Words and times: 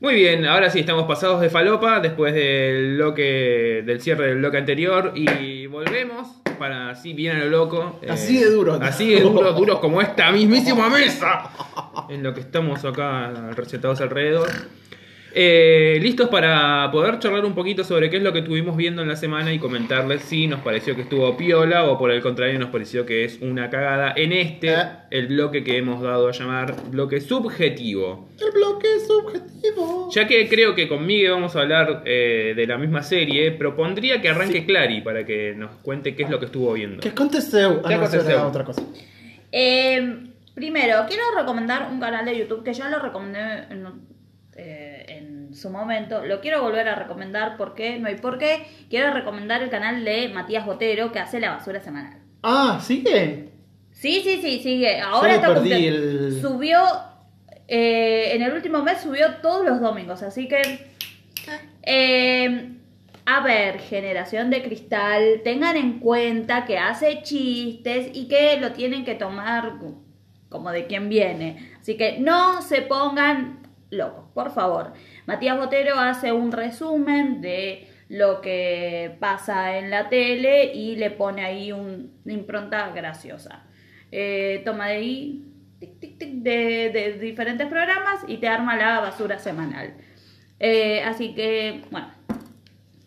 Muy 0.00 0.14
bien, 0.14 0.46
ahora 0.46 0.70
sí 0.70 0.80
estamos 0.80 1.04
pasados 1.06 1.42
de 1.42 1.50
falopa 1.50 2.00
después 2.00 2.32
del 2.34 2.94
bloque 2.96 3.82
del 3.84 4.00
cierre 4.00 4.28
del 4.28 4.38
bloque 4.38 4.56
anterior 4.56 5.12
y 5.14 5.66
volvemos 5.66 6.28
para 6.58 6.88
así 6.90 7.12
bien 7.12 7.36
a 7.36 7.40
lo 7.40 7.50
loco. 7.50 7.98
eh, 8.00 8.06
Así 8.10 8.38
de 8.38 8.50
duro. 8.50 8.78
Así 8.80 9.10
de 9.14 9.20
duros, 9.20 9.54
duros 9.58 9.78
como 9.78 10.00
esta 10.00 10.32
mismísima 10.32 10.88
mesa. 10.88 11.50
En 12.08 12.22
lo 12.22 12.32
que 12.32 12.40
estamos 12.40 12.82
acá 12.84 13.50
recetados 13.54 14.00
alrededor. 14.00 14.48
Eh, 15.32 15.98
listos 16.02 16.28
para 16.28 16.90
poder 16.90 17.18
charlar 17.20 17.44
un 17.44 17.54
poquito 17.54 17.84
sobre 17.84 18.10
qué 18.10 18.16
es 18.16 18.22
lo 18.22 18.32
que 18.32 18.40
estuvimos 18.40 18.76
viendo 18.76 19.02
en 19.02 19.08
la 19.08 19.16
semana 19.16 19.52
y 19.52 19.58
comentarles 19.58 20.22
si 20.22 20.48
nos 20.48 20.60
pareció 20.60 20.96
que 20.96 21.02
estuvo 21.02 21.36
piola 21.36 21.84
o 21.84 21.98
por 21.98 22.10
el 22.10 22.20
contrario 22.20 22.58
nos 22.58 22.70
pareció 22.70 23.06
que 23.06 23.24
es 23.24 23.38
una 23.40 23.70
cagada 23.70 24.12
en 24.16 24.32
este, 24.32 24.70
Eh. 24.72 24.86
el 25.10 25.28
bloque 25.28 25.62
que 25.62 25.76
hemos 25.78 26.02
dado 26.02 26.28
a 26.28 26.32
llamar 26.32 26.74
bloque 26.90 27.20
subjetivo. 27.20 28.28
El 28.40 28.50
bloque 28.50 28.88
subjetivo. 29.06 30.10
Ya 30.12 30.26
que 30.26 30.48
creo 30.48 30.74
que 30.74 30.88
con 30.88 31.06
Miguel 31.06 31.30
vamos 31.32 31.54
a 31.54 31.60
hablar 31.60 32.02
eh, 32.06 32.54
de 32.56 32.66
la 32.66 32.76
misma 32.78 33.02
serie, 33.02 33.52
propondría 33.52 34.20
que 34.20 34.28
arranque 34.28 34.66
Clary 34.66 35.00
para 35.02 35.24
que 35.24 35.54
nos 35.56 35.70
cuente 35.76 36.16
qué 36.16 36.24
es 36.24 36.30
lo 36.30 36.40
que 36.40 36.46
estuvo 36.46 36.72
viendo. 36.72 37.00
Que 37.00 37.12
contesteu. 37.14 37.80
Ah, 37.84 37.88
¿Qué 37.88 37.96
no, 37.96 38.46
otra 38.48 38.64
cosa. 38.64 38.82
Eh, 39.52 40.16
primero, 40.54 41.04
quiero 41.06 41.22
recomendar 41.36 41.88
un 41.90 42.00
canal 42.00 42.24
de 42.24 42.38
YouTube 42.38 42.64
que 42.64 42.72
ya 42.72 42.88
lo 42.88 42.98
recomendé 42.98 43.64
en, 43.70 43.86
eh, 44.56 44.89
en 45.08 45.54
su 45.54 45.70
momento. 45.70 46.24
Lo 46.24 46.40
quiero 46.40 46.62
volver 46.62 46.88
a 46.88 46.94
recomendar 46.94 47.56
porque 47.56 47.98
no 47.98 48.08
hay 48.08 48.16
por 48.16 48.38
qué. 48.38 48.66
Quiero 48.88 49.12
recomendar 49.12 49.62
el 49.62 49.70
canal 49.70 50.04
de 50.04 50.28
Matías 50.28 50.66
Botero 50.66 51.12
que 51.12 51.18
hace 51.18 51.40
la 51.40 51.50
basura 51.56 51.80
semanal. 51.80 52.18
Ah, 52.42 52.80
¿sigue? 52.82 53.50
Sí, 53.92 54.20
sí, 54.24 54.40
sí, 54.42 54.60
sigue. 54.62 55.00
Ahora 55.00 55.34
está 55.34 55.48
el- 55.48 56.40
Subió, 56.40 56.80
eh, 57.68 58.30
en 58.34 58.42
el 58.42 58.52
último 58.52 58.82
mes 58.82 58.98
subió 59.00 59.34
todos 59.42 59.64
los 59.66 59.80
domingos, 59.80 60.22
así 60.22 60.48
que... 60.48 60.60
eh, 61.82 62.76
a 63.26 63.40
ver, 63.40 63.78
generación 63.80 64.50
de 64.50 64.62
cristal, 64.62 65.42
tengan 65.44 65.76
en 65.76 66.00
cuenta 66.00 66.64
que 66.64 66.78
hace 66.78 67.22
chistes 67.22 68.08
y 68.12 68.26
que 68.28 68.56
lo 68.58 68.72
tienen 68.72 69.04
que 69.04 69.14
tomar 69.14 69.74
como 70.48 70.70
de 70.72 70.86
quien 70.86 71.08
viene. 71.08 71.70
Así 71.80 71.96
que 71.96 72.18
no 72.18 72.60
se 72.62 72.82
pongan 72.82 73.59
locos, 73.90 74.24
por 74.34 74.50
favor. 74.52 74.92
Matías 75.26 75.58
Botero 75.58 75.98
hace 75.98 76.32
un 76.32 76.52
resumen 76.52 77.40
de 77.40 77.88
lo 78.08 78.40
que 78.40 79.16
pasa 79.20 79.78
en 79.78 79.90
la 79.90 80.08
tele 80.08 80.72
y 80.74 80.96
le 80.96 81.10
pone 81.10 81.44
ahí 81.44 81.70
un- 81.72 82.12
una 82.24 82.34
impronta 82.34 82.90
graciosa. 82.90 83.64
Eh, 84.12 84.62
toma 84.64 84.88
de 84.88 84.94
ahí 84.94 85.44
tic, 85.78 85.98
tic, 86.00 86.18
tic, 86.18 86.28
de, 86.42 86.90
de 86.92 87.18
diferentes 87.20 87.66
programas 87.68 88.24
y 88.26 88.38
te 88.38 88.48
arma 88.48 88.76
la 88.76 89.00
basura 89.00 89.38
semanal. 89.38 89.94
Eh, 90.58 91.02
así 91.04 91.34
que, 91.34 91.82
bueno, 91.90 92.08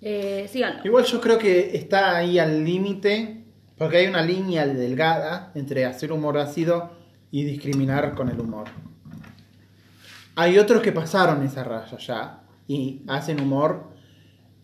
eh, 0.02 0.48
síganlo. 0.50 0.82
Igual 0.86 1.04
yo 1.06 1.22
creo 1.22 1.38
que 1.38 1.76
está 1.76 2.16
ahí 2.18 2.40
al 2.40 2.64
límite, 2.64 3.44
porque 3.78 3.98
hay 3.98 4.08
una 4.08 4.22
línea 4.22 4.66
delgada 4.66 5.52
entre 5.56 5.86
hacer 5.86 6.12
humor 6.12 6.38
ácido 6.38 6.92
y 7.32 7.44
discriminar 7.44 8.16
con 8.16 8.30
el 8.30 8.40
humor. 8.40 8.68
Hay 10.36 10.58
otros 10.58 10.82
que 10.82 10.92
pasaron 10.92 11.44
esa 11.44 11.64
raya 11.64 11.98
ya 11.98 12.44
y 12.68 13.04
hacen 13.08 13.40
humor 13.42 13.92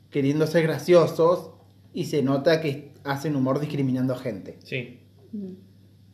queriendo 0.10 0.48
ser 0.48 0.64
graciosos 0.64 1.52
y 1.94 2.06
se 2.06 2.24
nota 2.24 2.62
que 2.62 2.94
hacen 3.04 3.36
humor 3.36 3.60
discriminando 3.60 4.14
a 4.14 4.18
gente. 4.18 4.58
Sí. 4.64 5.00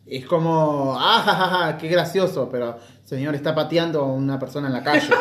Es 0.05 0.25
como, 0.25 0.95
ah, 0.99 1.21
ja, 1.25 1.33
ja, 1.33 1.47
ja, 1.47 1.77
qué 1.77 1.87
gracioso, 1.87 2.49
pero 2.51 2.77
señor 3.03 3.33
está 3.35 3.55
pateando 3.55 4.01
a 4.01 4.05
una 4.05 4.37
persona 4.37 4.67
en 4.67 4.73
la 4.73 4.83
calle. 4.83 5.09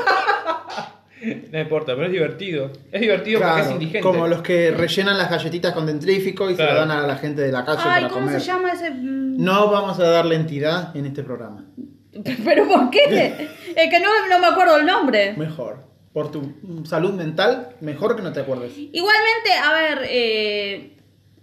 No 1.50 1.58
importa, 1.58 1.94
pero 1.94 2.06
es 2.06 2.12
divertido. 2.12 2.70
Es 2.92 3.00
divertido 3.00 3.40
porque 3.40 3.60
es 3.62 3.70
indigente. 3.70 4.00
como 4.00 4.28
los 4.28 4.42
que 4.42 4.72
rellenan 4.72 5.16
las 5.16 5.30
galletitas 5.30 5.72
con 5.72 5.86
dentrífico 5.86 6.50
y 6.50 6.54
se 6.56 6.62
lo 6.62 6.74
dan 6.74 6.90
a 6.90 7.06
la 7.06 7.16
gente 7.16 7.40
de 7.40 7.50
la 7.50 7.64
calle 7.64 7.80
Ay, 7.82 8.02
para 8.02 8.12
¿cómo 8.12 8.26
comer. 8.26 8.40
se 8.40 8.46
llama 8.46 8.72
ese...? 8.72 8.90
No 8.90 9.70
vamos 9.70 9.98
a 10.00 10.10
darle 10.10 10.34
entidad 10.34 10.94
en 10.94 11.06
este 11.06 11.22
programa. 11.22 11.64
¿Pero 12.44 12.68
por 12.68 12.90
qué? 12.90 13.48
Es 13.76 13.90
que 13.90 14.00
no, 14.00 14.08
no 14.28 14.38
me 14.38 14.46
acuerdo 14.46 14.76
el 14.76 14.86
nombre. 14.86 15.34
Mejor. 15.36 15.84
Por 16.12 16.30
tu 16.30 16.54
salud 16.84 17.12
mental, 17.12 17.70
mejor 17.80 18.14
que 18.14 18.22
no 18.22 18.32
te 18.32 18.40
acuerdes. 18.40 18.72
Igualmente, 18.76 19.52
a 19.60 19.72
ver, 19.72 20.06
eh, 20.08 20.96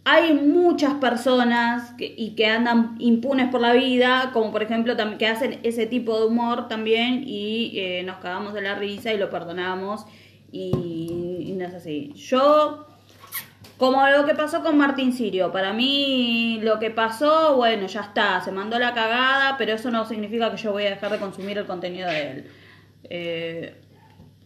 hay 0.05 0.33
muchas 0.33 0.93
personas 0.93 1.91
que, 1.97 2.13
y 2.17 2.35
que 2.35 2.47
andan 2.47 2.95
impunes 2.99 3.49
por 3.49 3.59
la 3.59 3.73
vida, 3.73 4.31
como 4.31 4.51
por 4.51 4.63
ejemplo 4.63 4.95
que 5.17 5.27
hacen 5.27 5.59
ese 5.63 5.87
tipo 5.87 6.17
de 6.17 6.25
humor 6.25 6.69
también 6.69 7.23
y 7.27 7.73
eh, 7.75 8.03
nos 8.03 8.17
cagamos 8.17 8.53
de 8.53 8.61
la 8.61 8.75
risa 8.75 9.13
y 9.13 9.17
lo 9.17 9.29
perdonamos 9.29 10.05
y, 10.53 11.43
y 11.47 11.51
no 11.57 11.65
es 11.65 11.73
así. 11.73 12.13
Yo, 12.15 12.87
como 13.81 14.07
lo 14.07 14.27
que 14.27 14.35
pasó 14.35 14.61
con 14.61 14.77
Martín 14.77 15.11
Sirio, 15.11 15.51
para 15.51 15.73
mí 15.73 16.59
lo 16.61 16.77
que 16.77 16.91
pasó, 16.91 17.55
bueno, 17.55 17.87
ya 17.87 18.01
está, 18.01 18.39
se 18.39 18.51
mandó 18.51 18.77
la 18.77 18.93
cagada, 18.93 19.55
pero 19.57 19.73
eso 19.73 19.89
no 19.89 20.05
significa 20.05 20.51
que 20.51 20.57
yo 20.57 20.71
voy 20.71 20.85
a 20.85 20.91
dejar 20.91 21.11
de 21.11 21.17
consumir 21.17 21.57
el 21.57 21.65
contenido 21.65 22.07
de 22.07 22.29
él. 22.31 22.51
Eh, 23.09 23.81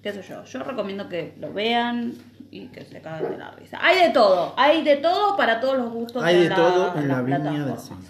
qué 0.01 0.13
sé 0.13 0.21
yo, 0.21 0.45
yo 0.45 0.63
recomiendo 0.63 1.09
que 1.09 1.33
lo 1.37 1.51
vean 1.51 2.13
y 2.49 2.67
que 2.67 2.85
se 2.85 3.01
caguen 3.01 3.31
de 3.31 3.37
la 3.37 3.51
risa. 3.51 3.77
Hay 3.81 3.99
de 4.07 4.11
todo, 4.11 4.53
hay 4.55 4.81
de 4.83 4.95
todo 4.95 5.35
para 5.35 5.59
todos 5.59 5.79
los 5.79 5.91
gustos. 5.91 6.23
Hay 6.23 6.39
de 6.43 6.47
la- 6.49 6.55
todo 6.55 6.95
en 6.95 7.07
la 7.09 7.21
viña 7.21 7.65
del. 7.65 7.77
Señor. 7.77 8.03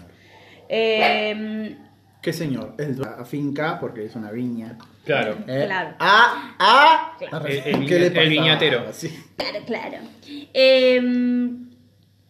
Eh, 0.68 1.76
¿Qué 2.22 2.32
señor? 2.32 2.74
El 2.78 3.00
la 3.00 3.24
finca, 3.24 3.78
porque 3.80 4.04
es 4.04 4.14
una 4.14 4.30
viña. 4.30 4.78
Claro. 5.06 5.38
¿eh? 5.46 5.62
Claro. 5.66 5.94
Ah, 6.00 6.54
ah. 6.58 7.16
Claro. 7.18 7.46
El- 7.46 7.62
el 7.64 7.86
¿Qué 7.86 7.98
le 7.98 8.10
viña- 8.10 8.22
el 8.22 8.28
viñatero. 8.28 8.92
Sí. 8.92 9.08
claro, 9.36 9.58
claro. 9.64 9.98
Eh, 10.52 11.00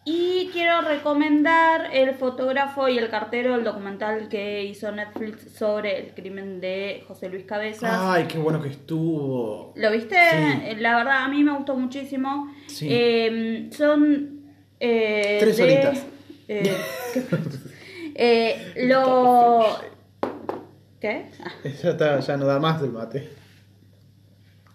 y 0.09 0.49
quiero 0.53 0.79
recomendar 0.81 1.89
el 1.91 2.13
fotógrafo 2.15 2.87
y 2.87 2.97
el 2.97 3.09
cartero 3.09 3.55
del 3.55 3.65
documental 3.65 4.29
que 4.29 4.63
hizo 4.63 4.89
Netflix 4.93 5.51
sobre 5.57 5.99
el 5.99 6.13
crimen 6.13 6.61
de 6.61 7.03
José 7.09 7.27
Luis 7.27 7.43
Cabezas. 7.43 7.89
Ay, 7.93 8.23
qué 8.29 8.37
bueno 8.37 8.61
que 8.61 8.69
estuvo. 8.69 9.73
¿Lo 9.75 9.91
viste? 9.91 10.15
Sí. 10.15 10.75
La 10.77 10.95
verdad, 10.95 11.23
a 11.23 11.27
mí 11.27 11.43
me 11.43 11.51
gustó 11.57 11.75
muchísimo. 11.75 12.53
Sí. 12.67 12.87
Eh, 12.89 13.69
son. 13.75 14.43
eh, 14.79 15.37
Tres 15.41 15.57
de- 15.57 15.63
horitas. 15.63 16.05
eh, 16.47 16.75
¿qué? 17.13 17.21
Eh, 18.19 18.73
lo. 18.87 19.77
¿Qué? 20.99 21.25
Ah, 21.43 21.51
Ya, 21.83 21.89
está, 21.91 22.19
ya 22.19 22.37
no 22.37 22.45
da 22.45 22.59
más 22.59 22.81
del 22.81 22.91
mate. 22.91 23.29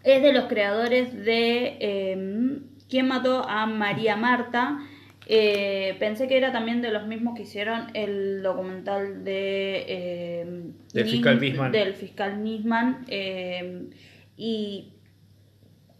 es 0.05 0.23
de 0.23 0.33
los 0.33 0.45
creadores 0.45 1.13
de. 1.25 1.77
eh, 1.81 2.59
¿Quién 2.89 3.09
mató 3.09 3.49
a 3.49 3.67
María 3.67 4.17
Marta? 4.17 4.79
Eh, 5.27 5.97
pensé 6.01 6.27
que 6.29 6.37
era 6.37 6.53
también 6.53 6.83
de 6.83 6.91
los 6.91 7.07
mismos 7.07 7.35
que 7.37 7.43
hicieron 7.43 7.87
el 7.95 8.43
documental 8.43 9.25
de 9.25 9.85
eh, 9.89 10.63
Del 10.93 11.07
fiscal 11.07 11.41
Nisman. 11.41 11.73
del 11.73 11.95
fiscal 11.95 12.43
Nisman 12.43 13.05
eh, 13.09 13.85
y 14.37 14.95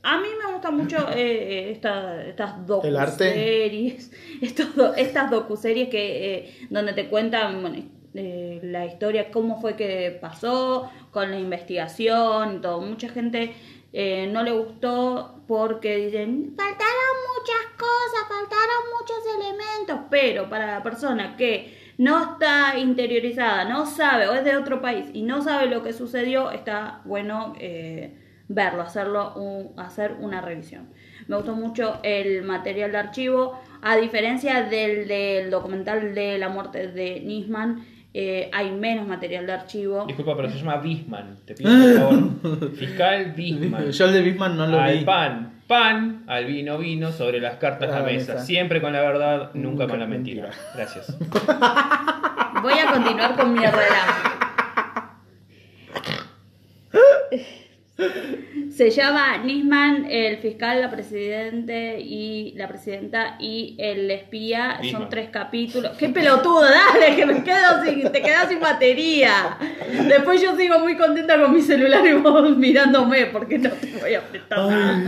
a 0.03 0.19
mí 0.21 0.27
me 0.45 0.53
gusta 0.53 0.73
mucho 0.73 0.97
eh, 1.15 1.71
esta- 1.71 2.27
estas 2.27 2.57
¿El 2.83 2.97
arte? 2.97 3.25
docuseries 3.27 4.13
estos 4.43 4.75
do- 4.75 4.95
estas 4.97 5.31
docuseries 5.31 5.89
que 5.89 6.35
eh, 6.35 6.55
donde 6.71 6.93
te 6.93 7.07
cuentan 7.09 7.63
bueno, 7.63 7.85
eh, 8.15 8.61
la 8.63 8.85
historia 8.87 9.31
cómo 9.31 9.61
fue 9.61 9.75
que 9.77 10.17
pasó 10.21 10.91
con 11.11 11.31
la 11.31 11.39
investigación 11.39 12.57
y 12.57 12.61
todo. 12.61 12.81
Mucha 12.81 13.09
gente 13.09 13.55
eh, 13.93 14.29
no 14.33 14.43
le 14.43 14.53
gustó 14.53 15.43
porque 15.47 15.97
dicen 15.97 16.55
faltaron 16.57 17.17
muchas 17.37 17.73
cosas 17.79 18.29
faltaron 18.29 18.83
muchos 18.99 19.19
elementos 19.39 20.07
pero 20.11 20.49
para 20.49 20.67
la 20.67 20.83
persona 20.83 21.37
que 21.37 21.77
no 21.99 22.23
está 22.33 22.79
interiorizada 22.79 23.67
no 23.67 23.85
sabe 23.85 24.29
o 24.29 24.35
es 24.35 24.45
de 24.45 24.57
otro 24.57 24.81
país 24.81 25.07
y 25.13 25.23
no 25.23 25.43
sabe 25.43 25.67
lo 25.67 25.83
que 25.83 25.93
sucedió 25.93 26.51
está 26.53 27.03
bueno 27.05 27.53
eh, 27.61 28.17
verlo 28.49 28.81
hacerlo 28.83 29.35
un- 29.35 29.79
hacer 29.79 30.17
una 30.21 30.41
revisión. 30.41 30.89
Me 31.29 31.37
gustó 31.37 31.55
mucho 31.55 31.99
el 32.03 32.43
material 32.43 32.93
de 32.93 32.99
archivo 32.99 33.61
a 33.83 33.97
diferencia 33.97 34.63
del, 34.63 35.07
del 35.07 35.51
documental 35.51 36.15
de 36.15 36.39
la 36.39 36.49
muerte 36.49 36.89
de 36.89 37.21
Nisman 37.21 37.85
eh, 38.15 38.51
hay 38.53 38.71
menos 38.73 39.07
material 39.07 39.47
de 39.47 39.53
archivo 39.53 40.05
Disculpa, 40.07 40.37
pero 40.37 40.51
se 40.51 40.59
llama 40.59 40.77
Bisman. 40.77 41.37
Te 41.47 41.55
pido 41.55 41.71
por 41.71 41.95
favor. 41.97 42.71
Fiscal 42.77 43.33
Bisman. 43.33 43.91
Yo 43.91 44.05
el 44.07 44.13
de 44.13 44.21
Bisman 44.23 44.57
no 44.57 44.67
lo 44.67 44.79
al 44.81 44.99
vi. 44.99 45.05
pan, 45.05 45.63
pan, 45.67 46.25
al 46.27 46.45
vino, 46.45 46.77
vino, 46.79 47.11
sobre 47.13 47.41
las 47.41 47.55
cartas 47.57 47.89
A 47.89 47.93
la 47.93 47.99
la 48.01 48.07
mesa. 48.07 48.35
mesa. 48.35 48.45
Siempre 48.45 48.81
con 48.83 48.93
la 48.93 49.01
verdad, 49.01 49.51
nunca, 49.55 49.85
Nunca 49.85 49.87
con 49.89 50.01
la 50.01 50.07
mentira. 50.07 50.51
Gracias. 50.75 51.17
Voy 52.63 52.75
a 52.75 52.93
continuar 52.93 53.35
con 53.37 53.53
mi 53.55 53.61
relato. 53.61 54.31
Se 58.75 58.91
llama 58.91 59.37
Nisman, 59.39 60.07
el 60.11 60.39
fiscal, 60.39 60.81
la 60.81 60.91
presidente 60.91 62.01
y 62.01 62.55
la 62.57 62.67
presidenta 62.67 63.37
y 63.39 63.77
el 63.79 64.11
espía. 64.11 64.79
Nisman. 64.81 65.03
Son 65.03 65.11
tres 65.11 65.29
capítulos. 65.31 65.93
¡Qué 65.99 66.09
pelotudo! 66.09 66.63
Dale, 66.63 67.15
que 67.15 67.27
me 67.27 67.45
quedo 67.45 67.85
sin, 67.85 68.11
te 68.11 68.23
quedas 68.23 68.49
sin 68.49 68.61
batería. 68.61 69.59
Después 70.09 70.41
yo 70.41 70.57
sigo 70.57 70.79
muy 70.79 70.97
contenta 70.97 71.39
con 71.39 71.53
mi 71.53 71.61
celular 71.61 72.07
y 72.07 72.15
vos 72.15 72.57
mirándome 72.57 73.27
porque 73.27 73.59
no 73.59 73.71
te 73.71 73.93
voy 74.01 74.15
a 74.15 74.23
nada. 74.49 75.03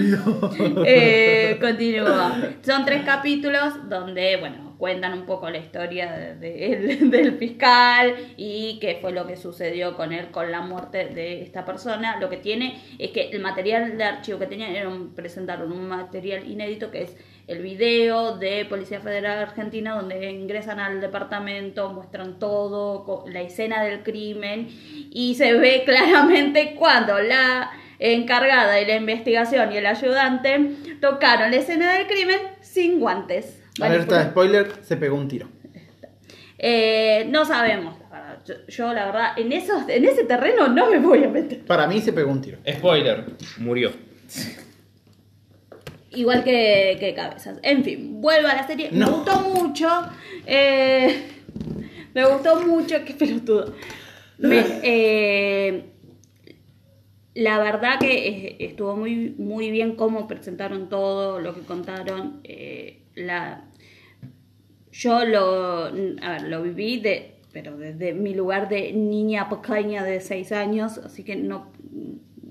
Eh, 0.86 1.56
continúa. 1.60 2.36
Son 2.62 2.84
tres 2.84 3.02
capítulos 3.04 3.88
donde, 3.88 4.36
bueno, 4.36 4.63
cuentan 4.84 5.14
un 5.14 5.24
poco 5.24 5.48
la 5.48 5.56
historia 5.56 6.12
de- 6.12 6.34
de- 6.36 6.98
del 7.16 7.38
fiscal 7.38 8.14
y 8.36 8.78
qué 8.82 8.98
fue 9.00 9.12
lo 9.12 9.26
que 9.26 9.34
sucedió 9.36 9.96
con 9.96 10.12
él 10.12 10.30
con 10.30 10.52
la 10.52 10.60
muerte 10.60 11.06
de 11.06 11.40
esta 11.40 11.64
persona. 11.64 12.18
Lo 12.20 12.28
que 12.28 12.36
tiene 12.36 12.78
es 12.98 13.12
que 13.12 13.30
el 13.30 13.40
material 13.40 13.96
de 13.96 14.04
archivo 14.04 14.38
que 14.38 14.46
tenían 14.46 14.72
era 14.76 14.90
presentaron 15.16 15.72
un 15.72 15.88
material 15.88 16.46
inédito 16.46 16.90
que 16.90 17.00
es 17.04 17.16
el 17.46 17.62
video 17.62 18.36
de 18.36 18.66
Policía 18.66 19.00
Federal 19.00 19.38
Argentina 19.38 19.94
donde 19.94 20.30
ingresan 20.30 20.78
al 20.80 21.00
departamento, 21.00 21.90
muestran 21.90 22.38
todo, 22.38 23.24
la 23.26 23.40
escena 23.40 23.82
del 23.84 24.02
crimen 24.02 24.68
y 25.10 25.34
se 25.36 25.54
ve 25.54 25.82
claramente 25.86 26.74
cuando 26.78 27.18
la 27.22 27.70
encargada 27.98 28.74
de 28.74 28.84
la 28.84 28.96
investigación 28.96 29.72
y 29.72 29.78
el 29.78 29.86
ayudante 29.86 30.72
tocaron 31.00 31.50
la 31.52 31.56
escena 31.56 31.94
del 31.94 32.06
crimen 32.06 32.36
sin 32.60 33.00
guantes. 33.00 33.63
Alerta 33.80 34.18
de 34.18 34.30
spoiler, 34.30 34.72
se 34.82 34.96
pegó 34.96 35.16
un 35.16 35.28
tiro. 35.28 35.48
Eh, 36.58 37.26
no 37.30 37.44
sabemos, 37.44 37.96
la 38.00 38.08
verdad. 38.10 38.38
Yo, 38.46 38.54
yo, 38.68 38.92
la 38.94 39.06
verdad, 39.06 39.32
en, 39.38 39.52
esos, 39.52 39.88
en 39.88 40.04
ese 40.04 40.24
terreno 40.24 40.68
no 40.68 40.90
me 40.90 40.98
voy 40.98 41.24
a 41.24 41.28
meter. 41.28 41.64
Para 41.64 41.86
mí 41.86 42.00
se 42.00 42.12
pegó 42.12 42.30
un 42.30 42.40
tiro. 42.40 42.58
Spoiler, 42.68 43.24
murió. 43.58 43.90
Igual 46.12 46.44
que, 46.44 46.96
que 47.00 47.12
Cabezas. 47.14 47.58
En 47.62 47.82
fin, 47.82 48.20
vuelvo 48.20 48.48
a 48.48 48.54
la 48.54 48.66
serie. 48.66 48.90
Me 48.92 49.04
gustó 49.04 49.40
mucho. 49.40 49.88
eh, 50.46 51.22
me 52.14 52.24
gustó 52.24 52.60
mucho. 52.64 52.96
Qué 53.04 53.14
pelotudo. 53.14 53.74
Me- 54.38 54.64
eh, 54.84 55.84
la 57.34 57.58
verdad 57.58 57.98
que 57.98 58.56
estuvo 58.60 58.94
muy, 58.96 59.34
muy 59.38 59.72
bien 59.72 59.96
cómo 59.96 60.28
presentaron 60.28 60.88
todo, 60.88 61.40
lo 61.40 61.52
que 61.54 61.62
contaron. 61.62 62.40
eh, 62.44 63.00
la, 63.14 63.64
yo 64.90 65.24
lo, 65.24 65.90
lo 65.90 66.62
viví 66.62 67.00
de, 67.00 67.36
pero 67.52 67.76
desde 67.76 68.14
mi 68.14 68.34
lugar 68.34 68.68
de 68.68 68.92
niña 68.92 69.48
pequeña 69.48 70.04
de 70.04 70.20
6 70.20 70.52
años, 70.52 70.98
así 70.98 71.24
que 71.24 71.36
no 71.36 71.72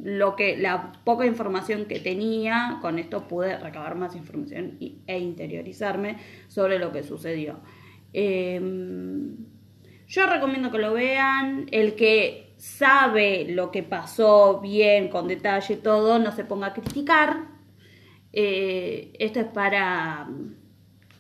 lo 0.03 0.35
que 0.35 0.57
la 0.57 0.91
poca 1.05 1.25
información 1.25 1.85
que 1.85 1.99
tenía, 1.99 2.79
con 2.81 2.99
esto 2.99 3.27
pude 3.27 3.57
recabar 3.57 3.95
más 3.95 4.15
información 4.15 4.77
e 5.07 5.19
interiorizarme 5.19 6.17
sobre 6.49 6.77
lo 6.77 6.91
que 6.91 7.03
sucedió. 7.03 7.61
Em, 8.11 9.37
yo 10.07 10.27
recomiendo 10.27 10.71
que 10.71 10.77
lo 10.77 10.93
vean. 10.93 11.67
El 11.71 11.95
que 11.95 12.53
sabe 12.57 13.45
lo 13.49 13.71
que 13.71 13.81
pasó 13.81 14.59
bien, 14.61 15.07
con 15.07 15.27
detalle 15.27 15.77
todo, 15.77 16.19
no 16.19 16.31
se 16.31 16.43
ponga 16.43 16.67
a 16.67 16.73
criticar. 16.73 17.52
Eh, 18.33 19.13
esto 19.19 19.39
es 19.39 19.45
para. 19.47 20.27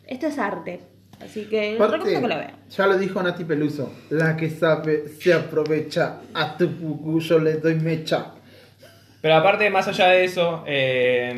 Esto 0.07 0.27
es 0.27 0.37
arte. 0.39 0.81
Así 1.21 1.45
que 1.45 1.75
Aparte, 1.75 1.97
recomiendo 1.97 2.27
que 2.27 2.33
lo 2.33 2.39
vean. 2.39 2.55
ya 2.69 2.87
lo 2.87 2.97
dijo 2.97 3.23
Nati 3.23 3.45
Peluso, 3.45 3.93
la 4.09 4.35
que 4.35 4.49
sabe 4.49 5.07
se 5.07 5.33
aprovecha, 5.33 6.21
a 6.33 6.57
tu 6.57 6.69
pucu 6.69 7.19
yo 7.21 7.39
le 7.39 7.53
doy 7.53 7.75
mecha. 7.75 8.33
Pero 9.21 9.35
aparte, 9.35 9.69
más 9.69 9.87
allá 9.87 10.07
de 10.07 10.25
eso, 10.25 10.65
eh, 10.67 11.33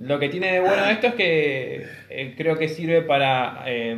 lo 0.00 0.20
que 0.20 0.28
tiene 0.28 0.52
de 0.52 0.60
bueno 0.60 0.84
esto 0.86 1.08
es 1.08 1.14
que 1.14 1.86
eh, 2.08 2.34
creo 2.36 2.56
que 2.56 2.68
sirve 2.68 3.02
para 3.02 3.64
eh, 3.66 3.96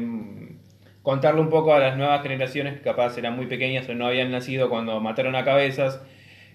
contarle 1.03 1.43
un 1.43 1.51
poco 1.51 1.75
a 1.75 1.79
las 1.79 1.99
nuevas 1.99 2.23
generaciones 2.23 2.79
que 2.79 2.81
capaz 2.81 3.19
eran 3.19 3.37
muy 3.37 3.45
pequeñas 3.47 3.87
o 3.91 3.95
no 3.95 4.07
habían 4.07 4.31
nacido 4.31 4.71
cuando 4.71 4.99
mataron 5.01 5.37
a 5.37 5.45
cabezas, 5.45 6.01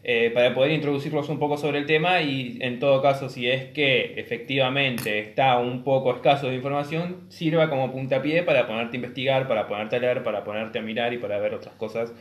eh, 0.05 0.31
para 0.33 0.53
poder 0.53 0.71
introducirlos 0.71 1.29
un 1.29 1.39
poco 1.39 1.57
sobre 1.57 1.79
el 1.79 1.85
tema 1.85 2.21
y 2.21 2.57
en 2.59 2.79
todo 2.79 3.01
caso, 3.01 3.29
si 3.29 3.49
es 3.49 3.65
que 3.71 4.15
efectivamente 4.17 5.19
está 5.19 5.57
un 5.59 5.85
poco 5.85 6.13
escaso 6.13 6.47
de 6.49 6.55
información, 6.55 7.21
sirva 7.29 7.69
como 7.69 7.89
puntapié 7.89 8.43
para 8.43 8.67
ponerte 8.67 8.97
a 8.97 8.99
investigar, 8.99 9.47
para 9.47 9.65
ponerte 9.65 9.95
a 9.95 9.99
leer, 9.99 10.21
para 10.21 10.43
ponerte 10.43 10.79
a 10.79 10.81
mirar 10.81 11.13
y 11.13 11.19
para 11.19 11.39
ver 11.39 11.53
otras 11.53 11.75
cosas 11.75 12.13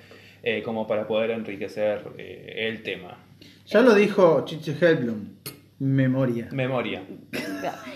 eh, 0.44 0.62
como 0.62 0.86
para 0.86 1.08
poder 1.08 1.32
enriquecer 1.32 2.02
eh, 2.18 2.68
el 2.68 2.84
tema. 2.84 3.18
Ya 3.66 3.80
lo 3.80 3.94
dijo 3.94 4.44
Chiche 4.44 4.76
Helblum, 4.80 5.30
memoria. 5.80 6.48
Memoria. 6.52 7.02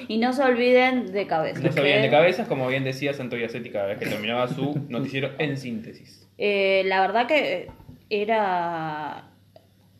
Y 0.08 0.18
no 0.18 0.32
se 0.32 0.42
olviden 0.42 1.12
de 1.12 1.28
cabeza. 1.28 1.60
No 1.60 1.70
se 1.70 1.80
olviden 1.80 2.02
de 2.02 2.10
cabezas, 2.10 2.48
como 2.48 2.66
bien 2.66 2.82
decía 2.82 3.14
Santoya 3.14 3.48
Setti 3.48 3.70
cada 3.70 3.86
vez 3.86 3.98
que 3.98 4.06
terminaba 4.06 4.48
su 4.48 4.80
noticiero 4.88 5.30
en 5.38 5.56
síntesis. 5.56 6.28
Eh, 6.38 6.82
la 6.86 7.00
verdad 7.00 7.28
que 7.28 7.68
era 8.10 9.30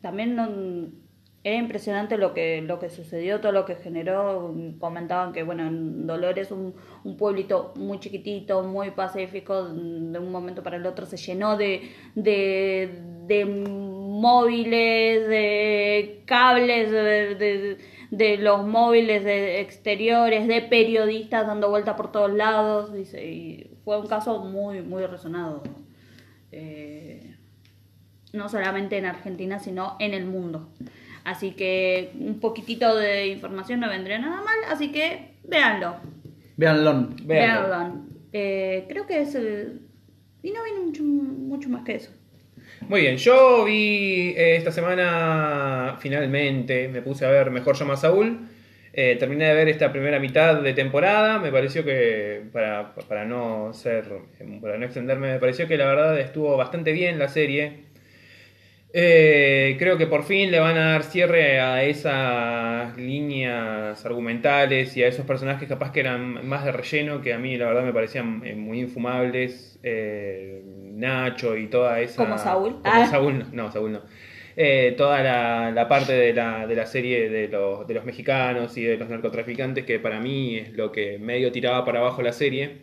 también 0.07 0.35
no- 0.35 0.89
era 1.43 1.55
impresionante 1.57 2.17
lo 2.17 2.33
que 2.33 2.61
lo 2.61 2.77
que 2.79 2.89
sucedió, 2.89 3.39
todo 3.39 3.51
lo 3.53 3.63
que 3.65 3.75
generó. 3.75 4.53
Comentaban 4.79 5.31
que 5.33 5.43
bueno, 5.43 5.63
en 5.67 6.05
Dolores 6.07 6.51
un, 6.51 6.75
un 7.03 7.17
pueblito 7.17 7.73
muy 7.77 7.99
chiquitito, 7.99 8.63
muy 8.63 8.91
pacífico, 8.91 9.63
de 9.65 10.19
un 10.19 10.31
momento 10.31 10.61
para 10.63 10.77
el 10.77 10.85
otro 10.85 11.05
se 11.05 11.17
llenó 11.17 11.55
de 11.57 11.89
de, 12.15 12.89
de 13.27 13.45
móviles, 13.45 15.27
de 15.27 16.23
cables, 16.25 16.91
de, 16.91 17.35
de- 17.35 17.77
de 18.11 18.37
los 18.37 18.65
móviles 18.65 19.23
de 19.25 19.59
exteriores, 19.61 20.47
de 20.47 20.61
periodistas 20.61 21.45
dando 21.47 21.69
vuelta 21.69 21.95
por 21.95 22.11
todos 22.11 22.31
lados. 22.33 22.93
Dice, 22.93 23.25
y 23.25 23.71
fue 23.83 23.99
un 23.99 24.07
caso 24.07 24.39
muy 24.43 24.81
muy 24.81 25.05
resonado. 25.05 25.63
Eh, 26.51 27.36
no 28.37 28.49
solamente 28.49 28.97
en 28.97 29.05
Argentina, 29.05 29.59
sino 29.59 29.97
en 29.99 30.13
el 30.13 30.25
mundo. 30.25 30.69
Así 31.23 31.51
que 31.51 32.11
un 32.19 32.39
poquitito 32.39 32.95
de 32.95 33.27
información 33.27 33.81
no 33.81 33.89
vendría 33.89 34.17
nada 34.19 34.37
mal, 34.37 34.57
así 34.69 34.91
que 34.91 35.33
véanlo. 35.43 35.97
Véanlo. 36.55 37.09
Véanlo. 37.23 37.67
Véanlo. 37.67 38.01
Eh, 38.31 38.85
creo 38.87 39.05
que 39.05 39.21
es 39.21 39.35
el... 39.35 39.81
Y 40.41 40.51
no 40.51 40.63
viene 40.63 40.79
mucho, 40.79 41.03
mucho 41.03 41.67
más 41.69 41.83
que 41.83 41.95
eso. 41.95 42.11
Muy 42.81 43.01
bien, 43.01 43.17
yo 43.17 43.65
vi 43.65 44.33
eh, 44.37 44.55
esta 44.55 44.71
semana, 44.71 45.97
finalmente, 45.99 46.87
me 46.87 47.01
puse 47.01 47.25
a 47.25 47.29
ver 47.29 47.51
Mejor 47.51 47.75
llama 47.75 47.95
a 47.95 47.97
Saúl. 47.97 48.47
Eh, 48.93 49.15
terminé 49.19 49.45
de 49.45 49.53
ver 49.53 49.67
esta 49.67 49.91
primera 49.91 50.19
mitad 50.19 50.61
de 50.61 50.73
temporada. 50.73 51.39
Me 51.39 51.51
pareció 51.51 51.83
que, 51.83 52.43
para, 52.53 52.95
para 52.95 53.25
no 53.25 53.73
ser, 53.73 54.05
para 54.61 54.77
no 54.77 54.85
extenderme, 54.85 55.33
me 55.33 55.39
pareció 55.39 55.67
que 55.67 55.77
la 55.77 55.85
verdad 55.85 56.17
estuvo 56.19 56.55
bastante 56.55 56.93
bien 56.93 57.19
la 57.19 57.27
serie. 57.27 57.86
Eh, 58.93 59.75
creo 59.77 59.97
que 59.97 60.07
por 60.07 60.23
fin 60.23 60.49
le 60.49 60.59
van 60.59 60.77
a 60.77 60.91
dar 60.93 61.03
cierre 61.03 61.59
a 61.59 61.83
esas 61.83 62.97
líneas 62.97 64.03
argumentales 64.05 64.95
y 64.95 65.03
a 65.03 65.07
esos 65.07 65.25
personajes 65.25 65.67
capaz 65.67 65.91
que 65.91 65.99
eran 65.99 66.47
más 66.47 66.63
de 66.65 66.71
relleno, 66.71 67.21
que 67.21 67.33
a 67.33 67.37
mí 67.37 67.57
la 67.57 67.67
verdad 67.67 67.83
me 67.83 67.93
parecían 67.93 68.41
eh, 68.45 68.55
muy 68.55 68.79
infumables. 68.79 69.79
Eh, 69.83 70.63
Nacho 70.97 71.55
y 71.55 71.67
toda 71.67 71.99
esa... 72.01 72.23
¿Como 72.23 72.37
Saúl? 72.39 72.71
Como 72.73 72.81
Ah. 72.85 73.05
Saúl, 73.05 73.37
no, 73.37 73.45
no, 73.51 73.71
Saúl 73.71 73.91
no. 73.91 74.01
Eh, 74.55 74.95
toda 74.97 75.21
la, 75.21 75.69
la 75.71 75.87
parte 75.87 76.13
de 76.13 76.33
la, 76.33 76.65
de 76.65 76.75
la 76.75 76.87
serie 76.87 77.29
de 77.29 77.47
los, 77.47 77.85
de 77.87 77.93
los 77.93 78.03
mexicanos 78.05 78.75
y 78.77 78.83
de 78.83 78.97
los 78.97 79.07
narcotraficantes, 79.07 79.85
que 79.85 79.99
para 79.99 80.19
mí 80.19 80.57
es 80.57 80.73
lo 80.73 80.91
que 80.91 81.19
medio 81.19 81.51
tiraba 81.51 81.85
para 81.85 81.99
abajo 81.99 82.23
la 82.23 82.33
serie. 82.33 82.77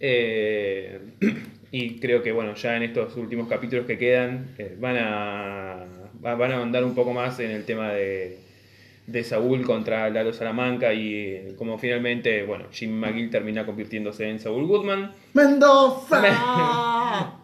Eh, 0.00 0.98
y 1.70 1.98
creo 1.98 2.22
que 2.22 2.32
bueno, 2.32 2.54
ya 2.54 2.76
en 2.76 2.82
estos 2.84 3.16
últimos 3.16 3.48
capítulos 3.48 3.86
que 3.86 3.98
quedan 3.98 4.46
eh, 4.58 4.76
van 4.78 4.96
a 4.98 5.84
va- 6.24 6.34
van 6.34 6.52
a 6.52 6.62
andar 6.62 6.84
un 6.84 6.94
poco 6.94 7.12
más 7.12 7.38
en 7.40 7.50
el 7.50 7.64
tema 7.64 7.92
de, 7.92 8.38
de 9.06 9.24
Saúl 9.24 9.62
contra 9.64 10.08
Lalo 10.10 10.32
Salamanca 10.32 10.92
y 10.94 11.14
eh, 11.14 11.54
como 11.56 11.78
finalmente, 11.78 12.42
bueno, 12.44 12.66
Jim 12.72 12.92
McGill 12.92 13.30
termina 13.30 13.66
convirtiéndose 13.66 14.28
en 14.28 14.38
Saúl 14.38 14.66
Goodman. 14.66 15.12
¡Mendoza! 15.34 16.22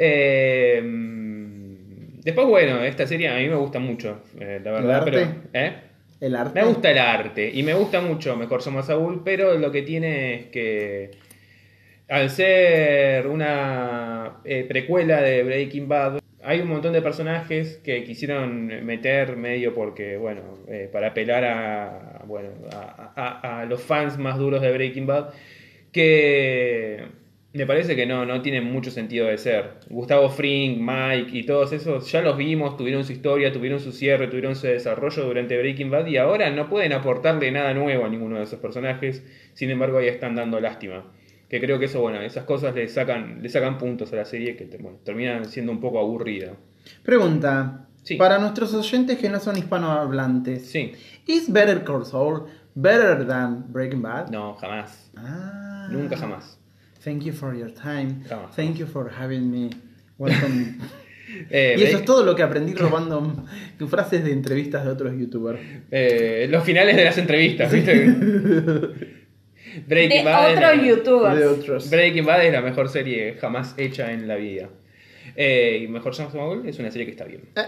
Eh, 0.00 0.80
después, 2.22 2.46
bueno, 2.46 2.82
esta 2.84 3.04
serie 3.06 3.28
a 3.28 3.36
mí 3.36 3.48
me 3.48 3.56
gusta 3.56 3.80
mucho, 3.80 4.20
eh, 4.38 4.60
la 4.62 4.70
verdad, 4.70 4.96
arte? 4.96 5.10
pero... 5.10 5.26
¿eh? 5.52 5.72
El 6.20 6.34
arte. 6.36 6.60
Me 6.60 6.66
gusta 6.66 6.90
el 6.90 6.98
arte 6.98 7.50
y 7.52 7.62
me 7.62 7.74
gusta 7.74 8.00
mucho 8.00 8.36
Mejor 8.36 8.60
Somos 8.62 8.86
Saúl, 8.86 9.22
pero 9.24 9.56
lo 9.58 9.70
que 9.72 9.82
tiene 9.82 10.34
es 10.34 10.46
que 10.46 11.10
al 12.08 12.30
ser 12.30 13.26
una 13.26 14.40
eh, 14.44 14.64
precuela 14.66 15.20
de 15.20 15.42
Breaking 15.42 15.88
Bad, 15.88 16.20
hay 16.42 16.60
un 16.60 16.68
montón 16.68 16.92
de 16.92 17.02
personajes 17.02 17.78
que 17.84 18.04
quisieron 18.04 18.66
meter 18.86 19.36
medio 19.36 19.74
porque, 19.74 20.16
bueno, 20.16 20.40
eh, 20.68 20.88
para 20.90 21.08
apelar 21.08 21.44
a, 21.44 22.22
bueno, 22.26 22.50
a, 23.16 23.66
los 23.68 23.82
fans 23.82 24.18
más 24.18 24.38
duros 24.38 24.62
de 24.62 24.72
Breaking 24.72 25.06
Bad, 25.06 25.30
que 25.92 27.06
Me 27.52 27.66
parece 27.66 27.96
que 27.96 28.06
no, 28.06 28.24
no 28.26 28.42
tienen 28.42 28.64
mucho 28.64 28.90
sentido 28.90 29.26
de 29.26 29.38
ser. 29.38 29.72
Gustavo 29.90 30.28
Fring, 30.30 30.78
Mike 30.80 31.36
y 31.36 31.44
todos 31.44 31.72
esos 31.72 32.10
ya 32.10 32.22
los 32.22 32.36
vimos, 32.36 32.76
tuvieron 32.76 33.04
su 33.04 33.12
historia, 33.12 33.52
tuvieron 33.52 33.80
su 33.80 33.92
cierre, 33.92 34.28
tuvieron 34.28 34.54
su 34.54 34.66
desarrollo 34.66 35.24
durante 35.24 35.58
Breaking 35.58 35.90
Bad 35.90 36.06
y 36.06 36.18
ahora 36.18 36.50
no 36.50 36.68
pueden 36.68 36.92
aportarle 36.92 37.50
nada 37.50 37.74
nuevo 37.74 38.04
a 38.04 38.08
ninguno 38.08 38.36
de 38.38 38.44
esos 38.44 38.60
personajes. 38.60 39.24
Sin 39.54 39.70
embargo, 39.70 39.98
ahí 39.98 40.08
están 40.08 40.36
dando 40.36 40.60
lástima. 40.60 41.04
Que 41.48 41.60
creo 41.60 41.78
que 41.78 41.86
eso, 41.86 42.00
bueno, 42.00 42.20
esas 42.20 42.44
cosas 42.44 42.74
le 42.74 42.86
sacan, 42.88 43.42
le 43.42 43.48
sacan 43.48 43.78
puntos 43.78 44.12
a 44.12 44.16
la 44.16 44.24
serie 44.24 44.54
que 44.56 44.64
bueno, 44.78 44.98
terminan 45.04 45.44
siendo 45.46 45.72
un 45.72 45.80
poco 45.80 45.98
aburrida. 45.98 46.52
Pregunta. 47.02 47.86
Sí. 48.02 48.16
Para 48.16 48.38
nuestros 48.38 48.72
oyentes 48.74 49.18
que 49.18 49.28
no 49.28 49.38
son 49.40 49.56
hispanohablantes. 49.56 50.66
Sí, 50.70 50.92
¿Is 51.26 51.52
Better 51.52 51.84
Call 51.84 52.04
Saul 52.06 52.44
better 52.74 53.26
than 53.26 53.64
Breaking 53.72 54.00
Bad? 54.02 54.28
no, 54.30 54.54
jamás. 54.54 55.10
Ah. 55.16 55.88
Nunca 55.90 56.16
jamás. 56.16 56.58
Thank 57.04 57.22
you 57.24 57.32
for 57.32 57.56
your 57.56 57.72
time. 57.72 58.22
Jamás. 58.28 58.54
Thank 58.56 58.76
you 58.76 58.86
for 58.86 59.10
having 59.10 59.50
me. 59.50 59.70
Welcome. 60.18 60.76
Eh, 61.50 61.74
y 61.76 61.82
eso 61.82 61.98
Break- 61.98 62.00
es 62.00 62.04
todo 62.06 62.24
lo 62.24 62.34
que 62.34 62.42
aprendí 62.42 62.72
robando 62.72 63.44
tus 63.78 63.90
frases 63.90 64.24
de 64.24 64.32
entrevistas 64.32 64.82
de 64.86 64.90
otros 64.90 65.12
youtubers. 65.14 65.60
eh, 65.90 66.48
los 66.50 66.64
finales 66.64 66.96
de 66.96 67.04
las 67.04 67.18
entrevistas, 67.18 67.70
¿viste? 67.70 68.16
Breaking 69.86 70.24
De 70.24 70.30
Bad 70.30 70.54
la- 70.60 70.74
youtubers. 70.74 71.38
De 71.38 71.46
otros. 71.46 71.90
Breaking 71.90 72.24
Bad 72.26 72.44
es 72.46 72.52
la 72.52 72.60
mejor 72.62 72.88
serie 72.88 73.34
jamás 73.40 73.74
hecha 73.78 74.12
en 74.12 74.26
la 74.28 74.36
vida. 74.36 74.68
Eh, 75.36 75.80
y 75.84 75.88
mejor 75.88 76.14
Saul 76.14 76.66
es 76.68 76.78
una 76.78 76.90
serie 76.90 77.06
que 77.06 77.12
está 77.12 77.24
bien. 77.24 77.42
Eh, 77.56 77.62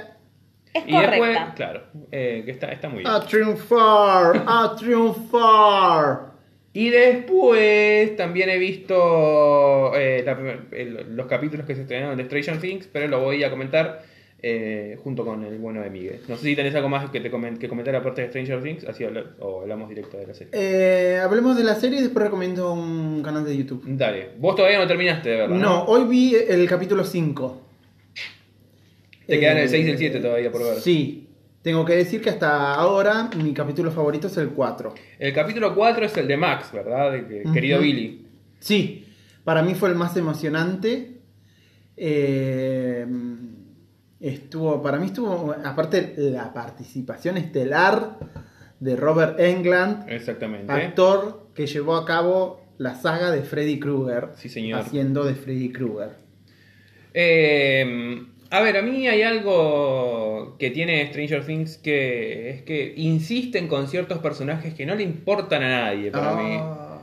Es 0.72 0.84
Y 0.86 0.92
después, 0.92 1.18
correcta. 1.18 1.52
claro, 1.56 1.82
eh, 2.12 2.42
que 2.44 2.50
está, 2.52 2.70
está 2.70 2.88
muy 2.88 3.00
bien. 3.00 3.10
a 3.10 3.20
triunfar, 3.26 4.44
a 4.46 4.76
triunfar. 4.78 6.30
Y 6.72 6.90
después 6.90 8.14
también 8.16 8.48
he 8.50 8.58
visto 8.58 9.92
eh, 9.96 10.22
la 10.24 10.38
el- 10.76 11.16
los 11.16 11.26
capítulos 11.26 11.66
que 11.66 11.74
se 11.74 11.82
estrenaron 11.82 12.16
de 12.16 12.24
Stranger 12.24 12.60
Things, 12.60 12.86
pero 12.92 13.08
lo 13.08 13.20
voy 13.20 13.42
a 13.42 13.50
comentar 13.50 14.02
eh, 14.42 14.98
junto 15.02 15.24
con 15.24 15.44
el 15.44 15.58
bueno 15.58 15.80
de 15.82 15.90
Miguel. 15.90 16.20
No 16.28 16.36
sé 16.36 16.44
si 16.44 16.56
tenés 16.56 16.74
algo 16.74 16.88
más 16.88 17.10
que, 17.10 17.20
te 17.20 17.30
que 17.30 17.68
comentar 17.68 17.94
aparte 17.94 18.22
de 18.22 18.28
Stranger 18.28 18.62
Things, 18.62 18.84
así 18.84 19.04
o 19.40 19.60
hablamos 19.62 19.88
directo 19.88 20.16
de 20.16 20.26
la 20.26 20.34
serie. 20.34 20.50
Eh, 20.54 21.18
hablemos 21.22 21.56
de 21.56 21.64
la 21.64 21.74
serie 21.74 21.98
y 21.98 22.02
después 22.02 22.24
recomiendo 22.24 22.72
un 22.72 23.22
canal 23.22 23.44
de 23.44 23.56
YouTube. 23.56 23.82
Dale, 23.86 24.30
vos 24.38 24.56
todavía 24.56 24.78
no 24.78 24.86
terminaste 24.86 25.28
de 25.28 25.36
verla. 25.36 25.56
No, 25.56 25.84
hoy 25.84 26.04
vi 26.08 26.34
el 26.34 26.66
capítulo 26.68 27.04
5. 27.04 27.66
Te 29.26 29.38
quedan 29.38 29.58
el 29.58 29.64
Eh, 29.64 29.68
6 29.68 29.86
y 29.86 29.90
el 29.90 29.98
7 29.98 30.20
todavía 30.20 30.50
por 30.50 30.62
ver. 30.64 30.80
Sí. 30.80 31.26
Tengo 31.62 31.84
que 31.84 31.94
decir 31.94 32.22
que 32.22 32.30
hasta 32.30 32.74
ahora 32.74 33.28
mi 33.36 33.52
capítulo 33.52 33.90
favorito 33.92 34.28
es 34.28 34.36
el 34.38 34.48
4. 34.48 34.94
El 35.18 35.32
capítulo 35.34 35.74
4 35.74 36.06
es 36.06 36.16
el 36.16 36.26
de 36.26 36.36
Max, 36.38 36.70
¿verdad? 36.72 37.12
De 37.12 37.26
que- 37.26 37.52
Querido. 37.52 37.80
Billy. 37.80 38.26
Sí, 38.58 39.06
para 39.44 39.62
mí 39.62 39.74
fue 39.74 39.90
el 39.90 39.94
más 39.94 40.16
emocionante. 40.16 41.18
Eh, 41.98 43.06
estuvo, 44.20 44.82
para 44.82 44.98
mí 44.98 45.06
estuvo, 45.06 45.54
aparte 45.64 46.14
la 46.16 46.52
participación 46.52 47.36
estelar 47.38 48.18
de 48.78 48.96
Robert 48.96 49.38
Englund, 49.40 50.08
Exactamente. 50.08 50.72
actor 50.72 51.48
que 51.54 51.66
llevó 51.66 51.96
a 51.96 52.04
cabo 52.04 52.60
la 52.78 52.94
saga 52.94 53.30
de 53.30 53.42
Freddy 53.42 53.78
Krueger, 53.78 54.28
Sí, 54.36 54.48
señor. 54.48 54.80
haciendo 54.80 55.24
de 55.24 55.34
Freddy 55.34 55.70
Krueger. 55.72 56.10
Eh, 57.12 58.22
a 58.50 58.60
ver, 58.60 58.76
a 58.76 58.82
mí 58.82 59.06
hay 59.06 59.22
algo 59.22 60.56
que 60.58 60.70
tiene 60.70 61.06
Stranger 61.08 61.44
Things 61.44 61.76
que 61.78 62.50
es 62.50 62.62
que 62.62 62.94
insisten 62.96 63.68
con 63.68 63.86
ciertos 63.88 64.18
personajes 64.18 64.74
que 64.74 64.86
no 64.86 64.94
le 64.94 65.02
importan 65.04 65.62
a 65.62 65.68
nadie 65.68 66.10
para 66.10 66.34
mí. 66.34 66.56
Ah. 66.58 66.98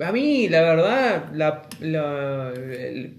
A 0.00 0.10
mí, 0.12 0.48
la 0.48 0.62
verdad, 0.62 1.30
la, 1.34 1.62
la, 1.80 2.52
el- 2.54 3.18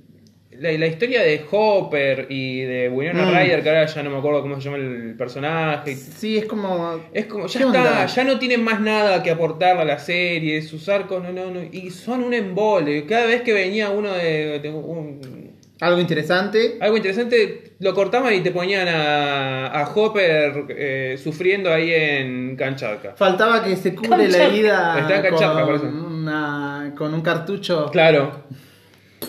la- 0.60 0.72
la 0.72 0.88
historia 0.88 1.22
de 1.22 1.44
Hopper 1.52 2.28
y 2.30 2.62
de 2.62 2.90
Winona 2.90 3.26
Mm. 3.26 3.30
Ryder, 3.36 3.64
que 3.64 3.70
ahora 3.70 3.86
ya 3.86 4.04
no 4.04 4.10
me 4.10 4.18
acuerdo 4.18 4.42
cómo 4.42 4.56
se 4.58 4.62
llama 4.64 4.78
el 4.78 5.16
personaje. 5.18 5.96
Sí, 5.96 6.38
es 6.38 6.46
como... 6.46 7.00
Es 7.14 7.26
como, 7.26 7.48
ya 7.48 7.60
¿Qué 7.60 7.66
está, 7.66 7.80
onda? 7.82 8.06
ya 8.06 8.24
no 8.24 8.40
tienen 8.40 8.64
más 8.64 8.80
nada 8.80 9.22
que 9.24 9.32
aportar 9.32 9.78
a 9.78 9.86
la 9.86 10.00
serie, 10.00 10.62
sus 10.62 10.88
arcos, 10.90 11.24
no, 11.24 11.32
no, 11.32 11.52
no, 11.52 11.62
y 11.72 11.90
son 11.92 12.24
un 12.24 12.34
embole. 12.34 13.06
Cada 13.06 13.26
vez 13.28 13.42
que 13.42 13.54
venía 13.54 13.90
uno 13.90 14.12
de, 14.14 14.60
de 14.60 14.70
un, 14.70 15.54
Algo 15.82 16.00
interesante. 16.00 16.78
algo 16.80 16.96
interesante, 16.98 17.74
lo 17.80 17.94
cortaban 17.94 18.34
y 18.34 18.40
te 18.42 18.52
ponían 18.52 18.88
a, 18.88 19.68
a 19.68 19.94
Hopper 19.94 20.66
eh, 20.70 21.18
sufriendo 21.22 21.74
ahí 21.74 21.92
en 21.94 22.56
Cancharca. 22.56 23.14
Faltaba 23.18 23.64
que 23.64 23.76
se 23.76 23.94
cure 23.94 24.30
la 24.30 24.44
herida 24.46 25.00
Está 25.02 25.16
en 25.18 25.22
Cancharca, 25.24 25.66
por 25.66 25.76
eso. 25.76 25.84
con, 25.86 26.06
una- 26.06 26.94
con 26.98 27.14
un 27.14 27.22
cartucho. 27.22 27.90
Claro. 27.92 28.44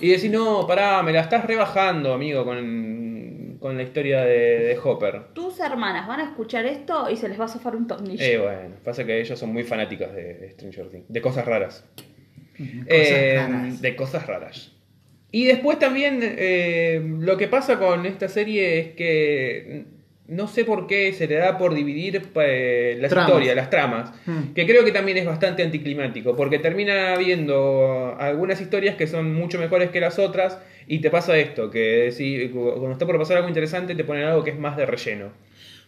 Y 0.04 0.10
decís, 0.10 0.30
no, 0.30 0.66
pará, 0.66 1.02
me 1.02 1.12
la 1.12 1.20
estás 1.22 1.46
rebajando, 1.46 2.12
amigo, 2.12 2.44
con, 2.44 3.56
con 3.58 3.74
la 3.76 3.82
historia 3.82 4.22
de, 4.22 4.58
de 4.58 4.78
Hopper. 4.82 5.28
Tus 5.32 5.58
hermanas 5.60 6.06
van 6.06 6.20
a 6.20 6.24
escuchar 6.24 6.66
esto 6.66 7.08
y 7.10 7.16
se 7.16 7.26
les 7.28 7.40
va 7.40 7.46
a 7.46 7.48
zafar 7.48 7.74
un 7.74 7.86
tornillo. 7.86 8.22
Eh, 8.22 8.36
bueno, 8.38 8.74
pasa 8.84 9.06
que 9.06 9.18
ellos 9.18 9.38
son 9.38 9.52
muy 9.52 9.62
fanáticas 9.62 10.14
de 10.14 10.50
Stranger 10.50 10.90
Things, 10.90 11.06
de 11.08 11.20
cosas 11.22 11.46
raras. 11.46 11.84
Cosas 12.52 12.84
Eh, 12.86 13.36
raras. 13.38 13.80
De 13.80 13.96
cosas 13.96 14.26
raras. 14.26 14.72
Y 15.30 15.46
después 15.46 15.78
también 15.78 16.20
eh, 16.22 17.00
lo 17.20 17.38
que 17.38 17.48
pasa 17.48 17.78
con 17.78 18.04
esta 18.04 18.28
serie 18.28 18.78
es 18.80 18.88
que 18.96 19.86
no 20.26 20.48
sé 20.48 20.64
por 20.64 20.86
qué 20.86 21.12
se 21.12 21.26
le 21.26 21.34
da 21.36 21.58
por 21.58 21.74
dividir 21.74 22.30
eh, 22.36 22.96
las 23.00 23.10
Tramas. 23.10 23.28
historias, 23.30 23.56
las 23.56 23.70
tramas, 23.70 24.12
Hmm. 24.26 24.54
que 24.54 24.66
creo 24.66 24.84
que 24.84 24.92
también 24.92 25.18
es 25.18 25.26
bastante 25.26 25.62
anticlimático, 25.62 26.34
porque 26.34 26.58
termina 26.58 27.12
habiendo 27.14 28.16
algunas 28.18 28.60
historias 28.60 28.96
que 28.96 29.06
son 29.06 29.34
mucho 29.34 29.58
mejores 29.58 29.90
que 29.90 30.00
las 30.00 30.18
otras 30.18 30.58
y 30.86 30.98
te 31.00 31.10
pasa 31.10 31.36
esto, 31.36 31.70
que 31.70 32.10
si, 32.12 32.48
cuando 32.50 32.92
está 32.92 33.06
por 33.06 33.18
pasar 33.18 33.36
algo 33.38 33.48
interesante 33.48 33.94
te 33.94 34.04
ponen 34.04 34.24
algo 34.24 34.44
que 34.44 34.50
es 34.50 34.58
más 34.58 34.76
de 34.76 34.86
relleno. 34.86 35.26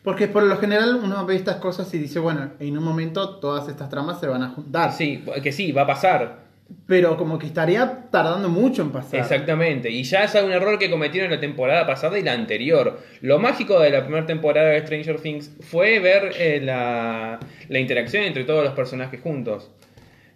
Porque 0.03 0.29
por 0.29 0.45
lo 0.45 0.57
general 0.59 1.01
uno 1.03 1.27
ve 1.27 1.35
estas 1.35 1.57
cosas 1.57 1.93
y 1.93 1.99
dice, 1.99 2.21
bueno, 2.21 2.51
en 2.61 2.79
un 2.79 2.85
momento 2.85 3.39
todas 3.41 3.69
estas 3.69 3.91
tramas 3.91 4.21
se 4.21 4.29
van 4.29 4.43
a 4.43 4.51
juntar. 4.51 4.93
Sí, 4.93 5.25
que 5.43 5.51
sí, 5.51 5.73
va 5.73 5.83
a 5.83 5.87
pasar, 5.89 6.46
Pero 6.87 7.17
como 7.17 7.39
que 7.39 7.47
estaría 7.47 8.09
tardando 8.11 8.49
mucho 8.49 8.83
en 8.83 8.91
pasar. 8.91 9.21
Exactamente, 9.21 9.91
y 9.91 10.03
ya 10.05 10.25
es 10.25 10.35
un 10.35 10.53
error 10.53 10.79
que 10.79 10.91
cometieron 10.91 11.31
la 11.31 11.41
temporada 11.41 11.87
pasada 11.87 12.19
y 12.19 12.23
la 12.23 12.33
anterior. 12.33 13.01
Lo 13.21 13.39
mágico 13.39 13.81
de 13.81 13.91
la 13.91 14.03
primera 14.03 14.27
temporada 14.27 14.71
de 14.71 14.81
Stranger 14.81 15.21
Things 15.21 15.57
fue 15.61 15.99
ver 15.99 16.33
eh, 16.39 16.61
la, 16.63 17.39
la 17.69 17.79
interacción 17.79 18.25
entre 18.25 18.45
todos 18.45 18.65
los 18.65 18.75
personajes 18.75 19.21
juntos. 19.21 19.71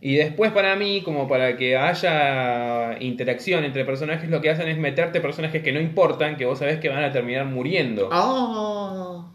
Y 0.01 0.17
después 0.17 0.51
para 0.53 0.77
mí, 0.77 1.03
como 1.03 1.29
para 1.29 1.57
que 1.57 1.77
haya 1.77 2.97
interacción 3.01 3.65
entre 3.65 3.85
personajes, 3.85 4.31
lo 4.31 4.41
que 4.41 4.51
hacen 4.51 4.69
es 4.69 4.79
meterte 4.79 5.21
personajes 5.21 5.63
que 5.63 5.73
no 5.73 5.81
importan, 5.81 6.37
que 6.37 6.47
vos 6.47 6.59
sabés 6.59 6.79
que 6.79 6.89
van 6.89 7.05
a 7.05 7.13
terminar 7.13 7.45
muriendo. 7.47 8.09
Ah. 8.11 9.31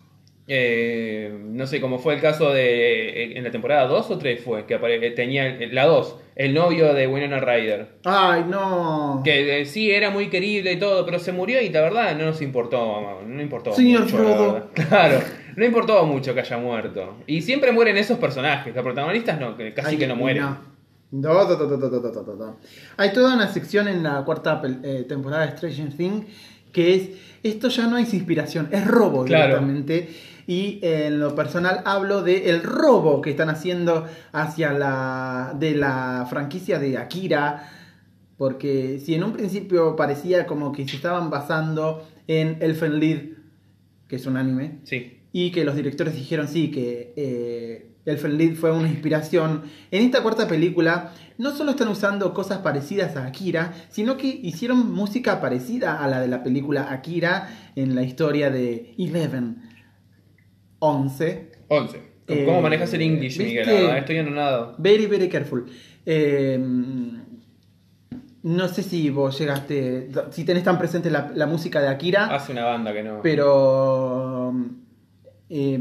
Eh, 0.47 1.35
no 1.43 1.65
sé, 1.65 1.81
como 1.81 1.97
fue 1.97 2.13
el 2.13 2.21
caso 2.21 2.51
de. 2.51 3.37
En 3.37 3.43
la 3.43 3.51
temporada 3.51 3.87
2 3.87 4.11
o 4.11 4.17
3 4.17 4.43
fue, 4.43 4.65
que 4.65 4.75
eh, 4.75 5.11
tenía. 5.11 5.57
La 5.71 5.85
2, 5.87 6.15
el 6.35 6.53
novio 6.53 6.93
de 6.93 7.07
Winona 7.07 7.39
Ryder. 7.39 7.87
¡Ay, 8.03 8.45
no! 8.47 9.21
Que 9.23 9.61
eh, 9.61 9.65
sí, 9.65 9.91
era 9.91 10.11
muy 10.11 10.29
querible 10.29 10.73
y 10.73 10.79
todo, 10.79 11.03
pero 11.05 11.17
se 11.17 11.31
murió 11.31 11.61
y 11.61 11.69
la 11.69 11.81
verdad 11.81 12.15
no 12.15 12.25
nos 12.25 12.41
importó, 12.43 13.23
no 13.25 13.41
importó. 13.41 13.73
Señor 13.73 14.03
mucho, 14.03 14.69
Claro, 14.89 15.19
no 15.55 15.65
importó 15.65 16.05
mucho 16.05 16.35
que 16.35 16.41
haya 16.41 16.57
muerto. 16.57 17.15
Y 17.25 17.41
siempre 17.41 17.71
mueren 17.71 17.97
esos 17.97 18.19
personajes, 18.19 18.75
los 18.75 18.83
protagonistas 18.83 19.39
no, 19.39 19.55
casi 19.73 19.97
que 19.97 20.05
no 20.05 20.15
mueren. 20.15 20.43
No. 20.43 20.75
Hay 22.97 23.13
toda 23.13 23.35
una 23.35 23.47
sección 23.47 23.87
en 23.87 24.03
la 24.03 24.23
cuarta 24.25 24.61
eh, 24.83 25.05
temporada 25.07 25.47
de 25.47 25.57
Stranger 25.57 25.95
Things 25.95 26.25
que 26.75 26.93
es 26.93 27.09
esto 27.41 27.69
ya 27.69 27.87
no 27.87 27.97
es 27.97 28.13
inspiración, 28.13 28.67
es 28.71 28.85
robo 28.85 29.23
directamente. 29.23 30.09
Y 30.47 30.79
en 30.83 31.19
lo 31.19 31.35
personal 31.35 31.81
hablo 31.85 32.21
de 32.21 32.49
el 32.49 32.61
robo 32.63 33.21
que 33.21 33.31
están 33.31 33.49
haciendo 33.49 34.05
hacia 34.31 34.73
la 34.73 35.55
de 35.59 35.75
la 35.75 36.27
franquicia 36.29 36.79
de 36.79 36.97
Akira. 36.97 37.69
Porque 38.37 38.99
si 39.03 39.15
en 39.15 39.23
un 39.23 39.33
principio 39.33 39.95
parecía 39.95 40.45
como 40.45 40.71
que 40.71 40.87
se 40.87 40.97
estaban 40.97 41.29
basando 41.29 42.05
en 42.27 42.57
Elfen 42.61 42.99
Lied, 42.99 43.33
que 44.07 44.17
es 44.17 44.25
un 44.25 44.37
anime, 44.37 44.79
Sí, 44.83 45.19
y 45.31 45.51
que 45.51 45.65
los 45.65 45.75
directores 45.75 46.15
dijeron 46.15 46.47
sí, 46.47 46.69
que 46.71 47.13
eh, 47.15 47.95
Elfen 48.05 48.37
Lied 48.37 48.55
fue 48.55 48.71
una 48.71 48.87
inspiración. 48.87 49.63
En 49.91 50.03
esta 50.03 50.21
cuarta 50.21 50.47
película 50.47 51.11
no 51.37 51.51
solo 51.51 51.71
están 51.71 51.89
usando 51.89 52.33
cosas 52.33 52.59
parecidas 52.59 53.17
a 53.17 53.25
Akira, 53.25 53.73
sino 53.89 54.15
que 54.15 54.27
hicieron 54.27 54.93
música 54.93 55.41
parecida 55.41 56.03
a 56.03 56.07
la 56.07 56.21
de 56.21 56.27
la 56.27 56.43
película 56.43 56.91
Akira 56.91 57.49
en 57.75 57.95
la 57.95 58.03
historia 58.03 58.49
de 58.49 58.95
Eleven. 58.97 59.64
11. 60.87 61.51
11. 61.67 62.15
¿Cómo, 62.27 62.39
Eh, 62.39 62.45
cómo 62.45 62.61
manejas 62.61 62.93
el 62.93 63.01
English, 63.01 63.37
¿viste? 63.37 63.43
Miguel? 63.45 63.65
Verdad, 63.67 63.97
Estoy 63.99 64.17
anonado. 64.17 64.75
Very, 64.79 65.05
very 65.05 65.29
careful. 65.29 65.65
Eh, 66.05 66.59
no 68.43 68.67
sé 68.67 68.83
si 68.83 69.09
vos 69.09 69.37
llegaste, 69.39 70.09
si 70.31 70.43
tenés 70.43 70.63
tan 70.63 70.77
presente 70.77 71.09
la, 71.09 71.31
la 71.33 71.47
música 71.47 71.81
de 71.81 71.87
Akira. 71.87 72.27
Hace 72.33 72.51
una 72.51 72.65
banda 72.65 72.93
que 72.93 73.03
no. 73.03 73.21
Pero 73.23 74.53
eh, 75.49 75.79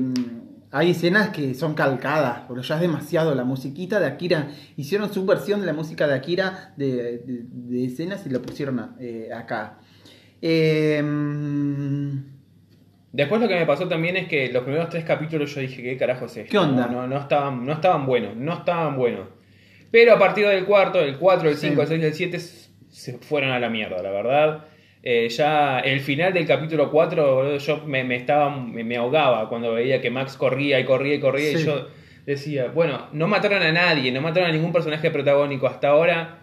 hay 0.70 0.90
escenas 0.90 1.28
que 1.28 1.52
son 1.54 1.75
calcadas, 1.75 2.42
pero 2.49 2.62
ya 2.62 2.76
es 2.76 2.80
demasiado. 2.80 3.34
La 3.34 3.44
musiquita 3.44 4.00
de 4.00 4.06
Akira, 4.06 4.49
hicieron 4.76 5.12
su 5.12 5.26
versión 5.26 5.61
de 5.61 5.66
la 5.66 5.73
música 5.75 6.06
de 6.06 6.14
Akira 6.14 6.73
de, 6.76 7.18
de- 7.18 7.44
de 7.50 7.84
escenas 7.84 8.26
y 8.26 8.30
la 8.30 8.38
pusieron 8.40 8.78
a- 8.80 8.96
eh, 8.99 9.28
acá. 9.34 9.78
Eh, 10.40 11.02
Después 13.16 13.40
lo 13.40 13.47
que 13.47 13.54
me 13.54 13.64
pasó 13.64 13.87
también 13.87 14.16
es 14.16 14.26
que 14.26 14.49
los 14.52 14.64
primeros 14.64 14.88
tres 14.88 15.04
capítulos 15.04 15.54
yo 15.54 15.61
dije, 15.61 15.80
¿qué 15.85 15.97
carajo 15.97 16.25
es 16.26 16.37
esto? 16.37 16.50
¿Qué 16.50 16.59
onda? 16.59 16.87
No, 16.88 17.02
no, 17.02 17.06
no 17.06 17.18
estaban, 17.21 17.64
no 17.64 17.73
estaban 17.75 18.06
buenos, 18.06 18.35
no 18.35 18.54
estaban 18.54 18.97
buenos. 18.97 19.28
Pero 19.92 20.14
a 20.14 20.18
partir 20.18 20.49
del 20.49 20.64
cuarto, 20.64 21.00
el 21.00 21.16
4, 21.16 21.49
el 21.49 21.56
5, 21.56 21.75
Sí. 21.87 21.94
el 21.94 22.00
6 22.00 22.02
y 22.02 22.06
el 22.06 22.14
7 22.14 22.38
se 22.88 23.18
fueron 23.18 23.52
a 23.52 23.61
la 23.61 23.68
mierda, 23.71 24.02
la 24.02 24.11
verdad. 24.11 24.64
Eh, 25.00 25.28
ya 25.28 25.78
el 25.78 26.00
final 26.00 26.33
del 26.33 26.44
capítulo 26.44 26.90
4, 26.90 27.35
boludo, 27.37 27.59
yo 27.59 27.85
me, 27.87 28.02
me 28.02 28.16
estaba, 28.16 28.50
me, 28.50 28.83
me 28.83 28.97
ahogaba 28.97 29.49
cuando 29.49 29.73
veía 29.75 30.00
que 30.00 30.11
Max 30.11 30.37
corría 30.37 30.80
y 30.80 30.85
corría 30.85 31.14
y 31.14 31.21
corría 31.21 31.52
y 31.52 31.64
yo 31.64 31.87
decía, 32.26 32.66
bueno, 32.75 33.06
no 33.12 33.28
mataron 33.28 33.62
a 33.62 33.71
nadie, 33.71 34.11
no 34.11 34.23
mataron 34.23 34.49
a 34.50 34.52
ningún 34.52 34.73
personaje 34.73 35.12
protagónico 35.12 35.68
hasta 35.68 35.88
ahora. 35.90 36.40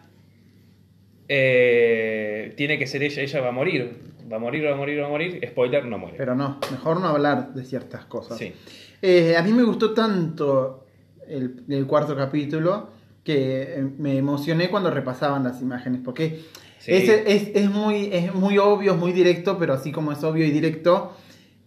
Eh, 1.28 2.54
tiene 2.58 2.78
que 2.78 2.88
ser 2.88 3.04
ella, 3.04 3.22
ella 3.22 3.42
va 3.42 3.50
a 3.50 3.51
morir. 3.51 4.11
Va 4.32 4.38
a 4.38 4.40
morir, 4.40 4.66
va 4.66 4.72
a 4.74 4.76
morir, 4.76 5.02
va 5.02 5.08
a 5.08 5.10
morir. 5.10 5.42
Spoiler, 5.50 5.86
no 5.86 5.98
muere. 5.98 6.18
pero 6.18 6.36
no, 6.36 6.60
mejor 6.72 7.00
no 7.02 7.08
hablar 7.08 7.54
de 7.54 7.64
ciertas 7.66 8.06
cosas. 8.06 8.38
Sí. 8.38 8.54
Eh, 9.02 9.36
a 9.38 9.42
mí 9.44 9.52
me 9.52 9.64
gustó 9.64 9.94
tanto 9.94 10.86
el, 11.28 11.64
el 11.70 11.86
cuarto 11.88 12.16
capítulo 12.16 12.90
que 13.24 13.64
eh, 13.64 13.88
me 13.98 14.18
emocioné 14.18 14.70
cuando 14.70 14.90
repasaban 14.92 15.44
las 15.44 15.62
imágenes, 15.62 16.02
porque 16.04 16.40
Sí. 16.80 16.92
es, 16.94 17.10
es- 17.10 17.52
es 17.56 17.70
muy, 17.70 18.10
es 18.12 18.34
muy 18.34 18.58
obvio, 18.58 18.94
es 18.94 18.98
muy 18.98 19.12
directo, 19.12 19.58
pero 19.60 19.74
así 19.74 19.92
como 19.92 20.12
es 20.12 20.24
obvio 20.24 20.46
y 20.46 20.50
directo, 20.52 21.14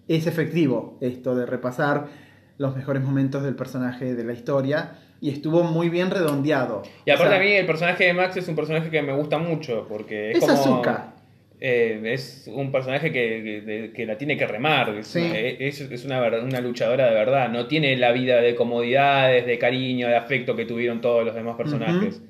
es 0.08 0.26
efectivo 0.26 0.98
esto 1.00 1.36
de 1.36 1.46
repasar 1.46 2.08
los 2.58 2.74
mejores 2.76 3.02
momentos 3.02 3.42
del 3.44 3.54
personaje 3.54 4.14
de 4.14 4.24
la 4.24 4.32
historia 4.32 4.98
y 5.20 5.30
estuvo 5.30 5.62
muy 5.62 5.88
bien 5.88 6.10
redondeado. 6.10 6.82
Y 7.06 7.10
aparte 7.12 7.28
O 7.28 7.30
sea, 7.30 7.38
a 7.38 7.42
mí 7.42 7.52
el 7.52 7.64
personaje 7.66 8.04
de 8.04 8.12
Max 8.12 8.36
es 8.36 8.48
un 8.48 8.56
personaje 8.56 8.90
que 8.90 9.02
me 9.02 9.14
gusta 9.16 9.38
mucho 9.38 9.86
porque 9.88 10.32
es, 10.32 10.38
Es 10.38 10.44
como... 10.44 10.82
eh, 11.66 11.98
es 12.12 12.44
un 12.52 12.70
personaje 12.70 13.10
que, 13.10 13.90
que- 13.96 14.04
la 14.04 14.18
tiene 14.18 14.36
que 14.36 14.46
remar, 14.46 14.90
es, 14.98 15.06
Sí. 15.06 15.20
una, 15.20 15.38
es, 15.38 15.80
es 15.80 16.04
una, 16.04 16.60
luchadora 16.60 17.06
de 17.08 17.14
verdad, 17.14 17.48
no 17.48 17.66
tiene 17.68 17.96
la 17.96 18.12
vida 18.12 18.42
de 18.42 18.54
comodidades, 18.54 19.46
de 19.46 19.58
cariño, 19.58 20.06
de 20.08 20.14
afecto 20.16 20.56
que 20.56 20.66
tuvieron 20.66 21.00
todos 21.00 21.24
los 21.24 21.34
demás 21.34 21.56
personajes. 21.56 22.20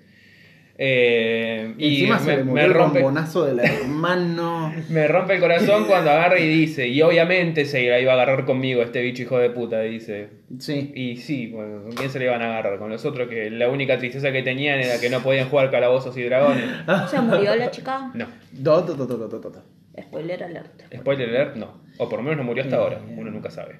Eh, 0.76 1.72
y 1.78 2.00
encima 2.02 2.18
se 2.18 2.30
me, 2.30 2.36
le 2.38 2.44
me 2.44 2.64
el 2.64 2.74
rompe, 2.74 3.00
bombonazo 3.00 3.44
del 3.44 3.58
hermano. 3.60 4.72
me 4.88 5.06
rompe 5.08 5.34
el 5.34 5.40
corazón 5.40 5.84
cuando 5.86 6.10
agarra 6.10 6.38
y 6.38 6.48
dice, 6.48 6.86
y 6.86 7.00
obviamente 7.02 7.64
se 7.64 7.88
la 7.88 7.98
iba 8.00 8.12
a 8.12 8.14
agarrar 8.14 8.44
conmigo 8.44 8.82
este 8.82 9.00
bicho 9.02 9.22
hijo 9.22 9.38
de 9.38 9.50
puta, 9.50 9.80
dice. 9.80 10.28
Sí. 10.60 10.92
Y 10.94 11.16
sí, 11.16 11.48
bueno, 11.48 11.82
¿con 11.82 11.92
quién 11.92 12.10
se 12.10 12.18
le 12.20 12.26
iban 12.26 12.42
a 12.42 12.46
agarrar? 12.46 12.78
Con 12.78 12.90
los 12.90 13.04
otros 13.04 13.28
que 13.28 13.50
la 13.50 13.68
única 13.68 13.98
tristeza 13.98 14.30
que 14.30 14.42
tenían 14.42 14.78
era 14.80 15.00
que 15.00 15.10
no 15.10 15.20
podían 15.22 15.48
jugar 15.48 15.70
calabozos 15.72 16.16
y 16.16 16.22
dragones. 16.22 16.64
¿Se 17.10 17.20
murió 17.20 17.54
la 17.56 17.70
chica? 17.70 18.10
No. 18.14 18.26
Do, 18.58 18.82
do, 18.82 18.94
do, 18.94 19.06
do, 19.06 19.16
do, 19.28 19.38
do, 19.40 19.50
do. 19.50 19.62
Spoiler 20.00 20.42
alert. 20.42 20.82
Spoiler 20.92 21.28
alert, 21.28 21.56
no. 21.56 21.80
O 21.98 22.08
por 22.08 22.18
lo 22.18 22.22
menos 22.24 22.38
no 22.38 22.44
murió 22.44 22.62
hasta 22.64 22.76
ahora. 22.76 23.00
Uno 23.16 23.30
nunca 23.30 23.50
sabe. 23.50 23.78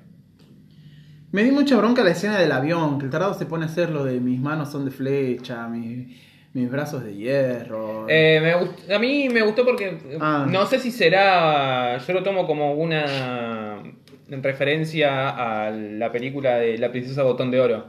Me 1.33 1.43
di 1.43 1.51
mucha 1.51 1.77
bronca 1.77 2.05
la 2.05 2.11
escena 2.11 2.39
del 2.39 2.53
avión, 2.53 2.99
que 2.99 3.07
el 3.07 3.11
tarado 3.11 3.35
se 3.35 3.47
pone 3.47 3.65
a 3.65 3.69
hacer 3.69 3.91
lo 3.91 4.05
de 4.05 4.21
mis 4.21 4.41
manos 4.41 4.71
son 4.71 4.85
de 4.85 4.93
flecha, 4.93 5.67
mis, 5.67 6.17
mis 6.53 6.71
brazos 6.71 7.03
de 7.03 7.15
hierro. 7.17 8.07
Eh, 8.09 8.39
me 8.41 8.55
gust- 8.55 8.95
a 8.95 8.99
mí 9.01 9.29
me 9.29 9.43
gustó 9.43 9.65
porque 9.65 9.99
Ah. 10.21 10.47
no 10.49 10.65
sé 10.67 10.79
si 10.79 10.93
será. 10.93 11.99
Yo 11.99 12.13
lo 12.13 12.23
tomo 12.23 12.47
como 12.47 12.75
una 12.75 13.83
referencia 14.29 15.67
a 15.67 15.71
la 15.71 16.13
película 16.13 16.57
de 16.57 16.79
La 16.79 16.91
Princesa 16.91 17.23
Botón 17.25 17.51
de 17.51 17.61
Oro. 17.61 17.87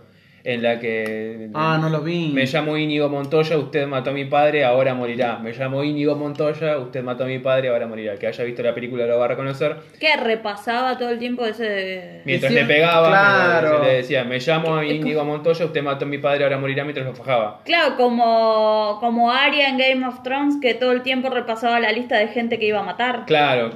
En 0.47 0.61
la 0.61 0.79
que. 0.79 1.49
ah, 1.55 1.79
no 1.81 1.89
lo 1.89 2.01
vi. 2.01 2.29
Me 2.31 2.45
llamo 2.45 2.77
Íñigo 2.77 3.09
Montoya, 3.09 3.57
usted 3.57 3.87
mató 3.87 4.11
a 4.11 4.13
mi 4.13 4.25
padre, 4.25 4.63
ahora 4.63 4.93
morirá. 4.93 5.39
Me 5.39 5.51
llamo 5.53 5.83
Íñigo 5.83 6.15
Montoya, 6.15 6.77
usted 6.77 7.01
mató 7.03 7.23
a 7.23 7.27
mi 7.27 7.39
padre, 7.39 7.69
ahora 7.69 7.87
morirá. 7.87 8.13
El 8.13 8.19
que 8.19 8.27
haya 8.27 8.43
visto 8.43 8.61
la 8.61 8.75
película 8.75 9.07
lo 9.07 9.17
va 9.17 9.25
a 9.25 9.29
reconocer. 9.29 9.75
Que 9.99 10.15
repasaba 10.17 10.99
todo 10.99 11.09
el 11.09 11.17
tiempo 11.17 11.43
ese. 11.47 12.21
Mientras 12.25 12.51
Decía- 12.53 12.67
le 12.67 12.73
pegaba, 12.75 13.07
claro. 13.09 13.79
se 13.79 13.85
le 13.89 13.93
decía, 13.95 14.23
me 14.23 14.37
llamo 14.37 14.83
Íñigo 14.83 15.25
Montoya, 15.25 15.65
usted 15.65 15.81
mató 15.81 16.05
a 16.05 16.07
mi 16.07 16.19
padre, 16.19 16.43
ahora 16.43 16.59
morirá 16.59 16.83
mientras 16.83 17.07
lo 17.07 17.15
fajaba. 17.15 17.61
Claro, 17.65 17.95
como, 17.97 18.97
como 18.99 19.31
Arya 19.31 19.67
en 19.69 19.79
Game 19.79 20.05
of 20.07 20.21
Thrones, 20.21 20.57
que 20.61 20.75
todo 20.75 20.91
el 20.91 21.01
tiempo 21.01 21.31
repasaba 21.31 21.79
la 21.79 21.91
lista 21.91 22.17
de 22.19 22.27
gente 22.27 22.59
que 22.59 22.67
iba 22.67 22.81
a 22.81 22.83
matar. 22.83 23.25
Claro. 23.25 23.71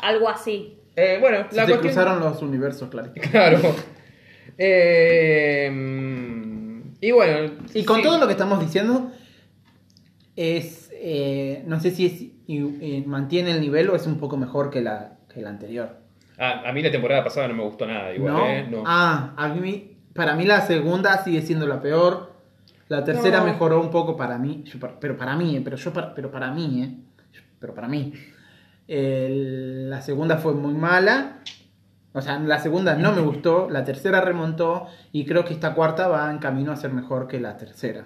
Algo 0.00 0.28
así. 0.28 0.78
Eh, 0.96 1.18
bueno, 1.20 1.46
Se 1.48 1.54
la 1.56 1.62
cuestión... 1.66 1.78
cruzaron 1.78 2.18
los 2.18 2.42
universos, 2.42 2.88
claro. 2.90 3.12
Claro. 3.30 3.58
Eh, 4.58 5.70
y 7.00 7.10
bueno... 7.10 7.50
Y 7.74 7.84
con 7.84 7.96
sí. 7.98 8.02
todo 8.02 8.18
lo 8.18 8.26
que 8.26 8.32
estamos 8.32 8.60
diciendo, 8.60 9.10
es. 10.36 10.90
eh, 10.94 11.62
no 11.66 11.80
sé 11.80 11.90
si 11.90 12.06
es, 12.06 12.22
y- 12.46 13.02
mantiene 13.06 13.50
el 13.52 13.60
nivel 13.60 13.90
o 13.90 13.96
es 13.96 14.06
un 14.06 14.18
poco 14.18 14.36
mejor 14.36 14.70
que 14.70 14.80
la, 14.82 15.18
que 15.32 15.40
la 15.40 15.50
anterior. 15.50 15.96
Ah, 16.38 16.62
a 16.66 16.72
mí 16.72 16.82
la 16.82 16.90
temporada 16.90 17.22
pasada 17.24 17.48
no 17.48 17.54
me 17.54 17.62
gustó 17.62 17.86
nada 17.86 18.14
igual, 18.14 18.34
¿No? 18.34 18.46
¿eh? 18.46 18.66
No. 18.70 18.82
Ah, 18.86 19.34
a 19.36 19.48
mí, 19.48 19.96
para 20.14 20.34
mí 20.36 20.44
la 20.44 20.60
segunda 20.62 21.22
sigue 21.24 21.42
siendo 21.42 21.66
la 21.66 21.80
peor. 21.80 22.32
La 22.88 23.04
tercera 23.04 23.38
No. 23.40 23.46
mejoró 23.46 23.80
un 23.80 23.90
poco 23.90 24.16
para 24.16 24.38
mí, 24.38 24.64
yo 24.66 24.78
pero 25.00 25.16
para 25.16 25.34
mí, 25.36 25.56
eh, 25.56 25.60
pero 25.64 25.76
yo 25.76 25.92
par- 25.92 26.12
pero 26.14 26.30
para 26.30 26.50
mí, 26.52 26.82
eh, 26.82 26.94
pero 27.58 27.74
para 27.74 27.88
mí. 27.88 28.12
El- 28.88 29.88
la 29.88 30.02
segunda 30.02 30.36
fue 30.38 30.52
muy 30.54 30.74
mala. 30.74 31.38
O 32.14 32.20
sea, 32.20 32.38
la 32.38 32.58
segunda 32.58 32.94
no 32.94 33.12
me 33.12 33.22
gustó, 33.22 33.68
la 33.70 33.84
tercera 33.84 34.20
remontó 34.20 34.86
y 35.12 35.24
creo 35.24 35.44
que 35.46 35.54
esta 35.54 35.74
cuarta 35.74 36.08
va 36.08 36.30
en 36.30 36.38
camino 36.38 36.70
a 36.72 36.76
ser 36.76 36.90
mejor 36.92 37.26
que 37.26 37.40
la 37.40 37.56
tercera. 37.56 38.04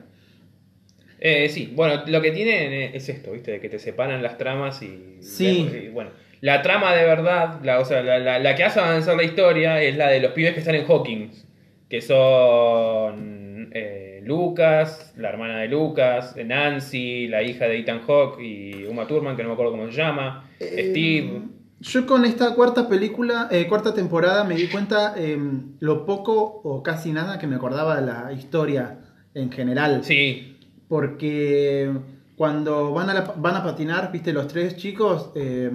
Eh, 1.18 1.48
sí, 1.48 1.72
bueno, 1.74 2.02
lo 2.06 2.20
que 2.20 2.30
tienen 2.30 2.94
es 2.94 3.08
esto, 3.08 3.32
¿viste? 3.32 3.52
De 3.52 3.60
que 3.60 3.68
te 3.68 3.78
separan 3.78 4.22
las 4.22 4.36
tramas 4.38 4.82
y... 4.82 5.16
Sí. 5.22 5.68
y, 5.86 5.88
bueno, 5.88 6.10
la 6.40 6.62
trama 6.62 6.94
de 6.94 7.04
verdad, 7.04 7.58
la, 7.64 7.80
o 7.80 7.84
sea, 7.84 8.02
la, 8.02 8.18
la- 8.18 8.38
la 8.38 8.54
que 8.54 8.64
hace 8.64 8.78
avanzar 8.80 9.16
la 9.16 9.24
historia 9.24 9.82
es 9.82 9.96
la 9.96 10.08
de 10.08 10.20
los 10.20 10.32
pibes 10.32 10.52
que 10.52 10.60
están 10.60 10.74
en 10.76 10.84
Hawkins, 10.86 11.46
que 11.88 12.00
son 12.02 13.70
eh, 13.72 14.20
Lucas, 14.24 15.14
la 15.16 15.30
hermana 15.30 15.58
de 15.60 15.68
Lucas, 15.68 16.36
Nancy, 16.44 17.28
la 17.28 17.42
hija 17.42 17.66
de 17.66 17.78
Ethan 17.78 18.02
Hawke 18.06 18.40
y 18.42 18.84
Uma 18.84 19.06
Thurman, 19.06 19.36
que 19.36 19.42
no 19.42 19.48
me 19.48 19.52
acuerdo 19.54 19.72
cómo 19.72 19.90
se 19.90 19.96
llama, 19.96 20.48
Eh, 20.60 20.88
Steve... 20.90 21.40
Yo 21.80 22.06
con 22.06 22.24
esta 22.24 22.54
cuarta 22.54 22.88
película, 22.88 23.48
eh, 23.50 23.66
cuarta 23.68 23.92
temporada, 23.92 24.44
me 24.44 24.54
di 24.56 24.66
cuenta 24.68 25.14
eh, 25.16 25.38
lo 25.80 26.06
poco 26.06 26.60
o 26.64 26.82
casi 26.82 27.12
nada 27.12 27.38
que 27.38 27.46
me 27.46 27.56
acordaba 27.56 28.00
de 28.00 28.06
la 28.06 28.32
historia 28.32 29.00
en 29.34 29.50
general. 29.52 30.02
Sí, 30.02 30.56
Porque 30.88 31.92
cuando 32.36 32.92
van 32.92 33.10
a, 33.10 33.14
la- 33.14 33.34
van 33.36 33.56
a 33.56 33.62
patinar, 33.62 34.10
viste, 34.12 34.32
los 34.32 34.48
tres 34.48 34.76
chicos, 34.76 35.30
eh, 35.34 35.70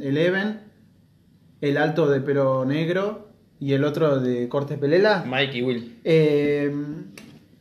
Eleven, 0.00 0.60
el 1.60 1.76
alto 1.76 2.08
de 2.08 2.20
pelo 2.20 2.64
negro 2.64 3.28
y 3.60 3.72
el 3.74 3.84
otro 3.84 4.18
de 4.20 4.48
corte 4.48 4.76
pelela, 4.76 5.24
Mike 5.26 5.58
y 5.58 5.62
Will. 5.62 6.00
eh, 6.04 6.74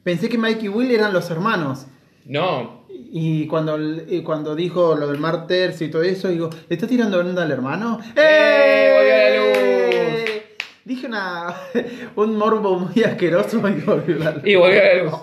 pensé 0.03 0.27
que 0.29 0.37
Mike 0.39 0.65
y 0.65 0.69
Will 0.69 0.89
eran 0.91 1.13
los 1.13 1.29
hermanos. 1.29 1.85
No, 2.25 2.82
Y 3.15 3.45
cuando, 3.45 3.77
y 3.79 4.23
cuando 4.23 4.55
dijo 4.55 4.95
lo 4.95 5.05
del 5.07 5.19
mar 5.19 5.45
tercio 5.45 5.85
y 5.85 5.91
todo 5.91 6.01
eso, 6.01 6.29
digo, 6.29 6.49
¿le 6.67 6.75
está 6.75 6.87
tirando 6.87 7.19
onda 7.19 7.43
al 7.43 7.51
hermano? 7.51 7.99
¡Eh! 8.15 8.91
¡Volvió 8.95 9.13
la 9.13 10.23
luz! 10.23 10.41
Dije 10.83 11.05
una, 11.05 11.53
un 12.15 12.35
morbo 12.37 12.79
muy 12.79 13.03
asqueroso 13.03 13.57
y 13.69 13.81
volvió 13.81 14.15
la 14.17 14.31
luz. 14.31 14.41
y 14.45 14.55
volvió 14.55 14.81
a 14.81 14.83
la 14.85 15.03
luz. 15.03 15.13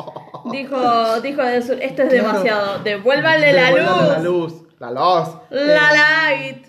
Dijo, 0.53 1.20
dijo 1.20 1.42
esto 1.42 1.72
es 1.74 1.92
Claro. 1.94 2.11
demasiado. 2.12 2.79
Devuélvanle 2.85 3.53
la 3.53 3.64
Devuélvale 3.66 4.09
la 4.09 4.18
luz. 4.20 4.53
luz. 4.53 4.62
La 4.79 4.90
luz. 4.92 5.29
La 5.50 5.90
Eh, 5.90 6.46
light. 6.46 6.66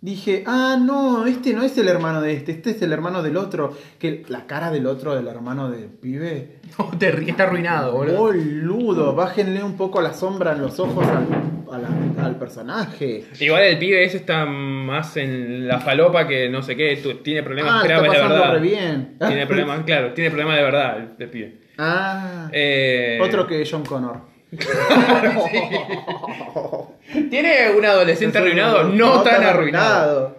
Dije, 0.00 0.44
ah, 0.46 0.78
no, 0.80 1.26
este 1.26 1.52
no 1.54 1.64
es 1.64 1.76
el 1.76 1.88
hermano 1.88 2.20
de 2.20 2.32
este, 2.34 2.52
este 2.52 2.70
es 2.70 2.80
el 2.82 2.92
hermano 2.92 3.20
del 3.20 3.36
otro. 3.36 3.76
Que 3.98 4.22
la 4.28 4.46
cara 4.46 4.70
del 4.70 4.86
otro, 4.86 5.14
del 5.16 5.26
hermano 5.26 5.70
del 5.70 5.86
pibe. 5.86 6.58
No, 6.78 6.90
te 6.96 7.10
ríes, 7.10 7.30
está 7.30 7.44
arruinado, 7.44 7.92
Boludo, 7.94 9.14
bájenle 9.16 9.64
un 9.64 9.76
poco 9.76 10.00
la 10.00 10.12
sombra 10.12 10.52
en 10.52 10.60
los 10.62 10.78
ojos 10.78 11.04
al, 11.06 11.26
a 11.74 11.78
la- 11.78 12.24
al 12.26 12.36
personaje. 12.36 13.24
Igual 13.40 13.62
el 13.64 13.78
pibe 13.78 14.04
ese 14.04 14.18
está 14.18 14.46
más 14.46 15.16
en 15.16 15.66
la 15.66 15.80
falopa 15.80 16.28
que 16.28 16.48
no 16.48 16.62
sé 16.62 16.76
qué, 16.76 16.96
tiene 17.24 17.42
problemas 17.42 17.72
Ah, 17.72 17.76
está 17.82 17.88
graves 17.88 18.10
de 18.12 18.16
pasando 18.18 18.34
verdad. 18.36 18.52
re 18.54 18.60
bien. 18.60 19.16
Tiene 19.18 19.46
problemas, 19.48 19.80
claro, 19.84 20.12
tiene 20.12 20.30
problemas 20.30 20.56
de 20.58 20.62
verdad 20.62 20.98
el, 20.98 21.08
el 21.18 21.30
pibe. 21.30 21.60
Ah, 21.78 22.48
Eh, 22.52 23.18
otro 23.20 23.46
que 23.48 23.66
John 23.68 23.84
Connor. 23.84 24.27
¿Tiene 27.30 27.70
un 27.76 27.84
adolescente 27.84 28.38
arruinado? 28.38 28.84
No, 28.84 29.22
tan 29.22 29.42
arruinado. 29.44 30.36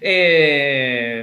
Eh, 0.00 1.22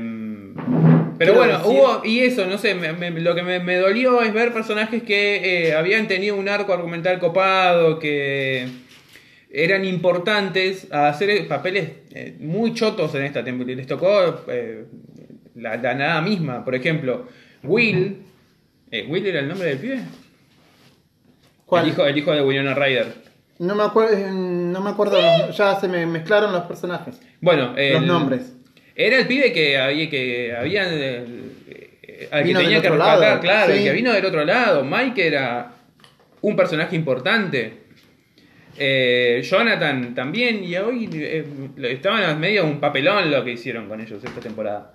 pero 1.17 1.33
Quiero 1.33 1.35
bueno, 1.35 1.59
decir- 1.59 1.65
hubo, 1.71 2.01
y 2.05 2.19
eso, 2.21 2.45
no 2.45 2.57
sé, 2.57 2.75
me- 2.75 2.93
me- 2.93 3.11
lo 3.21 3.35
que 3.35 3.43
me, 3.43 3.59
me 3.59 3.77
dolió 3.77 4.21
es 4.21 4.33
ver 4.33 4.53
personajes 4.53 5.03
que 5.03 5.67
eh, 5.69 5.75
habían 5.75 6.07
tenido 6.07 6.35
un 6.35 6.49
arco 6.49 6.73
argumental 6.73 7.19
copado, 7.19 7.99
que 7.99 8.67
eran 9.49 9.85
importantes 9.85 10.91
a 10.91 11.07
hacer 11.07 11.47
papeles 11.47 11.89
eh, 12.13 12.35
muy 12.39 12.73
chotos 12.73 13.15
en 13.15 13.23
esta 13.23 13.43
temporada. 13.45 13.77
Les 13.77 13.87
tocó 13.87 14.43
eh, 14.49 14.83
la, 15.55 15.77
la 15.77 15.93
nada 15.93 16.21
misma. 16.21 16.65
Por 16.65 16.75
ejemplo, 16.75 17.27
Will. 17.63 18.17
¿Will 19.07 19.25
era 19.25 19.39
el 19.39 19.47
nombre 19.47 19.69
del 19.69 19.77
pibe? 19.77 19.99
¿Cuál? 21.65 21.85
El 21.85 21.91
hijo, 21.91 22.05
el 22.05 22.17
hijo 22.17 22.31
de 22.33 22.41
Winona 22.41 22.73
Ryder. 22.75 23.07
No 23.59 23.73
me 23.75 23.83
acuerdo, 23.83 24.17
no 24.31 24.81
me 24.81 24.89
acuerdo, 24.89 25.17
los- 25.21 25.55
ya 25.57 25.79
se 25.79 25.87
me 25.87 26.05
mezclaron 26.05 26.51
los 26.51 26.63
personajes. 26.63 27.19
Bueno, 27.41 27.69
Los 27.69 27.77
el- 27.77 28.05
nombres. 28.07 28.53
Era 28.95 29.17
el 29.17 29.27
pibe 29.27 29.51
que 29.51 29.77
había 29.77 30.09
que 30.09 30.55
había 30.55 30.83
eh, 30.89 32.29
al 32.31 32.43
que 32.43 32.53
tenía 32.53 32.81
que 32.81 32.89
rescatar, 32.89 33.19
lado, 33.19 33.39
claro, 33.41 33.73
el 33.73 33.83
que 33.83 33.91
vino 33.91 34.13
del 34.13 34.25
otro 34.25 34.45
lado. 34.45 34.83
Mike 34.85 35.27
era 35.27 35.71
un 36.41 36.55
personaje 36.55 36.95
importante. 36.95 37.85
Eh, 38.77 39.41
Jonathan 39.43 40.13
también, 40.13 40.63
y 40.63 40.75
hoy 40.77 41.09
eh, 41.13 41.45
estaban 41.83 42.23
a 42.23 42.35
medio 42.35 42.63
de 42.63 42.69
un 42.71 42.79
papelón 42.79 43.31
lo 43.31 43.43
que 43.43 43.51
hicieron 43.53 43.87
con 43.87 43.99
ellos 44.01 44.21
esta 44.23 44.39
temporada. 44.41 44.93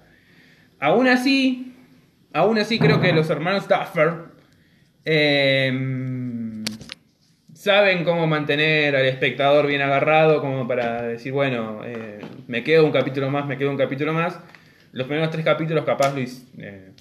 Aún 0.78 1.08
así, 1.08 1.74
aún 2.32 2.58
así 2.58 2.78
creo 2.78 3.00
que 3.00 3.12
los 3.12 3.28
hermanos 3.30 3.66
Duffer 3.68 4.12
eh, 5.04 5.70
saben 7.64 8.04
cómo 8.04 8.26
mantener 8.26 8.96
al 8.96 9.04
espectador 9.04 9.66
bien 9.66 9.82
agarrado, 9.82 10.40
como 10.40 10.66
para 10.66 11.02
decir, 11.02 11.30
bueno, 11.32 11.80
eh, 11.84 12.18
me 12.48 12.64
quedo 12.64 12.86
un 12.86 12.90
capítulo 12.90 13.30
más, 13.30 13.46
me 13.46 13.58
quedo 13.58 13.70
un 13.70 13.76
capítulo 13.76 14.14
más. 14.14 14.38
Los 14.92 15.06
primeros 15.06 15.30
tres 15.30 15.44
capítulos 15.44 15.84
capaz 15.84 16.14
Luis... 16.14 16.46
eh, 16.58 16.92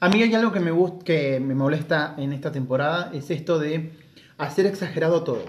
A 0.00 0.08
mí 0.08 0.22
hay 0.22 0.34
algo 0.34 0.50
que 0.50 0.60
me 0.60 0.70
gusta, 0.70 1.04
que 1.04 1.40
me 1.40 1.54
molesta 1.54 2.14
en 2.16 2.32
esta 2.32 2.50
temporada, 2.52 3.10
es 3.12 3.30
esto 3.30 3.58
de 3.58 3.90
hacer 4.38 4.64
exagerado 4.64 5.22
todo. 5.24 5.44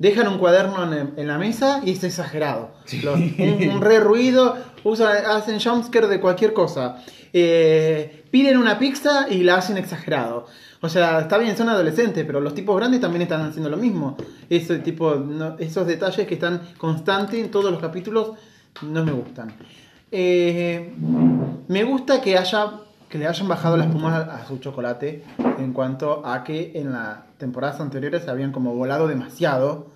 Dejan 0.00 0.26
un 0.26 0.38
cuaderno 0.38 0.92
en, 0.92 1.12
en 1.16 1.28
la 1.28 1.38
mesa 1.38 1.80
y 1.84 1.92
es 1.92 2.02
exagerado. 2.02 2.74
Los- 3.04 3.14
un, 3.20 3.68
un 3.70 3.80
re 3.80 4.00
ruido, 4.00 4.58
usan, 4.82 5.24
hacen 5.26 5.60
jumpscare 5.60 6.08
de 6.08 6.18
cualquier 6.18 6.52
cosa. 6.54 7.04
Eh, 7.32 8.24
piden 8.32 8.56
una 8.58 8.80
pizza 8.80 9.26
y 9.30 9.44
la 9.44 9.54
hacen 9.56 9.78
exagerado. 9.78 10.46
O 10.80 10.88
sea, 10.88 11.20
está 11.20 11.38
bien, 11.38 11.56
son 11.56 11.68
adolescentes, 11.68 12.24
pero 12.24 12.40
los 12.40 12.54
tipos 12.54 12.76
grandes 12.76 13.00
también 13.00 13.22
están 13.22 13.42
haciendo 13.42 13.70
lo 13.70 13.76
mismo. 13.76 14.16
Ese 14.50 14.78
tipo, 14.80 15.14
esos 15.58 15.86
detalles 15.86 16.26
que 16.26 16.34
están 16.34 16.60
constantes 16.78 17.40
en 17.42 17.50
todos 17.50 17.70
los 17.70 17.80
capítulos 17.80 18.32
no 18.82 19.04
me 19.04 19.12
gustan. 19.12 19.54
Eh, 20.10 20.92
me 21.68 21.84
gusta 21.84 22.20
que 22.20 22.36
haya 22.36 22.80
que 23.08 23.18
le 23.18 23.28
hayan 23.28 23.46
bajado 23.46 23.76
las 23.76 23.86
a, 23.94 24.18
a 24.22 24.44
su 24.44 24.58
chocolate 24.58 25.22
en 25.58 25.72
cuanto 25.72 26.26
a 26.26 26.42
que 26.42 26.72
en 26.74 26.90
las 26.90 27.18
temporadas 27.38 27.80
anteriores 27.80 28.24
se 28.24 28.30
habían 28.30 28.50
como 28.50 28.74
volado 28.74 29.06
demasiado, 29.06 29.92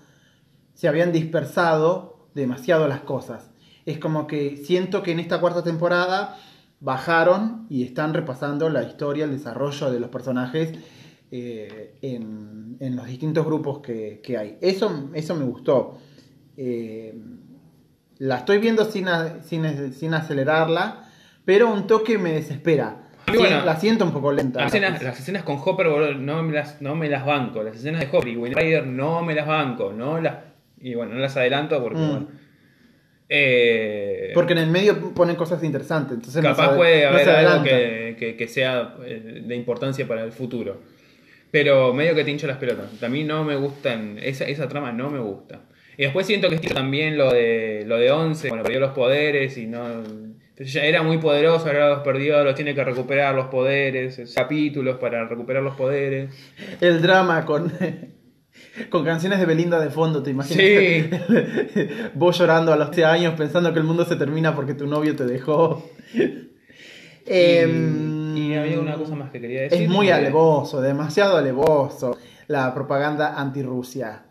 se 0.74 0.86
habían 0.86 1.10
dispersado 1.10 2.28
demasiado 2.34 2.86
las 2.86 3.00
cosas. 3.00 3.50
Es 3.86 3.98
como 3.98 4.28
que 4.28 4.56
siento 4.58 5.02
que 5.02 5.10
en 5.10 5.18
esta 5.18 5.40
cuarta 5.40 5.64
temporada 5.64 6.36
bajaron 6.80 7.66
y 7.68 7.84
están 7.84 8.14
repasando 8.14 8.68
la 8.68 8.82
historia, 8.84 9.24
el 9.24 9.32
desarrollo 9.32 9.90
de 9.90 10.00
los 10.00 10.10
personajes 10.10 10.72
eh, 11.30 11.94
en, 12.02 12.76
en 12.80 12.96
los 12.96 13.06
distintos 13.06 13.44
grupos 13.44 13.80
que, 13.80 14.20
que 14.22 14.38
hay. 14.38 14.58
Eso, 14.60 15.10
eso 15.14 15.34
me 15.34 15.44
gustó. 15.44 15.98
Eh, 16.56 17.14
la 18.18 18.38
estoy 18.38 18.58
viendo 18.58 18.84
sin, 18.84 19.08
a- 19.08 19.42
sin, 19.42 19.92
sin 19.92 20.14
acelerarla, 20.14 21.08
pero 21.44 21.72
un 21.72 21.86
toque 21.86 22.18
me 22.18 22.32
desespera. 22.32 23.04
Bueno, 23.26 23.62
la 23.64 23.76
siento 23.76 24.04
un 24.06 24.12
poco 24.12 24.32
lenta. 24.32 24.60
Las 24.60 24.74
escenas, 24.74 25.02
las 25.02 25.18
escenas 25.20 25.42
con 25.42 25.58
Hopper, 25.62 26.16
no 26.16 26.42
me 26.42 26.52
las, 26.54 26.80
no 26.80 26.94
me 26.94 27.10
las 27.10 27.26
banco. 27.26 27.62
Las 27.62 27.76
escenas 27.76 28.00
de 28.00 28.06
Hopper 28.16 28.28
y 28.28 28.36
Ryder 28.54 28.86
no 28.86 29.22
me 29.22 29.34
las 29.34 29.46
banco. 29.46 29.92
No 29.92 30.18
las, 30.20 30.36
y 30.80 30.94
bueno, 30.94 31.14
no 31.14 31.20
las 31.20 31.36
adelanto 31.36 31.80
porque, 31.82 31.98
Mm. 31.98 32.08
bueno. 32.10 32.26
Eh, 33.28 34.30
Porque 34.34 34.52
en 34.54 34.58
el 34.60 34.70
medio 34.70 35.12
ponen 35.14 35.36
cosas 35.36 35.62
interesantes. 35.62 36.14
Entonces 36.16 36.42
no 36.42 36.50
capaz 36.50 36.70
se- 36.70 36.76
puede 36.76 37.02
no 37.02 37.08
haber 37.10 37.24
se 37.24 37.30
algo 37.30 37.64
que, 37.64 38.16
que- 38.18 38.36
que 38.36 38.48
sea 38.48 38.94
eh, 39.04 39.42
de 39.44 39.54
importancia 39.54 40.06
para 40.08 40.24
el 40.24 40.32
futuro. 40.32 40.80
Pero 41.50 41.92
medio 41.94 42.14
que 42.14 42.24
te 42.24 42.30
hincho 42.30 42.46
las 42.46 42.58
pelotas. 42.58 43.02
A 43.02 43.08
mí 43.08 43.24
no 43.24 43.44
me 43.44 43.56
gustan, 43.56 44.18
esa, 44.22 44.44
esa 44.44 44.68
trama 44.68 44.92
no 44.92 45.10
me 45.10 45.18
gusta. 45.18 45.60
Y 45.96 46.02
después 46.04 46.26
siento 46.26 46.48
que 46.48 46.56
también 46.58 47.16
lo 47.18 47.32
de 47.32 47.84
lo 47.86 47.96
de 47.98 48.10
11, 48.10 48.48
bueno, 48.50 48.62
perdió 48.64 48.80
los 48.80 48.92
poderes 48.92 49.56
y 49.58 49.66
no... 49.66 49.82
ya 50.58 50.84
era 50.84 51.02
muy 51.02 51.18
poderoso, 51.18 51.66
ahora 51.66 51.88
los 51.88 52.00
perdió, 52.00 52.44
los 52.44 52.54
tiene 52.54 52.74
que 52.74 52.84
recuperar 52.84 53.34
los 53.34 53.46
poderes, 53.46 54.32
capítulos 54.34 54.98
para 54.98 55.26
recuperar 55.26 55.62
los 55.62 55.74
poderes. 55.74 56.30
El 56.80 57.00
drama 57.02 57.44
con, 57.44 57.72
con 58.90 59.04
canciones 59.04 59.38
de 59.38 59.46
Belinda 59.46 59.80
de 59.80 59.90
fondo, 59.90 60.22
¿te 60.22 60.30
imaginas? 60.30 60.62
Sí. 60.62 61.10
Vos 62.14 62.38
llorando 62.38 62.72
a 62.72 62.76
los 62.76 62.90
10 62.90 63.06
años 63.06 63.34
pensando 63.36 63.72
que 63.72 63.78
el 63.78 63.84
mundo 63.84 64.04
se 64.04 64.16
termina 64.16 64.54
porque 64.54 64.74
tu 64.74 64.86
novio 64.86 65.14
te 65.16 65.24
dejó. 65.26 65.88
Em, 67.30 68.36
y 68.36 68.54
había 68.54 68.80
una 68.80 68.94
cosa 68.94 69.14
más 69.14 69.30
que 69.30 69.40
quería 69.40 69.62
decir. 69.62 69.82
Es 69.82 69.88
muy 69.90 70.10
alevoso, 70.10 70.80
demasiado 70.80 71.36
alevoso. 71.36 72.16
La 72.46 72.72
propaganda 72.72 73.38
anti-Rusia. 73.38 74.22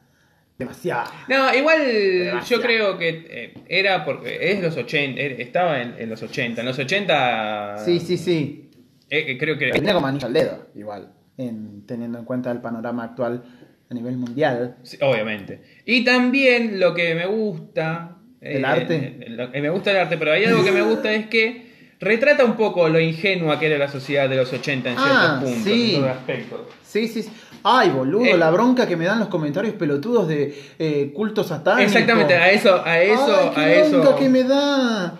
Demasiado. 0.57 1.11
No, 1.29 1.53
igual 1.53 1.77
yo 1.85 2.23
Demasiado. 2.25 2.63
creo 2.63 2.97
que 2.97 3.27
eh, 3.29 3.53
era 3.67 4.03
porque 4.03 4.51
es 4.51 4.63
los 4.63 4.75
80, 4.75 5.21
eh, 5.21 5.35
estaba 5.43 5.79
en, 5.83 5.93
en 5.99 6.09
los 6.09 6.23
80. 6.23 6.61
En 6.61 6.67
los 6.67 6.79
80 6.79 7.77
Sí, 7.85 7.99
sí, 7.99 8.17
sí. 8.17 8.71
eh, 9.11 9.25
eh, 9.27 9.37
creo 9.37 9.55
que 9.59 9.71
Viene 9.71 9.93
como 9.93 10.07
anillo 10.07 10.25
al 10.25 10.33
dedo, 10.33 10.65
igual. 10.73 11.13
En, 11.37 11.85
teniendo 11.85 12.17
en 12.17 12.25
cuenta 12.25 12.49
el 12.49 12.59
panorama 12.61 13.03
actual 13.03 13.43
a 13.89 13.93
nivel 13.93 14.17
mundial. 14.17 14.77
Sí, 14.83 14.97
obviamente. 15.01 15.61
Y 15.85 16.03
también 16.03 16.79
lo 16.79 16.93
que 16.93 17.15
me 17.15 17.25
gusta. 17.25 18.17
¿El 18.41 18.63
arte? 18.65 19.17
eh, 19.19 19.49
que 19.51 19.61
me 19.61 19.69
gusta 19.69 19.91
el 19.91 19.97
arte, 19.97 20.17
pero 20.17 20.31
hay 20.33 20.45
algo 20.45 20.63
que 20.63 20.71
me 20.71 20.81
gusta 20.81 21.11
es 21.13 21.27
que 21.27 21.67
retrata 21.99 22.45
un 22.45 22.55
poco 22.55 22.87
lo 22.89 22.99
ingenua 22.99 23.59
que 23.59 23.65
era 23.65 23.77
la 23.79 23.87
sociedad 23.87 24.29
de 24.29 24.35
los 24.35 24.53
80 24.53 24.89
en 24.91 24.95
ciertos 24.95 25.17
Ah, 25.17 25.39
puntos, 25.41 25.63
sí. 25.63 25.71
en 25.71 25.89
ciertos 25.89 26.09
aspectos. 26.11 26.59
Sí, 26.83 27.07
sí, 27.07 27.23
sí. 27.23 27.29
Ay, 27.63 27.89
boludo, 27.89 28.25
Eh. 28.25 28.37
la 28.37 28.51
bronca 28.51 28.87
que 28.87 28.95
me 28.95 29.05
dan 29.05 29.17
los 29.19 29.29
comentarios 29.29 29.73
pelotudos 29.73 30.27
de 30.27 30.53
eh, 30.77 31.11
culto 31.15 31.43
satánico. 31.43 31.81
Exactamente, 31.87 32.35
a 32.35 32.51
eso, 32.51 32.81
a 32.85 32.99
eso, 33.01 33.35
Ay, 33.41 33.49
qué 33.55 33.61
a 33.61 33.75
eso. 33.85 34.01
bronca 34.01 34.15
que 34.19 34.29
me 34.29 34.43
da. 34.43 35.17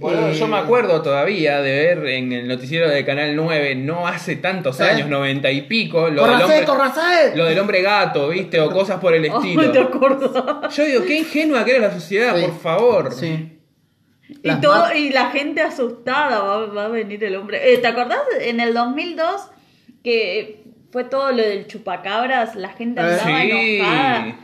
Eh, 0.00 0.34
yo 0.38 0.48
me 0.48 0.56
acuerdo 0.56 1.02
todavía 1.02 1.60
de 1.60 1.70
ver 1.94 2.06
en 2.06 2.32
el 2.32 2.48
noticiero 2.48 2.88
de 2.88 3.04
Canal 3.04 3.36
9, 3.36 3.74
no 3.74 4.06
hace 4.08 4.36
tantos 4.36 4.80
¿Eh? 4.80 4.84
años, 4.84 5.08
90 5.08 5.50
y 5.50 5.62
pico, 5.62 6.08
lo 6.08 6.26
del, 6.26 6.64
¡Corracé, 6.64 7.04
hombre, 7.04 7.36
lo 7.36 7.44
del 7.44 7.58
hombre 7.58 7.82
gato, 7.82 8.28
¿viste? 8.30 8.58
O 8.60 8.70
cosas 8.70 8.98
por 9.00 9.14
el 9.14 9.24
Ay, 9.30 9.30
te 9.30 9.64
estilo. 9.66 9.82
acuerdo. 9.82 10.68
Yo 10.70 10.84
digo, 10.86 11.04
qué 11.04 11.18
ingenua 11.18 11.64
que 11.64 11.76
era 11.76 11.88
la 11.88 11.92
sociedad, 11.94 12.34
Sí. 12.36 12.42
por 12.46 12.58
favor. 12.58 13.12
Sí. 13.12 13.58
Y, 14.42 14.50
todo, 14.62 14.94
y 14.94 15.10
la 15.10 15.30
gente 15.30 15.60
asustada, 15.60 16.40
va, 16.40 16.66
va 16.66 16.84
a 16.86 16.88
venir 16.88 17.22
el 17.22 17.36
hombre. 17.36 17.74
Eh, 17.74 17.78
¿Te 17.78 17.86
acordás 17.86 18.20
en 18.40 18.60
el 18.60 18.72
2002 18.72 19.42
que 20.02 20.62
fue 20.90 21.04
todo 21.04 21.30
lo 21.32 21.42
del 21.42 21.66
chupacabras? 21.66 22.56
La 22.56 22.70
gente 22.70 23.02
Eh, 23.02 23.04
andaba 23.04 23.40
sí. 23.42 23.78
enojada. 23.78 24.36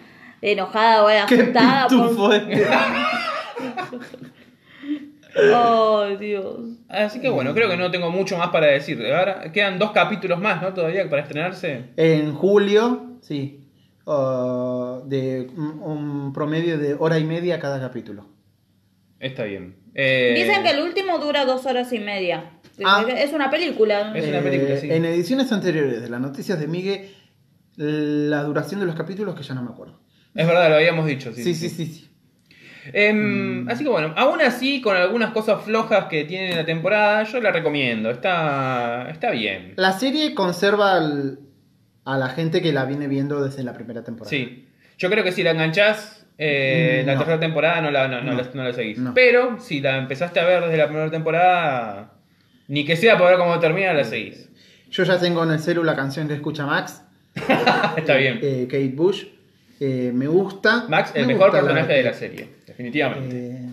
Enojada, 0.43 1.05
o 1.05 1.27
¡Qué 1.27 1.35
asustada. 1.35 1.87
Por... 1.89 2.35
Ay, 5.55 6.17
Dios. 6.17 6.57
Así 6.89 7.21
que 7.21 7.29
bueno, 7.29 7.55
creo 7.55 7.69
que 7.69 7.77
no 7.77 7.91
tengo 7.91 8.11
mucho 8.11 8.37
más 8.39 8.49
para 8.49 8.67
decir. 8.67 9.01
Ahora 9.13 9.53
quedan 9.53 9.79
dos 9.79 9.93
capítulos 9.93 10.41
más, 10.41 10.61
¿no? 10.63 10.75
Todavía 10.75 11.09
para 11.09 11.23
estrenarse. 11.23 11.91
En 11.97 12.35
julio, 12.35 13.19
sí. 13.21 13.61
uh, 14.07 15.03
de 15.07 15.49
un, 15.57 16.33
promedio 16.33 16.79
de 16.79 16.95
hora 16.95 17.19
y 17.19 17.25
media 17.25 17.59
cada 17.61 17.81
capítulo. 17.81 18.27
Está 19.21 19.45
bien. 19.45 19.77
Eh, 19.95 20.35
Dicen 20.37 20.63
que 20.63 20.71
el 20.71 20.81
último 20.81 21.19
dura 21.19 21.45
dos 21.45 21.67
horas 21.67 21.93
y 21.93 21.99
media. 21.99 22.53
Ah. 22.85 23.05
Es 23.09 23.33
una 23.33 23.51
película. 23.51 24.13
Es 24.15 24.29
una 24.29 24.41
película, 24.41 24.75
Eh, 24.75 24.79
sí. 24.81 24.91
En 24.91 25.05
ediciones 25.05 25.51
anteriores 25.51 26.01
de 26.01 26.09
las 26.09 26.21
noticias 26.21 26.61
de 26.61 26.69
Miguel, 26.69 27.11
la 27.77 28.43
duración 28.45 28.81
de 28.81 28.87
los 28.87 28.95
capítulos 28.95 29.35
que 29.35 29.43
ya 29.43 29.55
no 29.55 29.63
me 29.63 29.71
acuerdo. 29.71 30.01
Es 30.35 30.47
verdad, 30.47 30.69
lo 30.69 30.77
habíamos 30.77 31.07
dicho. 31.07 31.33
Sí, 31.33 31.43
Sí, 31.43 31.55
sí, 31.55 31.69
sí, 31.69 31.87
sí. 31.87 32.08
Em, 32.93 33.69
Así 33.69 33.85
que 33.85 33.91
bueno, 33.91 34.13
aún 34.17 34.41
así, 34.41 34.81
con 34.81 34.97
algunas 34.97 35.31
cosas 35.33 35.63
flojas 35.63 36.05
que 36.07 36.25
tiene 36.25 36.55
la 36.55 36.65
temporada, 36.65 37.23
yo 37.25 37.41
la 37.41 37.51
recomiendo. 37.53 38.11
Está, 38.11 39.09
está 39.11 39.31
bien. 39.31 39.75
La 39.77 39.93
serie 39.93 40.35
conserva 40.35 40.97
al- 40.97 41.39
a 42.05 42.17
la 42.19 42.29
gente 42.29 42.63
que 42.63 42.73
la 42.73 42.85
viene 42.87 43.07
viendo 43.09 43.43
desde 43.45 43.63
la 43.63 43.73
primera 43.75 44.03
temporada. 44.03 44.31
Sí. 44.31 44.67
Yo 44.97 45.11
creo 45.11 45.23
que 45.25 45.33
si 45.33 45.43
la 45.43 45.51
enganchás, 45.51 46.27
eh, 46.39 47.01
Mm, 47.03 47.07
la 47.07 47.17
tercera 47.19 47.41
temporada 47.41 47.81
no 47.81 47.91
la, 47.91 48.09
no, 48.09 48.21
no 48.23 48.33
la, 48.35 48.49
no 48.55 48.65
la 48.65 48.73
seguís. 48.73 48.99
Pero 49.15 49.59
si 49.61 49.81
la 49.81 49.99
empezaste 49.99 50.41
a 50.41 50.45
ver 50.45 50.63
desde 50.65 50.77
la 50.79 50.87
primera 50.87 51.11
temporada, 51.11 52.13
ni 52.69 52.85
que 52.85 52.97
sea 52.97 53.19
para 53.19 53.31
ver 53.31 53.39
cómo 53.39 53.59
termina, 53.59 53.93
la 53.93 54.05
seguís. 54.05 54.49
Yo 54.91 55.05
ya 55.05 55.19
tengo 55.19 55.43
en 55.45 55.51
el 55.51 55.59
celu 55.61 55.85
la 55.85 55.95
canción 55.95 56.29
que 56.29 56.35
escucha 56.35 56.65
Max, 56.65 57.03
está 57.97 58.17
bien. 58.17 58.39
eh, 58.43 58.67
Kate 58.71 58.93
Bush. 58.95 59.25
Eh, 59.81 60.11
me 60.15 60.27
gusta. 60.27 60.87
Max, 60.89 61.13
el 61.15 61.27
Me 61.27 61.35
mejor 61.35 61.53
personaje 61.53 61.89
la- 61.89 61.95
de 61.95 62.03
la 62.03 62.13
serie, 62.13 62.49
definitivamente. 62.67 63.37
Eh, 63.37 63.69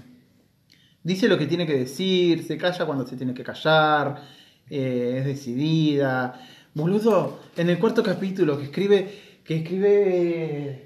dice 1.04 1.28
lo 1.28 1.38
que 1.38 1.48
tiene 1.48 1.66
que 1.66 1.78
decir, 1.78 2.44
se 2.44 2.58
calla 2.58 2.86
cuando 2.86 3.06
se 3.08 3.16
tiene 3.18 3.34
que 3.34 3.44
callar, 3.44 4.22
eh, 4.70 5.16
es 5.20 5.26
decidida. 5.26 6.40
Boludo, 6.74 7.40
en 7.58 7.70
el 7.70 7.80
cuarto 7.80 8.04
capítulo 8.04 8.58
que 8.58 8.66
escribe, 8.66 9.08
que 9.44 9.56
escribe 9.58 10.85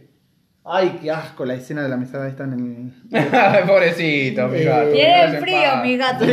Ay, 0.65 0.99
qué 1.01 1.09
asco 1.09 1.45
la 1.45 1.55
escena 1.55 1.81
de 1.81 1.89
la 1.89 1.97
mesada 1.97 2.27
esta 2.27 2.43
en 2.43 2.53
el... 2.53 2.93
Pobrecito, 3.67 4.47
mi 4.49 4.57
Eh, 4.59 4.63
gato. 4.65 4.91
Tienen 4.91 5.41
frío, 5.41 5.77
mi 5.83 5.97
gato. 5.97 6.25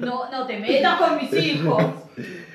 No, 0.00 0.30
no 0.30 0.46
te 0.46 0.58
metas 0.58 0.98
con 1.00 1.16
mis 1.16 1.32
hijos. 1.32 1.82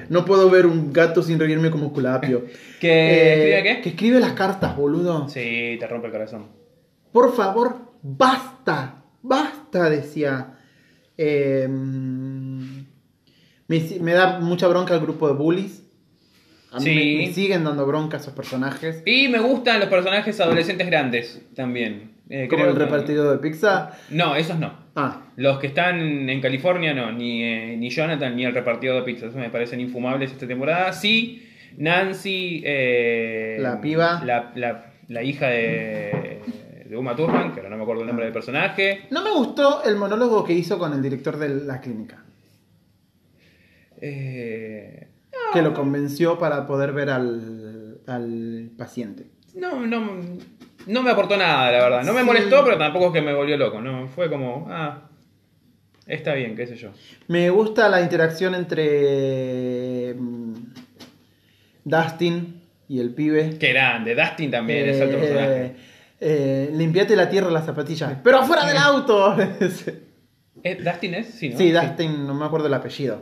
No 0.10 0.26
puedo 0.26 0.50
ver 0.50 0.66
un 0.66 0.94
gato 0.94 1.22
sin 1.24 1.40
reírme 1.40 1.72
como 1.72 1.88
Esculapio. 1.88 2.46
¿Que 2.80 2.92
Eh, 2.92 3.58
escribe 3.58 3.64
qué? 3.64 3.82
Que 3.82 3.90
escribe 3.90 4.20
las 4.20 4.34
cartas, 4.34 4.76
boludo. 4.78 5.28
Sí, 5.28 5.76
te 5.80 5.88
rompe 5.88 6.08
el 6.08 6.14
corazón. 6.14 6.48
Por 7.12 7.36
favor, 7.36 7.78
basta, 8.02 9.04
basta, 9.22 9.90
decía. 9.90 10.56
Eh, 11.18 11.68
me, 11.70 12.86
me 14.02 14.14
da 14.14 14.40
mucha 14.40 14.68
bronca 14.68 14.94
el 14.94 15.02
grupo 15.02 15.28
de 15.28 15.34
bullies. 15.34 15.83
A 16.74 16.80
mí 16.80 16.86
Sí. 16.86 16.96
me, 16.96 17.28
me 17.28 17.34
siguen 17.34 17.64
dando 17.64 17.86
bronca 17.86 18.18
esos 18.18 18.34
personajes. 18.34 19.04
Y 19.06 19.28
me 19.30 19.40
gustan 19.40 19.80
los 19.80 19.90
personajes 19.90 20.40
adolescentes 20.40 20.88
grandes 20.88 21.42
también. 21.56 22.12
Eh, 22.30 22.48
Como 22.50 22.66
el 22.66 22.74
que- 22.74 22.80
repartido 22.80 23.32
de 23.32 23.38
pizza. 23.38 23.92
No, 24.10 24.36
esos 24.36 24.58
no. 24.58 24.74
Ah, 24.96 25.24
Los 25.36 25.60
que 25.60 25.68
están 25.68 26.30
en 26.30 26.42
California 26.42 26.94
no, 26.94 27.12
ni, 27.12 27.44
eh, 27.44 27.76
ni 27.78 27.90
Jonathan 27.90 28.36
ni 28.36 28.46
el 28.46 28.54
repartido 28.54 28.96
de 28.96 29.02
pizza. 29.04 29.26
Esos 29.28 29.38
me 29.40 29.50
parecen 29.50 29.80
infumables 29.80 30.32
esta 30.32 30.48
temporada. 30.48 30.94
Sí, 30.94 31.48
Nancy. 31.78 32.62
eh, 32.66 33.58
La 33.60 33.80
piba. 33.82 34.22
La, 34.26 34.52
la- 34.56 34.86
la 35.10 35.22
hija 35.24 35.48
de, 35.48 36.40
de 36.86 36.98
Uma 36.98 37.16
Thurman, 37.16 37.52
que 37.54 37.60
ahora 37.60 37.70
no 37.70 37.78
me 37.78 37.84
acuerdo 37.84 38.02
el 38.02 38.08
nombre 38.08 38.26
del 38.26 38.34
personaje. 38.34 39.02
no 39.12 39.22
me 39.24 39.32
gustó 39.32 39.84
el 39.84 39.96
monólogo 39.98 40.44
que 40.44 40.54
hizo 40.54 40.80
con 40.80 40.94
el 40.94 41.02
director 41.02 41.38
de 41.38 41.50
la 41.50 41.82
clínica. 41.82 42.24
Eh, 44.02 45.08
Que 45.54 45.62
lo 45.62 45.74
convenció 45.74 46.38
para 46.40 46.66
poder 46.66 46.92
ver 46.94 47.10
al, 47.10 48.00
al 48.08 48.72
paciente. 48.78 49.28
no, 49.56 49.86
no, 49.86 50.12
no 50.88 51.02
me 51.04 51.12
aportó 51.12 51.38
nada, 51.38 51.72
la 51.72 51.84
verdad. 51.84 52.04
No 52.04 52.14
me 52.14 52.22
Sí. 52.22 52.26
molestó, 52.26 52.64
pero 52.66 52.78
tampoco 52.78 53.08
es 53.08 53.14
que 53.14 53.22
me 53.22 53.34
volvió 53.34 53.56
loco. 53.58 53.80
No, 53.82 54.08
fue 54.10 54.30
como, 54.30 54.68
ah, 54.70 55.10
está 56.08 56.34
bien, 56.34 56.56
qué 56.58 56.68
sé 56.68 56.76
yo. 56.76 56.90
Me 57.28 57.50
gusta 57.50 57.88
la 57.88 58.02
interacción 58.02 58.54
entre 58.56 60.14
mm, 60.18 60.54
Dustin 61.86 62.62
y 62.90 63.00
el 63.00 63.14
pibe. 63.14 63.58
Qué 63.60 63.70
grande. 63.74 64.16
Dustin 64.16 64.52
también 64.52 64.90
es 64.90 65.02
alto 65.02 65.16
Eh, 65.18 65.20
personaje. 65.20 65.76
eh, 66.20 66.70
limpiate 66.74 67.16
la 67.16 67.30
tierra 67.30 67.50
las 67.50 67.66
zapatillas. 67.66 68.18
¡Pero 68.24 68.40
afuera 68.40 68.66
del 68.66 68.78
auto! 68.78 69.36
¿Eh, 70.64 70.76
¿Dustin 70.84 71.14
es? 71.16 71.28
Sí, 71.28 71.50
¿no? 71.50 71.58
sí, 71.58 71.72
Dustin, 71.72 72.26
no 72.28 72.34
me 72.34 72.46
acuerdo 72.46 72.68
el 72.68 72.74
apellido. 72.74 73.22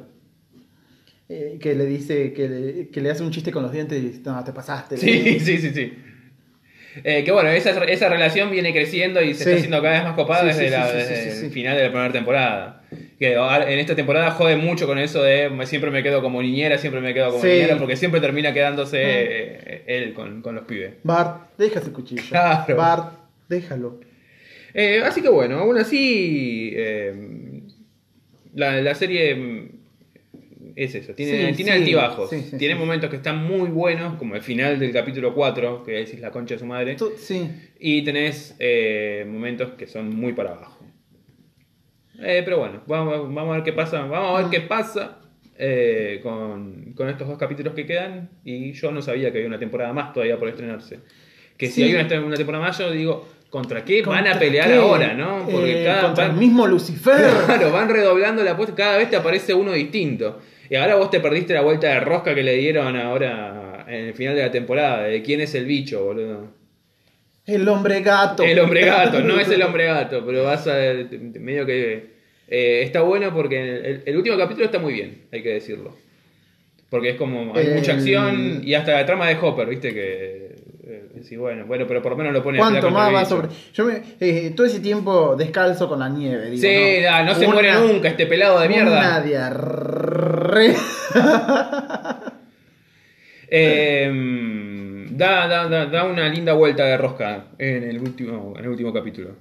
Eh, 1.33 1.57
que 1.61 1.75
le 1.75 1.85
dice, 1.85 2.33
que 2.33 2.49
le, 2.49 2.87
que 2.89 2.99
le 2.99 3.09
hace 3.09 3.23
un 3.23 3.31
chiste 3.31 3.53
con 3.53 3.63
los 3.63 3.71
dientes 3.71 3.97
y 3.97 4.07
dice, 4.07 4.21
no, 4.25 4.43
te 4.43 4.51
pasaste. 4.51 4.97
Sí, 4.97 5.39
sí, 5.39 5.57
sí, 5.59 5.69
sí. 5.73 5.93
Eh, 7.05 7.23
que 7.23 7.31
bueno, 7.31 7.47
esa, 7.49 7.85
esa 7.85 8.09
relación 8.09 8.51
viene 8.51 8.73
creciendo 8.73 9.21
y 9.21 9.33
se 9.33 9.43
Sí. 9.45 9.49
está 9.51 9.55
haciendo 9.59 9.81
cada 9.81 9.93
vez 9.93 10.03
más 10.03 10.13
copada 10.15 10.41
Sí, 10.41 10.47
desde, 10.47 10.65
sí, 10.65 10.71
la- 10.71 11.45
el 11.45 11.51
final 11.51 11.77
de 11.77 11.83
la 11.83 11.89
primera 11.89 12.11
temporada. 12.11 12.83
Que 13.17 13.35
en 13.35 13.79
esta 13.79 13.95
temporada 13.95 14.31
jode 14.31 14.57
mucho 14.57 14.85
con 14.87 14.99
eso 14.99 15.23
de 15.23 15.49
siempre 15.67 15.89
me 15.89 16.03
quedo 16.03 16.21
como 16.21 16.41
niñera, 16.41 16.77
siempre 16.77 16.99
me 16.99 17.13
quedo 17.13 17.31
como 17.31 17.45
niñera, 17.45 17.77
porque 17.77 17.95
siempre 17.95 18.19
termina 18.19 18.51
quedándose 18.53 18.97
eh, 19.01 19.83
él 19.87 20.13
con, 20.13 20.41
con 20.41 20.53
los 20.55 20.65
pibes. 20.65 20.95
Bart, 21.03 21.51
deja 21.57 21.79
ese 21.79 21.91
cuchillo. 21.93 22.23
Claro. 22.27 22.75
Bart, 22.75 23.13
déjalo. 23.47 24.01
Eh, 24.73 25.01
así 25.05 25.21
que 25.21 25.29
bueno, 25.29 25.59
aún 25.59 25.77
así, 25.77 26.73
la, 28.53 28.81
la 28.81 28.95
serie 28.95 29.69
es 30.83 30.95
eso, 30.95 31.13
tiene, 31.13 31.49
Sí, 31.49 31.55
tiene 31.57 31.71
sí, 31.73 31.77
altibajos, 31.79 32.29
sí, 32.29 32.55
tiene 32.57 32.75
momentos 32.75 33.09
que 33.09 33.17
están 33.17 33.43
muy 33.43 33.69
buenos, 33.69 34.15
como 34.15 34.35
el 34.35 34.41
final 34.41 34.79
del 34.79 34.91
capítulo 34.93 35.33
4, 35.33 35.83
que 35.83 35.91
decís 35.93 36.19
la 36.19 36.31
concha 36.31 36.55
de 36.55 36.59
su 36.59 36.65
madre, 36.65 36.95
Tú- 36.95 37.11
y 37.79 38.03
tenés 38.03 38.55
eh, 38.59 39.25
momentos 39.27 39.71
que 39.77 39.87
son 39.87 40.15
muy 40.15 40.33
para 40.33 40.51
abajo. 40.51 40.85
Eh, 42.23 42.41
pero 42.43 42.59
bueno, 42.59 42.81
vamos, 42.87 43.33
vamos 43.33 43.51
a 43.53 43.55
ver 43.55 43.63
qué 43.63 43.73
pasa, 43.73 44.01
vamos 44.05 44.37
a 44.39 44.41
ver 44.43 44.51
qué 44.51 44.67
pasa 44.67 45.17
eh, 45.57 46.19
con, 46.21 46.93
con 46.93 47.09
estos 47.09 47.27
dos 47.27 47.37
capítulos 47.37 47.73
que 47.73 47.85
quedan, 47.85 48.29
y 48.43 48.73
yo 48.73 48.91
no 48.91 49.01
sabía 49.01 49.31
que 49.31 49.37
había 49.39 49.47
una 49.47 49.59
temporada 49.59 49.93
más 49.93 50.13
todavía 50.13 50.37
por 50.37 50.49
estrenarse. 50.49 50.99
Que 51.57 51.67
si 51.67 51.83
hay 51.83 51.93
una, 51.93 52.21
una 52.25 52.35
temporada 52.35 52.63
más, 52.65 52.77
yo 52.79 52.91
digo, 52.91 53.27
¿contra 53.49 53.85
qué 53.85 54.01
van 54.01 54.17
¿Contra 54.23 54.35
a 54.35 54.39
pelear 54.39 54.67
qué? 54.67 54.75
ahora, 54.75 55.13
no? 55.13 55.45
Porque 55.49 55.81
Eh, 55.81 55.85
cada 55.85 56.01
contra 56.07 56.25
van- 56.25 56.33
el 56.35 56.39
mismo 56.39 56.65
Lucifer. 56.67 57.13
Claro, 57.45 57.71
van 57.71 57.89
redoblando 57.89 58.43
la 58.43 58.51
apuesta, 58.51 58.75
cada 58.75 58.97
vez 58.97 59.09
te 59.09 59.15
aparece 59.15 59.53
uno 59.53 59.71
distinto. 59.71 60.39
Y 60.71 60.75
ahora 60.77 60.95
vos 60.95 61.09
te 61.09 61.19
perdiste 61.19 61.53
la 61.53 61.59
vuelta 61.61 61.87
de 61.89 61.99
rosca 61.99 62.33
que 62.33 62.43
le 62.43 62.55
dieron 62.55 62.95
ahora 62.95 63.83
en 63.89 64.05
el 64.05 64.13
final 64.13 64.35
de 64.37 64.41
la 64.43 64.51
temporada, 64.51 65.03
de 65.03 65.21
quién 65.21 65.41
es 65.41 65.53
el 65.53 65.65
bicho, 65.65 66.01
boludo. 66.01 66.47
El 67.45 67.67
hombre 67.67 67.99
gato. 68.01 68.41
El 68.43 68.57
hombre 68.59 68.85
gato, 68.85 69.19
no 69.19 69.37
es 69.37 69.49
el 69.49 69.61
hombre 69.63 69.85
gato, 69.87 70.23
pero 70.25 70.45
vas 70.45 70.65
a 70.67 70.77
medio 71.39 71.65
que 71.65 72.11
eh, 72.47 72.83
está 72.83 73.01
bueno 73.01 73.33
porque 73.33 73.59
el, 73.61 74.03
el 74.05 74.15
último 74.17 74.37
capítulo 74.37 74.63
está 74.65 74.79
muy 74.79 74.93
bien, 74.93 75.23
hay 75.33 75.43
que 75.43 75.49
decirlo. 75.49 75.93
Porque 76.89 77.09
es 77.09 77.15
como 77.17 77.53
hay 77.53 77.65
El- 77.67 77.73
mucha 77.75 77.91
acción 77.93 78.61
y 78.63 78.73
hasta 78.73 78.93
la 78.93 79.05
trama 79.05 79.27
de 79.27 79.35
Hopper, 79.41 79.67
¿viste? 79.67 79.93
Que 79.93 80.40
eh, 80.40 80.40
decís, 81.23 81.37
bueno, 81.37 81.65
bueno, 81.65 81.85
pero 81.87 82.01
por 82.01 82.11
lo 82.11 82.17
menos 82.17 82.33
lo 82.33 82.43
pone 82.43 82.57
a 82.57 82.61
¿Cuánto 82.61 82.87
el 82.87 82.93
más 82.93 83.13
va 83.13 83.25
sobre.? 83.25 83.47
Yo 83.73 83.85
me, 83.85 84.01
eh, 84.19 84.53
todo 84.55 84.65
ese 84.67 84.79
tiempo 84.79 85.35
descalzo 85.35 85.87
con 85.89 85.99
la 85.99 86.09
nieve. 86.09 86.49
Digo, 86.49 86.61
Sí, 86.61 87.05
ah, 87.09 87.23
no 87.23 87.33
se 87.35 87.45
Una- 87.45 87.53
muere 87.53 87.73
nunca 87.73 88.09
este 88.09 88.25
pelado 88.27 88.59
de 88.59 88.67
mierda. 88.69 88.97
Una 88.99 89.21
diarrea. 89.21 90.75
Eh, 93.53 95.07
da, 95.11 95.45
da, 95.47 95.67
da, 95.67 95.85
da 95.87 96.05
una 96.05 96.29
linda 96.29 96.53
vuelta 96.53 96.85
de 96.85 96.97
rosca 96.97 97.47
en 97.57 97.83
el 97.83 97.99
último, 97.99 98.53
en 98.57 98.63
el 98.63 98.69
último 98.69 98.93
capítulo. 98.93 99.31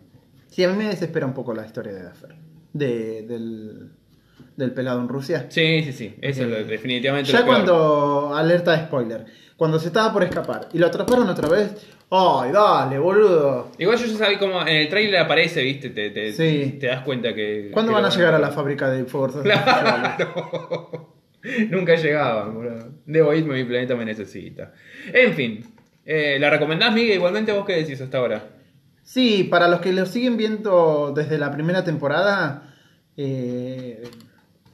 Sí, 0.48 0.64
a 0.64 0.68
mí 0.68 0.76
me 0.76 0.86
desespera 0.88 1.26
un 1.26 1.32
poco 1.34 1.54
la 1.54 1.64
historia 1.64 1.92
de 1.92 2.02
Duffer. 2.02 2.34
De, 2.72 3.22
del, 3.22 3.90
del 4.56 4.72
pelado 4.72 5.00
en 5.00 5.08
Rusia. 5.08 5.46
Sí, 5.48 5.82
sí, 5.84 5.92
sí. 5.92 6.14
Eso 6.20 6.42
es 6.42 6.48
lo- 6.48 6.64
definitivamente 6.64 7.30
Ya 7.30 7.40
lo 7.40 7.46
cuando. 7.46 8.34
Alerta 8.34 8.72
de 8.72 8.78
spoiler. 8.86 9.26
Cuando 9.60 9.78
se 9.78 9.88
estaba 9.88 10.10
por 10.10 10.22
escapar 10.22 10.70
y 10.72 10.78
lo 10.78 10.86
atraparon 10.86 11.28
otra 11.28 11.46
vez. 11.46 11.86
¡Ay, 12.10 12.50
dale, 12.50 12.98
boludo! 12.98 13.68
Igual 13.76 13.98
yo 13.98 14.06
ya 14.06 14.16
sabía 14.16 14.38
como 14.38 14.62
en 14.62 14.68
el 14.68 14.88
trailer 14.88 15.20
aparece, 15.20 15.60
viste, 15.62 15.90
te, 15.90 16.08
te, 16.08 16.32
Sí. 16.32 16.78
te 16.80 16.86
das 16.86 17.02
cuenta 17.02 17.34
que... 17.34 17.68
¿Cuándo 17.70 17.92
que 17.92 17.96
van 18.00 18.06
a 18.06 18.08
llegar 18.08 18.32
a 18.32 18.38
la 18.38 18.48
fábrica 18.52 18.88
de 18.90 19.00
sexuales? 19.00 19.42
Claro. 19.42 21.14
Nunca 21.68 21.94
llegaban, 21.96 22.54
boludo. 22.54 22.88
Debo 23.04 23.34
irme, 23.34 23.52
mi 23.56 23.64
planeta 23.64 23.94
me 23.96 24.06
necesita. 24.06 24.72
En 25.12 25.34
fin. 25.34 25.62
Eh, 26.06 26.38
¿La 26.40 26.48
recomendás, 26.48 26.94
Miguel? 26.94 27.16
Igualmente 27.16 27.52
vos 27.52 27.66
qué 27.66 27.74
decís 27.74 28.00
hasta 28.00 28.16
ahora. 28.16 28.42
Sí, 29.02 29.44
para 29.44 29.68
los 29.68 29.80
que 29.82 29.92
lo 29.92 30.06
siguen 30.06 30.38
viendo 30.38 31.12
desde 31.14 31.36
la 31.36 31.50
primera 31.52 31.84
temporada, 31.84 32.74
eh, 33.14 34.04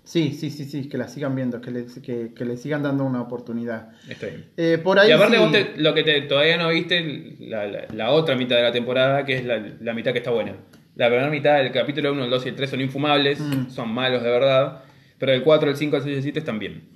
sí, 0.06 0.32
sí, 0.32 0.48
sí, 0.50 0.64
sí, 0.64 0.88
que 0.88 0.96
la 0.96 1.08
sigan 1.08 1.34
viendo, 1.34 1.60
que 1.60 1.70
le, 1.70 1.84
que, 2.00 2.32
que 2.34 2.44
le 2.46 2.56
sigan 2.56 2.82
dando 2.82 3.04
una 3.04 3.20
oportunidad. 3.20 3.90
Está 4.08 4.26
bien. 4.28 4.46
Eh, 4.56 4.78
por 4.82 4.98
ahí 4.98 5.10
y 5.10 5.12
aparte 5.12 5.36
sí- 5.36 5.42
vos 5.42 5.52
te- 5.52 5.74
lo 5.76 5.92
que 5.92 6.02
te, 6.02 6.22
todavía 6.22 6.56
no 6.56 6.68
viste, 6.70 7.36
la, 7.40 7.66
la- 7.66 7.86
la 7.92 8.10
otra 8.12 8.34
mitad 8.36 8.56
de 8.56 8.62
la 8.62 8.72
temporada, 8.72 9.24
que 9.26 9.36
es 9.36 9.44
la, 9.44 9.58
la 9.80 9.92
mitad 9.92 10.12
que 10.12 10.18
está 10.18 10.30
buena. 10.30 10.54
La 10.94 11.08
primera 11.08 11.28
mitad, 11.28 11.60
el 11.60 11.70
capítulo 11.72 12.12
1, 12.12 12.24
el 12.24 12.30
2 12.30 12.46
y 12.46 12.48
el 12.48 12.54
3 12.56 12.70
son 12.70 12.80
infumables, 12.80 13.38
Mm. 13.40 13.68
son 13.68 13.92
malos 13.92 14.22
de 14.22 14.30
verdad, 14.30 14.82
pero 15.18 15.32
el 15.32 15.42
4, 15.42 15.68
el 15.70 15.76
5, 15.76 15.96
el 15.98 16.02
6 16.02 16.14
y 16.14 16.16
el 16.16 16.22
7 16.22 16.38
están 16.38 16.58
bien. 16.58 16.88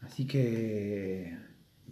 Así 0.00 0.26
que 0.26 1.36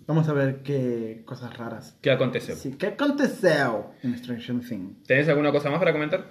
vamos 0.07 0.29
a 0.29 0.33
ver 0.33 0.63
qué 0.63 1.23
cosas 1.25 1.57
raras. 1.57 1.97
¿Qué 2.03 2.11
acontece? 2.11 2.55
Sí, 2.55 2.77
¿Qué 2.79 2.87
aconteció 2.89 3.91
en 4.03 4.17
Stranger 4.17 4.61
Things? 4.61 5.03
¿Tenés 5.07 5.29
alguna 5.29 5.51
cosa 5.51 5.71
más 5.71 5.79
para 5.79 5.93
comentar? 5.93 6.27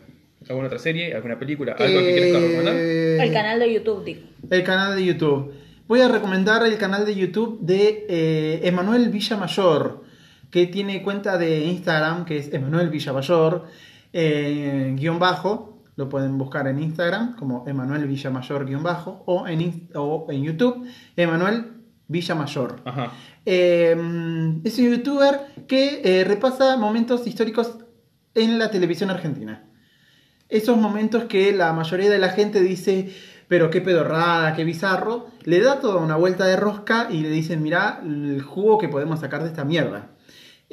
¿Alguna 0.51 0.67
otra 0.67 0.79
serie? 0.79 1.15
¿Alguna 1.15 1.39
película? 1.39 1.77
¿Algo 1.79 1.99
que 1.99 2.33
recomendar? 2.33 2.75
Eh, 2.75 3.23
El 3.23 3.31
canal 3.31 3.59
de 3.59 3.73
YouTube, 3.73 4.03
digo. 4.03 4.21
El 4.49 4.63
canal 4.63 4.97
de 4.97 5.05
YouTube. 5.05 5.53
Voy 5.87 6.01
a 6.01 6.09
recomendar 6.09 6.65
el 6.65 6.77
canal 6.77 7.05
de 7.05 7.15
YouTube 7.15 7.59
de 7.61 8.05
eh, 8.09 8.59
Emanuel 8.63 9.09
Villamayor, 9.09 10.03
que 10.49 10.67
tiene 10.67 11.03
cuenta 11.03 11.37
de 11.37 11.63
Instagram, 11.65 12.25
que 12.25 12.37
es 12.37 12.53
Emanuel 12.53 12.89
Villamayor, 12.89 13.65
eh, 14.11 14.93
guion 14.97 15.19
bajo. 15.19 15.81
Lo 15.95 16.09
pueden 16.09 16.37
buscar 16.37 16.67
en 16.67 16.83
Instagram 16.83 17.37
como 17.37 17.65
Emanuel 17.65 18.05
Villamayor, 18.05 18.65
guion 18.65 18.83
bajo, 18.83 19.23
o 19.27 19.47
en, 19.47 19.87
o 19.95 20.27
en 20.29 20.43
YouTube, 20.43 20.85
Emanuel 21.15 21.75
Villamayor. 22.09 22.81
Ajá. 22.83 23.13
Eh, 23.45 23.91
es 24.65 24.79
un 24.79 24.91
youtuber 24.91 25.39
que 25.65 26.01
eh, 26.03 26.25
repasa 26.25 26.75
momentos 26.75 27.25
históricos 27.25 27.77
en 28.35 28.59
la 28.59 28.69
televisión 28.69 29.09
argentina. 29.09 29.70
Esos 30.51 30.77
momentos 30.77 31.23
que 31.23 31.51
la 31.53 31.73
mayoría 31.73 32.09
de 32.11 32.19
la 32.19 32.29
gente 32.29 32.61
dice, 32.61 33.09
pero 33.47 33.69
qué 33.71 33.81
pedorrada, 33.81 34.53
qué 34.55 34.63
bizarro, 34.63 35.27
le 35.43 35.59
da 35.61 35.79
toda 35.79 35.95
una 36.01 36.15
vuelta 36.17 36.45
de 36.45 36.57
rosca 36.57 37.07
y 37.09 37.21
le 37.21 37.29
dicen, 37.29 37.63
mirá 37.63 38.01
el 38.05 38.41
jugo 38.43 38.77
que 38.77 38.87
podemos 38.89 39.19
sacar 39.21 39.41
de 39.41 39.47
esta 39.49 39.63
mierda. 39.65 40.09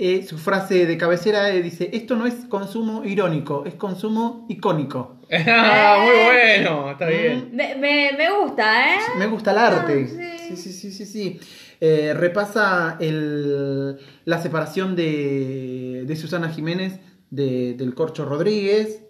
Eh, 0.00 0.24
su 0.28 0.38
frase 0.38 0.86
de 0.86 0.96
cabecera 0.96 1.50
eh, 1.50 1.60
dice, 1.62 1.90
esto 1.92 2.14
no 2.14 2.26
es 2.26 2.34
consumo 2.48 3.04
irónico, 3.04 3.64
es 3.66 3.74
consumo 3.74 4.46
icónico. 4.48 5.16
Ah, 5.46 6.04
muy 6.04 6.24
bueno, 6.24 6.90
está 6.92 7.06
bien. 7.06 7.50
Me, 7.52 7.74
me, 7.76 8.10
me 8.16 8.30
gusta, 8.40 8.94
¿eh? 8.94 8.98
Me 9.18 9.26
gusta 9.26 9.50
el 9.52 9.58
arte. 9.58 10.06
Ah, 10.08 10.38
sí. 10.48 10.56
sí, 10.56 10.72
sí, 10.72 10.72
sí, 10.72 10.92
sí. 10.92 11.06
sí. 11.06 11.40
Eh, 11.80 12.14
repasa 12.16 12.96
el- 13.00 13.98
la 14.24 14.40
separación 14.40 14.96
de, 14.96 16.04
de 16.06 16.16
Susana 16.16 16.48
Jiménez 16.48 16.98
de- 17.30 17.74
del 17.74 17.94
Corcho 17.94 18.24
Rodríguez. 18.24 19.02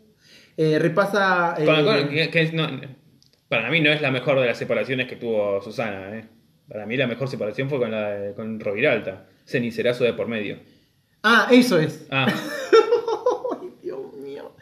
Eh, 0.58 0.78
repasa. 0.78 1.54
eh, 1.56 1.64
Con- 1.64 1.84
con- 1.84 2.08
que- 2.10 2.28
que 2.30 2.40
es- 2.42 2.52
no, 2.52 2.68
para 3.48 3.70
mí 3.70 3.80
no 3.80 3.90
es 3.90 4.02
la 4.02 4.10
mejor 4.10 4.38
de 4.40 4.46
las 4.46 4.58
separaciones 4.58 5.06
que 5.08 5.16
tuvo 5.16 5.62
Susana. 5.62 6.18
¿eh? 6.18 6.24
Para 6.68 6.84
mí 6.84 6.96
la 6.96 7.06
mejor 7.06 7.28
separación 7.28 7.70
fue 7.70 7.78
con 7.78 7.90
la 7.92 8.10
de- 8.10 8.34
con 8.34 8.58
Roviralta. 8.60 9.24
Cenicerazo 9.46 10.04
de 10.04 10.12
por 10.12 10.26
medio. 10.28 10.58
Ah, 11.22 11.48
eso 11.50 11.78
es. 11.78 12.06
Ah, 12.10 12.26
Ay, 13.62 13.68
Dios 13.82 14.00
mío. 14.22 14.52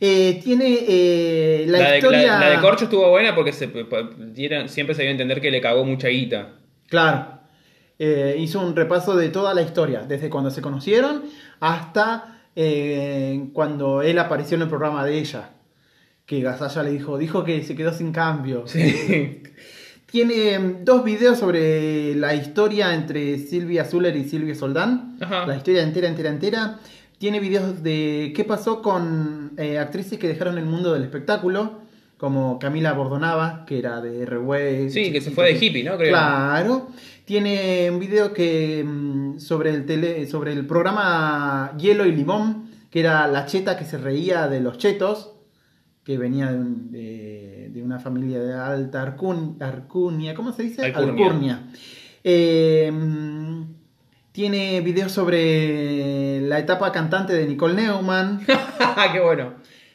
Eh, 0.00 0.40
tiene 0.42 1.66
la, 1.66 1.90
de, 1.90 1.98
historia. 1.98 2.38
la- 2.38 2.40
la 2.40 2.50
de 2.50 2.60
Corcho 2.60 2.84
estuvo 2.84 3.10
buena 3.10 3.34
porque 3.34 3.52
se, 3.52 3.68
dieron- 3.68 4.68
siempre 4.68 4.94
se 4.94 5.02
dio 5.02 5.10
a 5.10 5.12
entender 5.12 5.40
que 5.40 5.50
le 5.50 5.60
cagó 5.60 5.84
mucha 5.84 6.08
guita. 6.08 6.52
Claro. 6.88 7.38
Hizo 8.38 8.60
un 8.60 8.74
repaso 8.74 9.14
de 9.14 9.28
toda 9.28 9.52
la 9.52 9.60
historia, 9.60 10.00
desde 10.08 10.30
cuando 10.30 10.50
se 10.50 10.62
conocieron 10.62 11.24
hasta 11.60 12.39
eh, 12.56 13.48
cuando 13.52 14.02
él 14.02 14.18
apareció 14.18 14.56
en 14.56 14.62
el 14.62 14.68
programa 14.68 15.04
de 15.04 15.18
ella. 15.18 15.50
Que 16.26 16.40
Gasalla 16.40 16.84
le 16.84 16.92
dijo, 16.92 17.18
dijo 17.18 17.44
que 17.44 17.62
se 17.62 17.74
quedó 17.74 17.92
sin 17.92 18.12
cambio. 18.12 18.66
Sí. 18.66 19.42
Tiene 20.10 20.58
mm, 20.58 20.84
dos 20.84 21.04
videos 21.04 21.38
sobre 21.38 22.14
la 22.14 22.34
historia 22.34 22.94
entre 22.94 23.38
Silvia 23.38 23.84
Zuller 23.84 24.16
y 24.16 24.24
Silvia 24.24 24.54
Soldán. 24.54 25.16
Ajá. 25.20 25.46
La 25.46 25.56
historia 25.56 25.82
entera, 25.82 26.08
entera, 26.08 26.30
entera. 26.30 26.80
Tiene 27.18 27.38
videos 27.38 27.82
de 27.82 28.32
qué 28.34 28.44
pasó 28.44 28.80
con 28.80 29.52
eh, 29.56 29.78
actrices 29.78 30.18
que 30.18 30.26
dejaron 30.26 30.56
el 30.56 30.64
mundo 30.64 30.92
del 30.94 31.02
espectáculo, 31.02 31.80
como 32.16 32.58
Camila 32.58 32.92
Bordonava, 32.92 33.64
que 33.66 33.78
era 33.78 34.00
de 34.00 34.22
R-Way. 34.22 34.90
Sí, 34.90 35.12
que 35.12 35.20
se 35.20 35.30
fue 35.30 35.52
de 35.52 35.64
hippie, 35.64 35.84
¿no? 35.84 35.96
Creo. 35.96 36.10
Claro. 36.10 36.88
Tiene 37.30 37.88
un 37.92 38.00
video 38.00 38.32
que 38.32 38.82
mm, 38.84 39.38
sobre 39.38 39.70
el 39.70 39.86
tele, 39.86 40.26
sobre 40.26 40.52
el 40.52 40.66
programa 40.66 41.76
Hielo 41.78 42.04
y 42.04 42.10
Limón, 42.10 42.68
que 42.90 42.98
era 42.98 43.28
la 43.28 43.46
cheta 43.46 43.78
que 43.78 43.84
se 43.84 43.98
reía 43.98 44.48
de 44.48 44.58
los 44.58 44.78
chetos, 44.78 45.36
que 46.02 46.18
venía 46.18 46.50
de, 46.50 46.58
un- 46.58 46.90
de- 46.90 47.70
de 47.72 47.82
una 47.84 48.00
familia 48.00 48.40
de 48.40 48.52
alta 48.54 49.04
Arcun- 49.16 49.62
Arcunia, 49.62 50.34
¿cómo 50.34 50.50
se 50.52 50.64
dice? 50.64 50.82
Alcurnia. 51.20 51.70
Eh, 52.24 52.90
tiene 54.32 54.80
videos 54.80 55.12
sobre 55.12 56.40
la 56.40 56.58
etapa 56.58 56.90
cantante 56.90 57.32
de 57.32 57.46
Nicole 57.46 57.74
Neumann. 57.74 58.40
Qué 59.12 59.20
bueno. 59.20 59.54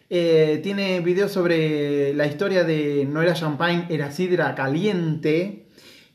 Eh, 0.09 0.61
tiene 0.63 1.01
videos 1.01 1.33
sobre 1.33 2.13
la 2.13 2.27
historia 2.27 2.63
de 2.63 3.05
no 3.11 3.21
era 3.21 3.33
champagne, 3.33 3.87
era 3.89 4.09
sidra 4.11 4.55
caliente. 4.55 5.64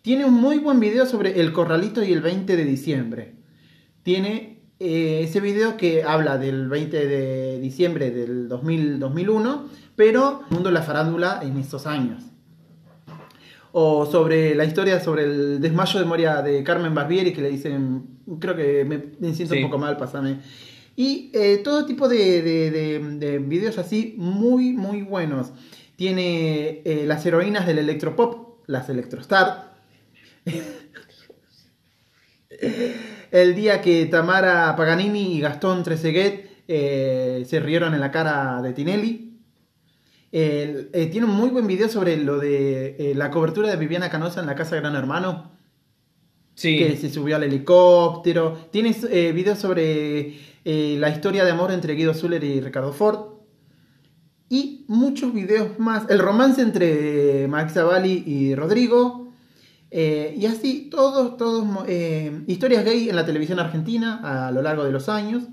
Tiene 0.02 0.24
un 0.24 0.34
muy 0.34 0.58
buen 0.58 0.80
video 0.80 1.06
sobre 1.06 1.40
el 1.40 1.52
corralito 1.52 2.02
y 2.02 2.12
el 2.12 2.20
20 2.22 2.56
de 2.56 2.64
diciembre. 2.64 3.34
Tiene 4.02 4.60
eh, 4.78 5.20
ese 5.24 5.40
video 5.40 5.76
que 5.76 6.02
habla 6.04 6.38
del 6.38 6.68
20 6.68 7.06
de 7.06 7.60
diciembre 7.60 8.10
del 8.10 8.48
2000, 8.48 8.98
2001, 8.98 9.68
pero 9.96 10.42
el 10.48 10.54
mundo 10.54 10.70
de 10.70 10.74
la 10.74 10.82
farándula 10.82 11.40
en 11.42 11.58
estos 11.58 11.86
años. 11.86 12.22
O 13.72 14.06
sobre 14.06 14.54
la 14.54 14.64
historia 14.64 15.00
sobre 15.00 15.24
el 15.24 15.60
desmayo 15.60 16.00
de 16.00 16.06
Moria 16.06 16.42
de 16.42 16.64
Carmen 16.64 16.94
Barbieri, 16.94 17.32
que 17.32 17.42
le 17.42 17.50
dicen, 17.50 18.04
creo 18.40 18.56
que 18.56 18.84
me, 18.84 19.04
me 19.20 19.34
siento 19.34 19.54
Sí. 19.54 19.62
un 19.62 19.68
poco 19.70 19.78
mal, 19.78 19.96
pásame. 19.98 20.38
Y 20.96 21.30
eh, 21.34 21.60
todo 21.62 21.84
tipo 21.86 22.08
de, 22.08 22.42
de- 22.42 22.70
de- 22.70 22.98
de 23.18 23.38
videos 23.38 23.78
así 23.78 24.14
muy, 24.16 24.72
muy 24.72 25.02
buenos. 25.02 25.52
Tiene 25.96 26.80
eh, 26.84 27.04
las 27.06 27.24
heroínas 27.26 27.66
del 27.66 27.78
electropop, 27.78 28.58
las 28.66 28.88
Electrostar. 28.88 29.69
El 33.30 33.54
día 33.54 33.80
que 33.80 34.06
Tamara 34.06 34.74
Paganini 34.76 35.36
y 35.36 35.40
Gastón 35.40 35.82
Trezeguet 35.82 36.50
eh, 36.68 37.44
se 37.46 37.60
rieron 37.60 37.94
en 37.94 38.00
la 38.00 38.10
cara 38.10 38.60
de 38.62 38.72
Tinelli. 38.72 39.38
El- 40.32 40.90
eh, 40.92 41.06
tiene 41.06 41.26
un 41.26 41.34
muy 41.34 41.48
buen 41.50 41.66
video 41.66 41.88
sobre 41.88 42.16
lo 42.16 42.38
de 42.38 42.96
eh, 42.98 43.14
la 43.14 43.30
cobertura 43.30 43.68
de 43.68 43.76
Viviana 43.76 44.10
Canosa 44.10 44.40
en 44.40 44.46
la 44.46 44.54
casa 44.54 44.74
de 44.74 44.80
Gran 44.82 44.94
Hermano 44.96 45.50
Sí. 46.54 46.78
que 46.78 46.96
se 46.96 47.08
subió 47.10 47.36
al 47.36 47.44
helicóptero. 47.44 48.68
Tienes 48.70 49.04
eh, 49.04 49.32
videos 49.32 49.58
sobre 49.58 50.34
la 50.64 51.08
historia 51.08 51.44
de 51.44 51.50
amor 51.52 51.72
entre 51.72 51.94
Guido 51.94 52.12
Zuller 52.12 52.44
y 52.44 52.60
Ricardo 52.60 52.92
Ford. 52.92 53.38
Y 54.50 54.84
muchos 54.88 55.32
videos 55.32 55.78
más. 55.78 56.04
El 56.10 56.18
romance 56.18 56.60
entre 56.60 57.48
Max 57.48 57.72
Zavalli 57.74 58.24
y 58.26 58.54
Rodrigo. 58.54 59.19
Eh, 59.90 60.34
y 60.36 60.46
así, 60.46 60.88
todos, 60.90 61.36
todos, 61.36 61.66
eh, 61.88 62.42
historias 62.46 62.84
gay 62.84 63.08
en 63.08 63.16
la 63.16 63.26
televisión 63.26 63.58
argentina 63.58 64.46
a 64.46 64.50
lo 64.50 64.62
largo 64.62 64.84
de 64.84 64.92
los 64.92 65.08
años. 65.08 65.44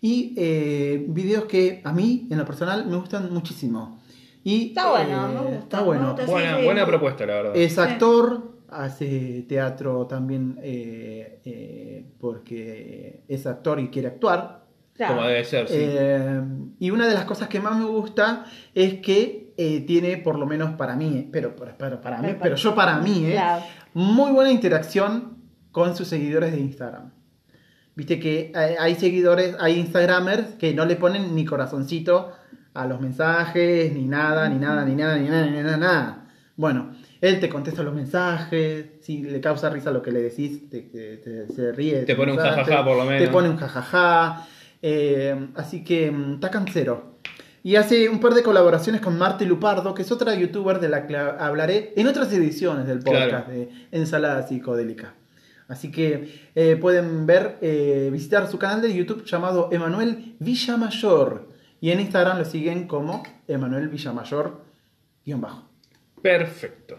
Y 0.00 0.34
eh, 0.36 1.04
videos 1.08 1.44
que 1.44 1.80
a 1.84 1.92
mí, 1.92 2.26
en 2.30 2.38
lo 2.38 2.44
personal, 2.44 2.86
me 2.86 2.96
gustan 2.96 3.32
muchísimo. 3.32 4.00
Y, 4.42 4.68
Está 4.68 4.90
bueno, 4.90 5.26
eh, 5.26 5.28
me 5.28 5.40
gusta, 5.40 5.58
Está 5.58 5.78
me 5.78 5.84
bueno. 5.84 6.06
gusta. 6.12 6.26
buena, 6.26 6.58
buena 6.58 6.86
propuesta, 6.86 7.24
la 7.24 7.34
verdad. 7.34 7.56
Es 7.56 7.78
actor, 7.78 8.54
hace 8.68 9.44
teatro 9.48 10.06
también 10.06 10.58
eh, 10.62 11.40
eh, 11.44 12.04
porque 12.18 13.22
es 13.28 13.46
actor 13.46 13.80
y 13.80 13.88
quiere 13.88 14.08
actuar. 14.08 14.64
Claro. 14.94 15.16
Como 15.16 15.26
debe 15.26 15.44
ser, 15.44 15.66
sí. 15.68 15.74
Eh, 15.78 16.42
y 16.78 16.90
una 16.90 17.06
de 17.08 17.14
las 17.14 17.24
cosas 17.24 17.48
que 17.48 17.60
más 17.60 17.76
me 17.78 17.84
gusta 17.84 18.44
es 18.74 19.00
que 19.00 19.43
eh, 19.56 19.80
tiene, 19.86 20.16
por 20.18 20.38
lo 20.38 20.46
menos 20.46 20.72
para 20.76 20.96
mí, 20.96 21.16
eh, 21.16 21.28
pero, 21.32 21.54
pero, 21.56 21.72
pero 21.78 22.00
para 22.00 22.20
mí, 22.20 22.28
Pero 22.40 22.56
yo 22.56 22.74
para 22.74 22.98
mí, 22.98 23.26
eh, 23.26 23.32
Claro. 23.32 23.62
muy 23.94 24.32
buena 24.32 24.50
interacción 24.50 25.38
con 25.72 25.96
sus 25.96 26.08
seguidores 26.08 26.52
de 26.52 26.60
Instagram. 26.60 27.10
Viste 27.96 28.18
que 28.18 28.52
hay, 28.56 28.94
seguidores, 28.96 29.54
hay 29.60 29.78
Instagramers 29.78 30.54
que 30.58 30.74
no 30.74 30.84
le 30.84 30.96
ponen 30.96 31.34
ni 31.34 31.44
corazoncito 31.44 32.32
a 32.74 32.86
los 32.86 33.00
mensajes, 33.00 33.92
ni 33.92 34.04
nada, 34.06 34.48
ni 34.48 34.58
nada, 34.58 34.84
ni 34.84 34.96
nada, 34.96 35.16
ni 35.16 35.28
nada, 35.28 35.46
ni 35.46 35.56
nada, 35.62 35.76
nada. 35.76 36.26
Bueno, 36.56 36.90
él 37.20 37.38
te 37.38 37.48
contesta 37.48 37.84
los 37.84 37.94
mensajes, 37.94 38.86
si 39.00 39.22
le 39.22 39.40
causa 39.40 39.70
risa 39.70 39.92
lo 39.92 40.02
que 40.02 40.10
le 40.10 40.22
decís, 40.22 40.68
te, 40.68 40.82
te- 40.82 41.18
te- 41.18 41.46
se 41.52 41.70
ríe. 41.72 42.02
Te 42.02 42.14
tu 42.14 42.20
pone 42.20 42.32
un 42.32 42.38
jajaja, 42.38 42.84
por 42.84 42.96
lo 42.96 43.04
menos. 43.04 43.22
Te 43.24 43.28
pone 43.28 43.48
un 43.48 43.56
jajaja. 43.56 44.46
eh, 44.82 45.48
así 45.54 45.84
que 45.84 46.10
mm, 46.10 46.34
está 46.34 46.50
cancero. 46.50 47.14
Y 47.64 47.76
hace 47.76 48.10
un 48.10 48.20
par 48.20 48.34
de 48.34 48.42
colaboraciones 48.42 49.00
con 49.00 49.16
Marti 49.16 49.46
Lupardo, 49.46 49.94
que 49.94 50.02
es 50.02 50.12
otra 50.12 50.34
youtuber 50.34 50.80
de 50.80 50.90
la 50.90 51.06
que 51.06 51.16
hablaré 51.16 51.94
en 51.96 52.06
otras 52.06 52.30
ediciones 52.32 52.86
del 52.86 52.98
podcast 52.98 53.28
Claro. 53.46 53.50
de 53.50 53.70
Ensalada 53.90 54.46
Psicodélica. 54.46 55.14
Así 55.66 55.90
que 55.90 56.42
eh, 56.54 56.76
pueden 56.76 57.24
ver, 57.24 57.56
eh, 57.62 58.10
visitar 58.12 58.50
su 58.50 58.58
canal 58.58 58.82
de 58.82 58.94
YouTube 58.94 59.24
llamado 59.24 59.70
Emanuel 59.72 60.34
Villamayor. 60.40 61.48
Y 61.80 61.90
en 61.90 62.00
Instagram 62.00 62.36
lo 62.36 62.44
siguen 62.44 62.86
como 62.86 63.22
Emanuel 63.48 63.88
Villamayor 63.88 64.60
guion 65.24 65.40
bajo. 65.40 65.66
Perfecto. 66.20 66.98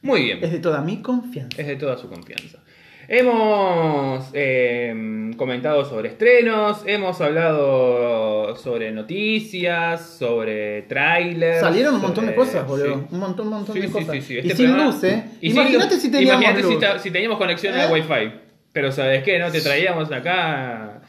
Muy 0.00 0.22
bien. 0.24 0.38
Es 0.42 0.52
de 0.52 0.58
toda 0.58 0.80
mi 0.80 1.02
confianza. 1.02 1.60
Es 1.60 1.66
de 1.66 1.76
toda 1.76 1.98
su 1.98 2.08
confianza. 2.08 2.61
Hemos 3.08 4.30
eh, 4.32 5.30
comentado 5.36 5.84
sobre 5.84 6.08
estrenos, 6.10 6.78
hemos 6.86 7.20
hablado 7.20 8.56
sobre 8.56 8.92
noticias, 8.92 10.16
sobre 10.18 10.82
trailers. 10.82 11.60
Salieron 11.60 11.96
un 11.96 12.00
montón 12.02 12.26
de 12.26 12.34
cosas, 12.34 12.66
boludo. 12.66 12.94
sí. 13.00 13.06
Un 13.10 13.18
montón, 13.18 13.46
un 13.48 13.52
montón 13.54 13.74
Sí, 13.74 13.80
de 13.82 13.86
sí, 13.88 13.92
cosas. 13.92 14.14
sí, 14.14 14.20
sí. 14.22 14.34
Y 14.34 14.38
Este 14.38 14.56
sin 14.56 14.66
programa- 14.66 14.92
luz, 14.92 15.04
¿eh? 15.04 15.24
Imagínate 15.42 15.98
si 16.00 16.10
teníamos 16.10 16.42
Imagínate 16.42 16.68
si, 16.74 16.80
ta- 16.80 16.98
si 16.98 17.10
teníamos 17.10 17.38
conexión 17.38 17.74
a 17.74 17.84
¿Eh? 17.86 17.92
Wi-Fi. 17.92 18.32
Pero 18.72 18.90
¿sabes 18.92 19.22
qué? 19.22 19.38
No 19.38 19.50
te 19.50 19.60
traíamos 19.60 20.10
acá 20.12 21.02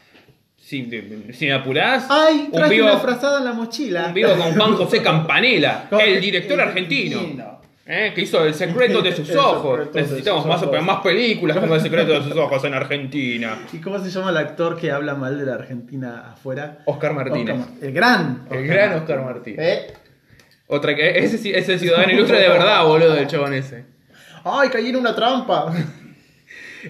sin, 0.56 0.90
sin 1.32 1.52
apurás. 1.52 2.06
¡Ay! 2.10 2.48
un 2.52 2.68
vivo, 2.68 2.86
una 2.86 2.98
frazada 2.98 3.38
en 3.38 3.44
la 3.44 3.52
mochila. 3.52 4.06
un 4.08 4.14
vivo 4.14 4.30
con 4.36 4.54
Juan 4.54 4.74
José 4.76 5.00
Campanella, 5.00 5.88
el 6.04 6.20
director 6.20 6.60
argentino. 6.60 7.62
¿Eh? 7.86 8.12
Que 8.14 8.22
hizo 8.22 8.44
El 8.44 8.54
secreto 8.54 9.02
de 9.02 9.12
sus 9.16 9.34
ojos. 9.34 9.88
Necesitamos 9.94 10.46
más, 10.46 10.62
ojos. 10.62 10.82
más 10.82 11.00
películas 11.00 11.56
como 11.58 11.74
El 11.74 11.80
secreto 11.82 12.12
de 12.12 12.22
sus 12.22 12.36
ojos 12.36 12.64
en 12.64 12.74
Argentina. 12.74 13.58
¿Y 13.72 13.78
cómo 13.78 13.98
se 13.98 14.10
llama 14.10 14.30
el 14.30 14.36
actor 14.36 14.78
que 14.78 14.90
habla 14.90 15.14
mal 15.14 15.38
de 15.38 15.46
la 15.46 15.54
Argentina 15.54 16.32
afuera? 16.32 16.78
Oscar 16.86 17.14
Martínez. 17.14 17.56
Oscar 17.56 17.74
el 17.82 17.92
gran. 17.92 18.46
El 18.50 18.66
gran 18.66 18.92
Oscar 18.94 19.24
Martínez. 19.24 19.60
¿Eh? 19.60 19.94
Otra 20.66 20.94
que 20.94 21.18
ese, 21.18 21.56
ese 21.56 21.78
ciudadano 21.78 22.12
ilustre 22.12 22.38
de 22.40 22.48
verdad, 22.48 22.84
boludo, 22.86 23.12
del 23.12 23.26
chabón 23.26 23.52
ese. 23.52 23.84
¡Ay, 24.44 24.68
caí 24.70 24.88
en 24.88 24.96
una 24.96 25.14
trampa! 25.14 25.72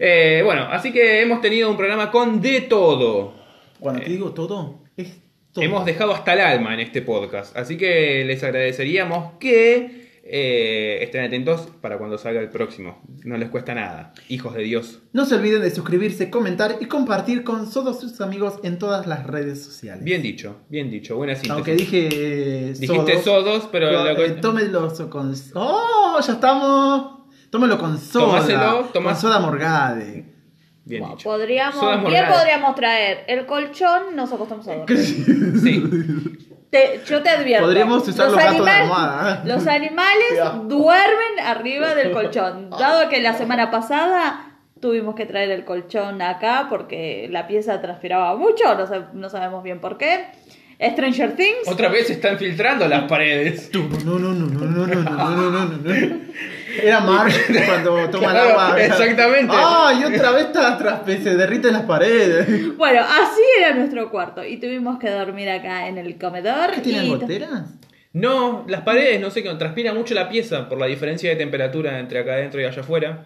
Eh, 0.00 0.42
bueno, 0.44 0.62
así 0.72 0.92
que 0.92 1.22
hemos 1.22 1.40
tenido 1.40 1.70
un 1.70 1.76
programa 1.76 2.11
con 2.11 2.40
de 2.40 2.62
todo. 2.62 3.33
Cuando 3.78 4.02
te 4.02 4.11
digo 4.11 4.33
todo, 4.33 4.83
es 4.96 5.20
todo. 5.52 5.64
Hemos 5.64 5.85
dejado 5.85 6.12
hasta 6.12 6.33
el 6.33 6.40
alma 6.40 6.74
en 6.74 6.80
este 6.80 7.00
podcast. 7.00 7.57
Así 7.57 7.76
que 7.76 8.24
les 8.24 8.42
agradeceríamos 8.42 9.35
que 9.38 10.04
eh, 10.26 11.00
estén 11.02 11.22
atentos 11.24 11.68
para 11.82 11.98
cuando 11.98 12.16
salga 12.16 12.40
el 12.40 12.48
próximo. 12.48 13.02
No 13.24 13.37
les 13.37 13.50
cuesta 13.50 13.74
nada. 13.74 14.14
Hijos 14.28 14.54
de 14.54 14.62
Dios. 14.62 15.02
No 15.12 15.26
se 15.26 15.34
olviden 15.34 15.60
de 15.60 15.70
suscribirse, 15.70 16.30
comentar 16.30 16.76
y 16.80 16.87
compartir 16.87 17.44
con 17.44 17.70
todos 17.70 18.00
sus 18.00 18.20
amigos 18.22 18.54
en 18.62 18.78
todas 18.78 19.06
las 19.06 19.27
redes 19.27 19.62
sociales. 19.62 20.02
Bien 20.02 20.22
dicho, 20.22 20.56
bien 20.70 20.90
dicho. 20.90 21.16
Buena 21.16 21.35
síntesis. 21.35 21.50
Aunque 21.52 21.75
dije. 21.75 22.08
eh, 22.10 22.75
Dijiste 22.79 23.20
sodos, 23.22 23.25
sodos, 23.25 23.68
pero 23.70 23.88
que- 24.16 24.25
eh, 24.25 24.31
tómenlos 24.40 25.00
con. 25.10 25.35
¡Oh! 25.54 26.18
¡Ya 26.27 26.33
estamos! 26.33 27.20
Tómalo 27.50 27.79
con 27.79 27.98
soda. 27.98 28.25
Tomáselo, 28.25 28.85
tomás- 28.92 29.20
Con 29.20 29.31
soda 29.31 29.40
morgade. 29.40 30.33
Bien 30.87 31.02
dicho. 31.10 31.31
podríamos, 31.31 31.77
morgadas. 32.02 32.37
podríamos 32.38 32.75
traer 32.75 33.25
el 33.29 33.46
colchón, 33.46 34.14
nos 34.16 34.31
acostamos 34.33 34.66
a 34.68 34.75
dormir. 34.77 34.98
Sí. 35.62 35.83
Te- 36.75 37.00
yo 37.06 37.22
te 37.22 37.31
advierto. 37.31 37.66
Podríamos 37.66 38.08
usar 38.08 38.27
los 38.31 38.37
gatos 38.37 38.64
de 38.64 38.70
almohada, 38.72 39.35
¿eh? 39.35 39.40
Los 39.44 39.66
animales 39.68 40.18
duermen 40.64 41.40
arriba 41.46 41.94
del 41.94 42.10
colchón. 42.12 42.70
Dado 42.70 43.08
que 43.08 43.22
la 43.22 43.35
semana 43.35 43.70
pasada 43.70 44.50
tuvimos 44.81 45.14
que 45.14 45.25
traer 45.25 45.50
el 45.52 45.64
colchón 45.64 46.20
acá 46.20 46.66
porque 46.68 47.29
la 47.31 47.46
pieza 47.46 47.81
transpiraba 47.81 48.35
mucho, 48.37 48.75
no, 48.75 48.87
sab- 48.87 49.12
no 49.12 49.31
sabemos 49.31 49.62
bien 49.62 49.81
por 49.81 49.96
qué. 49.98 50.27
Stranger 50.92 51.32
Things. 51.37 51.66
Otra 51.66 51.88
vez 51.88 52.06
se 52.08 52.14
están 52.14 52.38
filtrando 52.38 52.87
las 52.88 53.04
paredes. 53.04 53.70
No, 53.72 54.18
no, 54.18 54.18
no, 54.18 54.32
no, 54.32 54.46
no, 54.46 54.87
no, 54.87 54.87
no, 54.87 55.02
no, 55.02 55.50
no, 55.50 55.64
no, 55.64 55.78
no. 55.78 55.94
Era 56.82 57.00
Marge 57.00 57.64
cuando 57.66 58.10
toma 58.10 58.30
Claro, 58.30 58.44
el 58.50 58.50
agua. 58.50 58.80
exactamente. 58.82 59.52
¡Ah! 59.56 59.92
Y 60.00 60.04
otra 60.12 60.32
vez 60.32 60.46
está 60.46 61.04
se 61.06 61.37
derriten 61.37 61.72
las 61.72 61.82
paredes. 61.82 62.76
Bueno, 62.76 63.00
así 63.02 63.40
era 63.58 63.74
nuestro 63.74 64.10
cuarto 64.10 64.44
y 64.44 64.56
tuvimos 64.58 64.98
que 64.98 65.08
dormir 65.10 65.48
acá 65.50 65.87
en 65.87 65.98
el 65.98 66.18
comedor. 66.18 66.72
¿Qué 66.72 66.80
tienen 66.80 67.06
y- 67.06 67.10
goteras? 67.10 67.62
No, 68.12 68.64
las 68.68 68.82
paredes, 68.82 69.20
no 69.20 69.30
sé 69.30 69.42
qué, 69.42 69.50
transpira 69.54 69.92
mucho 69.92 70.14
la 70.14 70.28
pieza 70.28 70.68
por 70.68 70.78
la 70.78 70.87
diferencia 70.87 71.30
de 71.30 71.37
temperatura 71.37 71.98
entre 71.98 72.20
acá 72.20 72.35
adentro 72.35 72.60
y 72.60 72.64
allá 72.64 72.80
afuera. 72.80 73.24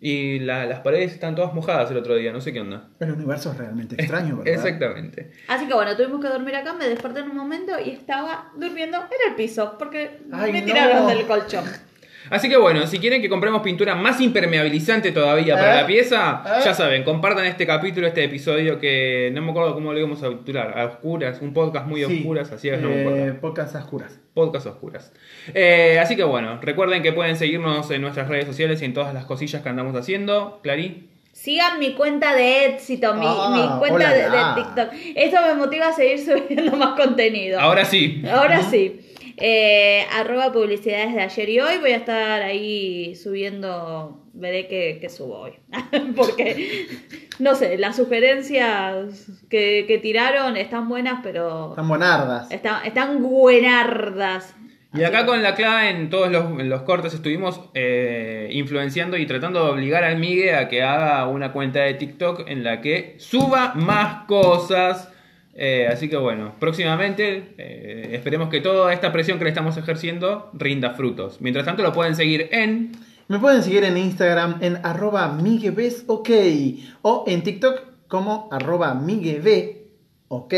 Y 0.00 0.38
la- 0.40 0.64
las 0.66 0.80
paredes 0.80 1.12
están 1.12 1.34
todas 1.34 1.52
mojadas 1.54 1.90
el 1.90 1.96
otro 1.96 2.14
día, 2.14 2.32
no 2.32 2.40
sé 2.40 2.52
qué 2.52 2.60
onda. 2.60 2.88
El 3.00 3.12
universo 3.12 3.50
es 3.50 3.58
realmente 3.58 3.96
extraño, 3.96 4.36
¿verdad? 4.38 4.54
Exactamente. 4.54 5.32
Así 5.48 5.66
que 5.66 5.74
bueno, 5.74 5.96
tuvimos 5.96 6.20
que 6.20 6.28
dormir 6.28 6.54
acá, 6.54 6.72
me 6.74 6.88
desperté 6.88 7.20
en 7.20 7.30
un 7.30 7.36
momento 7.36 7.72
y 7.84 7.90
estaba 7.90 8.52
durmiendo 8.56 8.96
en 8.98 9.30
el 9.30 9.34
piso 9.34 9.76
porque 9.78 10.20
Ay, 10.32 10.52
me 10.52 10.60
no. 10.60 10.66
tiraron 10.66 11.06
del 11.08 11.26
colchón. 11.26 11.64
Así 12.30 12.48
que 12.48 12.56
bueno, 12.56 12.86
si 12.86 12.98
quieren 12.98 13.22
que 13.22 13.28
compremos 13.28 13.62
pintura 13.62 13.94
más 13.94 14.20
impermeabilizante 14.20 15.12
todavía 15.12 15.54
para 15.56 15.74
¿Eh? 15.78 15.80
la 15.82 15.86
pieza, 15.86 16.42
¿Eh? 16.46 16.60
ya 16.64 16.74
saben, 16.74 17.02
compartan 17.04 17.46
este 17.46 17.66
capítulo, 17.66 18.06
este 18.06 18.24
episodio 18.24 18.78
que 18.78 19.30
no 19.32 19.40
me 19.42 19.50
acuerdo 19.50 19.74
cómo 19.74 19.92
lo 19.92 19.98
íbamos 19.98 20.22
a 20.22 20.28
titular, 20.30 20.78
a 20.78 20.84
oscuras, 20.86 21.40
un 21.40 21.52
podcast 21.54 21.86
muy 21.86 22.04
Sí, 22.04 22.18
oscuras, 22.18 22.52
así 22.52 22.68
es, 22.68 22.80
no 22.80 22.88
me 22.90 23.00
acuerdo. 23.00 23.26
eh, 23.28 23.32
Pocas 23.32 23.74
oscuras. 23.74 24.20
Podcast 24.34 24.66
oscuras. 24.66 25.12
Eh, 25.54 25.98
así 26.00 26.16
que 26.16 26.24
bueno, 26.24 26.58
recuerden 26.62 27.02
que 27.02 27.12
pueden 27.12 27.36
seguirnos 27.36 27.90
en 27.90 28.02
nuestras 28.02 28.28
redes 28.28 28.46
sociales 28.46 28.80
y 28.82 28.84
en 28.84 28.94
todas 28.94 29.14
las 29.14 29.24
cosillas 29.24 29.62
que 29.62 29.68
andamos 29.68 29.96
haciendo. 29.96 30.60
Clary. 30.62 31.08
Sigan 31.32 31.78
mi 31.78 31.94
cuenta 31.94 32.34
de 32.34 32.66
éxito, 32.66 33.14
mi, 33.14 33.24
Ah, 33.24 33.52
mi 33.54 33.78
cuenta 33.78 34.12
de. 34.12 34.24
TikTok. 34.56 34.88
Esto 35.14 35.36
me 35.46 35.54
motiva 35.54 35.86
a 35.88 35.92
seguir 35.92 36.18
subiendo 36.18 36.76
más 36.76 36.98
contenido. 37.00 37.60
Ahora 37.60 37.84
sí. 37.84 38.22
Ahora 38.28 38.60
sí. 38.62 39.07
Eh, 39.40 40.04
arroba 40.12 40.52
publicidades 40.52 41.14
de 41.14 41.20
ayer 41.22 41.48
y 41.48 41.60
hoy. 41.60 41.78
Voy 41.80 41.92
a 41.92 41.96
estar 41.96 42.42
ahí 42.42 43.14
subiendo. 43.16 44.24
Veré 44.32 44.68
qué, 44.68 44.98
qué 45.00 45.08
subo 45.08 45.38
hoy. 45.40 45.52
Porque, 46.16 46.86
no 47.40 47.54
sé, 47.56 47.76
las 47.78 47.96
sugerencias 47.96 49.26
que, 49.50 49.84
que 49.88 49.98
tiraron 49.98 50.56
están 50.56 50.88
buenas, 50.88 51.20
pero 51.22 51.70
Están 51.70 51.88
buenardas. 51.88 52.50
están, 52.50 52.84
están 52.86 53.22
buenardas. 53.22 54.54
Y 54.94 55.02
acá 55.04 55.26
con 55.26 55.42
la 55.42 55.54
clave 55.54 55.90
en 55.90 56.08
todos 56.08 56.30
los, 56.30 56.44
en 56.60 56.70
los 56.70 56.82
cortes 56.82 57.12
estuvimos 57.12 57.60
eh, 57.74 58.48
influenciando 58.52 59.16
y 59.18 59.26
tratando 59.26 59.62
de 59.64 59.70
obligar 59.70 60.02
al 60.02 60.18
Migue 60.18 60.54
a 60.54 60.68
que 60.68 60.82
haga 60.82 61.26
una 61.28 61.52
cuenta 61.52 61.80
de 61.80 61.94
TikTok 61.94 62.48
en 62.48 62.64
la 62.64 62.80
que 62.80 63.16
suba 63.18 63.74
más 63.74 64.24
cosas. 64.26 65.12
Eh, 65.60 65.88
así 65.92 66.08
que 66.08 66.16
bueno, 66.16 66.54
próximamente 66.60 67.54
eh, 67.58 68.10
esperemos 68.12 68.48
que 68.48 68.60
toda 68.60 68.92
esta 68.92 69.12
presión 69.12 69.38
que 69.38 69.44
le 69.44 69.50
estamos 69.50 69.76
ejerciendo 69.76 70.50
rinda 70.52 70.90
frutos. 70.90 71.40
Mientras 71.40 71.64
tanto 71.64 71.82
lo 71.82 71.92
pueden 71.92 72.14
seguir 72.14 72.48
en... 72.52 72.92
Me 73.26 73.40
pueden 73.40 73.64
seguir 73.64 73.82
en 73.82 73.98
Instagram 73.98 74.58
en 74.60 74.78
arroba 74.84 75.32
miguebesok 75.32 76.28
o 77.02 77.24
en 77.26 77.42
TikTok 77.42 77.80
como 78.06 78.48
arroba 78.52 78.94
miguebe, 78.94 79.88
ok, 80.28 80.54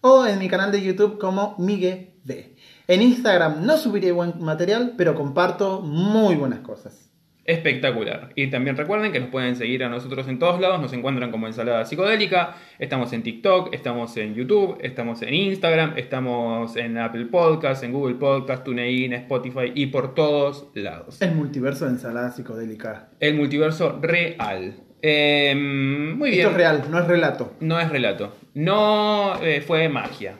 o 0.00 0.26
en 0.26 0.38
mi 0.38 0.48
canal 0.48 0.72
de 0.72 0.82
YouTube 0.82 1.18
como 1.18 1.54
miguebe. 1.58 2.56
En 2.88 3.02
Instagram 3.02 3.64
no 3.66 3.76
subiré 3.76 4.12
buen 4.12 4.42
material, 4.42 4.94
pero 4.96 5.14
comparto 5.14 5.82
muy 5.82 6.36
buenas 6.36 6.60
cosas. 6.60 7.11
Espectacular. 7.44 8.30
Y 8.36 8.48
también 8.50 8.76
recuerden 8.76 9.10
que 9.10 9.18
nos 9.18 9.30
pueden 9.30 9.56
seguir 9.56 9.82
a 9.82 9.88
nosotros 9.88 10.28
en 10.28 10.38
todos 10.38 10.60
lados. 10.60 10.80
Nos 10.80 10.92
encuentran 10.92 11.32
como 11.32 11.48
Ensalada 11.48 11.84
Psicodélica. 11.84 12.54
Estamos 12.78 13.12
en 13.12 13.24
TikTok, 13.24 13.74
estamos 13.74 14.16
en 14.16 14.34
YouTube, 14.34 14.78
estamos 14.80 15.22
en 15.22 15.34
Instagram, 15.34 15.94
estamos 15.96 16.76
en 16.76 16.98
Apple 16.98 17.26
Podcasts, 17.26 17.82
en 17.82 17.92
Google 17.92 18.14
Podcasts, 18.14 18.64
TuneIn, 18.64 19.12
Spotify 19.14 19.72
y 19.74 19.86
por 19.86 20.14
todos 20.14 20.68
lados. 20.74 21.20
El 21.20 21.34
multiverso 21.34 21.86
de 21.86 21.92
ensalada 21.92 22.30
psicodélica. 22.30 23.08
El 23.18 23.34
multiverso 23.34 23.98
real. 24.00 24.76
Eh, 25.02 25.52
muy 25.56 26.30
bien. 26.30 26.40
Esto 26.42 26.50
es 26.50 26.56
real, 26.56 26.84
no 26.90 27.00
es 27.00 27.06
relato. 27.08 27.54
No 27.58 27.80
es 27.80 27.88
relato. 27.88 28.36
No 28.54 29.34
eh, 29.42 29.60
fue 29.60 29.88
magia. 29.88 30.36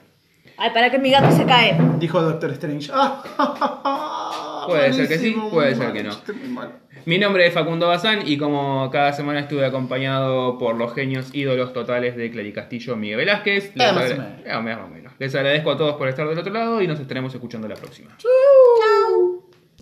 Ay, 0.57 0.69
para 0.73 0.89
que 0.89 0.99
mi 0.99 1.11
gato 1.11 1.35
se 1.35 1.45
cae. 1.45 1.77
Dijo 1.99 2.21
Doctor 2.21 2.51
Strange. 2.51 2.89
Puede 4.67 4.93
ser 4.93 5.07
que 5.09 5.17
sí, 5.17 5.35
puede 5.51 5.75
muy 5.75 5.77
ser 5.77 5.87
mal, 5.87 5.93
que 5.93 6.03
no. 6.03 6.82
Mi 7.05 7.17
nombre 7.17 7.45
es 7.45 7.53
Facundo 7.53 7.87
Bazán 7.87 8.25
y 8.25 8.37
como 8.37 8.89
cada 8.89 9.11
semana 9.11 9.41
estuve 9.41 9.65
acompañado 9.65 10.57
por 10.57 10.75
los 10.75 10.93
genios 10.93 11.33
ídolos 11.35 11.73
totales 11.73 12.15
de 12.15 12.31
Clary 12.31 12.53
Castillo, 12.53 12.95
Miguel 12.95 13.17
Velázquez. 13.17 13.75
Les, 13.75 13.89
Eh, 13.89 13.93
más 13.93 14.03
o 14.03 14.13
agra- 14.13 14.15
menos. 14.15 14.41
Eh, 14.45 14.61
más 14.61 14.77
o 14.77 14.87
menos. 14.87 15.13
Les 15.19 15.35
agradezco 15.35 15.71
a 15.71 15.77
todos 15.77 15.95
por 15.97 16.07
estar 16.07 16.27
del 16.29 16.37
otro 16.39 16.53
lado 16.53 16.81
y 16.81 16.87
nos 16.87 16.99
estaremos 16.99 17.33
escuchando 17.33 17.67
la 17.67 17.75
próxima. 17.75 18.15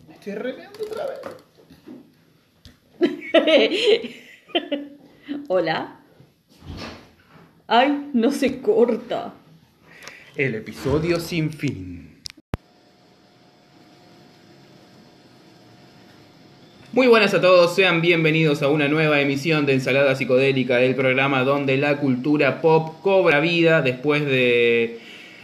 Me 0.08 0.14
estoy 0.16 0.34
remeando 0.34 0.80
otra 0.84 1.06
vez. 3.00 3.02
Hola. 5.48 6.00
Ay, 7.68 8.10
no 8.14 8.32
se 8.32 8.62
corta. 8.62 9.34
El 10.36 10.56
episodio 10.56 11.20
sin 11.20 11.52
fin. 11.52 12.11
Muy 16.94 17.08
buenas 17.08 17.34
a 17.34 17.40
todos, 17.40 17.74
sean 17.74 18.02
bienvenidos 18.02 18.62
a 18.62 18.68
una 18.68 18.90
nueva 18.90 19.22
emisión 19.22 19.66
de 19.66 19.72
Ensalada 19.72 20.14
Psicodélica, 20.14 20.82
el 20.82 20.94
programa 20.94 21.46
donde 21.46 21.78
la 21.78 21.96
cultura 21.96 22.60
pop 22.60 22.96
cobra 23.02 23.40
vida 23.40 23.82
después 23.82 24.26
de, 24.26 25.00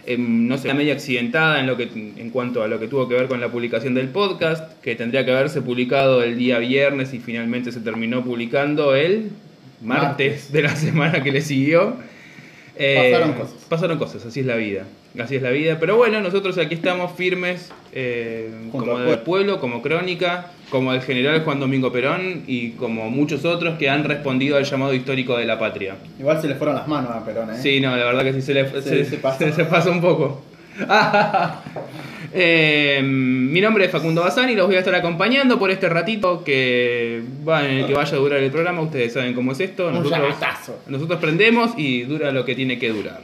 em, 0.06 0.50
no 0.50 0.58
sé, 0.58 0.68
una 0.68 0.74
media 0.74 0.92
accidentada 0.92 1.62
en, 1.62 1.68
lo 1.68 1.78
que, 1.78 1.84
en 1.84 2.30
cuanto 2.32 2.64
a 2.64 2.68
lo 2.68 2.82
que 2.82 2.90
tuvo 2.90 3.08
que 3.08 3.16
ver 3.16 3.30
con 3.30 3.40
la 3.40 3.48
publicación 3.48 3.94
del 3.94 4.10
podcast, 4.10 4.74
que 4.82 4.96
tendría 4.96 5.24
que 5.24 5.32
haberse 5.32 5.62
publicado 5.62 6.22
el 6.22 6.38
día 6.38 6.60
viernes 6.60 7.14
y 7.14 7.20
finalmente 7.20 7.72
se 7.72 7.80
terminó 7.80 8.26
publicando 8.26 8.94
el 8.94 9.30
martes, 9.82 10.08
Martes. 10.42 10.52
de 10.52 10.62
la 10.64 10.76
semana 10.76 11.24
que 11.24 11.32
le 11.32 11.40
siguió. 11.40 11.96
Eh, 12.76 13.12
Pasaron 13.14 13.34
cosas. 13.36 13.66
Pasaron 13.70 13.98
cosas, 13.98 14.26
así 14.26 14.42
es 14.42 14.46
la 14.46 14.58
vida. 14.58 14.84
Así 15.18 15.38
es 15.38 15.42
la 15.42 15.52
vida. 15.52 15.80
Pero 15.80 15.96
bueno, 15.96 16.20
nosotros 16.20 16.58
aquí 16.58 16.76
estamos 16.76 17.14
firmes, 17.14 17.72
eh, 17.94 18.52
como 18.70 19.00
del 19.00 19.20
pueblo, 19.20 19.62
como 19.62 19.82
crónica, 19.82 20.52
como 20.70 20.92
el 20.94 21.02
general 21.02 21.44
Juan 21.44 21.60
Domingo 21.60 21.92
Perón 21.92 22.44
y 22.48 22.72
como 22.72 23.10
muchos 23.10 23.46
otros 23.46 23.78
que 23.78 23.90
han 23.90 24.04
respondido 24.04 24.58
al 24.58 24.66
llamado 24.66 24.94
histórico 24.94 25.38
de 25.38 25.46
la 25.46 25.58
patria. 25.58 25.96
Igual 26.20 26.42
se 26.42 26.48
le 26.48 26.56
fueron 26.56 26.76
las 26.76 26.88
manos 26.88 27.12
a 27.12 27.24
Perón, 27.26 27.50
¿eh? 27.52 27.58
Sí, 27.62 27.80
no, 27.80 27.96
la 27.96 28.04
verdad 28.06 28.24
que 28.24 28.34
sí 28.34 28.42
se 28.42 28.54
le 28.54 28.70
se, 28.70 28.82
Se- 28.82 29.06
se 29.06 29.18
pasa. 29.18 29.38
se- 29.46 29.52
se 29.54 29.66
pasa 29.66 29.90
un 29.90 30.02
poco. 30.02 30.42
Eh, 32.34 33.00
mi 33.04 33.62
nombre 33.62 33.86
es 33.86 33.92
Facundo 33.92 34.22
Bazán 34.22 34.50
y 34.50 34.56
los 34.56 34.68
voy 34.68 34.76
a 34.76 34.80
estar 34.80 34.94
acompañando 34.94 35.58
por 35.58 35.72
este 35.72 35.88
ratito 35.88 36.44
que 36.44 37.22
va 37.48 37.66
en 37.66 37.78
el 37.80 37.88
que 37.88 37.94
vaya 37.94 38.16
a 38.16 38.20
durar 38.20 38.40
el 38.44 38.52
programa. 38.52 38.82
Ustedes 38.82 39.14
saben 39.14 39.34
cómo 39.34 39.54
es 39.54 39.60
esto. 39.62 39.88
Un 39.88 39.94
Nosotros, 39.96 40.20
llamatazo. 40.20 40.80
nosotros 40.88 41.20
prendemos 41.20 41.72
y 41.78 42.04
dura 42.04 42.32
lo 42.32 42.44
que 42.46 42.54
tiene 42.54 42.78
que 42.78 42.90
durar. 42.90 43.22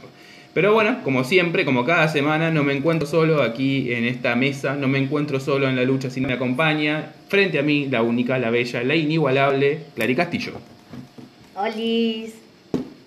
Pero 0.54 0.72
bueno, 0.72 1.02
como 1.02 1.24
siempre, 1.24 1.64
como 1.64 1.84
cada 1.84 2.06
semana, 2.08 2.52
no 2.52 2.62
me 2.62 2.74
encuentro 2.74 3.08
solo 3.08 3.42
aquí 3.42 3.92
en 3.92 4.04
esta 4.04 4.36
mesa, 4.36 4.76
no 4.76 4.86
me 4.86 4.98
encuentro 4.98 5.40
solo 5.40 5.68
en 5.68 5.74
la 5.74 5.82
lucha, 5.82 6.10
sino 6.10 6.28
me 6.28 6.34
acompaña 6.34 7.12
frente 7.28 7.58
a 7.58 7.62
mí 7.62 7.88
la 7.90 8.02
única, 8.02 8.38
la 8.38 8.50
bella, 8.50 8.84
la 8.84 8.94
inigualable 8.94 9.80
Clary 9.96 10.14
Castillo. 10.14 10.52
Olis. 11.56 12.34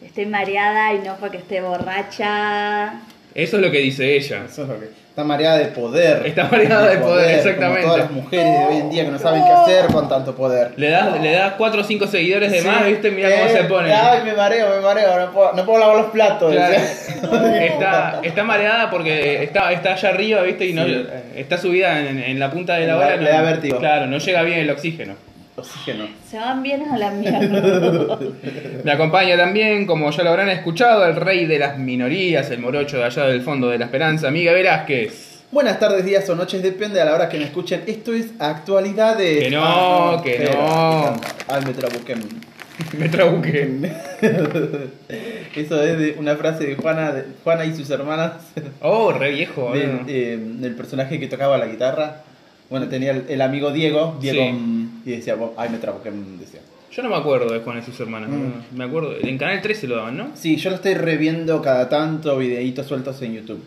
Estoy 0.01 0.25
mareada 0.25 0.93
y 0.93 0.99
no 0.99 1.15
porque 1.17 1.37
esté 1.37 1.61
borracha. 1.61 3.01
Eso 3.37 3.57
es 3.57 3.61
lo 3.61 3.69
que 3.71 3.77
dice 3.79 4.15
ella. 4.15 4.41
Eso 4.49 4.63
es 4.63 4.67
lo 4.67 4.79
que. 4.79 4.85
Está 5.17 5.23
mareada 5.23 5.57
de 5.57 5.65
poder. 5.67 6.27
Está 6.27 6.43
mareada 6.45 6.89
de 6.89 6.97
poder, 6.97 7.35
exactamente. 7.37 7.81
Como 7.81 7.93
todas 7.93 7.99
las 8.05 8.11
mujeres 8.11 8.45
de 8.45 8.65
hoy 8.65 8.77
en 8.77 8.89
día 8.91 9.05
que 9.05 9.11
no 9.11 9.17
saben 9.19 9.43
qué 9.45 9.51
hacer 9.51 9.85
con 9.91 10.07
tanto 10.07 10.35
poder. 10.35 10.73
Le 10.75 10.89
das, 10.91 11.19
le 11.19 11.31
das 11.31 11.53
4 11.57 11.81
o 11.81 11.83
5 11.83 12.05
seguidores 12.07 12.51
de 12.51 12.61
más. 12.61 12.85
¿viste? 12.85 13.09
Mira 13.09 13.29
cómo 13.31 13.43
Eh, 13.45 13.49
se 13.49 13.63
pone. 13.63 13.91
Ay, 13.93 14.19
me 14.25 14.33
mareo, 14.33 14.75
me 14.75 14.81
mareo. 14.81 15.19
No 15.19 15.31
puedo, 15.31 15.53
no 15.53 15.65
puedo 15.65 15.79
lavar 15.79 15.97
los 15.97 16.05
platos. 16.11 16.51
Claro. 16.51 16.75
Está, 17.57 18.19
está 18.23 18.43
mareada 18.43 18.89
porque 18.91 19.43
está, 19.43 19.71
está 19.71 19.93
allá 19.93 20.09
arriba, 20.09 20.41
¿viste? 20.43 20.65
Y 20.67 20.73
no, 20.73 20.85
Sí. 20.85 20.91
eh, 21.09 21.23
está 21.37 21.57
subida 21.57 21.99
en, 21.99 22.19
en 22.21 22.39
la 22.39 22.51
punta 22.51 22.75
de 22.75 22.85
la 22.87 22.93
Le 22.93 22.99
ola. 22.99 23.07
da- 23.09 23.15
no- 23.17 23.21
le 23.23 23.29
da 23.31 23.41
vértigo. 23.41 23.79
Claro, 23.79 24.05
no 24.07 24.17
llega 24.19 24.41
bien 24.43 24.59
el 24.59 24.69
oxígeno. 24.69 25.15
Oxígeno. 25.57 26.05
Se 26.29 26.37
van 26.37 26.61
bien 26.61 26.83
a 26.87 26.97
la 26.97 27.09
mierda. 27.11 28.19
Me 28.83 28.91
acompaña 28.91 29.35
también, 29.35 29.85
como 29.87 30.11
ya 30.11 30.23
lo 30.23 30.29
habrán 30.29 30.49
escuchado, 30.49 31.05
el 31.05 31.15
rey 31.15 31.45
de 31.47 31.57
las 31.57 31.79
minorías, 31.79 32.49
el 32.51 32.59
morocho 32.59 32.97
de 32.97 33.05
allá 33.05 33.25
del 33.25 33.41
fondo 33.41 33.67
de 33.69 33.79
la 33.79 33.85
esperanza, 33.85 34.29
Miguel 34.29 34.53
Velázquez. 34.53 35.41
Buenas 35.51 35.79
tardes, 35.79 36.05
días 36.05 36.29
o 36.29 36.35
noches, 36.35 36.61
depende 36.61 37.01
a 37.01 37.05
la 37.05 37.15
hora 37.15 37.27
que 37.27 37.37
me 37.39 37.45
escuchen. 37.45 37.81
Esto 37.87 38.13
es 38.13 38.27
Actualidades. 38.37 39.45
Que 39.45 39.49
no, 39.49 39.63
Ah, 39.63 40.21
que 40.23 40.31
espera, 40.35 40.53
no. 40.59 41.15
espera. 41.15 41.35
Ay, 41.47 41.61
me 41.65 41.73
trabuqué. 41.73 42.15
Me 42.99 43.09
trabuqué. 43.09 43.91
Eso 45.55 45.81
es 45.81 45.97
de 45.97 46.15
una 46.19 46.35
frase 46.35 46.65
de 46.67 46.75
Juana, 46.75 47.11
de 47.11 47.23
Juana 47.43 47.65
y 47.65 47.75
sus 47.75 47.89
hermanas, 47.89 48.33
Oh, 48.81 49.11
re 49.11 49.31
viejo. 49.31 49.71
del, 49.73 50.01
eh, 50.07 50.37
del 50.39 50.75
personaje 50.75 51.19
que 51.19 51.25
tocaba 51.25 51.57
la 51.57 51.65
guitarra. 51.65 52.21
Bueno, 52.69 52.87
tenía 52.87 53.11
el, 53.11 53.25
el 53.29 53.41
amigo 53.41 53.71
Diego, 53.71 54.15
Diego, 54.21 54.41
Sí. 54.51 54.86
Y 55.07 55.15
decía, 55.17 55.35
"Bo- 55.35 55.53
ay, 55.57 55.69
me 55.69 55.77
trabuqué, 55.77 56.11
mm", 56.11 56.39
decía. 56.39 56.59
Yo 56.91 57.03
no 57.03 57.09
me 57.09 57.15
acuerdo 57.15 57.51
de 57.53 57.59
Juan 57.59 57.79
y 57.79 57.81
sus 57.81 57.99
hermanas. 57.99 58.29
Mm. 58.29 58.75
Me 58.77 58.83
acuerdo. 58.85 59.13
En 59.21 59.37
Canal 59.37 59.61
13 59.61 59.87
lo 59.87 59.97
daban, 59.97 60.17
¿no? 60.17 60.31
Sí, 60.35 60.55
yo 60.57 60.69
lo 60.69 60.77
estoy 60.77 60.93
reviendo 60.95 61.61
cada 61.61 61.89
tanto, 61.89 62.37
videitos 62.37 62.87
sueltos 62.87 63.21
en 63.21 63.35
YouTube. 63.35 63.63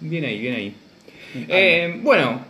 Bien 0.00 0.24
ahí, 0.24 0.38
bien 0.38 0.54
ahí. 0.54 0.74
Eh, 1.48 2.00
bueno, 2.02 2.40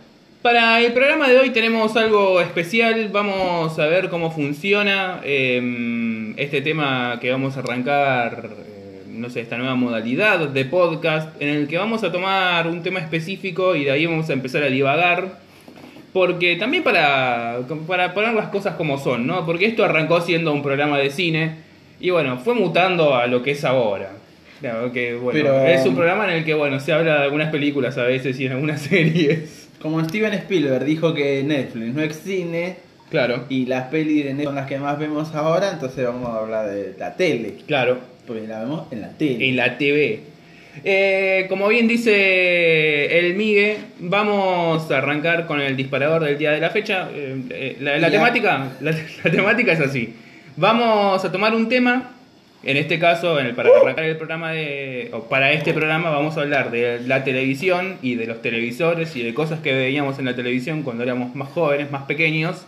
para 0.41 0.79
el 0.81 0.93
programa 0.93 1.27
de 1.27 1.39
hoy 1.39 1.49
tenemos 1.49 1.95
algo 1.97 2.39
especial. 2.41 3.09
Vamos 3.11 3.77
a 3.79 3.87
ver 3.87 4.09
cómo 4.09 4.31
funciona 4.31 5.21
eh, 5.23 6.33
este 6.37 6.61
tema 6.61 7.17
que 7.19 7.31
vamos 7.31 7.57
a 7.57 7.61
arrancar, 7.61 8.49
eh, 8.65 9.03
no 9.07 9.29
sé, 9.29 9.41
esta 9.41 9.57
nueva 9.57 9.75
modalidad 9.75 10.47
de 10.47 10.65
podcast 10.65 11.41
en 11.41 11.49
el 11.49 11.67
que 11.67 11.77
vamos 11.77 12.03
a 12.03 12.11
tomar 12.11 12.67
un 12.67 12.83
tema 12.83 12.99
específico 12.99 13.75
y 13.75 13.85
de 13.85 13.91
ahí 13.91 14.05
vamos 14.05 14.29
a 14.29 14.33
empezar 14.33 14.61
a 14.63 14.67
divagar. 14.67 15.48
Porque 16.13 16.55
también 16.55 16.83
para, 16.83 17.59
para 17.87 18.13
poner 18.13 18.33
las 18.33 18.47
cosas 18.49 18.75
como 18.75 18.97
son, 18.97 19.27
¿no? 19.27 19.45
Porque 19.45 19.65
esto 19.65 19.83
arrancó 19.85 20.21
siendo 20.21 20.51
un 20.51 20.63
programa 20.63 20.97
de 20.97 21.09
cine 21.11 21.55
y 21.99 22.09
bueno, 22.09 22.39
fue 22.39 22.55
mutando 22.55 23.15
a 23.15 23.27
lo 23.27 23.43
que 23.43 23.51
es 23.51 23.63
ahora. 23.63 24.11
Claro, 24.59 24.91
que 24.91 25.13
bueno, 25.15 25.39
Pero- 25.39 25.65
es 25.67 25.85
un 25.85 25.95
programa 25.95 26.25
en 26.25 26.39
el 26.39 26.45
que 26.45 26.53
bueno, 26.53 26.79
se 26.79 26.91
habla 26.93 27.17
de 27.19 27.23
algunas 27.25 27.51
películas 27.51 27.97
a 27.97 28.03
veces 28.03 28.39
y 28.39 28.45
en 28.47 28.53
algunas 28.53 28.81
series. 28.89 29.69
Como 29.81 30.03
Steven 30.03 30.33
Spielberg 30.33 30.83
dijo 30.83 31.13
que 31.13 31.43
Netflix 31.43 31.93
no 31.93 32.01
es 32.01 32.15
cine 32.17 32.75
Claro, 33.09 33.45
y 33.49 33.65
las 33.65 33.85
pelis 33.87 34.23
de 34.25 34.29
Netflix 34.33 34.45
son 34.45 34.55
las 34.55 34.67
que 34.67 34.77
más 34.77 34.99
vemos 34.99 35.33
ahora, 35.33 35.71
entonces 35.71 36.05
vamos 36.05 36.29
a 36.29 36.39
hablar 36.39 36.67
de 36.69 36.93
la 36.99 37.15
tele. 37.15 37.55
claro, 37.65 37.97
Porque 38.27 38.45
la 38.47 38.59
vemos 38.59 38.83
en 38.91 39.01
la 39.01 39.09
tele. 39.09 39.49
en 39.49 39.55
la 39.55 39.77
TV. 39.79 40.19
Eh, 40.83 41.45
como 41.49 41.67
bien 41.67 41.87
dice 41.87 43.19
el 43.19 43.35
Migue, 43.35 43.77
vamos 43.99 44.89
a 44.91 44.97
arrancar 44.99 45.45
con 45.45 45.59
el 45.59 45.75
disparador 45.75 46.23
del 46.23 46.37
día 46.37 46.51
de 46.51 46.59
la 46.59 46.69
fecha. 46.69 47.09
Eh, 47.13 47.41
eh, 47.49 47.77
la, 47.81 48.09
temática, 48.09 48.69
la, 48.79 48.91
la 49.23 49.31
temática 49.31 49.73
es 49.73 49.79
así. 49.81 50.13
Vamos 50.55 51.23
a 51.23 51.31
tomar 51.31 51.53
un 51.55 51.67
tema. 51.69 52.11
En 52.61 52.75
este 52.75 52.99
caso, 52.99 53.39
en 53.39 53.45
el- 53.47 53.55
para 53.55 53.69
arrancar 53.69 54.03
el 54.03 54.17
programa 54.17 54.51
de, 54.51 55.09
o 55.13 55.23
para 55.29 55.53
este 55.53 55.73
programa 55.73 56.09
vamos 56.09 56.35
a 56.35 56.41
hablar 56.41 56.71
de 56.71 56.99
la 57.07 57.23
televisión 57.23 57.95
y 58.01 58.15
de 58.15 58.27
los 58.27 58.41
televisores 58.41 59.15
y 59.15 59.23
de 59.23 59.33
cosas 59.33 59.61
que 59.61 59.71
veíamos 59.73 60.19
en 60.19 60.25
la 60.25 60.35
televisión 60.35 60.83
cuando 60.83 61.03
éramos 61.03 61.35
más 61.35 61.47
jóvenes, 61.49 61.89
más 61.89 62.03
pequeños. 62.03 62.65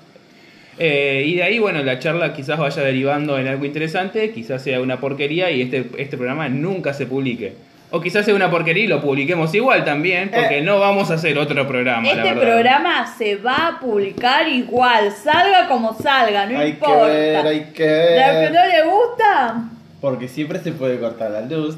Eh, 0.80 1.26
y 1.28 1.36
de 1.36 1.44
ahí, 1.44 1.60
bueno, 1.60 1.84
la 1.84 2.00
charla 2.00 2.32
quizás 2.34 2.58
vaya 2.58 2.82
derivando 2.82 3.38
en 3.38 3.48
algo 3.48 3.66
interesante, 3.66 4.32
quizás 4.32 4.64
sea 4.64 4.80
una 4.80 5.02
porquería 5.02 5.52
y 5.52 5.62
este, 5.62 5.84
este 5.98 6.16
programa 6.16 6.48
nunca 6.48 6.94
se 6.94 7.06
publique. 7.06 7.54
O 7.94 8.00
quizás 8.00 8.24
sea 8.26 8.34
una 8.34 8.50
porquería 8.50 8.86
y 8.86 8.88
lo 8.88 9.02
publiquemos 9.02 9.54
igual 9.54 9.84
también, 9.84 10.30
porque 10.34 10.60
Eh. 10.60 10.62
no 10.62 10.80
vamos 10.80 11.12
a 11.12 11.16
hacer 11.16 11.38
otro 11.38 11.68
programa. 11.68 12.04
la 12.08 12.12
Este 12.14 12.24
verdad. 12.34 12.42
programa 12.42 13.16
se 13.18 13.36
va 13.36 13.68
a 13.68 13.80
publicar 13.82 14.48
igual, 14.48 15.12
salga 15.12 15.68
como 15.68 15.94
salga, 15.94 16.46
no 16.46 16.58
hay 16.58 16.70
importa. 16.70 17.06
que 17.06 17.12
ver, 17.12 17.48
hay 17.48 17.60
que 17.74 18.16
¿La 18.16 18.32
que 18.32 18.38
ver. 18.40 18.52
no 18.54 18.66
le 18.66 18.84
gusta? 18.84 19.64
Porque 20.00 20.28
siempre 20.30 20.60
se 20.60 20.72
puede 20.72 21.00
cortar 21.00 21.32
la 21.32 21.42
luz. 21.42 21.76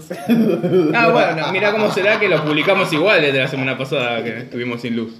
Ah, 0.93 1.09
bueno, 1.09 1.47
mira 1.51 1.71
cómo 1.71 1.91
será 1.91 2.19
que 2.19 2.29
lo 2.29 2.43
publicamos 2.43 2.93
igual 2.93 3.19
desde 3.21 3.39
la 3.39 3.47
semana 3.47 3.77
pasada 3.77 4.23
que 4.23 4.37
estuvimos 4.37 4.81
sin 4.81 4.95
luz. 4.95 5.15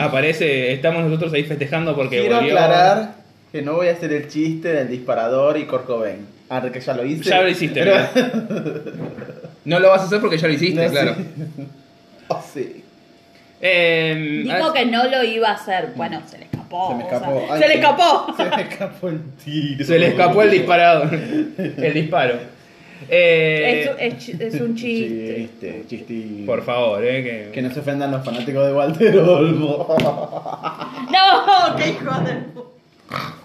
Aparece, 0.00 0.72
estamos 0.72 1.04
nosotros 1.04 1.32
ahí 1.34 1.44
festejando 1.44 1.94
porque 1.94 2.20
Quiero 2.20 2.36
volvió- 2.36 2.54
aclarar 2.58 3.14
que 3.52 3.62
no 3.62 3.74
voy 3.74 3.88
a 3.88 3.92
hacer 3.92 4.12
el 4.12 4.26
chiste 4.28 4.68
del 4.72 4.88
disparador 4.88 5.58
y 5.58 5.64
Cobain. 5.64 6.26
Ah, 6.50 6.62
que 6.72 6.80
ya 6.80 6.94
lo 6.94 7.04
hice. 7.04 7.24
Ya 7.28 7.42
lo 7.42 7.48
hiciste, 7.48 7.82
Pero- 7.84 7.96
No 9.68 9.78
lo 9.80 9.90
vas 9.90 10.00
a 10.02 10.04
hacer 10.04 10.20
porque 10.20 10.38
ya 10.38 10.48
lo 10.48 10.54
hiciste, 10.54 10.84
No, 10.84 10.90
claro. 10.90 11.14
sí. 11.16 11.24
Oh, 12.30 12.42
sí. 12.54 12.84
Eh, 13.60 14.42
Dijo 14.44 14.72
que 14.72 14.84
no 14.86 15.04
lo 15.08 15.24
iba 15.24 15.48
a 15.48 15.52
hacer. 15.54 15.92
Bueno, 15.96 16.20
se 16.26 16.38
le 16.38 16.44
escapó. 16.44 16.88
Se 16.90 16.94
me 16.96 17.04
o 17.04 17.08
sea, 17.08 17.18
escapó. 17.18 17.46
Ay, 17.50 17.60
se 17.62 17.68
le 17.68 17.74
escapó. 17.74 18.34
Se 18.36 18.44
me 18.44 18.62
escapó 18.62 19.08
el 19.08 19.20
tiro. 19.44 19.84
Se 19.84 19.98
le 19.98 20.06
escapó 20.08 20.42
el 20.42 20.50
disparador. 20.50 21.08
El 21.58 21.94
disparo. 21.94 22.34
Eh, 23.08 23.94
Es, 23.98 24.12
es 24.14 24.18
chi- 24.18 24.36
es 24.38 24.60
un 24.60 24.74
chiste. 24.76 25.36
Chiste, 25.36 25.84
chiste. 25.88 26.42
por 26.44 26.62
favor, 26.64 27.02
eh, 27.04 27.22
que, 27.22 27.50
Que 27.52 27.62
no 27.62 27.72
se 27.72 27.80
ofendan 27.80 28.10
los 28.10 28.24
fanáticos 28.24 28.66
de 28.66 28.72
Walter 28.74 29.18
Olmo. 29.18 29.86
No, 31.10 31.76
qué 31.76 31.90
hijo 31.90 32.20
de 32.20 32.58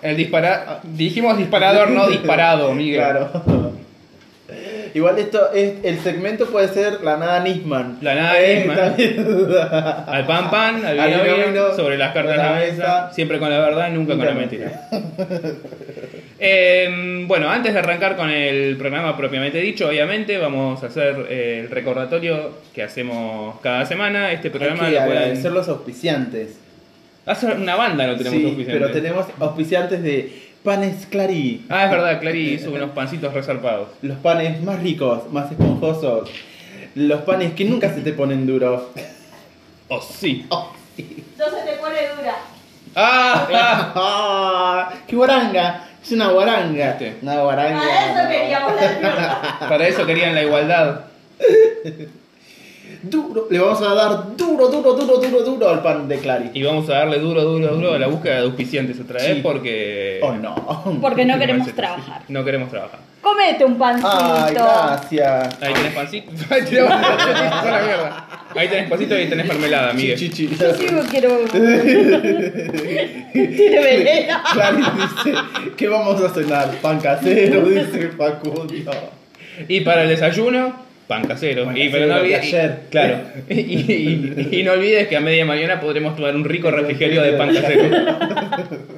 el 0.02 0.18
dispara 0.18 0.82
dijimos 0.84 1.38
disparador, 1.38 1.90
no 1.92 2.10
disparado, 2.10 2.74
Miguel. 2.74 3.00
Claro. 3.00 3.74
Igual 4.94 5.18
esto 5.18 5.52
es 5.54 5.74
el 5.84 6.00
segmento 6.00 6.46
puede 6.48 6.68
ser 6.68 7.02
la 7.04 7.18
nada 7.18 7.40
Nisman. 7.44 7.98
La 8.02 8.14
nada 8.16 8.40
Eh, 8.40 8.66
Nisman. 8.66 10.04
Al 10.08 10.26
pan 10.28 10.52
pan, 10.52 10.86
al 10.86 10.96
vino 10.96 11.24
vino, 11.24 11.36
vino, 11.36 11.48
vino, 11.48 11.74
sobre 11.76 11.98
las 11.98 12.14
cartas 12.14 12.34
de 12.34 12.38
la 12.44 12.52
la 12.52 12.56
mesa, 12.60 12.72
mesa. 12.74 13.12
siempre 13.14 13.40
con 13.40 13.50
la 13.50 13.60
verdad, 13.60 13.90
nunca 13.90 14.16
con 14.16 14.26
la 14.26 14.34
mentira. 14.34 14.88
Eh, 16.40 17.24
bueno, 17.28 17.50
antes 17.50 17.74
de 17.74 17.80
arrancar 17.80 18.16
con 18.16 18.30
el 18.30 18.76
programa 18.78 19.16
propiamente 19.16 19.60
dicho, 19.60 19.88
obviamente 19.88 20.38
vamos 20.38 20.84
a 20.84 20.88
hacer 20.88 21.26
eh, 21.30 21.62
el 21.64 21.70
recordatorio 21.70 22.52
que 22.74 22.84
hacemos 22.84 23.60
cada 23.62 23.86
semana. 23.86 24.32
Este 24.32 24.50
programa 24.50 24.86
Hay 24.86 24.94
que 24.94 25.00
lo 25.00 25.06
pueden- 25.06 25.18
agradecer 25.22 25.52
los 25.52 25.68
auspiciantes. 25.70 26.60
Hace 27.26 27.46
una 27.48 27.76
banda 27.78 28.06
no 28.08 28.18
tenemos 28.18 28.40
sí, 28.40 28.46
auspiciantes. 28.46 28.82
pero 28.90 28.92
tenemos 28.92 29.26
auspiciantes 29.40 30.04
de 30.04 30.53
Panes 30.64 31.06
Clarí. 31.08 31.66
Ah, 31.70 31.86
es 31.86 31.92
verdad, 31.92 32.22
Clary 32.22 32.54
hizo 32.54 32.72
unos 32.72 32.92
pancitos 32.92 33.34
resarpados. 33.34 33.90
Los 34.02 34.18
panes 34.20 34.62
más 34.62 34.82
ricos, 34.82 35.30
más 35.32 35.52
esponjosos. 35.52 36.30
Los 36.96 37.22
panes 37.24 37.54
que 37.54 37.66
nunca 37.66 37.94
se 37.94 38.00
te 38.02 38.14
ponen 38.14 38.48
duros. 38.48 38.84
Oh, 39.90 40.02
sí. 40.02 40.48
Entonces 40.98 41.66
te 41.66 41.74
pone 41.74 41.98
dura. 42.16 42.36
Ah, 42.96 43.48
ah. 43.52 43.94
¡Ah! 43.96 44.94
¡Qué 45.06 45.16
guaranga! 45.16 45.90
Es 46.02 46.12
una 46.14 46.30
guaranga. 46.30 46.92
Viste. 46.92 47.18
Una 47.22 47.42
guaranga. 47.42 47.82
A 47.82 48.12
eso 48.12 48.30
queríamos 48.30 48.74
la 48.76 49.60
Para 49.70 49.88
eso 49.88 50.06
querían 50.06 50.36
la 50.36 50.44
igualdad. 50.44 51.02
Duro. 53.04 53.48
Le 53.50 53.60
vamos 53.60 53.82
a 53.82 53.94
dar 53.94 54.36
duro, 54.38 54.68
duro, 54.70 54.94
duro, 54.94 55.18
duro, 55.18 55.42
duro 55.44 55.70
al 55.70 55.82
pan 55.82 56.08
de 56.08 56.20
Clary. 56.20 56.52
Y 56.54 56.64
vamos 56.64 56.90
a 56.90 56.94
darle 57.00 57.20
duro, 57.20 57.42
duro, 57.44 57.76
duro 57.76 57.94
a 57.94 58.00
la 58.00 58.08
búsqueda 58.08 58.36
de 58.36 58.42
auspiciantes 58.44 58.98
otra 59.00 59.20
vez 59.22 59.36
Sí. 59.36 59.40
porque... 59.44 60.20
Oh 60.24 60.34
no. 60.34 60.56
Porque 61.02 61.26
no 61.26 61.38
queremos 61.40 61.68
trabajar. 61.74 62.22
No 62.30 62.46
queremos 62.46 62.70
trabajar. 62.70 63.00
Comete 63.22 63.66
un 63.66 63.78
pancito. 63.78 64.10
Ay, 64.10 64.54
gracias. 64.54 65.62
Ahí 65.62 65.74
tenés 65.74 65.94
pancito. 65.94 66.32
Ahí 66.50 66.62
tenés 66.64 66.84
pancito. 66.90 68.14
Ahí 68.56 68.68
tenés 68.70 68.90
pancito 68.90 69.16
y 69.16 69.18
ahí 69.22 69.28
tenés 69.30 69.48
mermelada, 69.48 69.94
Miguel. 69.94 70.18
Chichi. 70.20 70.48
Yo 70.56 70.74
sí 70.74 70.86
quiero. 71.10 71.40
Tiene 73.34 73.80
veneno. 73.82 74.38
Clary 74.54 74.84
dice, 74.96 75.38
¿qué 75.76 75.88
vamos 75.88 76.22
a 76.22 76.30
cenar? 76.30 76.70
Pan 76.82 77.00
casero, 77.00 77.62
dice 77.66 78.10
Facundo. 78.18 78.74
Y 79.68 79.82
para 79.82 80.04
el 80.04 80.10
desayuno, 80.10 80.74
pan 81.08 81.26
casero. 81.28 81.66
Pan 81.66 81.78
y, 81.78 81.88
casero 81.88 81.92
pero 81.94 82.08
no 82.08 82.14
de 82.16 82.22
olvides, 82.22 82.46
y- 82.48 82.90
claro. 82.90 83.20
Y 83.50 84.64
no 84.64 84.72
olvides 84.74 85.08
que 85.08 85.16
a 85.18 85.22
media 85.22 85.46
mañana 85.46 85.80
podremos 85.80 86.16
tomar 86.16 86.36
un 86.36 86.44
rico 86.46 86.72
refrigerio 86.72 87.22
de 87.22 87.34
pan 87.34 87.54
casero. 87.54 87.84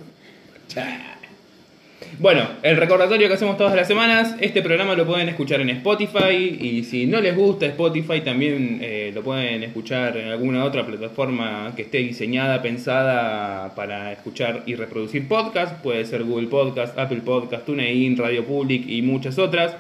Bueno, 2.18 2.48
el 2.64 2.78
recordatorio 2.78 3.28
que 3.28 3.34
hacemos 3.34 3.58
todas 3.58 3.76
las 3.76 3.88
semanas, 3.90 4.38
este 4.40 4.62
programa 4.62 4.96
lo 4.96 5.06
pueden 5.06 5.28
escuchar 5.28 5.60
en 5.60 5.70
Spotify 5.72 6.58
y 6.62 6.84
si 6.86 7.06
no 7.08 7.20
les 7.20 7.36
gusta 7.36 7.66
Spotify 7.66 8.22
también 8.22 8.80
eh, 8.82 9.12
lo 9.14 9.22
pueden 9.22 9.64
escuchar 9.64 10.16
en 10.16 10.30
alguna 10.30 10.64
otra 10.64 10.86
plataforma 10.86 11.74
que 11.76 11.82
esté 11.82 11.98
diseñada, 11.98 12.62
pensada 12.62 13.76
para 13.76 14.14
escuchar 14.14 14.64
y 14.66 14.76
reproducir 14.76 15.28
podcast, 15.28 15.82
puede 15.84 16.06
ser 16.06 16.24
Google 16.24 16.48
Podcast, 16.48 16.98
Apple 16.98 17.20
Podcast, 17.26 17.66
TuneIn, 17.66 18.16
Radio 18.16 18.46
Public 18.46 18.88
y 18.88 19.02
muchas 19.02 19.38
otras. 19.38 19.76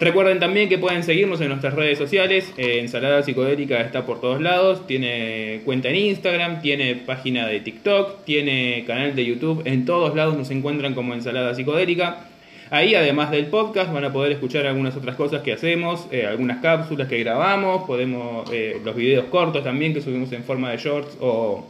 Recuerden 0.00 0.40
también 0.40 0.68
que 0.68 0.76
pueden 0.76 1.04
seguirnos 1.04 1.40
en 1.40 1.48
nuestras 1.48 1.74
redes 1.74 1.98
sociales. 1.98 2.52
eh, 2.56 2.80
Ensalada 2.80 3.22
Psicodélica 3.22 3.80
está 3.80 4.04
por 4.04 4.20
todos 4.20 4.40
lados. 4.40 4.86
Tiene 4.86 5.60
cuenta 5.64 5.88
en 5.88 5.96
Instagram, 5.96 6.60
tiene 6.60 6.96
página 6.96 7.46
de 7.46 7.60
TikTok, 7.60 8.24
tiene 8.24 8.84
canal 8.86 9.14
de 9.14 9.24
YouTube. 9.24 9.62
En 9.64 9.84
todos 9.84 10.16
lados 10.16 10.36
nos 10.36 10.50
encuentran 10.50 10.94
como 10.94 11.14
Ensalada 11.14 11.54
Psicodélica. 11.54 12.26
Ahí, 12.70 12.96
además 12.96 13.30
del 13.30 13.46
podcast, 13.46 13.92
van 13.92 14.04
a 14.04 14.12
poder 14.12 14.32
escuchar 14.32 14.66
algunas 14.66 14.96
otras 14.96 15.14
cosas 15.14 15.42
que 15.42 15.52
hacemos, 15.52 16.08
eh, 16.10 16.26
algunas 16.26 16.60
cápsulas 16.60 17.06
que 17.06 17.18
grabamos, 17.18 17.84
podemos 17.84 18.50
eh, 18.52 18.80
los 18.84 18.96
videos 18.96 19.26
cortos 19.26 19.62
también 19.62 19.94
que 19.94 20.00
subimos 20.00 20.32
en 20.32 20.42
forma 20.42 20.70
de 20.70 20.78
shorts 20.78 21.16
o, 21.20 21.66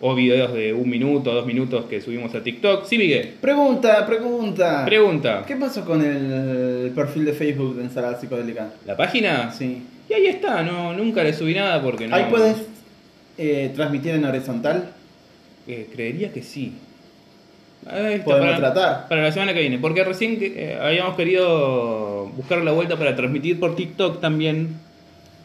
o 0.00 0.14
videos 0.14 0.52
de 0.54 0.72
un 0.72 0.88
minuto, 0.88 1.32
dos 1.32 1.46
minutos 1.46 1.84
que 1.84 2.00
subimos 2.00 2.34
a 2.34 2.42
TikTok. 2.42 2.86
Sí, 2.86 2.96
Miguel. 2.96 3.34
Pregunta, 3.40 4.06
pregunta. 4.06 4.84
Pregunta. 4.84 5.44
¿Qué 5.46 5.56
pasó 5.56 5.84
con 5.84 6.02
el 6.02 6.90
perfil 6.94 7.26
de 7.26 7.32
Facebook 7.32 7.76
de 7.76 7.84
Ensalada 7.84 8.18
Psicodélica? 8.18 8.70
¿La 8.86 8.96
página? 8.96 9.52
Sí. 9.52 9.82
Y 10.08 10.12
ahí 10.12 10.26
está, 10.26 10.62
no, 10.62 10.92
nunca 10.94 11.22
le 11.22 11.32
subí 11.32 11.54
nada 11.54 11.80
porque 11.82 12.08
no. 12.08 12.16
Ahí 12.16 12.26
puedes 12.30 12.56
eh, 13.38 13.70
transmitir 13.74 14.14
en 14.14 14.24
horizontal. 14.24 14.90
Eh, 15.68 15.88
creería 15.92 16.32
que 16.32 16.42
sí. 16.42 16.72
Está, 17.82 18.24
Podemos 18.24 18.50
para, 18.50 18.56
tratar. 18.56 19.08
para 19.08 19.22
la 19.22 19.32
semana 19.32 19.54
que 19.54 19.60
viene. 19.60 19.78
Porque 19.78 20.02
recién 20.02 20.38
eh, 20.40 20.78
habíamos 20.80 21.14
querido 21.14 22.26
buscar 22.36 22.58
la 22.62 22.72
vuelta 22.72 22.96
para 22.96 23.14
transmitir 23.14 23.60
por 23.60 23.76
TikTok 23.76 24.20
también. 24.20 24.80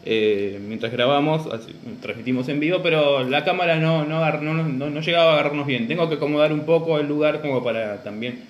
Eh, 0.08 0.60
mientras 0.66 0.92
grabamos, 0.92 1.46
así, 1.52 1.72
transmitimos 2.00 2.48
en 2.48 2.60
vivo, 2.60 2.78
pero 2.82 3.24
la 3.24 3.44
cámara 3.44 3.76
no, 3.76 4.04
no, 4.04 4.24
no, 4.40 4.54
no- 4.62 4.88
no 4.90 5.00
llegaba 5.00 5.30
a 5.30 5.34
agarrarnos 5.34 5.66
bien. 5.66 5.88
Tengo 5.88 6.08
que 6.08 6.14
acomodar 6.14 6.52
un 6.52 6.60
poco 6.60 6.98
el 6.98 7.06
lugar 7.08 7.40
como 7.42 7.62
para 7.64 8.02
también 8.04 8.44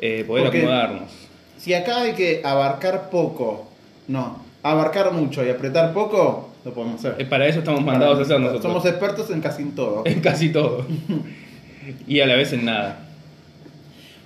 eh, 0.00 0.24
poder 0.26 0.44
Porque- 0.44 0.58
acomodarnos. 0.60 1.10
Si 1.58 1.74
acá 1.74 2.02
hay 2.02 2.12
que 2.14 2.40
abarcar 2.44 3.10
poco, 3.10 3.68
no, 4.06 4.42
abarcar 4.62 5.12
mucho 5.12 5.44
y 5.44 5.50
apretar 5.50 5.92
poco, 5.92 6.48
lo 6.64 6.72
podemos 6.72 7.00
hacer. 7.04 7.16
Eh, 7.20 7.24
para 7.26 7.46
eso 7.46 7.58
estamos 7.58 7.84
mandados 7.84 8.18
a 8.18 8.22
hacer 8.22 8.38
nosotros. 8.40 8.62
Somos 8.62 8.84
expertos 8.86 9.28
en 9.30 9.40
casi 9.40 9.64
todo. 9.66 10.02
En 10.06 10.20
casi 10.20 10.50
todo. 10.50 10.86
y 12.06 12.20
a 12.20 12.26
la 12.26 12.34
vez 12.36 12.52
en 12.52 12.64
nada. 12.64 13.00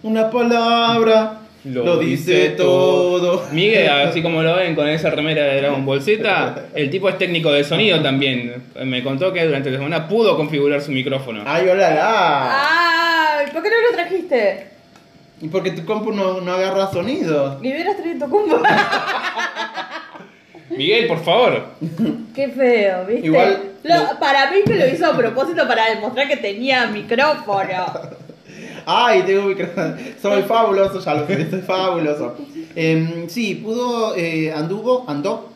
Una 0.03 0.31
palabra 0.31 1.39
lo, 1.65 1.97
dice 1.99 2.51
todo. 2.51 3.45
Miguel, 3.53 3.89
así 3.91 4.23
como 4.23 4.43
lo 4.43 4.57
ven 4.57 4.75
con 4.75 4.89
esa 4.89 5.11
remera 5.11 5.45
de 5.45 5.61
Dragon 5.61 5.85
Ball 5.87 6.03
Z, 6.03 6.65
el 6.75 6.91
tipo 6.91 7.09
es 7.09 7.19
técnico 7.19 7.53
de 7.53 7.65
sonido 7.65 8.01
también. 8.03 8.63
Me 8.85 9.03
contó 9.03 9.33
que 9.33 9.45
durante 9.45 9.71
la 9.71 9.79
semana 9.79 10.09
pudo 10.09 10.37
configurar 10.37 10.81
su 10.81 10.91
micrófono. 10.93 11.43
¡Ay, 11.47 11.69
hola, 11.69 11.91
la! 11.95 13.39
¡Ay! 13.41 13.47
¿Por 13.53 13.63
qué 13.63 13.69
no 13.71 13.91
lo 13.91 13.95
trajiste? 13.97 14.67
Y 15.41 15.49
porque 15.49 15.73
tu 15.73 15.85
compu 15.85 16.13
no, 16.13 16.41
no 16.41 16.53
agarra 16.53 16.91
sonido. 16.93 17.59
Y 17.63 17.73
hubieras 17.73 17.97
traído 17.97 18.27
tu 18.27 18.31
combo. 18.31 18.61
Miguel, 20.71 21.07
por 21.07 21.23
favor. 21.23 21.67
Qué 22.35 22.49
feo, 22.49 23.05
¿viste? 23.07 23.27
Igual- 23.27 23.63
Lo- 23.83 24.19
para 24.19 24.51
mí 24.51 24.59
que 24.65 24.75
lo 24.75 24.87
hizo 24.87 25.07
a 25.07 25.17
propósito 25.17 25.67
para 25.69 25.91
demostrar 25.91 26.29
que 26.29 26.37
tenía 26.37 26.87
micrófono. 26.87 27.87
¡Ay, 28.87 29.23
tengo 29.23 29.43
micrófono! 29.43 29.97
Soy 30.21 30.43
fabuloso, 30.43 31.01
ya 31.01 31.15
lo 31.15 31.27
sé, 31.27 31.51
soy 31.51 31.61
fabuloso. 31.61 32.37
Em, 32.75 33.29
sí, 33.29 33.57
pudo, 33.57 34.15
eh, 34.17 34.53
anduvo, 34.53 35.05
andó 35.09 35.51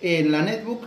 en 0.00 0.32
la 0.32 0.42
netbook, 0.42 0.84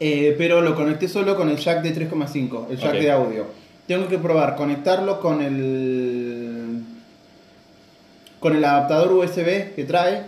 eh, 0.00 0.34
pero 0.38 0.60
lo 0.60 0.74
conecté 0.74 1.08
solo 1.08 1.36
con 1.36 1.48
el 1.48 1.56
jack 1.56 1.82
de 1.82 1.92
3,5, 1.92 2.66
el 2.70 2.76
jack 2.78 2.92
de 2.94 3.10
audio. 3.10 3.46
Tengo 3.86 4.08
que 4.08 4.18
probar 4.18 4.54
conectarlo 4.56 5.20
con 5.20 5.42
el 5.42 6.82
con 8.40 8.54
el 8.54 8.64
adaptador 8.64 9.12
USB 9.12 9.74
que 9.74 9.84
trae 9.84 10.22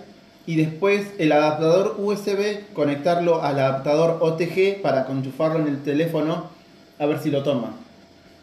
y 0.46 0.56
después 0.56 1.06
el 1.18 1.30
adaptador 1.30 1.94
USB 1.98 2.72
conectarlo 2.74 3.42
al 3.42 3.58
adaptador 3.58 4.18
OTG 4.20 4.82
para 4.82 5.06
enchufarlo 5.08 5.60
en 5.60 5.68
el 5.68 5.82
teléfono 5.82 6.50
a 6.98 7.06
ver 7.06 7.20
si 7.20 7.30
lo 7.30 7.42
toma. 7.42 7.74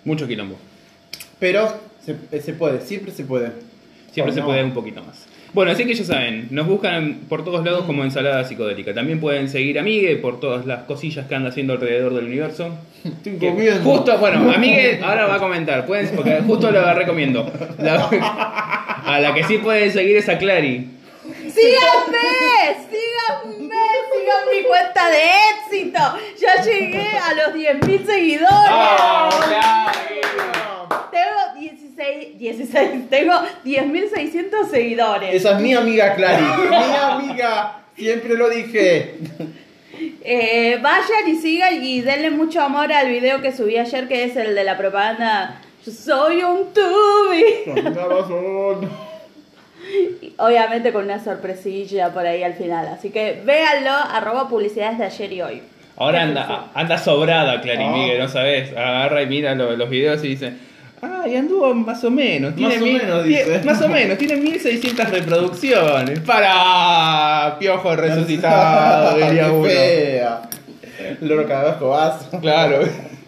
Mucho 0.06 0.28
quilombo. 0.28 0.56
Pero 1.40 1.68
se, 2.32 2.42
se 2.42 2.54
puede, 2.54 2.82
siempre 2.82 3.12
se 3.12 3.24
puede. 3.24 3.52
Siempre 4.12 4.32
¿O 4.32 4.34
se 4.34 4.40
no? 4.40 4.46
puede 4.48 4.64
un 4.64 4.74
poquito 4.74 5.04
más. 5.04 5.26
Bueno, 5.54 5.72
así 5.72 5.86
que 5.86 5.94
ya 5.94 6.04
saben, 6.04 6.48
nos 6.52 6.68
buscan 6.68 7.22
por 7.30 7.44
todos 7.44 7.64
lados 7.64 7.86
como 7.86 8.04
ensalada 8.04 8.44
psicodélica. 8.44 8.94
También 8.94 9.20
pueden 9.20 9.48
seguir 9.50 9.80
a 9.80 9.84
Miguel 9.84 10.20
por 10.20 10.40
todas 10.40 10.66
las 10.66 10.84
cosillas 10.84 11.26
que 11.28 11.36
anda 11.36 11.50
haciendo 11.50 11.74
alrededor 11.74 12.14
del 12.14 12.26
universo. 12.26 12.70
Estoy 13.04 13.38
Que 13.38 13.50
comiendo. 13.50 13.82
Justo, 13.90 14.18
bueno, 14.18 14.52
a 14.52 14.58
Miguel 14.58 15.00
ahora 15.04 15.26
va 15.26 15.36
a 15.36 15.40
comentar, 15.40 15.86
pueden, 15.86 16.10
porque 16.16 16.42
justo 16.46 16.70
lo 16.72 16.94
recomiendo. 16.94 17.50
La- 17.80 18.06
a 19.06 19.20
la 19.22 19.34
que 19.34 19.44
sí 19.46 19.58
pueden 19.60 19.92
seguir 19.92 20.18
es 20.18 20.28
a 20.30 20.38
Clary. 20.38 20.90
¡Síganme! 21.24 22.76
¡Síganme! 22.90 23.76
¡Sigan 24.12 24.44
mi 24.54 24.64
cuenta 24.68 25.10
de 25.10 25.24
éxito! 25.56 26.00
Ya 26.40 26.62
llegué 26.64 27.08
a 27.18 27.34
los 27.34 27.56
10.000 27.56 28.06
seguidores. 28.06 28.48
¡Ah, 28.70 29.92
Tengo 31.12 31.57
16, 31.98 32.38
16, 32.38 33.10
tengo 33.10 33.34
10.600 33.66 34.70
seguidores. 34.70 35.34
Esa 35.34 35.54
es 35.56 35.60
mi 35.62 35.74
amiga 35.74 36.14
Clary. 36.16 36.44
mi 36.70 36.96
amiga. 37.30 37.80
Siempre 37.96 38.36
lo 38.38 38.50
dije. 38.50 39.16
Eh, 40.24 40.78
vayan 40.82 41.28
y 41.28 41.36
sigan 41.38 41.84
y 41.84 42.02
denle 42.02 42.30
mucho 42.30 42.62
amor 42.62 42.92
al 42.94 43.10
video 43.10 43.42
que 43.42 43.52
subí 43.52 43.78
ayer, 43.78 44.08
que 44.08 44.26
es 44.26 44.36
el 44.36 44.54
de 44.54 44.64
la 44.64 44.78
propaganda. 44.78 45.60
Yo 45.84 45.92
soy 45.92 46.44
un 46.44 46.72
tubi. 46.74 47.44
Obviamente 50.38 50.92
con 50.94 51.06
una 51.06 51.24
sorpresilla 51.24 52.14
por 52.14 52.26
ahí 52.28 52.44
al 52.44 52.54
final. 52.54 52.88
Así 52.88 53.10
que 53.10 53.42
véanlo, 53.44 53.90
arroba 53.92 54.48
publicidades 54.50 55.00
de 55.00 55.06
ayer 55.06 55.34
y 55.34 55.42
hoy. 55.42 55.62
Ahora 55.96 56.22
anda, 56.22 56.70
anda 56.76 56.98
sobrada 57.00 57.60
Clary 57.62 57.84
Ah. 57.86 57.92
Miguel, 57.92 58.20
¿no 58.20 58.28
sabes? 58.28 58.72
Agarra 58.74 59.24
y 59.24 59.26
mira 59.26 59.56
lo- 59.56 59.76
los 59.76 59.90
videos 59.90 60.24
y 60.24 60.28
dice, 60.28 60.54
ah, 61.02 61.26
y 61.28 61.36
anduvo 61.36 61.74
más 61.74 62.04
o 62.04 62.12
menos. 62.12 62.56
Tiene 62.56 62.74
Más 62.76 62.82
o 62.82 62.86
mil- 62.86 62.98
menos, 63.02 63.24
tiene- 63.26 63.44
dice. 63.46 63.64
Más 63.66 63.82
o 63.82 63.88
menos, 63.90 64.18
tiene 64.18 64.36
1600 64.38 65.10
reproducciones. 65.10 66.20
Para 66.22 67.58
Piojo 67.60 67.96
resucitado, 67.96 69.16
diría 69.28 69.46
Qué 69.46 69.50
uno. 69.52 69.64
fea. 69.70 70.42
Loro 71.22 71.48
cada 71.48 71.72
vez 71.72 71.80
vas. 71.80 72.28
Claro. 72.42 72.80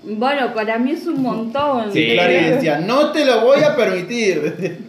Bueno, 0.04 0.54
para 0.54 0.78
mí 0.80 0.92
es 0.92 1.06
un 1.06 1.22
montón. 1.22 1.92
Sí. 1.94 2.00
Y 2.02 2.14
Clary 2.14 2.34
decía, 2.52 2.80
no 2.80 3.12
te 3.12 3.26
lo 3.26 3.42
voy 3.42 3.62
a 3.64 3.76
permitir. 3.76 4.88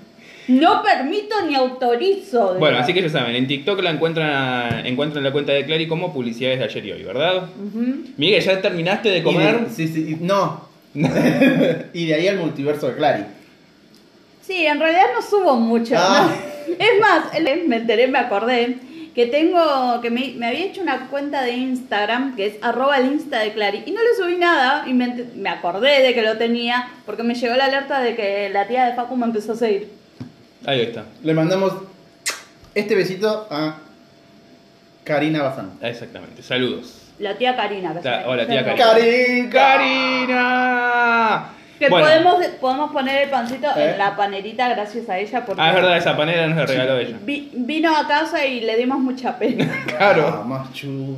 No 0.48 0.82
permito 0.82 1.36
ni 1.46 1.54
autorizo. 1.54 2.54
Bueno, 2.58 2.78
así 2.78 2.92
que 2.92 3.02
ya 3.02 3.08
saben, 3.08 3.36
en 3.36 3.46
TikTok 3.46 3.82
la 3.82 3.90
encuentran, 3.90 4.84
encuentran 4.84 5.22
la 5.22 5.30
cuenta 5.30 5.52
de 5.52 5.64
Clary 5.64 5.86
como 5.86 6.12
publicidades 6.12 6.58
de 6.58 6.64
ayer 6.64 6.86
y 6.86 6.92
hoy, 6.92 7.02
¿verdad? 7.04 7.36
Ujú. 7.44 7.96
Miguel, 8.16 8.42
¿ya 8.42 8.60
terminaste 8.60 9.10
de 9.10 9.22
comer? 9.22 9.58
Y 9.60 9.64
de- 9.64 9.70
sí, 9.70 9.86
sí, 9.88 10.16
y- 10.20 10.24
no. 10.24 10.69
y 11.92 12.06
de 12.06 12.14
ahí 12.14 12.28
al 12.28 12.38
multiverso 12.38 12.88
de 12.88 12.96
Clary. 12.96 13.24
Sí, 14.42 14.66
en 14.66 14.80
realidad 14.80 15.06
no 15.14 15.22
subo 15.22 15.56
mucho. 15.56 15.94
Ah. 15.96 16.28
¿no? 16.28 16.50
Es 16.78 17.00
más, 17.00 17.32
me 17.66 17.76
enteré, 17.76 18.06
me 18.06 18.18
acordé 18.18 18.76
que 19.14 19.26
tengo, 19.26 20.00
que 20.00 20.10
me, 20.10 20.34
me 20.36 20.46
había 20.46 20.66
hecho 20.66 20.82
una 20.82 21.08
cuenta 21.08 21.42
de 21.42 21.52
Instagram 21.52 22.36
que 22.36 22.46
es 22.46 22.54
arroba 22.62 22.98
el 22.98 23.06
insta 23.06 23.40
de 23.40 23.52
Clary 23.52 23.82
y 23.86 23.90
no 23.90 24.00
le 24.00 24.14
subí 24.16 24.36
nada 24.36 24.84
y 24.86 24.92
me, 24.92 25.26
me 25.34 25.48
acordé 25.48 26.00
de 26.02 26.14
que 26.14 26.22
lo 26.22 26.38
tenía 26.38 26.90
porque 27.06 27.24
me 27.24 27.34
llegó 27.34 27.56
la 27.56 27.64
alerta 27.64 28.00
de 28.00 28.14
que 28.14 28.50
la 28.50 28.68
tía 28.68 28.86
de 28.86 28.94
Facu 28.94 29.16
me 29.16 29.26
empezó 29.26 29.52
a 29.52 29.56
seguir. 29.56 29.90
Ahí 30.64 30.82
está. 30.82 31.06
Le 31.24 31.34
mandamos 31.34 31.72
este 32.74 32.94
besito 32.94 33.48
a 33.50 33.78
Karina 35.04 35.42
Bazán. 35.42 35.72
Exactamente. 35.82 36.42
Saludos. 36.42 36.99
La 37.20 37.36
tía 37.36 37.54
Karina. 37.54 37.94
que 37.94 38.08
La- 38.08 38.28
hola, 38.28 38.42
se 38.44 38.48
tía 38.50 38.62
llama. 38.62 38.74
Karina. 38.76 39.50
¡Karina! 39.50 41.44
Que 41.78 41.88
Bueno. 41.88 42.06
podemos, 42.06 42.46
podemos 42.60 42.92
poner 42.92 43.22
el 43.22 43.30
pancito 43.30 43.66
¿Eh? 43.76 43.92
en 43.92 43.98
la 43.98 44.14
panerita 44.16 44.68
gracias 44.68 45.08
a 45.08 45.18
ella 45.18 45.44
porque 45.46 45.62
Ah, 45.62 45.68
es 45.68 45.74
verdad, 45.74 45.96
esa 45.96 46.16
panera 46.16 46.46
nos 46.46 46.56
la 46.58 46.66
regaló 46.66 46.98
ella. 46.98 47.16
vi- 47.22 47.50
vino 47.54 47.96
a 47.96 48.06
casa 48.06 48.44
y 48.44 48.60
le 48.60 48.76
dimos 48.76 48.98
mucha 48.98 49.38
pena. 49.38 49.64
Ah, 49.88 49.96
Claro. 49.96 50.44
machu. 50.44 51.16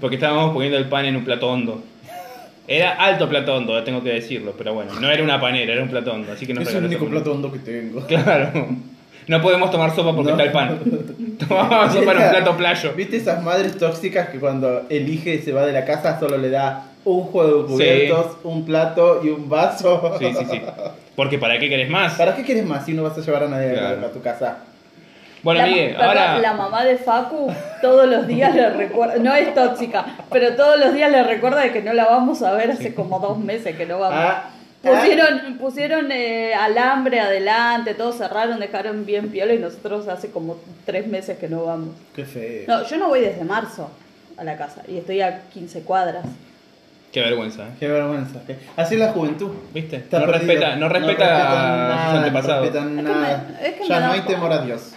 Porque 0.00 0.16
estábamos 0.16 0.52
poniendo 0.54 0.78
el 0.78 0.86
pan 0.88 1.04
en 1.04 1.16
un 1.16 1.24
plato 1.24 1.48
hondo. 1.50 1.82
Era 2.68 2.92
alto 2.94 3.28
plato 3.28 3.54
hondo, 3.54 3.82
tengo 3.84 4.02
que 4.02 4.10
decirlo, 4.10 4.54
pero 4.58 4.74
bueno, 4.74 4.92
no 4.98 5.10
era 5.10 5.22
una 5.22 5.40
panera, 5.40 5.72
era 5.74 5.82
un 5.82 5.88
plato 5.88 6.12
hondo, 6.12 6.32
así 6.32 6.46
que 6.46 6.52
nos 6.54 6.66
Es 6.66 6.74
el 6.74 6.84
único 6.86 7.06
plato 7.06 7.32
hondo 7.32 7.52
que 7.52 7.58
tengo. 7.60 8.04
Claro. 8.06 8.52
No 9.28 9.42
podemos 9.42 9.70
tomar 9.70 9.94
sopa 9.94 10.14
porque 10.14 10.30
No. 10.32 10.36
está 10.38 10.44
el 10.44 10.52
pan. 10.52 10.78
Tomamos 11.48 11.92
sopa 11.92 12.12
en 12.12 12.18
un 12.18 12.30
plato 12.30 12.56
playo. 12.56 12.92
¿Viste 12.94 13.16
esas 13.16 13.42
madres 13.42 13.76
tóxicas 13.78 14.28
que 14.28 14.38
cuando 14.38 14.82
elige 14.88 15.34
y 15.34 15.38
se 15.40 15.52
va 15.52 15.66
de 15.66 15.72
la 15.72 15.84
casa 15.84 16.18
solo 16.20 16.38
le 16.38 16.50
da 16.50 16.84
un 17.04 17.22
juego 17.24 17.62
de 17.62 17.66
cubiertos, 17.68 18.36
un 18.44 18.64
plato 18.64 19.20
y 19.24 19.28
un 19.30 19.48
vaso? 19.48 20.14
Sí, 20.18 20.32
sí, 20.38 20.44
sí. 20.50 20.62
Porque 21.16 21.38
¿para 21.38 21.58
qué 21.58 21.68
querés 21.68 21.88
más? 21.90 22.14
¿Para 22.14 22.34
qué 22.36 22.42
quieres 22.44 22.64
más 22.64 22.84
si 22.84 22.92
no 22.92 23.02
vas 23.02 23.16
a 23.18 23.20
llevar 23.20 23.44
a 23.44 23.48
nadie 23.48 23.72
Claro. 23.72 24.06
a 24.06 24.10
tu 24.10 24.20
casa? 24.22 24.58
Bueno, 25.42 25.60
la, 25.60 25.66
Miguel, 25.66 25.90
perdón, 25.94 26.08
ahora... 26.08 26.38
la 26.38 26.52
mamá 26.54 26.84
de 26.84 26.96
Facu 26.96 27.52
todos 27.80 28.08
los 28.08 28.26
días 28.26 28.52
le 28.54 28.68
recuerda, 28.70 29.16
no 29.18 29.32
es 29.34 29.54
tóxica, 29.54 30.04
pero 30.30 30.54
todos 30.56 30.76
los 30.80 30.92
días 30.92 31.10
le 31.10 31.22
recuerda 31.22 31.60
de 31.60 31.70
que 31.72 31.82
no 31.82 31.92
la 31.92 32.06
vamos 32.06 32.42
a 32.42 32.52
ver 32.54 32.70
hace 32.72 32.94
como 32.94 33.20
dos 33.20 33.38
meses 33.38 33.76
que 33.76 33.86
no 33.86 33.98
vamos. 34.00 34.18
Ah, 34.20 34.50
Pusieron, 34.94 35.58
pusieron 35.58 36.12
eh, 36.12 36.54
alambre 36.54 37.20
adelante, 37.20 37.94
todos 37.94 38.16
cerraron, 38.18 38.60
dejaron 38.60 39.04
bien 39.06 39.28
piola 39.30 39.54
y 39.54 39.58
nosotros 39.58 40.06
hace 40.08 40.30
como 40.30 40.56
tres 40.84 41.06
meses 41.06 41.38
que 41.38 41.48
no 41.48 41.64
vamos. 41.64 41.90
Qué 42.14 42.24
feo. 42.24 42.64
No, 42.68 42.86
yo 42.86 42.96
no 42.98 43.08
voy 43.08 43.20
desde 43.20 43.44
marzo 43.44 43.90
a 44.36 44.44
la 44.44 44.56
casa 44.56 44.82
y 44.88 44.98
estoy 44.98 45.20
a 45.22 45.42
15 45.52 45.80
cuadras. 45.82 46.24
Qué 47.12 47.20
vergüenza, 47.20 47.62
¿eh? 47.68 47.70
Qué 47.80 47.88
vergüenza. 47.88 48.40
qué- 48.46 48.56
Así 48.76 48.94
es 48.94 49.00
la 49.00 49.12
juventud. 49.12 49.50
¿Viste? 49.72 49.96
Está 49.96 50.20
no, 50.20 50.26
respeta, 50.26 50.76
no 50.76 50.88
respeta 50.88 51.24
a 51.24 51.76
nada, 51.76 52.06
sus 52.10 52.18
antepasados. 52.18 52.56
No 52.56 52.62
respetan 52.72 52.96
que 52.96 53.02
nada. 53.02 53.44
me- 53.60 53.68
es 53.68 53.74
que 53.76 53.88
ya 53.88 54.00
no 54.00 54.12
hay 54.12 54.20
temor 54.20 54.52
a 54.52 54.58
Dios. 54.62 54.92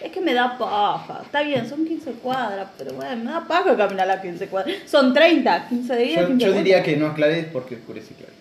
Es 0.00 0.12
que 0.12 0.20
me 0.20 0.34
da 0.34 0.56
paja. 0.58 1.20
Está 1.24 1.40
bien, 1.42 1.66
son 1.68 1.84
15 1.86 2.12
cuadras, 2.22 2.68
pero 2.78 2.92
bueno, 2.92 3.24
me 3.24 3.30
da 3.32 3.40
paja 3.48 3.74
caminar 3.74 4.06
las 4.06 4.20
15 4.20 4.46
cuadras. 4.48 4.76
Son 4.86 5.14
30, 5.14 5.66
15 5.68 5.96
días. 5.96 6.20
Yo, 6.20 6.26
15 6.28 6.46
yo 6.46 6.52
diría 6.52 6.82
que 6.82 6.96
no 6.96 7.06
aclares 7.06 7.46
porque 7.52 7.76
oscurece 7.76 8.14
claro. 8.14 8.33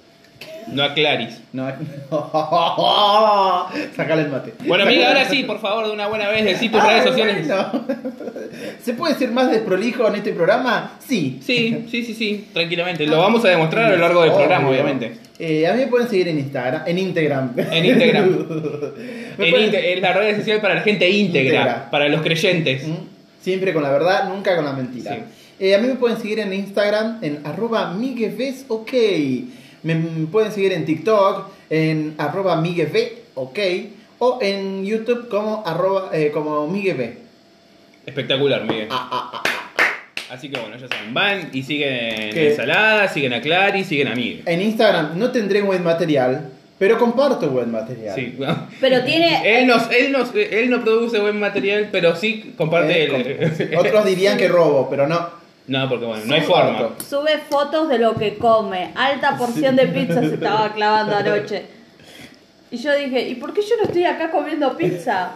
No 0.68 0.84
aclarís. 0.84 1.42
No, 1.52 1.68
Sacale 3.96 4.22
el 4.24 4.30
mate. 4.30 4.54
Bueno, 4.66 4.84
amiga, 4.84 5.08
ahora 5.10 5.26
sí, 5.26 5.44
por 5.44 5.60
favor, 5.60 5.88
de 5.88 5.92
una 5.92 6.08
buena 6.08 6.30
vez, 6.30 6.46
decí 6.46 6.70
tus 6.70 6.84
redes 6.84 7.04
sociales. 7.04 7.48
No. 7.48 7.86
¿Se 8.82 8.94
puede 8.94 9.16
ser 9.16 9.32
más 9.32 9.52
desprolijo 9.52 10.08
en 10.08 10.16
este 10.16 10.34
programa? 10.34 10.94
Sí. 11.00 11.40
Sí, 11.42 11.86
sí, 11.90 12.04
sí, 12.04 12.14
sí, 12.14 12.48
tranquilamente. 12.54 13.06
Lo 13.06 13.20
vamos 13.20 13.44
a 13.46 13.50
demostrar 13.50 13.86
a 13.86 13.90
lo 13.92 13.98
largo 13.98 14.24
del 14.24 14.34
programa, 14.34 14.70
obviamente. 14.70 15.18
Eh, 15.40 15.68
a 15.68 15.74
mí 15.74 15.82
me 15.82 15.88
pueden 15.88 16.08
seguir 16.08 16.28
en 16.28 16.40
Instagram, 16.40 16.84
en 16.86 16.98
Instagram. 16.98 17.54
En 17.58 17.86
Instagram. 17.86 18.48
En 19.38 20.02
la 20.02 20.14
red 20.14 20.38
social 20.38 20.62
para 20.62 20.76
la 20.76 20.82
gente 20.82 21.10
íntegra, 21.10 21.90
para 21.90 22.08
los 22.08 22.22
creyentes. 22.22 22.88
¿Mm? 22.88 22.94
Siempre 23.42 23.74
con 23.74 23.82
la 23.82 23.90
verdad, 23.90 24.30
nunca 24.30 24.56
con 24.56 24.64
la 24.64 24.74
mentira. 24.74 25.16
Sí. 25.16 25.22
Eh, 25.60 25.76
a 25.76 25.80
mí 25.80 25.88
me 25.88 25.96
pueden 25.96 26.18
seguir 26.18 26.40
en 26.40 26.54
Instagram 26.54 27.20
en 27.22 27.40
arroba 27.46 27.94
migueves, 27.94 28.66
ok. 28.68 28.92
Me 29.84 29.96
pueden 30.32 30.52
seguir 30.52 30.72
en 30.74 30.86
TikTok 30.86 31.48
en 31.70 32.16
arroba 32.18 32.56
migueve, 32.62 33.24
ok. 33.36 33.60
O 34.20 34.40
en 34.42 34.86
YouTube 34.86 35.28
como 35.30 35.64
arroba 35.66 36.10
eh, 36.14 36.32
como 36.34 36.68
migueve. 36.68 37.18
Espectacular, 38.06 38.64
Miguel. 38.64 38.88
Ah, 38.92 39.10
ah, 39.12 39.32
ah. 39.34 39.44
Así 40.30 40.50
que 40.50 40.60
bueno, 40.60 40.76
ya 40.78 40.88
saben, 40.88 41.14
van 41.14 41.50
y 41.54 41.64
siguen 41.64 42.32
¿Qué? 42.34 42.50
Ensalada, 42.52 43.08
siguen 43.08 43.34
a 43.34 43.42
Clary, 43.42 43.84
siguen 43.84 44.08
a 44.08 44.16
Miguel. 44.16 44.42
En 44.46 44.62
Instagram 44.62 45.18
no 45.18 45.32
tendré 45.32 45.62
buen 45.62 45.84
material, 45.84 46.50
pero 46.80 46.98
comparto 46.98 47.50
buen 47.50 47.72
material. 47.72 48.16
Sí. 48.16 48.38
Pero 48.82 49.04
tiene. 49.04 49.42
Él, 49.60 49.68
nos, 49.68 49.92
él, 49.92 50.12
nos, 50.12 50.34
él 50.36 50.70
no 50.70 50.82
produce 50.84 51.20
buen 51.20 51.40
material, 51.40 51.90
pero 51.92 52.16
sí 52.16 52.54
comparte 52.58 53.04
Eh, 53.04 53.52
el- 53.70 53.78
Otros 53.78 54.06
dirían 54.06 54.38
que 54.38 54.48
robo, 54.48 54.90
pero 54.90 55.08
no. 55.08 55.43
No, 55.68 55.88
porque 55.88 56.06
bueno, 56.06 56.24
no 56.26 56.36
hay 56.36 56.42
forma. 56.42 56.90
Sube 57.08 57.38
fotos 57.50 57.88
de 57.90 58.00
lo 58.00 58.16
que 58.16 58.38
come. 58.38 58.92
Alta 58.96 59.38
porción 59.38 59.76
de 59.76 59.88
pizza 59.88 60.20
se 60.20 60.34
estaba 60.36 60.74
clavando 60.74 61.16
anoche. 61.16 61.66
Y 62.70 62.78
yo 62.78 62.94
dije, 62.96 63.22
¿y 63.30 63.36
por 63.36 63.54
qué 63.54 63.62
yo 63.62 63.78
no 63.78 63.84
estoy 63.84 64.04
acá 64.04 64.30
comiendo 64.32 64.76
pizza? 64.76 65.34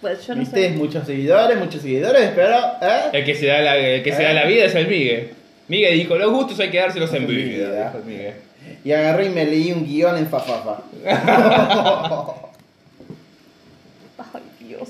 Pues 0.00 0.26
yo 0.26 0.34
no 0.34 0.40
Viste, 0.40 0.68
sé. 0.68 0.76
muchos 0.76 1.06
seguidores, 1.06 1.58
muchos 1.58 1.80
seguidores, 1.80 2.32
pero. 2.34 2.56
¿eh? 2.82 3.00
El 3.12 3.24
que 3.24 3.34
se 3.34 3.46
da 3.46 3.60
la, 3.60 3.76
el 3.78 4.02
que 4.02 4.12
se 4.12 4.22
da 4.22 4.32
la 4.34 4.44
vida 4.44 4.64
es 4.66 4.74
el 4.74 4.88
Miguel. 4.88 5.30
Miguel 5.68 5.94
dijo, 5.94 6.16
los 6.16 6.30
gustos 6.30 6.60
hay 6.60 6.70
que 6.70 6.78
dárselos 6.78 7.12
en 7.14 7.26
vida. 7.26 7.70
vida. 7.70 7.84
dijo 7.86 7.98
el 7.98 8.04
Miguel. 8.04 8.34
Y 8.84 8.92
agarré 8.92 9.26
y 9.26 9.30
me 9.30 9.46
leí 9.46 9.72
un 9.72 9.86
guion 9.86 10.18
en 10.18 10.26
Fafafa. 10.26 10.82
Ay, 14.34 14.42
Dios. 14.60 14.88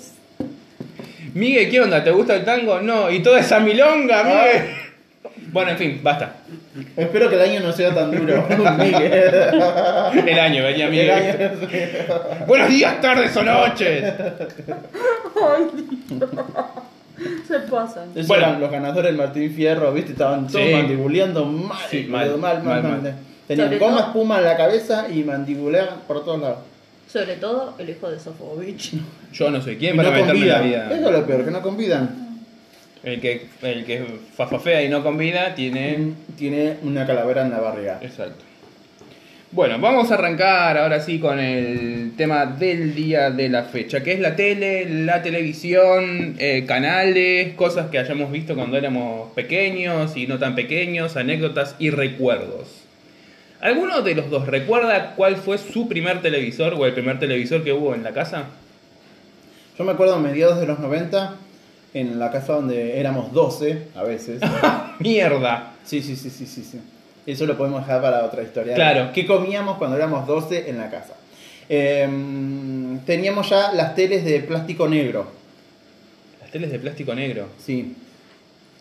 Miguel, 1.35 1.71
¿qué 1.71 1.81
onda? 1.81 2.03
¿Te 2.05 2.11
gusta 2.11 2.37
el 2.37 2.45
tango? 2.45 2.81
No. 2.81 3.11
¿Y 3.11 3.21
toda 3.23 3.41
esa 3.41 3.59
milonga, 3.61 4.23
Miguel? 4.25 4.71
Bueno, 5.53 5.71
en 5.73 5.79
fin, 5.79 6.01
basta. 6.03 6.33
Espero 6.97 7.29
que 7.29 7.37
el 7.37 7.43
año 7.43 7.61
no 7.61 7.73
sea 7.73 7.95
tan 7.95 8.11
duro. 8.11 8.47
Miguel. 8.79 9.23
El 10.27 10.39
año, 10.39 10.63
venía 10.65 10.85
El 10.87 10.91
Miguel. 10.91 11.51
Buenos 12.47 12.69
días, 12.69 13.01
tardes 13.01 13.37
o 13.37 13.43
noches. 13.43 14.05
Ay, 14.15 15.65
Dios. 16.09 16.31
Se 17.47 17.59
pasan. 17.61 18.11
Esos 18.15 18.27
Bueno. 18.27 18.47
eran 18.47 18.61
los 18.61 18.71
ganadores 18.71 19.05
del 19.11 19.17
Martín 19.17 19.53
Fierro, 19.55 19.93
¿viste? 19.93 20.13
Estaban 20.13 20.47
todos 20.49 20.65
Sí. 20.67 20.73
mandibuleando 20.73 21.45
mal, 21.45 21.79
Sí, 21.91 22.05
mal, 22.09 22.29
mal, 22.39 22.63
mal, 22.63 22.63
mal, 22.63 22.83
mal, 22.83 23.03
mal. 23.03 23.15
Tenían 23.47 23.69
Sobre 23.69 23.79
goma 23.79 23.97
todo- 23.99 24.07
espuma 24.09 24.39
en 24.39 24.45
la 24.45 24.57
cabeza 24.57 25.07
y 25.13 25.23
mandibuleaban 25.23 26.01
por 26.09 26.25
todos 26.25 26.41
lados. 26.41 26.59
Sobre 27.15 27.37
todo 27.37 27.77
el 27.79 27.89
hijo 27.89 28.11
de 28.11 28.19
Sofovich. 28.19 28.95
Yo 29.33 29.49
no 29.49 29.63
soy 29.63 29.77
quién 29.77 29.95
para 29.95 30.11
no 30.11 30.17
meterme 30.17 30.41
en 30.41 30.49
la 30.49 30.55
convidan. 30.57 30.89
vida. 30.89 30.99
Eso 30.99 31.07
es 31.07 31.13
lo 31.13 31.27
peor, 31.29 31.45
que 31.45 31.51
no 31.53 31.63
convidan. 31.63 32.11
El 33.05 33.21
que, 33.21 33.47
el 33.63 33.85
que 33.85 34.05
fafafea 34.37 34.83
y 34.83 34.89
no 34.89 35.05
combina 35.05 35.55
tiene. 35.55 36.15
Tiene 36.37 36.79
una 36.83 37.07
calavera 37.07 37.43
en 37.43 37.53
la 37.53 37.61
barriga. 37.61 38.01
Exacto. 38.03 38.45
Bueno, 39.53 39.79
vamos 39.79 40.11
a 40.11 40.15
arrancar 40.15 40.77
ahora 40.77 40.99
sí 40.99 41.21
con 41.21 41.39
el 41.39 42.15
tema 42.17 42.47
del 42.47 42.97
día 42.97 43.31
de 43.31 43.49
la 43.49 43.63
fecha, 43.63 44.03
que 44.03 44.15
es 44.15 44.19
la 44.19 44.35
tele, 44.35 45.05
la 45.05 45.23
televisión, 45.23 46.35
eh, 46.41 46.65
canales, 46.67 47.55
cosas 47.55 47.91
que 47.91 48.01
hayamos 48.01 48.33
visto 48.33 48.57
cuando 48.57 48.77
éramos 48.77 49.31
pequeños 49.35 50.17
y 50.17 50.27
no 50.27 50.41
tan 50.41 50.57
pequeños, 50.57 51.17
anécdotas 51.17 51.77
y 51.79 51.91
recuerdos. 51.91 52.84
¿Alguno 53.65 54.03
de 54.03 54.15
los 54.15 54.29
dos 54.29 54.47
recuerda 54.47 55.15
cuál 55.15 55.37
fue 55.37 55.57
su 55.57 55.89
primer 55.89 56.21
televisor 56.21 56.75
o 56.75 56.85
el 56.85 56.93
primer 56.93 57.19
televisor 57.19 57.65
que 57.65 57.73
hubo 57.73 57.95
en 57.95 58.03
la 58.03 58.13
casa? 58.13 58.45
Yo 59.79 59.85
me 59.85 59.93
acuerdo 59.93 60.17
a 60.17 60.19
mediados 60.19 60.61
de 60.61 60.67
los 60.67 60.81
90, 60.81 61.37
en 61.95 62.19
la 62.19 62.31
casa 62.31 62.53
donde 62.53 63.01
éramos 63.01 63.33
12 63.33 63.89
a 63.95 64.03
veces. 64.03 64.43
¡Mierda! 64.99 65.73
Sí, 65.83 66.03
sí, 66.03 66.15
sí, 66.15 66.29
sí, 66.29 66.45
sí, 66.45 66.63
sí. 66.63 66.79
Eso 67.25 67.47
lo 67.47 67.57
podemos 67.57 67.81
dejar 67.81 68.03
para 68.03 68.27
otra 68.27 68.43
historia. 68.43 68.75
Claro. 68.75 69.13
¿Qué 69.15 69.25
comíamos 69.25 69.79
cuando 69.79 69.97
éramos 69.97 70.27
12 70.27 70.69
en 70.69 70.77
la 70.77 70.91
casa? 70.91 71.15
Eh, 71.71 72.07
teníamos 73.07 73.49
ya 73.49 73.73
las 73.73 73.95
teles 73.95 74.27
de 74.27 74.41
plástico 74.41 74.87
negro. 74.87 75.27
Las 76.43 76.51
teles 76.51 76.71
de 76.71 76.79
plástico 76.81 77.15
negro. 77.15 77.47
Sí. 77.65 77.97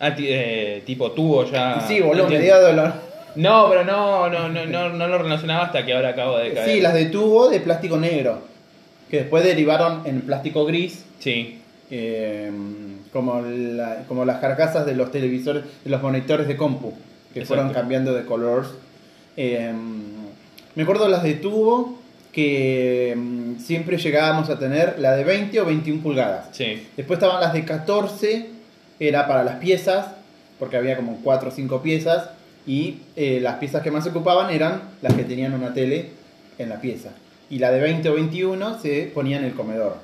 Ah, 0.01 0.13
eh, 0.17 0.83
tipo 0.85 1.09
tubo 1.13 1.49
ya. 1.49 1.85
sí, 1.87 2.01
boludo, 2.01 2.27
mediados 2.27 2.67
de 2.67 2.73
los... 2.73 3.12
No, 3.35 3.67
pero 3.69 3.83
no, 3.83 4.29
no, 4.29 4.49
no, 4.49 4.65
no, 4.65 4.89
no 4.89 5.07
lo 5.07 5.17
relacionaba 5.17 5.65
hasta 5.65 5.85
que 5.85 5.93
ahora 5.93 6.09
acabo 6.09 6.37
de 6.37 6.53
caer. 6.53 6.69
Sí, 6.69 6.81
las 6.81 6.93
de 6.93 7.05
tubo 7.05 7.49
de 7.49 7.59
plástico 7.59 7.97
negro. 7.97 8.41
Que 9.09 9.17
después 9.19 9.43
derivaron 9.43 10.01
en 10.05 10.21
plástico 10.21 10.65
gris. 10.65 11.05
Sí. 11.19 11.59
eh, 11.91 12.51
como, 13.11 13.41
la- 13.41 14.03
como 14.07 14.25
las 14.25 14.39
carcasas 14.39 14.85
de 14.87 14.95
los 14.95 15.11
televisores, 15.11 15.63
de 15.83 15.89
los 15.91 16.01
monitores 16.01 16.47
de 16.47 16.57
compu. 16.57 16.91
Que 17.33 17.39
Exacto. 17.41 17.47
fueron 17.61 17.73
cambiando 17.73 18.13
de 18.13 18.25
colores. 18.25 18.69
Eh, 19.37 19.71
me 20.75 20.83
acuerdo 20.83 21.07
las 21.07 21.21
de 21.23 21.33
tubo 21.35 21.99
que 22.31 23.13
mm, 23.15 23.59
siempre 23.59 23.97
llegábamos 23.97 24.49
a 24.49 24.57
tener 24.57 24.95
la 24.99 25.15
de 25.15 25.23
20 25.23 25.59
o 25.61 25.65
21 25.65 26.01
pulgadas. 26.01 26.47
Sí. 26.51 26.87
Después 26.97 27.17
estaban 27.19 27.39
las 27.41 27.53
de 27.53 27.63
14, 27.65 28.49
era 28.99 29.27
para 29.27 29.43
las 29.43 29.55
piezas, 29.57 30.07
porque 30.57 30.77
había 30.77 30.95
como 30.95 31.19
4 31.23 31.49
o 31.49 31.51
5 31.51 31.81
piezas, 31.83 32.29
y 32.65 32.99
eh, 33.15 33.39
las 33.41 33.55
piezas 33.55 33.81
que 33.81 33.91
más 33.91 34.03
se 34.03 34.11
ocupaban 34.11 34.49
eran 34.49 34.81
las 35.01 35.13
que 35.13 35.23
tenían 35.23 35.53
una 35.53 35.73
tele 35.73 36.11
en 36.57 36.69
la 36.69 36.79
pieza. 36.79 37.09
Y 37.49 37.59
la 37.59 37.71
de 37.71 37.79
20 37.81 38.09
o 38.09 38.13
21 38.15 38.79
se 38.79 39.11
ponía 39.13 39.37
en 39.37 39.43
el 39.43 39.53
comedor. 39.53 39.97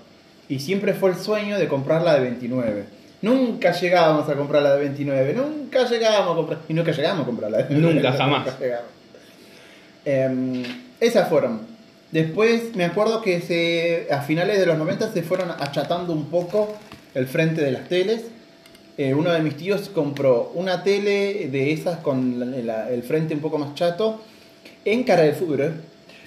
Y 0.49 0.59
siempre 0.59 0.93
fue 0.93 1.11
el 1.11 1.15
sueño 1.15 1.57
de 1.57 1.67
comprar 1.67 2.01
la 2.01 2.15
de 2.15 2.21
29. 2.21 2.85
Nunca 3.21 3.71
llegábamos 3.71 4.29
a 4.29 4.35
comprar 4.35 4.63
la 4.63 4.75
de 4.75 4.81
29, 4.81 5.33
nunca 5.33 5.85
llegábamos 5.85 6.33
a 6.33 6.35
comprar. 6.35 6.59
Y 6.67 6.73
nunca 6.73 6.91
llegábamos 6.91 7.23
a 7.23 7.25
comprar 7.25 7.51
la 7.51 7.57
de 7.59 7.63
29. 7.63 7.95
Nunca, 7.95 8.11
jamás. 8.13 8.45
Nunca. 8.45 8.81
Em, 10.05 10.63
esas 10.99 11.29
fueron. 11.29 11.61
Después 12.11 12.75
me 12.75 12.85
acuerdo 12.85 13.21
que 13.21 13.41
se, 13.41 14.07
a 14.11 14.21
finales 14.21 14.57
de 14.57 14.65
los 14.65 14.77
90 14.77 15.11
se 15.11 15.21
fueron 15.21 15.51
achatando 15.51 16.13
un 16.13 16.29
poco 16.29 16.75
el 17.13 17.27
frente 17.27 17.61
de 17.61 17.71
las 17.71 17.87
teles. 17.87 18.23
Eh, 19.01 19.13
uno 19.13 19.31
de 19.31 19.39
mis 19.39 19.55
tíos 19.55 19.87
compró 19.87 20.51
una 20.55 20.83
tele 20.83 21.47
de 21.49 21.71
esas 21.71 21.99
con 21.99 22.37
la- 22.37 22.45
la- 22.57 22.89
el 22.89 23.01
frente 23.01 23.33
un 23.33 23.39
poco 23.39 23.57
más 23.57 23.73
chato 23.73 24.21
en 24.83 25.03
cara 25.05 25.21
de 25.21 25.31
fútbol. 25.31 25.73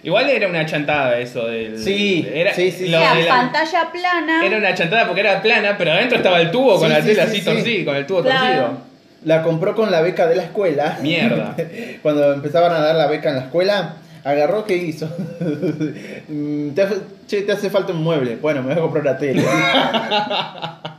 Igual 0.03 0.31
era 0.31 0.49
una 0.49 0.65
chantada 0.65 1.19
eso 1.19 1.47
del. 1.49 1.79
Sí, 1.79 2.27
era, 2.33 2.55
sí, 2.55 2.71
sí, 2.71 2.89
lo 2.89 2.97
Era 2.97 3.15
de 3.15 3.23
la- 3.25 3.29
pantalla 3.29 3.93
plana. 3.93 4.47
Era 4.47 4.57
una 4.57 4.75
chantada 4.75 5.05
porque 5.07 5.21
era 5.21 5.43
plana, 5.43 5.75
pero 5.77 5.93
adentro 5.93 6.17
estaba 6.17 6.41
el 6.41 6.51
tubo 6.51 6.79
con 6.79 6.89
Sí, 6.89 6.95
la 6.95 7.03
sí, 7.03 7.09
tela 7.09 7.23
sí, 7.25 7.29
así 7.29 7.39
sí. 7.41 7.45
torcida, 7.45 7.85
con 7.85 7.97
el 7.97 8.07
tubo 8.07 8.23
Claro. 8.23 8.41
torcido. 8.41 8.79
La 9.25 9.43
compró 9.43 9.75
con 9.77 9.91
la 9.91 10.01
beca 10.01 10.27
de 10.27 10.37
la 10.37 10.45
escuela. 10.45 10.99
Mierda. 11.03 11.55
Cuando 12.03 12.33
empezaban 12.33 12.73
a 12.73 12.81
dar 12.81 12.95
la 12.97 13.07
beca 13.07 13.29
en 13.29 13.37
la 13.37 13.43
escuela, 13.43 13.97
agarró, 14.25 14.65
¿qué 14.65 14.79
hizo? 14.79 15.09
Mm, 16.29 16.71
te, 16.71 16.83
hace, 16.83 16.95
che, 17.29 17.43
te 17.43 17.53
hace 17.53 17.69
falta 17.69 17.93
un 17.93 18.03
mueble. 18.03 18.37
Bueno, 18.37 18.63
me 18.63 18.69
voy 18.73 18.79
a 18.79 18.81
comprar 18.81 19.05
la 19.05 19.19
tele. 19.19 19.45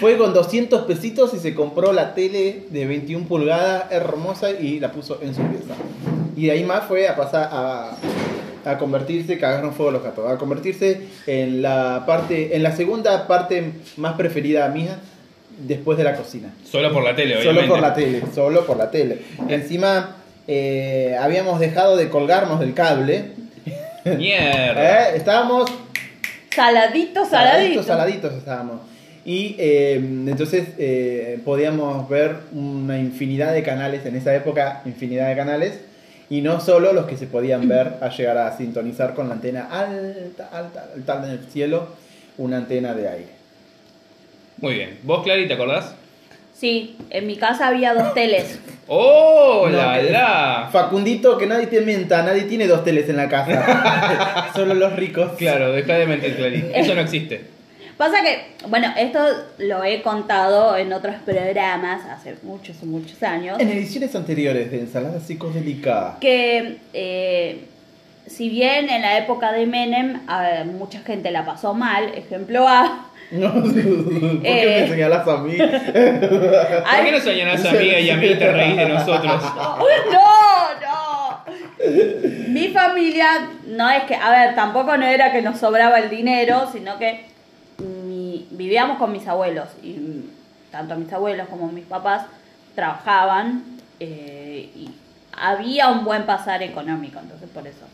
Fue 0.00 0.16
con 0.18 0.34
200 0.34 0.82
pesitos 0.82 1.32
y 1.34 1.38
se 1.38 1.54
compró 1.54 1.92
la 1.92 2.14
tele 2.14 2.64
de 2.70 2.86
21 2.86 3.26
pulgadas, 3.26 3.90
hermosa, 3.90 4.50
y 4.50 4.80
la 4.80 4.92
puso 4.92 5.20
en 5.22 5.34
su 5.34 5.42
pieza. 5.42 5.74
Y 6.36 6.46
de 6.46 6.52
ahí 6.52 6.64
más 6.64 6.84
fue 6.84 7.08
a 7.08 7.16
pasar 7.16 7.48
a, 7.50 7.96
a 8.64 8.78
convertirse, 8.78 9.38
cagaron 9.38 9.72
fuego 9.72 9.92
los 9.92 10.02
gatos, 10.02 10.30
a 10.30 10.36
convertirse 10.36 11.02
en 11.26 11.62
la 11.62 12.04
parte, 12.06 12.56
en 12.56 12.62
la 12.62 12.74
segunda 12.74 13.26
parte 13.26 13.72
más 13.96 14.14
preferida 14.14 14.68
mía 14.68 14.98
después 15.58 15.96
de 15.96 16.04
la 16.04 16.14
cocina. 16.16 16.52
Solo 16.64 16.92
por 16.92 17.02
la 17.02 17.14
tele, 17.14 17.36
obviamente. 17.36 17.60
Solo 17.60 17.68
por 17.74 17.80
la 17.80 17.94
tele, 17.94 18.22
solo 18.34 18.66
por 18.66 18.76
la 18.76 18.90
tele. 18.90 19.22
Encima 19.48 20.16
eh, 20.46 21.16
habíamos 21.18 21.60
dejado 21.60 21.96
de 21.96 22.08
colgarnos 22.08 22.60
del 22.60 22.74
cable. 22.74 23.32
Mierda. 24.04 25.10
¿eh? 25.10 25.16
Estábamos 25.16 25.70
Saladito, 26.56 27.26
saladito. 27.26 27.82
saladitos, 27.82 27.86
saladitos 27.86 28.32
estábamos. 28.32 28.80
Y 29.26 29.56
eh, 29.58 29.96
entonces 29.96 30.68
eh, 30.78 31.40
podíamos 31.44 32.08
ver 32.08 32.36
una 32.52 32.96
infinidad 32.96 33.52
de 33.52 33.64
canales 33.64 34.06
en 34.06 34.14
esa 34.14 34.32
época, 34.36 34.82
infinidad 34.84 35.28
de 35.28 35.34
canales. 35.34 35.80
Y 36.30 36.42
no 36.42 36.60
solo 36.60 36.92
los 36.92 37.06
que 37.06 37.16
se 37.16 37.26
podían 37.26 37.66
ver 37.68 37.94
a 38.00 38.08
llegar 38.08 38.38
a 38.38 38.56
sintonizar 38.56 39.14
con 39.14 39.26
la 39.26 39.34
antena 39.34 39.66
alta, 39.68 40.48
alta, 40.52 40.90
alta 40.94 41.24
en 41.24 41.30
el 41.32 41.44
cielo, 41.50 41.88
una 42.38 42.58
antena 42.58 42.94
de 42.94 43.08
aire. 43.08 43.28
Muy 44.58 44.74
bien. 44.74 44.98
¿Vos, 45.02 45.24
Clary, 45.24 45.48
te 45.48 45.54
acordás? 45.54 45.96
Sí, 46.54 46.96
en 47.10 47.26
mi 47.26 47.34
casa 47.34 47.66
había 47.66 47.94
dos 47.94 48.14
teles. 48.14 48.60
¡Oh, 48.86 49.68
la 49.68 50.00
la! 50.02 50.68
Facundito, 50.70 51.36
que 51.36 51.48
nadie 51.48 51.66
te 51.66 51.80
mienta, 51.80 52.22
nadie 52.22 52.42
tiene 52.42 52.68
dos 52.68 52.84
teles 52.84 53.08
en 53.08 53.16
la 53.16 53.28
casa. 53.28 54.50
Solo 54.54 54.74
los 54.74 54.94
ricos. 54.94 55.32
Claro, 55.36 55.72
deja 55.72 55.94
de 55.94 56.06
mentir, 56.06 56.36
Clary. 56.36 56.70
Eso 56.72 56.94
no 56.94 57.00
existe. 57.00 57.55
Pasa 57.96 58.18
que, 58.22 58.54
bueno, 58.68 58.88
esto 58.98 59.18
lo 59.58 59.82
he 59.82 60.02
contado 60.02 60.76
en 60.76 60.92
otros 60.92 61.14
programas 61.24 62.04
hace 62.06 62.36
muchos, 62.42 62.82
muchos 62.82 63.22
años. 63.22 63.58
En 63.58 63.70
ediciones 63.70 64.14
anteriores 64.14 64.70
de 64.70 64.80
Ensalada 64.80 65.18
Psicodélica. 65.20 66.16
que 66.20 66.76
eh, 66.92 67.64
si 68.26 68.50
bien 68.50 68.90
en 68.90 69.00
la 69.00 69.16
época 69.18 69.52
de 69.52 69.64
Menem 69.66 70.20
a 70.28 70.64
mucha 70.64 71.00
gente 71.00 71.30
la 71.30 71.46
pasó 71.46 71.72
mal, 71.72 72.12
ejemplo 72.14 72.68
A, 72.68 73.06
No, 73.32 73.50
¿Por 73.52 73.72
qué 73.74 74.40
Eh. 74.44 74.80
me 74.82 74.88
señalas 74.88 75.26
a 75.26 75.38
mí? 75.38 75.56
¿Por 75.58 77.04
qué 77.04 77.12
no 77.12 77.18
señalás 77.20 77.64
a 77.64 77.70
amiga 77.70 77.98
y 77.98 78.10
a 78.10 78.16
mí 78.18 78.28
te 78.36 78.52
reís 78.52 78.76
de 78.76 78.88
nosotros? 78.88 79.42
no, 80.12 80.80
no. 80.80 81.44
Mi 82.48 82.68
familia 82.68 83.26
no 83.66 83.90
es 83.90 84.04
que, 84.04 84.14
a 84.14 84.30
ver, 84.30 84.54
tampoco 84.54 84.96
no 84.96 85.06
era 85.06 85.32
que 85.32 85.42
nos 85.42 85.58
sobraba 85.58 85.98
el 85.98 86.08
dinero, 86.10 86.68
sino 86.72 86.98
que 86.98 87.24
vivíamos 88.56 88.98
con 88.98 89.12
mis 89.12 89.26
abuelos 89.28 89.68
y 89.82 89.96
tanto 90.70 90.96
mis 90.96 91.12
abuelos 91.12 91.48
como 91.48 91.68
mis 91.68 91.84
papás 91.84 92.26
trabajaban 92.74 93.64
eh, 94.00 94.70
y 94.74 94.90
había 95.32 95.88
un 95.88 96.04
buen 96.04 96.24
pasar 96.26 96.62
económico, 96.62 97.18
entonces 97.20 97.48
por 97.50 97.66
eso. 97.66 97.86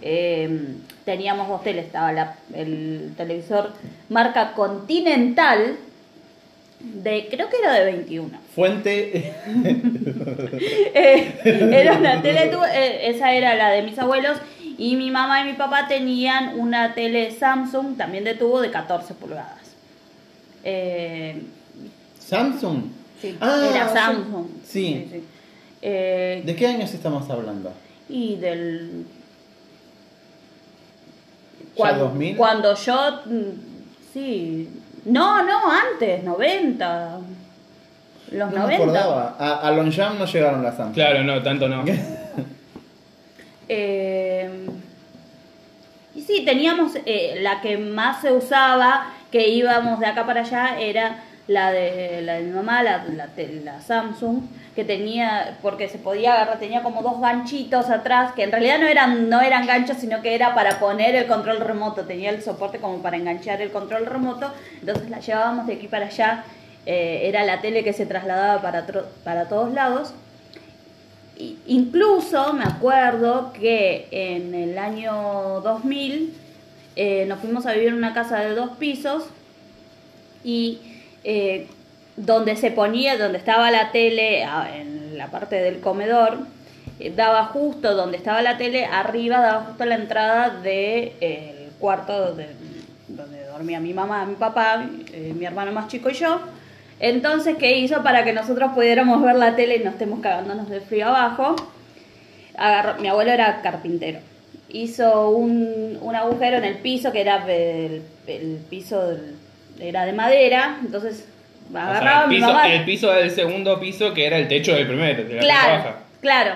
Eh, 0.00 0.76
teníamos 1.04 1.48
dos 1.48 1.62
teles, 1.62 1.86
estaba 1.86 2.12
la- 2.12 2.36
el 2.54 3.12
televisor 3.16 3.72
marca 4.08 4.52
Continental 4.52 5.76
de, 6.80 7.28
creo 7.30 7.48
que 7.50 7.56
era 7.58 7.72
de 7.72 7.84
21. 7.86 8.30
Fuente. 8.54 9.34
Eh, 10.96 11.70
era 11.72 11.94
una 11.98 12.22
tele, 12.22 12.50
eh, 12.72 13.08
esa 13.10 13.32
era 13.32 13.54
la 13.54 13.70
de 13.70 13.82
mis 13.82 13.98
abuelos 13.98 14.38
y 14.78 14.96
mi 14.96 15.10
mamá 15.10 15.42
y 15.42 15.44
mi 15.44 15.52
papá 15.54 15.86
tenían 15.88 16.58
una 16.58 16.94
tele 16.94 17.30
Samsung 17.32 17.96
también 17.96 18.24
de 18.24 18.34
tubo 18.34 18.60
de 18.60 18.70
14 18.70 19.14
pulgadas. 19.14 19.63
Eh, 20.64 21.42
Samsung. 22.18 22.84
sí, 23.20 23.36
Ah, 23.40 23.66
era 23.70 23.88
sí. 23.88 23.94
Samsung. 23.94 24.46
Sí. 24.64 25.22
Eh, 25.82 26.42
¿De 26.44 26.56
qué 26.56 26.66
años 26.66 26.92
estamos 26.94 27.28
hablando? 27.30 27.72
y 28.08 28.36
del... 28.36 29.06
¿Ya 31.60 31.74
Cuando, 31.76 32.04
2000? 32.04 32.36
cuando 32.36 32.74
yo... 32.74 33.20
mm, 33.26 33.40
Sí. 34.12 34.68
No, 35.06 35.42
no, 35.44 35.70
antes, 35.70 36.22
90. 36.22 37.18
Los 38.30 38.50
No 38.52 38.58
90. 38.60 38.66
me 38.66 38.74
acordaba. 38.76 39.36
A, 39.38 39.68
a 39.68 39.70
Longchamp 39.72 40.18
no 40.18 40.24
llegaron 40.26 40.62
las 40.62 40.76
Samsung. 40.76 40.94
Claro, 40.94 41.24
no, 41.24 41.42
tanto 41.42 41.68
no. 41.68 41.84
Eh, 43.68 44.66
y 46.14 46.20
sí, 46.20 46.44
teníamos 46.44 46.92
eh, 47.06 47.38
la 47.40 47.60
que 47.62 47.78
más 47.78 48.20
se 48.20 48.30
usaba, 48.32 49.06
que 49.34 49.48
íbamos 49.48 49.98
de 49.98 50.06
acá 50.06 50.24
para 50.24 50.42
allá, 50.42 50.78
era 50.78 51.24
la 51.48 51.72
de, 51.72 52.22
la 52.22 52.34
de 52.34 52.42
mi 52.44 52.52
mamá, 52.52 52.84
la, 52.84 53.04
la, 53.04 53.80
Samsung, 53.80 54.42
que 54.76 54.84
tenía, 54.84 55.58
porque 55.60 55.88
se 55.88 55.98
podía 55.98 56.34
agarrar, 56.34 56.60
tenía 56.60 56.84
como 56.84 57.02
dos 57.02 57.20
ganchitos 57.20 57.90
atrás, 57.90 58.30
que 58.36 58.44
en 58.44 58.52
realidad 58.52 58.78
no 58.78 58.86
eran, 58.86 59.28
no 59.28 59.40
eran 59.40 59.66
ganchos, 59.66 59.96
sino 59.96 60.22
que 60.22 60.36
era 60.36 60.54
para 60.54 60.78
poner 60.78 61.16
el 61.16 61.26
control 61.26 61.58
remoto, 61.58 62.02
tenía 62.02 62.30
el 62.30 62.42
soporte 62.42 62.78
como 62.78 62.98
para 62.98 63.16
enganchar 63.16 63.60
el 63.60 63.72
control 63.72 64.06
remoto, 64.06 64.52
entonces 64.78 65.10
la 65.10 65.18
llevábamos 65.18 65.66
de 65.66 65.72
aquí 65.72 65.88
para 65.88 66.06
allá, 66.06 66.44
eh, 66.86 67.22
era 67.24 67.42
la 67.42 67.60
tele 67.60 67.82
que 67.82 67.92
se 67.92 68.06
trasladaba 68.06 68.62
para, 68.62 68.86
para 69.24 69.48
todos 69.48 69.72
lados. 69.72 70.14
Incluso 71.66 72.52
me 72.52 72.62
acuerdo 72.62 73.52
que 73.52 74.06
en 74.12 74.54
el 74.54 74.78
año 74.78 75.60
2000 75.60 76.43
eh, 76.96 77.24
nos 77.26 77.40
fuimos 77.40 77.66
a 77.66 77.72
vivir 77.72 77.88
en 77.88 77.94
una 77.94 78.14
casa 78.14 78.40
de 78.40 78.54
dos 78.54 78.70
pisos 78.78 79.24
y 80.44 80.78
eh, 81.24 81.66
donde 82.16 82.56
se 82.56 82.70
ponía, 82.70 83.16
donde 83.16 83.38
estaba 83.38 83.70
la 83.70 83.90
tele, 83.92 84.42
en 84.42 85.16
la 85.18 85.28
parte 85.28 85.56
del 85.56 85.80
comedor, 85.80 86.38
eh, 87.00 87.12
daba 87.14 87.46
justo 87.46 87.94
donde 87.94 88.16
estaba 88.16 88.42
la 88.42 88.56
tele, 88.56 88.84
arriba 88.86 89.40
daba 89.40 89.64
justo 89.64 89.84
la 89.84 89.94
entrada 89.96 90.50
del 90.50 90.62
de, 90.62 91.12
eh, 91.20 91.68
cuarto 91.80 92.34
de- 92.34 92.48
donde 93.08 93.44
dormía 93.46 93.80
mi 93.80 93.92
mamá, 93.94 94.24
mi 94.26 94.34
papá, 94.34 94.84
mi 95.12 95.44
hermano 95.44 95.72
más 95.72 95.88
chico 95.88 96.10
y 96.10 96.14
yo. 96.14 96.40
Entonces, 97.00 97.56
¿qué 97.58 97.76
hizo 97.78 98.02
para 98.02 98.24
que 98.24 98.32
nosotros 98.32 98.72
pudiéramos 98.74 99.22
ver 99.22 99.34
la 99.36 99.56
tele 99.56 99.76
y 99.76 99.84
no 99.84 99.90
estemos 99.90 100.20
cagándonos 100.20 100.68
de 100.68 100.80
frío 100.80 101.08
abajo? 101.08 101.56
Mi 103.00 103.08
abuelo 103.08 103.32
era 103.32 103.60
carpintero. 103.62 104.20
Hizo 104.74 105.28
un, 105.30 105.98
un 106.02 106.16
agujero 106.16 106.56
en 106.56 106.64
el 106.64 106.78
piso, 106.78 107.12
que 107.12 107.20
era 107.20 107.44
el, 107.46 108.02
el 108.26 108.58
piso 108.68 109.06
del- 109.08 109.36
era 109.80 110.04
de 110.04 110.12
madera. 110.12 110.78
Entonces, 110.84 111.26
O 111.68 111.72
sea, 111.72 111.86
agarraba 111.90 112.22
el, 112.24 112.28
mi 112.30 112.36
piso, 112.36 112.46
mamá. 112.48 112.66
el 112.74 112.84
piso 112.84 113.12
del 113.12 113.30
segundo 113.30 113.78
piso 113.78 114.12
que 114.12 114.26
era 114.26 114.36
el 114.36 114.48
techo 114.48 114.74
del 114.74 114.86
primero, 114.88 115.22
de 115.24 115.34
la 115.34 115.40
Claro, 115.40 115.72
baja. 115.74 115.94
claro. 116.20 116.54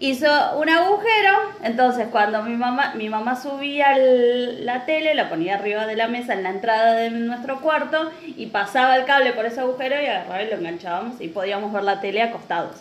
Hizo 0.00 0.26
un 0.58 0.68
agujero, 0.68 1.38
entonces 1.62 2.06
cuando 2.10 2.42
mi 2.42 2.56
mamá, 2.56 2.94
mi 2.96 3.08
mamá 3.10 3.36
subía 3.40 3.92
el- 3.96 4.64
la 4.66 4.84
tele, 4.86 5.14
la 5.14 5.28
ponía 5.28 5.54
arriba 5.54 5.86
de 5.86 5.94
la 5.94 6.08
mesa 6.08 6.32
en 6.32 6.42
la 6.42 6.50
entrada 6.50 6.94
de 6.94 7.10
nuestro 7.10 7.60
cuarto 7.60 8.10
y 8.36 8.46
pasaba 8.46 8.96
el 8.96 9.04
cable 9.04 9.32
por 9.34 9.44
ese 9.46 9.60
agujero 9.60 9.94
y 10.02 10.06
agarraba 10.06 10.42
y 10.42 10.48
lo 10.50 10.56
enganchábamos 10.56 11.20
y 11.20 11.28
podíamos 11.28 11.72
ver 11.72 11.84
la 11.84 12.00
tele 12.00 12.20
acostados. 12.22 12.76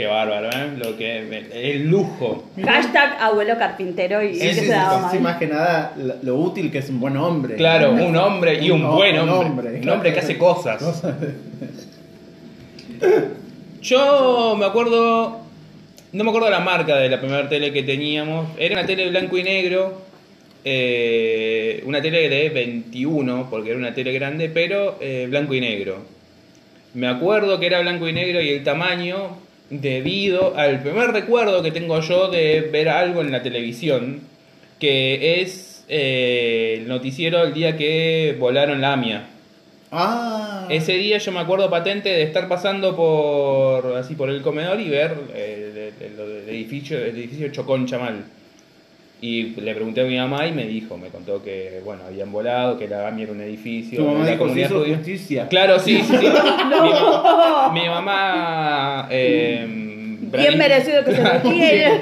Qué 0.00 0.06
bárbaro, 0.06 0.48
¿eh? 0.48 0.78
Lo 0.78 0.96
que, 0.96 1.18
el 1.52 1.86
lujo. 1.86 2.48
Hashtag 2.64 3.18
abuelo 3.20 3.58
carpintero 3.58 4.22
y 4.22 4.32
Sí, 4.32 4.40
que 4.40 4.54
sí, 4.54 4.60
se 4.60 4.64
sí, 4.64 4.70
daba 4.70 5.12
más 5.20 5.36
que 5.36 5.46
nada 5.46 5.94
lo, 6.22 6.36
útil 6.36 6.72
que 6.72 6.78
es 6.78 6.88
un 6.88 7.00
buen 7.00 7.18
hombre. 7.18 7.56
Claro, 7.56 7.90
un 7.92 8.16
hombre 8.16 8.64
y 8.64 8.70
un, 8.70 8.82
Un 8.82 8.96
buen 8.96 9.20
un 9.20 9.28
hombre. 9.28 9.68
hombre, 9.68 9.80
un 9.82 9.88
hombre 9.90 10.14
que 10.14 10.20
hace 10.20 10.38
cosas. 10.38 10.80
Yo 13.82 14.56
me 14.58 14.64
acuerdo, 14.64 15.40
no 16.14 16.24
me 16.24 16.30
acuerdo 16.30 16.48
la 16.48 16.60
marca 16.60 16.96
de 16.96 17.10
la 17.10 17.20
primera 17.20 17.46
tele 17.46 17.70
que 17.70 17.82
teníamos. 17.82 18.48
Era 18.56 18.78
una 18.78 18.86
tele 18.86 19.10
blanco 19.10 19.36
y 19.36 19.42
negro, 19.42 20.00
eh, 20.64 21.82
una 21.84 22.00
tele 22.00 22.26
de 22.30 22.48
21, 22.48 23.48
porque 23.50 23.68
era 23.68 23.78
una 23.78 23.92
tele 23.92 24.14
grande, 24.14 24.48
pero 24.48 24.96
eh, 25.02 25.26
blanco 25.28 25.52
y 25.52 25.60
negro. 25.60 25.98
Me 26.94 27.06
acuerdo 27.06 27.60
que 27.60 27.66
era 27.66 27.82
blanco 27.82 28.08
y 28.08 28.14
negro 28.14 28.40
y 28.40 28.48
el 28.48 28.64
tamaño 28.64 29.49
debido 29.70 30.56
al 30.56 30.82
primer 30.82 31.10
recuerdo 31.12 31.62
que 31.62 31.70
tengo 31.70 32.00
yo 32.00 32.28
de 32.28 32.68
ver 32.72 32.88
algo 32.88 33.20
en 33.22 33.30
la 33.32 33.42
televisión, 33.42 34.20
que 34.78 35.40
es 35.42 35.84
eh, 35.88 36.78
el 36.80 36.88
noticiero 36.88 37.42
el 37.44 37.54
día 37.54 37.76
que 37.76 38.36
volaron 38.38 38.80
la 38.80 38.92
AMIA. 38.94 39.24
Ah. 39.92 40.66
Ese 40.70 40.92
día 40.94 41.18
yo 41.18 41.32
me 41.32 41.40
acuerdo 41.40 41.68
patente 41.68 42.08
de 42.10 42.22
estar 42.22 42.46
pasando 42.48 42.94
por 42.94 43.96
así 43.96 44.14
por 44.14 44.30
el 44.30 44.40
comedor 44.42 44.80
y 44.80 44.88
ver 44.88 45.14
eh, 45.34 45.92
el, 46.00 46.06
el- 46.20 46.42
el 46.44 46.48
edificio, 46.48 46.96
el 46.98 47.16
edificio 47.16 47.48
Chocón 47.50 47.86
Chamal. 47.86 48.24
Y 49.22 49.42
le 49.60 49.74
pregunté 49.74 50.00
a 50.00 50.04
mi 50.04 50.16
mamá 50.16 50.46
y 50.46 50.52
me 50.52 50.64
dijo, 50.64 50.96
me 50.96 51.08
contó 51.08 51.42
que 51.42 51.80
bueno, 51.84 52.02
habían 52.06 52.32
volado, 52.32 52.78
que 52.78 52.88
la 52.88 53.06
AMI 53.08 53.22
era 53.24 53.32
un 53.32 53.40
edificio 53.42 53.98
Tu 53.98 54.04
mamá 54.04 54.20
de 54.20 54.24
la 54.24 54.30
dijo, 54.32 54.44
comunidad 54.44 54.68
"Se 54.68 54.74
hizo 54.74 54.82
judía". 54.82 54.96
justicia. 54.96 55.48
Claro, 55.48 55.78
sí, 55.78 55.98
sí, 56.02 56.16
sí. 56.16 56.26
Mi, 57.74 57.80
mi 57.80 57.88
mamá 57.88 59.06
eh, 59.10 59.66
Bien 59.66 60.30
Brani- 60.32 60.56
merecido 60.56 61.04
que 61.04 61.12
se 61.12 61.22
retire. 61.32 62.00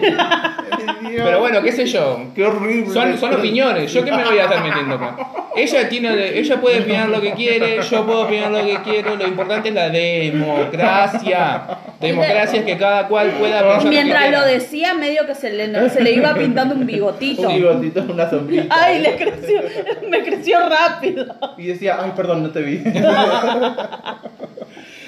Pero 1.17 1.41
bueno, 1.41 1.63
qué 1.63 1.73
sé 1.73 1.87
yo. 1.87 2.21
Qué 2.35 2.45
horrible. 2.45 2.93
Son, 2.93 3.19
son 3.19 3.35
opiniones, 3.35 3.93
yo 3.93 4.05
qué 4.05 4.13
me 4.13 4.25
voy 4.25 4.39
a 4.39 4.45
estar 4.45 4.63
metiendo 4.63 4.95
acá. 4.95 5.17
Ella 5.59 5.89
tiene, 5.89 6.39
ella 6.39 6.61
puede 6.61 6.81
opinar 6.81 7.09
lo 7.09 7.21
que 7.21 7.33
quiere, 7.33 7.81
yo 7.83 8.07
puedo 8.07 8.23
opinar 8.23 8.51
lo 8.51 8.65
que 8.65 8.79
quiero, 8.85 9.17
lo 9.17 9.27
importante 9.27 9.69
es 9.71 9.75
la 9.75 9.89
democracia. 9.91 11.79
Democracia 12.01 12.61
es 12.61 12.65
que 12.65 12.77
cada 12.77 13.09
cual 13.09 13.31
pueda 13.33 13.61
pensar 13.61 13.77
lo 13.79 13.83
que 13.83 13.89
Mientras 13.89 14.23
quiera. 14.23 14.39
lo 14.41 14.47
decía, 14.47 14.95
medio 14.95 15.27
que 15.27 15.35
se 15.35 15.51
le, 15.53 15.91
se 15.91 16.01
le 16.01 16.13
iba 16.13 16.33
pintando 16.35 16.75
un 16.77 16.87
bigotito. 16.87 17.49
Un 17.49 17.57
bigotito, 17.57 18.07
una 18.09 18.31
sombrita. 18.31 18.67
Ay, 18.71 19.01
le 19.01 19.17
creció, 19.17 19.61
me 20.09 20.23
creció 20.23 20.59
rápido. 20.69 21.27
Y 21.57 21.67
decía, 21.67 21.99
ay, 22.01 22.13
perdón, 22.15 22.45
no 22.45 22.51
te 22.51 22.61
vi. 22.63 22.83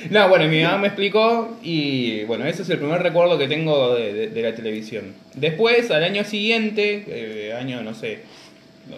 No, 0.08 0.28
bueno, 0.30 0.46
mi 0.48 0.62
mamá 0.62 0.78
me 0.78 0.86
explicó 0.88 1.56
y 1.62 2.24
bueno, 2.24 2.46
ese 2.46 2.62
es 2.62 2.70
el 2.70 2.78
primer 2.78 3.02
recuerdo 3.02 3.36
que 3.38 3.46
tengo 3.46 3.94
de, 3.94 4.12
de- 4.14 4.28
de 4.28 4.42
la 4.42 4.54
televisión. 4.54 5.14
Después, 5.34 5.90
al 5.90 6.02
año 6.02 6.24
siguiente, 6.24 7.04
eh, 7.06 7.54
año 7.56 7.82
no 7.82 7.92
sé, 7.94 8.20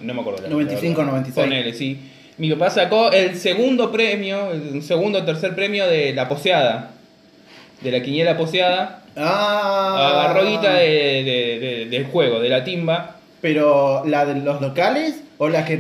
no, 0.01 0.15
me 0.15 0.21
acuerdo. 0.21 0.43
la- 0.43 0.49
95, 0.49 1.01
la 1.03 1.13
verdad. 1.13 1.13
96. 1.21 1.47
Ponele, 1.47 1.75
sí. 1.75 1.99
Mi 2.39 2.51
papá 2.53 2.71
sacó 2.71 3.11
el 3.13 3.37
segundo 3.37 3.93
premio, 3.93 4.53
el 4.53 4.83
segundo 4.83 5.19
o 5.21 5.25
tercer 5.25 5.55
premio 5.55 5.87
de 5.87 6.13
la 6.15 6.29
poseada, 6.29 6.91
de 7.83 7.91
la 7.93 8.03
quiniela 8.03 8.37
poseada. 8.37 9.03
Ah. 9.17 10.23
Agarró 10.25 10.47
guita 10.49 10.75
de, 10.75 10.85
de- 10.89 11.59
de- 11.61 11.87
del 11.91 12.05
juego, 12.07 12.41
de 12.41 12.49
la 12.49 12.65
timba. 12.65 13.17
Pero, 13.41 14.05
¿la 14.07 14.25
de 14.25 14.37
los 14.41 14.61
locales 14.61 15.21
o 15.39 15.49
la 15.49 15.65
que 15.65 15.77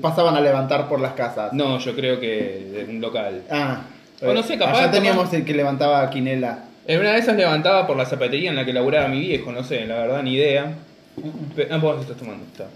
pasaban 0.00 0.36
a 0.36 0.40
levantar 0.40 0.88
por 0.88 1.00
las 1.00 1.12
casas? 1.14 1.52
No, 1.52 1.78
yo 1.80 1.94
creo 1.96 2.20
que 2.20 2.66
de 2.72 2.86
un 2.88 3.00
local. 3.00 3.42
Ah. 3.50 3.82
O 4.22 4.32
no 4.32 4.42
sé, 4.44 4.56
capaz, 4.56 4.78
Allá 4.78 4.90
teníamos 4.92 5.32
el 5.34 5.44
que 5.44 5.52
levantaba 5.54 6.08
Quinela. 6.08 6.60
En 6.86 7.00
una 7.00 7.12
de 7.12 7.18
esas 7.18 7.36
levantaba 7.36 7.86
por 7.86 7.96
la 7.96 8.06
zapatería 8.06 8.50
en 8.50 8.56
la 8.56 8.64
que 8.64 8.72
laburaba 8.72 9.08
mi 9.08 9.18
viejo, 9.20 9.50
no 9.52 9.64
sé, 9.64 9.84
la 9.86 9.96
verdad, 9.96 10.22
ni 10.22 10.34
idea. 10.34 10.72
Ah, 11.70 11.76
vos 11.78 12.00
estás 12.00 12.16
tomando, 12.16 12.44
está. 12.46 12.66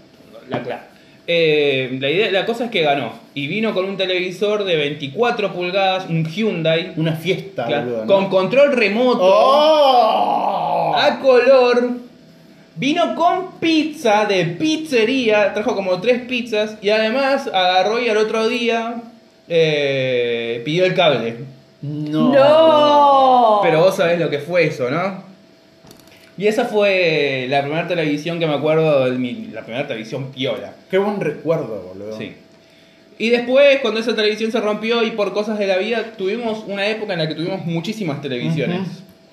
La 0.49 0.61
clara. 0.63 0.87
eh, 1.27 1.97
la, 2.01 2.09
idea, 2.09 2.31
la 2.31 2.45
cosa 2.45 2.65
es 2.65 2.71
que 2.71 2.81
ganó. 2.81 3.13
Y 3.33 3.47
vino 3.47 3.73
con 3.73 3.85
un 3.85 3.97
televisor 3.97 4.63
de 4.63 4.75
24 4.75 5.53
pulgadas, 5.53 6.07
un 6.09 6.25
Hyundai, 6.25 6.93
Una 6.97 7.13
fiesta, 7.13 7.65
claro, 7.65 7.85
boludo. 7.85 8.01
¿no? 8.01 8.07
con 8.07 8.29
control 8.29 8.73
remoto, 8.75 9.19
¡Oh! 9.23 10.93
a 10.95 11.19
color. 11.19 11.89
Vino 12.75 13.13
con 13.15 13.59
pizza 13.59 14.25
de 14.25 14.45
pizzería, 14.45 15.53
trajo 15.53 15.75
como 15.75 15.99
tres 15.99 16.21
pizzas 16.21 16.77
y 16.81 16.89
además 16.89 17.47
agarró 17.47 17.99
y 17.99 18.07
al 18.07 18.15
otro 18.17 18.47
día 18.47 18.95
eh, 19.49 20.61
pidió 20.63 20.85
el 20.85 20.93
cable. 20.93 21.35
No. 21.81 22.31
¡No! 22.33 23.59
Pero 23.63 23.79
vos 23.81 23.95
sabés 23.95 24.17
lo 24.19 24.29
que 24.29 24.39
fue 24.39 24.65
eso, 24.65 24.89
¿no? 24.89 25.28
Y 26.39 26.47
esa 26.47 26.65
fue 26.65 27.47
la 27.49 27.61
primera 27.61 27.87
televisión 27.87 28.39
que 28.39 28.47
me 28.47 28.53
acuerdo, 28.53 29.11
de 29.11 29.17
mi- 29.17 29.49
la 29.53 29.61
primera 29.65 29.85
televisión 29.87 30.31
piola. 30.31 30.73
Qué 30.89 30.97
buen 30.97 31.19
recuerdo, 31.19 31.91
boludo. 31.93 32.17
Sí. 32.17 32.33
Y 33.17 33.29
después, 33.29 33.79
cuando 33.81 33.99
esa 33.99 34.15
televisión 34.15 34.49
se 34.51 34.61
rompió 34.61 35.03
y 35.03 35.11
por 35.11 35.33
cosas 35.33 35.59
de 35.59 35.67
la 35.67 35.77
vida, 35.77 36.13
tuvimos 36.17 36.63
una 36.65 36.87
época 36.87 37.11
en 37.13 37.19
la 37.19 37.27
que 37.27 37.35
tuvimos 37.35 37.65
muchísimas 37.65 38.21
televisiones. 38.21 38.79
Ujú. 38.79 38.89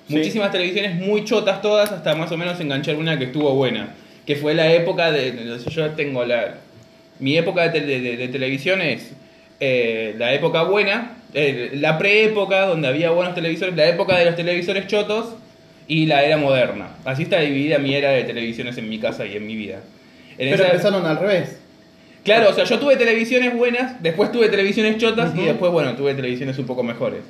Sí. 0.09 0.15
Muchísimas 0.17 0.51
televisiones 0.51 0.95
muy 0.95 1.23
chotas 1.23 1.61
todas, 1.61 1.91
hasta 1.93 2.13
más 2.15 2.29
o 2.31 2.37
menos 2.37 2.59
enganchar 2.59 2.97
una 2.97 3.17
que 3.17 3.25
estuvo 3.25 3.53
buena. 3.53 3.93
Que 4.25 4.35
fue 4.35 4.53
la 4.53 4.71
época 4.73 5.09
de... 5.11 5.57
Yo 5.69 5.91
tengo 5.91 6.25
la... 6.25 6.55
Mi 7.19 7.37
época 7.37 7.69
de, 7.69 7.79
de- 7.81 8.01
de- 8.01 8.17
de 8.17 8.27
televisión 8.27 8.81
es 8.81 9.11
eh, 9.61 10.13
la 10.17 10.33
época 10.33 10.63
buena, 10.63 11.17
eh, 11.33 11.71
la 11.75 11.97
preépoca 11.97 12.65
donde 12.67 12.87
había 12.89 13.09
buenos 13.11 13.33
televisores, 13.33 13.75
la 13.75 13.87
época 13.87 14.17
de 14.19 14.25
los 14.25 14.35
televisores 14.35 14.85
chotos 14.87 15.33
y 15.87 16.05
la 16.05 16.23
era 16.23 16.37
moderna. 16.37 16.89
Así 17.05 17.23
está 17.23 17.39
dividida 17.39 17.77
mi 17.79 17.93
era 17.95 18.11
de 18.11 18.23
televisiones 18.23 18.77
en 18.77 18.89
mi 18.89 18.99
casa 18.99 19.25
y 19.25 19.35
en 19.37 19.45
mi 19.47 19.55
vida. 19.55 19.79
En 20.37 20.49
Pero 20.51 20.55
esa- 20.55 20.65
empezaron 20.73 21.05
al 21.05 21.17
revés. 21.17 21.59
Claro, 22.23 22.49
o 22.49 22.53
sea, 22.53 22.65
yo 22.65 22.77
tuve 22.77 22.97
televisiones 22.97 23.55
buenas, 23.55 24.01
después 24.03 24.31
tuve 24.31 24.49
televisiones 24.49 24.97
chotas 24.97 25.31
y 25.33 25.37
Ujú. 25.39 25.47
después, 25.47 25.71
bueno, 25.71 25.95
tuve 25.95 26.13
televisiones 26.13 26.57
un 26.59 26.65
poco 26.65 26.83
mejores. 26.83 27.21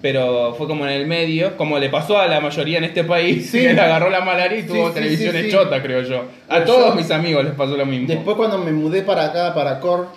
Pero 0.00 0.54
fue 0.56 0.66
como 0.68 0.86
en 0.86 0.92
el 0.92 1.06
medio, 1.06 1.56
como 1.56 1.78
le 1.78 1.88
pasó 1.90 2.18
a 2.18 2.28
la 2.28 2.40
mayoría 2.40 2.78
en 2.78 2.84
este 2.84 3.02
país, 3.04 3.50
Sí. 3.50 3.58
que 3.62 3.74
le 3.74 3.80
agarró 3.80 4.08
la 4.10 4.20
malaria 4.20 4.58
y 4.58 4.62
tuvo 4.62 4.88
sí, 4.88 4.94
televisiones 4.94 5.46
sí. 5.46 5.50
chotas, 5.50 5.82
creo 5.82 6.02
yo. 6.02 6.20
A 6.48 6.54
Pero 6.54 6.64
todos 6.64 6.88
yo- 6.90 6.94
mis 6.94 7.10
amigos 7.10 7.44
les 7.44 7.54
pasó 7.54 7.76
lo 7.76 7.84
mismo. 7.84 8.06
Después 8.06 8.36
cuando 8.36 8.58
me 8.58 8.72
mudé 8.72 9.02
para 9.02 9.26
acá, 9.26 9.52
para 9.54 9.80
Cor, 9.80 10.08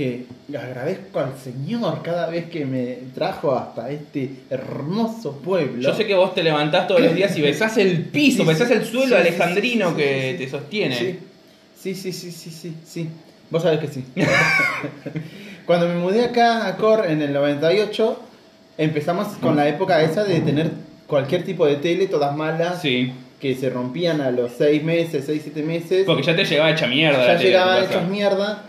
que 0.00 0.56
agradezco 0.56 1.20
al 1.20 1.34
Señor 1.36 2.00
cada 2.02 2.26
vez 2.30 2.46
que 2.48 2.64
me 2.64 2.96
trajo 3.14 3.54
hasta 3.54 3.90
este 3.90 4.30
hermoso 4.48 5.36
pueblo. 5.38 5.82
Yo 5.82 5.94
sé 5.94 6.06
que 6.06 6.14
vos 6.14 6.34
te 6.34 6.42
levantás 6.42 6.86
todos 6.88 7.02
los 7.02 7.14
días 7.14 7.36
y 7.36 7.42
besás 7.42 7.76
el 7.76 8.04
piso, 8.06 8.42
Sí, 8.42 8.48
besás 8.48 8.70
el 8.70 8.84
suelo 8.86 9.08
sí, 9.16 9.20
alejandrino 9.20 9.90
sí, 9.90 9.96
que 9.96 10.34
te 10.38 10.48
sostiene. 10.48 10.96
Sí. 10.96 11.18
sí, 11.78 11.94
sí, 11.94 12.12
sí, 12.12 12.50
sí, 12.50 12.74
sí. 12.82 13.08
Vos 13.50 13.62
sabés 13.62 13.80
que 13.80 13.88
sí. 13.88 14.04
Cuando 15.66 15.86
me 15.86 15.96
mudé 15.96 16.24
acá 16.24 16.66
a 16.66 16.76
Cor 16.76 17.04
en 17.06 17.20
el 17.20 17.32
98, 17.34 18.20
empezamos 18.78 19.28
con 19.36 19.54
la 19.56 19.68
época 19.68 20.02
esa 20.02 20.24
de 20.24 20.40
tener 20.40 20.70
cualquier 21.06 21.44
tipo 21.44 21.66
de 21.66 21.76
tele, 21.76 22.06
todas 22.06 22.34
malas, 22.34 22.80
Sí, 22.80 23.12
que 23.38 23.54
se 23.54 23.68
rompían 23.68 24.20
a 24.22 24.30
los 24.30 24.52
6 24.56 24.82
meses, 24.82 25.24
6, 25.26 25.42
7 25.44 25.62
meses. 25.62 26.04
porque 26.06 26.22
ya 26.22 26.34
te 26.34 26.44
llegaba 26.44 26.70
hecha 26.70 26.86
mierda. 26.86 27.18
ya 27.26 27.32
la 27.34 27.38
tele 27.38 27.38
a 27.38 27.38
tu 27.38 27.44
llegaban 27.44 27.80
casa. 27.84 27.90
hechas 27.98 28.08
mierda. 28.08 28.62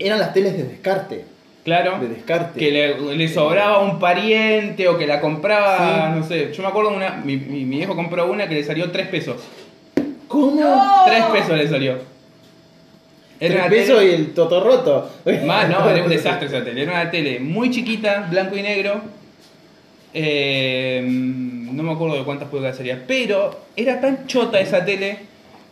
Eran 0.00 0.18
las 0.18 0.32
teles 0.32 0.56
de 0.56 0.64
descarte. 0.64 1.24
Claro. 1.64 1.98
De 2.00 2.08
descarte. 2.08 2.58
que 2.58 2.70
le, 2.70 3.16
le 3.16 3.28
sobraba 3.28 3.80
un 3.80 3.98
pariente 3.98 4.88
o 4.88 4.96
que 4.96 5.06
la 5.06 5.20
compraba, 5.20 6.10
Sí. 6.14 6.18
no 6.20 6.26
sé. 6.26 6.52
Yo 6.52 6.62
me 6.62 6.68
acuerdo 6.70 6.90
una, 6.90 7.20
mi, 7.24 7.36
mi, 7.36 7.64
mi 7.64 7.76
viejo 7.76 7.94
compró 7.94 8.30
una 8.30 8.48
que 8.48 8.54
le 8.54 8.64
salió 8.64 8.90
3 8.90 9.08
pesos. 9.08 9.36
¿Cómo? 10.26 10.60
No. 10.60 11.02
3 11.06 11.24
pesos 11.26 11.56
le 11.58 11.68
salió. 11.68 11.98
El 13.38 13.52
una 13.54 13.68
peso 13.68 13.96
tele- 13.98 14.10
y 14.10 14.14
el 14.14 14.34
totorroto. 14.34 15.10
Más, 15.46 15.68
no, 15.68 15.88
era 15.90 16.02
un 16.02 16.08
desastre 16.10 16.48
esa 16.48 16.64
tele. 16.64 16.82
Era 16.82 16.92
una 16.92 17.10
tele 17.10 17.40
muy 17.40 17.70
chiquita, 17.70 18.26
blanco 18.30 18.56
y 18.56 18.62
negro. 18.62 19.00
Eh, 20.12 21.02
no 21.06 21.82
me 21.82 21.92
acuerdo 21.92 22.16
de 22.16 22.24
cuántas 22.24 22.48
pulgadas 22.48 22.76
sería, 22.76 23.04
pero 23.06 23.60
era 23.76 24.00
tan 24.00 24.26
chota 24.26 24.58
esa 24.60 24.84
tele 24.84 25.18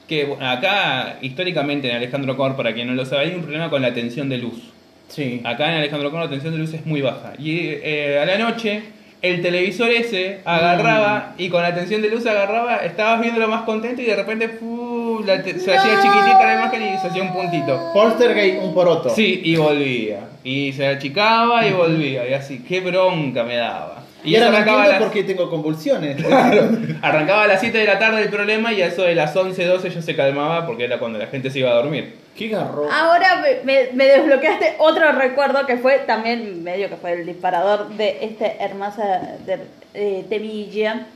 que 0.09 0.25
bueno, 0.25 0.49
acá, 0.49 1.19
históricamente 1.21 1.89
en 1.91 1.97
Alejandro 1.97 2.37
Cor, 2.37 2.57
para 2.57 2.73
quien 2.75 2.87
no 2.89 2.95
lo 2.95 3.05
sabe, 3.05 3.27
hay 3.27 3.35
un 3.35 3.43
problema 3.43 3.69
con 3.71 3.83
la 3.83 3.93
tensión 3.95 4.29
de 4.29 4.39
luz. 4.39 4.73
Sí. 5.09 5.41
Acá 5.45 5.69
en 5.71 5.79
Alejandro 5.79 6.11
Cor 6.11 6.21
la 6.21 6.29
tensión 6.31 6.53
de 6.53 6.59
luz 6.59 6.75
es 6.75 6.85
muy 6.87 7.01
baja. 7.03 7.33
Y 7.39 7.59
eh, 7.83 8.19
a 8.21 8.27
la 8.27 8.39
noche, 8.39 8.83
el 9.23 9.41
televisor 9.43 9.91
ese 9.91 10.41
agarraba 10.45 11.35
y 11.39 11.49
con 11.49 11.63
la 11.63 11.75
tensión 11.75 12.03
de 12.03 12.09
luz 12.11 12.25
agarraba, 12.27 12.77
estabas 12.79 13.21
viéndolo 13.21 13.49
más 13.49 13.63
contento 13.63 14.01
y 14.03 14.05
de 14.07 14.17
repente 14.17 14.49
fu, 14.49 15.23
la 15.27 15.43
te- 15.43 15.59
se 15.59 15.77
hacía 15.77 15.95
chiquitita 16.03 16.45
la 16.47 16.55
imagen 16.55 16.83
y 16.95 16.99
se 16.99 17.09
hacía 17.09 17.23
un 17.23 17.33
puntito. 17.33 17.91
Poltergeist, 17.93 18.63
un 18.63 18.75
poroto. 18.75 19.11
Sí, 19.11 19.41
y 19.45 19.57
volvía. 19.57 20.21
Y 20.45 20.73
se 20.73 20.87
achicaba 20.87 21.67
y 21.67 21.73
volvía. 21.73 22.29
Y 22.29 22.33
así, 22.35 22.65
qué 22.67 22.81
bronca 22.81 23.43
me 23.45 23.57
daba. 23.57 24.05
Y, 24.25 24.35
ahora 24.35 24.47
eso 24.47 24.51
no 24.53 24.57
arrancaba, 24.57 24.83
a 24.83 24.85
entiendo 24.87 24.91
las, 24.91 25.03
por 25.03 25.13
qué 25.13 25.25
tengo 25.25 25.51
convulsiones. 25.51 26.25
arrancaba 27.03 27.45
a 27.45 27.47
las 27.47 27.61
7 27.61 27.79
de 27.79 27.85
la 27.87 27.99
tarde 27.99 28.23
el 28.23 28.29
problema 28.29 28.73
y 28.73 28.83
a 28.83 28.87
eso 28.87 29.03
de 29.03 29.15
las 29.15 29.35
11, 29.35 29.65
12 29.65 29.91
ya 29.91 30.03
se 30.03 30.17
calmaba 30.17 30.67
porque 30.67 30.85
era 30.85 30.99
cuando 30.99 31.19
la 31.19 31.27
gente 31.29 31.51
se 31.51 31.61
iba 31.61 31.71
a 31.71 31.75
dormir. 31.75 32.17
Qué 32.37 32.49
garro. 32.49 32.89
Ahora 32.91 33.37
me, 33.43 33.65
me- 33.65 33.91
me 33.93 34.05
desbloqueaste 34.07 34.75
otro 34.79 35.13
recuerdo 35.13 35.67
que 35.67 35.77
fue 35.77 35.99
también 36.01 36.63
medio 36.65 36.89
que 36.89 36.97
fue 36.97 37.13
el 37.13 37.27
disparador 37.27 37.89
de 37.91 38.19
este 38.25 38.57
hermosa 38.61 39.37
de, 39.47 39.59
eh, 39.95 40.25
temilla. 40.29 41.07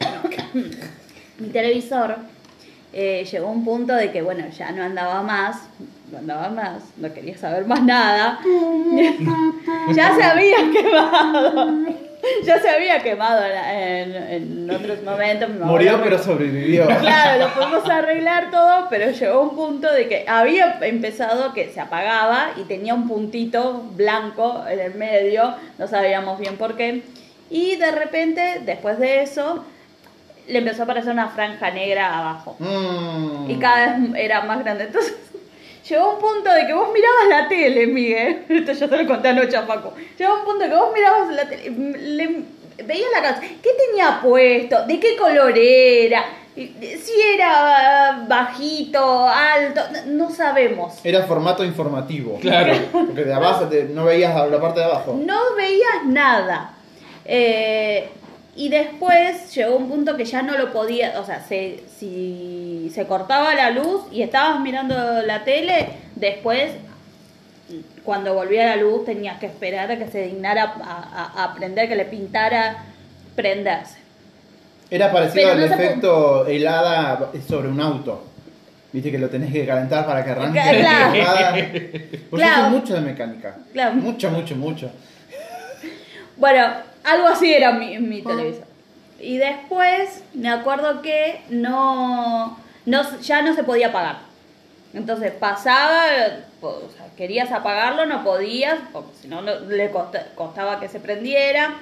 Mi 1.38 1.48
televisor 1.48 2.16
eh, 2.92 3.26
llegó 3.30 3.48
a 3.48 3.50
un 3.50 3.64
punto 3.64 3.94
de 3.94 4.10
que, 4.10 4.22
bueno, 4.22 4.44
ya 4.56 4.72
no 4.72 4.82
andaba 4.82 5.22
más, 5.22 5.56
no 6.10 6.18
andaba 6.18 6.48
más, 6.48 6.82
no 6.96 7.12
quería 7.12 7.36
saber 7.36 7.66
más 7.66 7.82
nada. 7.82 8.38
ya 9.94 10.14
se 10.14 10.22
había 10.22 10.56
quemado. 10.72 11.76
Ya 12.44 12.60
se 12.60 12.68
había 12.68 13.02
quemado 13.02 13.42
en, 13.44 14.14
en 14.14 14.70
otros 14.70 15.02
momentos. 15.02 15.48
mamá 15.50 15.66
Murió 15.66 16.00
pero 16.02 16.18
sobrevivió. 16.18 16.86
Claro, 17.00 17.44
lo 17.46 17.54
podemos 17.54 17.88
arreglar 17.88 18.50
todo, 18.50 18.86
pero 18.90 19.10
llegó 19.10 19.42
un 19.42 19.56
punto 19.56 19.92
de 19.92 20.08
que 20.08 20.24
había 20.28 20.78
empezado 20.82 21.52
que 21.52 21.70
se 21.70 21.80
apagaba 21.80 22.50
y 22.56 22.62
tenía 22.62 22.94
un 22.94 23.08
puntito 23.08 23.84
blanco 23.94 24.64
en 24.68 24.80
el 24.80 24.94
medio, 24.94 25.54
no 25.78 25.86
sabíamos 25.86 26.38
bien 26.38 26.56
por 26.56 26.76
qué. 26.76 27.02
Y 27.50 27.76
de 27.76 27.92
repente, 27.92 28.62
después 28.64 28.98
de 28.98 29.22
eso, 29.22 29.64
le 30.48 30.58
empezó 30.58 30.82
a 30.82 30.84
aparecer 30.84 31.12
una 31.12 31.28
franja 31.28 31.70
negra 31.70 32.18
abajo. 32.18 32.56
Mm. 32.58 33.50
Y 33.50 33.56
cada 33.56 33.98
vez 33.98 34.10
era 34.16 34.42
más 34.42 34.60
grande. 34.60 34.84
Entonces, 34.84 35.14
llegó 35.88 36.14
un 36.14 36.18
punto 36.20 36.50
de 36.52 36.66
que 36.66 36.72
vos 36.72 36.88
mirabas 36.92 37.28
la 37.28 37.48
tele, 37.48 37.86
Miguel. 37.86 38.44
Esto 38.48 38.72
yo 38.72 38.88
te 38.88 39.02
lo 39.02 39.06
conté 39.06 39.28
anoche 39.28 39.56
a 39.56 39.66
Paco. 39.66 39.92
Llegó 40.18 40.34
un 40.38 40.44
punto 40.44 40.64
de 40.64 40.70
que 40.70 40.76
vos 40.76 40.92
mirabas 40.94 41.28
la 41.34 41.48
tele, 41.48 41.70
le- 41.70 42.42
veías 42.84 43.08
la 43.14 43.22
casa. 43.22 43.40
¿Qué 43.40 43.70
tenía 43.88 44.20
puesto? 44.22 44.84
¿De 44.86 45.00
qué 45.00 45.16
color 45.16 45.52
era? 45.56 46.24
Si 46.56 47.12
era 47.34 48.24
bajito, 48.26 49.28
alto, 49.28 49.82
no, 50.06 50.26
no 50.26 50.30
sabemos. 50.30 50.94
Era 51.04 51.22
formato 51.24 51.62
informativo. 51.64 52.38
Claro. 52.40 52.72
Porque 52.92 53.24
de 53.24 53.34
abajo 53.34 53.66
te- 53.66 53.84
no 53.84 54.04
veías 54.06 54.34
la 54.50 54.58
parte 54.60 54.80
de 54.80 54.86
abajo. 54.86 55.20
No 55.22 55.54
veías 55.54 56.04
nada. 56.06 56.72
Eh, 57.26 58.08
y 58.56 58.68
después 58.70 59.54
llegó 59.54 59.76
un 59.76 59.88
punto 59.88 60.16
que 60.16 60.24
ya 60.24 60.42
no 60.42 60.56
lo 60.56 60.72
podía, 60.72 61.20
o 61.20 61.24
sea, 61.26 61.40
se, 61.46 61.84
si 61.98 62.90
se 62.94 63.06
cortaba 63.06 63.54
la 63.54 63.70
luz 63.70 64.02
y 64.10 64.22
estabas 64.22 64.60
mirando 64.60 64.94
la 65.22 65.44
tele, 65.44 65.88
después, 66.14 66.72
cuando 68.04 68.32
volvía 68.34 68.66
la 68.66 68.76
luz, 68.76 69.04
tenías 69.04 69.38
que 69.38 69.46
esperar 69.46 69.90
a 69.90 69.98
que 69.98 70.08
se 70.08 70.22
dignara 70.26 70.74
a, 70.82 71.32
a- 71.36 71.44
a 71.44 71.54
prender, 71.54 71.88
que 71.88 71.96
le 71.96 72.04
pintara 72.06 72.84
prenderse. 73.34 73.98
Era 74.88 75.10
parecido 75.10 75.50
Pero 75.50 75.62
al 75.64 75.68
no 75.68 75.74
efecto 75.74 76.46
helada 76.46 77.30
sobre 77.48 77.68
un 77.68 77.80
auto. 77.80 78.24
Viste 78.92 79.10
que 79.10 79.18
lo 79.18 79.28
tenés 79.28 79.52
que 79.52 79.66
calentar 79.66 80.06
para 80.06 80.24
que 80.24 80.30
arranque. 80.30 80.60
Claro. 80.60 81.14
yo 82.30 82.36
Claro. 82.36 82.70
mucho 82.70 82.94
de 82.94 83.00
mecánica. 83.00 83.56
Claro. 83.72 83.94
Mucho, 83.96 84.30
mucho, 84.30 84.54
mucho. 84.56 84.90
Bueno, 86.36 86.66
algo 87.06 87.28
así 87.28 87.52
era 87.52 87.72
mi, 87.72 87.98
mi 87.98 88.22
televisor. 88.22 88.64
Y 89.20 89.38
después 89.38 90.22
me 90.34 90.50
acuerdo 90.50 91.00
que 91.02 91.40
no, 91.48 92.58
no 92.84 93.20
ya 93.20 93.40
no 93.42 93.54
se 93.54 93.64
podía 93.64 93.88
apagar. 93.88 94.18
Entonces 94.92 95.32
pasaba, 95.32 96.04
o 96.60 96.82
sea, 96.96 97.06
querías 97.16 97.50
apagarlo, 97.52 98.06
no 98.06 98.22
podías, 98.24 98.78
porque 98.92 99.10
si 99.20 99.28
no 99.28 99.40
le 99.42 99.90
costa- 99.90 100.26
costaba 100.34 100.80
que 100.80 100.88
se 100.88 101.00
prendiera. 101.00 101.74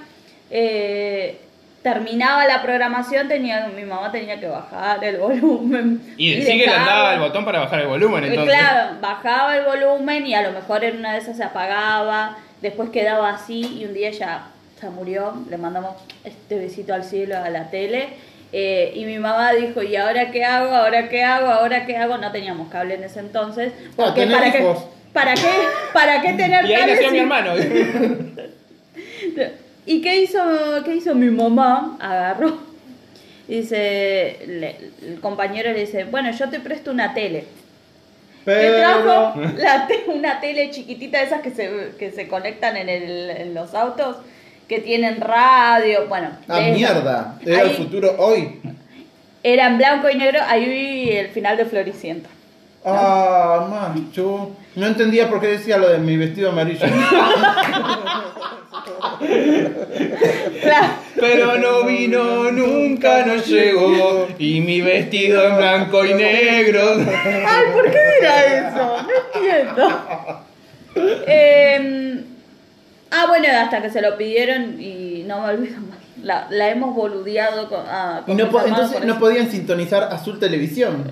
Eh, 0.50 1.40
terminaba 1.82 2.46
la 2.46 2.62
programación, 2.62 3.28
tenía, 3.28 3.66
mi 3.68 3.84
mamá 3.84 4.10
tenía 4.10 4.40
que 4.40 4.46
bajar 4.46 5.04
el 5.04 5.16
volumen. 5.18 6.14
Y 6.16 6.40
sí 6.42 6.58
que 6.58 6.66
le 6.66 6.72
andaba 6.74 7.14
el 7.14 7.20
botón 7.20 7.44
para 7.44 7.60
bajar 7.60 7.80
el 7.80 7.88
volumen, 7.88 8.24
eh, 8.24 8.28
entonces. 8.28 8.54
Claro, 8.56 8.96
bajaba 9.00 9.56
el 9.56 9.64
volumen 9.64 10.26
y 10.26 10.34
a 10.34 10.42
lo 10.42 10.52
mejor 10.52 10.82
en 10.84 10.96
una 10.98 11.12
de 11.12 11.18
esas 11.18 11.36
se 11.36 11.44
apagaba, 11.44 12.36
después 12.62 12.90
quedaba 12.90 13.30
así 13.30 13.78
y 13.80 13.84
un 13.84 13.92
día 13.94 14.10
ya 14.10 14.46
murió, 14.90 15.34
le 15.50 15.56
mandamos 15.58 15.94
este 16.24 16.58
besito 16.58 16.94
al 16.94 17.04
cielo 17.04 17.36
a 17.38 17.50
la 17.50 17.70
tele. 17.70 18.08
Eh, 18.52 18.92
y 18.94 19.04
mi 19.04 19.18
mamá 19.18 19.52
dijo, 19.52 19.82
¿y 19.82 19.96
ahora 19.96 20.30
qué 20.30 20.44
hago? 20.44 20.70
¿Ahora 20.74 21.08
qué 21.08 21.24
hago? 21.24 21.48
¿Ahora 21.48 21.86
qué 21.86 21.96
hago? 21.96 22.18
No 22.18 22.30
teníamos 22.30 22.68
cable 22.70 22.94
en 22.94 23.04
ese 23.04 23.18
entonces. 23.20 23.72
Ah, 23.76 23.92
Porque 23.96 24.26
para 24.26 24.52
qué, 24.52 24.64
para 25.12 25.34
qué, 25.34 25.50
para 25.92 26.20
qué 26.22 26.32
tener 26.34 26.64
Y 26.64 26.72
ahí 26.74 26.78
cable 26.80 26.92
nació 26.94 27.10
mi 27.10 27.18
hermano. 27.18 27.52
¿Y 29.86 30.00
qué 30.00 30.20
hizo, 30.22 30.40
qué 30.84 30.94
hizo 30.96 31.14
mi 31.14 31.30
mamá? 31.30 31.96
Agarró. 32.00 32.58
y 33.48 33.56
Dice, 33.60 34.38
le- 34.46 34.76
el 35.02 35.20
compañero 35.20 35.72
le 35.72 35.80
dice, 35.80 36.04
bueno, 36.04 36.30
yo 36.30 36.48
te 36.48 36.60
presto 36.60 36.90
una 36.90 37.12
tele. 37.12 37.44
Que 38.44 38.76
trajo 38.78 39.32
Pero. 39.34 39.52
la 39.58 39.86
te- 39.86 40.04
una 40.08 40.40
tele 40.40 40.70
chiquitita 40.70 41.18
de 41.18 41.24
esas 41.24 41.42
que 41.42 41.50
se, 41.50 41.90
que 41.98 42.10
se 42.12 42.28
conectan 42.28 42.76
en, 42.76 42.88
el- 42.88 43.30
en 43.30 43.54
los 43.54 43.74
autos, 43.74 44.16
que 44.68 44.80
tienen 44.80 45.20
radio, 45.20 46.06
bueno. 46.08 46.30
Ah, 46.48 46.60
de 46.60 46.72
mierda. 46.72 47.38
Era 47.44 47.62
el 47.62 47.70
futuro 47.70 48.14
hoy. 48.18 48.60
Era 49.42 49.66
en 49.66 49.78
blanco 49.78 50.08
y 50.08 50.16
negro, 50.16 50.40
ahí 50.46 50.64
vi 50.64 51.10
el 51.10 51.28
final 51.28 51.56
de 51.56 51.66
Floricienta. 51.66 52.30
Ah, 52.84 53.66
macho. 53.68 54.50
No 54.74 54.86
entendía 54.86 55.28
por 55.28 55.40
qué 55.40 55.48
decía 55.48 55.78
lo 55.78 55.88
de 55.88 55.98
mi 55.98 56.16
vestido 56.16 56.50
amarillo. 56.50 56.86
Claro. 60.60 60.88
Pero 61.20 61.58
no 61.58 61.84
vino, 61.84 62.50
nunca 62.52 63.24
nos 63.24 63.46
llegó. 63.46 64.28
Y 64.38 64.60
mi 64.60 64.80
vestido 64.82 65.46
en 65.46 65.56
blanco 65.56 66.04
y 66.04 66.14
negro. 66.14 66.96
Ay, 66.98 67.64
¿por 67.72 67.90
qué 67.90 67.98
dirá 68.18 68.68
eso? 68.68 68.96
No 69.02 69.40
entiendo. 69.40 70.44
Eh, 71.26 72.24
ah, 73.14 73.26
bueno, 73.28 73.46
hasta 73.56 73.80
que 73.82 73.90
se 73.90 74.00
lo 74.02 74.16
pidieron 74.16 74.80
y 74.80 75.24
no 75.26 75.40
me 75.40 75.48
olvido 75.54 75.80
más. 75.80 75.98
La, 76.22 76.46
la 76.50 76.70
hemos 76.70 76.94
boludeado 76.94 77.68
con, 77.68 77.84
ah, 77.86 78.22
Y 78.26 78.34
no 78.34 78.48
po- 78.50 78.62
entonces 78.66 79.04
no 79.04 79.12
eso. 79.12 79.20
podían 79.20 79.50
sintonizar 79.50 80.04
Azul 80.04 80.38
Televisión. 80.38 81.04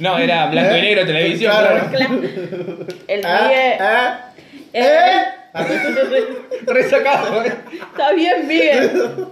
No, 0.00 0.18
era 0.18 0.46
blanco 0.46 0.74
y 0.74 0.78
¿Eh? 0.78 0.82
negro 0.82 1.06
televisión. 1.06 1.52
Claro. 1.52 1.88
claro. 1.90 2.20
El 3.08 3.26
Ah, 3.26 3.40
Miguel. 3.48 3.78
ah, 3.80 4.20
eh, 4.72 5.22
Resacado. 6.66 7.44
¿eh? 7.44 7.52
Está 7.72 8.12
bien, 8.12 8.46
Miguel. 8.48 9.26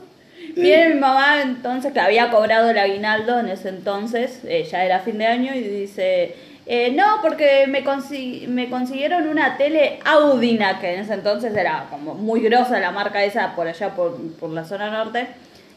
Viene 0.57 0.95
mi 0.95 1.01
mamá 1.01 1.43
entonces 1.43 1.93
que 1.93 2.01
había 2.01 2.31
cobrado 2.31 2.71
el 2.71 2.79
aguinaldo 2.79 3.39
en 3.39 3.49
ese 3.49 3.69
entonces, 3.69 4.41
eh, 4.45 4.67
ya 4.71 4.85
era 4.85 4.99
fin 4.99 5.17
de 5.19 5.27
año, 5.27 5.55
y 5.55 5.61
dice, 5.61 6.35
eh, 6.67 6.93
no, 6.93 7.05
porque 7.23 7.67
me, 7.69 7.85
consi- 7.85 8.47
me 8.47 8.69
consiguieron 8.71 9.27
una 9.29 9.57
tele 9.57 9.99
Audina, 10.05 10.79
que 10.81 10.95
en 10.95 11.01
ese 11.01 11.15
entonces 11.15 11.57
era 11.57 11.87
como 11.91 12.15
muy 12.15 12.41
grosa 12.41 12.79
la 12.79 12.91
marca 12.93 13.25
esa 13.25 13.55
por 13.57 13.67
allá 13.67 13.91
por, 13.95 14.17
por 14.39 14.51
la 14.51 14.65
zona 14.65 14.91
norte, 14.91 15.27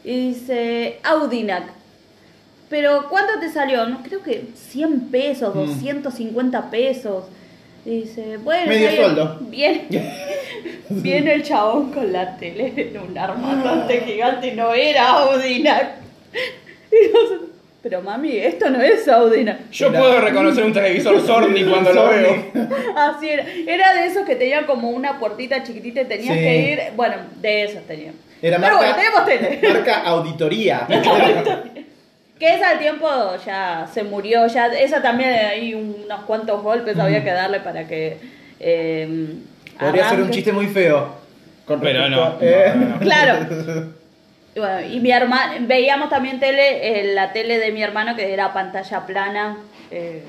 y 0.04 0.30
dice, 0.30 1.00
Audinac. 1.04 1.64
Pero 2.70 3.08
¿cuánto 3.10 3.40
te 3.40 3.50
salió? 3.50 3.86
No, 3.88 4.02
creo 4.04 4.22
que 4.24 4.46
100 4.56 5.10
pesos, 5.12 5.54
Mm. 5.56 5.60
250 5.68 6.70
pesos. 6.72 7.26
Y 7.86 8.02
dice, 8.02 8.38
bueno, 8.38 8.68
Medio 8.68 8.88
está 8.90 9.02
bien. 9.02 9.14
sueldo. 9.16 9.38
Viene, 9.50 9.88
viene 10.90 11.34
el 11.34 11.44
chabón 11.44 11.92
con 11.92 12.12
la 12.14 12.38
tele 12.38 12.74
en 12.78 12.98
un 13.00 13.18
armatoste 13.18 14.02
gigante 14.02 14.48
y 14.48 14.52
no 14.56 14.74
era 14.74 15.10
Audinac. 15.10 15.96
Y 16.92 17.53
pero 17.84 18.02
mami, 18.02 18.38
esto 18.38 18.70
no 18.70 18.82
es 18.82 19.06
Audinac. 19.10 19.70
Yo 19.70 19.90
Era- 19.90 20.00
puedo 20.00 20.22
reconocer 20.22 20.64
un 20.64 20.72
televisor 20.74 21.20
Sony 21.28 21.66
cuando 21.70 21.92
lo 21.94 22.08
veo. 22.08 22.46
Así 22.96 23.30
era. 23.30 23.46
Era 23.68 23.94
de 23.94 24.08
esos 24.08 24.26
que 24.26 24.36
tenían 24.38 24.66
como 24.66 24.90
una 24.90 25.20
puertita 25.20 25.62
chiquitita 25.64 26.02
y 26.02 26.06
tenías 26.06 26.34
Sí. 26.34 26.40
que 26.42 26.72
ir. 26.72 26.80
Bueno, 26.96 27.16
de 27.42 27.64
esos 27.66 27.84
tenían. 27.86 28.16
Era 28.42 28.58
Pero 28.58 28.76
marca, 28.78 28.96
bueno, 28.96 28.96
tenemos 28.96 29.26
tele. 29.62 29.68
marca 29.74 30.02
auditoría. 30.04 30.88
Que 32.40 32.56
esa 32.56 32.70
al 32.72 32.80
tiempo 32.80 33.08
ya 33.46 33.88
se 33.94 34.04
murió, 34.04 34.48
ya 34.48 34.68
esa 34.68 35.02
también 35.02 35.30
hay 35.30 35.74
unos 35.76 36.22
cuantos 36.26 36.62
golpes 36.64 36.98
había 36.98 37.24
que 37.24 37.32
darle 37.32 37.60
para 37.60 37.88
que 37.88 38.18
eh, 38.60 39.28
Podría 39.80 40.10
ser 40.10 40.22
un 40.22 40.30
chiste 40.32 40.52
muy 40.52 40.68
feo. 40.68 41.22
Con 41.66 41.80
Pero 41.80 42.00
respecto 42.02 42.18
no, 42.18 42.26
a- 42.26 42.76
no, 42.76 42.86
no. 42.96 43.00
Claro. 43.00 43.94
Y, 44.56 44.60
bueno, 44.60 44.82
y 44.88 45.00
mi 45.00 45.12
hermano, 45.12 45.54
veíamos 45.62 46.10
también 46.10 46.40
tele, 46.40 47.00
eh, 47.02 47.14
la 47.14 47.32
tele 47.34 47.58
de 47.58 47.72
mi 47.72 47.82
hermano 47.82 48.16
que 48.16 48.32
era 48.34 48.54
pantalla 48.54 49.06
plana 49.06 49.58
eh, 49.90 50.24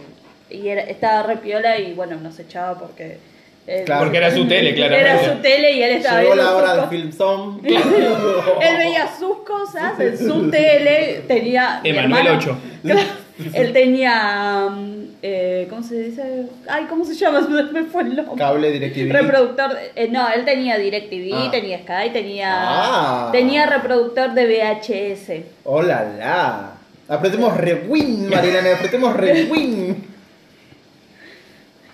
y 0.50 0.68
era, 0.68 0.82
estaba 0.82 1.22
re 1.24 1.36
piola 1.36 1.78
y 1.78 1.92
bueno, 1.94 2.16
nos 2.16 2.38
echaba 2.38 2.78
porque... 2.78 3.18
eh, 3.66 3.82
Claro. 3.84 4.04
Porque 4.04 4.16
era 4.18 4.30
su 4.30 4.46
tele, 4.48 4.74
claramente. 4.76 5.10
Era 5.10 5.24
su 5.34 5.40
tele 5.42 5.72
y 5.72 5.82
él 5.82 5.90
estaba 5.96 6.20
Llegó 6.20 6.34
viendo 6.34 6.50
la 6.50 6.56
hora 6.56 6.68
del 6.70 6.76
cosas. 6.76 6.90
film 6.90 7.12
song. 7.12 7.60
Él 7.64 8.76
veía 8.78 9.08
sus 9.18 9.38
cosas 9.38 9.98
en 10.00 10.16
su 10.18 10.50
tele, 10.50 11.22
tenía... 11.28 11.80
Emanuel 11.84 12.26
hermano- 12.26 12.38
8. 12.38 12.58
Claro, 12.82 13.00
él 13.54 13.72
tenía... 13.72 14.68
mm, 14.70 15.04
eh, 15.22 15.66
¿Cómo 15.70 15.82
se 15.82 15.94
dice? 16.02 16.46
Ay, 16.68 16.84
¿cómo 16.88 17.04
se 17.04 17.14
llama? 17.14 17.40
Me 17.72 17.84
fue 17.84 18.02
el 18.02 18.16
nombre. 18.16 18.36
Cable 18.36 18.70
DirecTV. 18.72 19.12
Reproductor, 19.12 19.76
eh, 19.96 20.08
no, 20.10 20.28
él 20.30 20.44
tenía 20.44 20.78
DirecTV, 20.78 21.32
Ah. 21.34 21.50
tenía 21.50 21.78
Sky, 21.78 22.10
tenía 22.12 22.48
Ah. 22.52 23.28
tenía 23.32 23.66
reproductor 23.66 24.32
de 24.34 24.46
VHS. 24.46 25.44
Hola, 25.64 26.12
la. 26.18 26.70
Apretemos 27.08 27.54
rewind, 27.56 28.30
Marilena, 28.30 28.74
apretemos 28.76 29.14
rewind. 29.16 29.96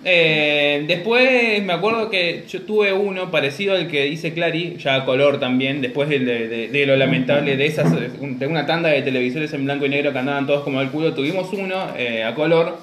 Eh, 0.04 0.84
después 0.88 1.62
me 1.62 1.72
acuerdo 1.74 2.08
que 2.08 2.44
yo 2.48 2.62
tuve 2.62 2.92
uno 2.92 3.30
parecido 3.30 3.74
al 3.74 3.86
que 3.86 4.04
dice 4.04 4.32
Clary, 4.32 4.76
ya 4.78 4.94
a 4.94 5.04
color 5.04 5.38
también, 5.38 5.82
después 5.82 6.08
de, 6.08 6.20
de- 6.20 6.48
de- 6.48 6.68
de 6.68 6.86
lo 6.86 6.96
lamentable 6.96 7.56
de 7.56 7.66
esas, 7.66 7.92
de 8.18 8.46
una 8.46 8.64
tanda 8.66 8.88
de 8.88 9.02
televisores 9.02 9.52
en 9.52 9.64
blanco 9.66 9.84
y 9.84 9.90
negro 9.90 10.12
que 10.12 10.18
andaban 10.18 10.46
todos 10.46 10.62
como 10.64 10.80
el 10.80 10.88
culo, 10.88 11.12
tuvimos 11.12 11.52
uno 11.52 11.88
eh, 11.98 12.24
a 12.24 12.34
color, 12.34 12.78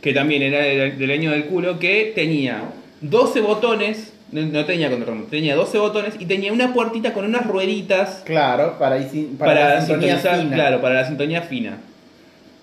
que 0.00 0.12
también 0.12 0.42
era 0.42 0.60
del, 0.60 0.96
del 0.98 1.10
año 1.10 1.32
del 1.32 1.46
culo, 1.46 1.78
que 1.80 2.12
tenía 2.14 2.62
12 3.00 3.40
botones, 3.40 4.12
no, 4.30 4.42
no 4.42 4.64
tenía 4.64 4.90
control 4.90 5.26
tenía 5.30 5.56
12 5.56 5.78
botones 5.78 6.14
y 6.20 6.26
tenía 6.26 6.52
una 6.52 6.72
puertita 6.72 7.12
con 7.12 7.24
unas 7.24 7.46
rueditas 7.46 8.22
Claro, 8.24 8.76
para, 8.78 8.96
para, 8.98 9.38
para, 9.38 9.74
la 9.74 9.80
sintonía 9.80 10.14
sintonizar, 10.18 10.40
fina. 10.40 10.54
claro, 10.54 10.80
para 10.80 10.94
la 10.96 11.04
sintonía 11.06 11.42
fina. 11.42 11.78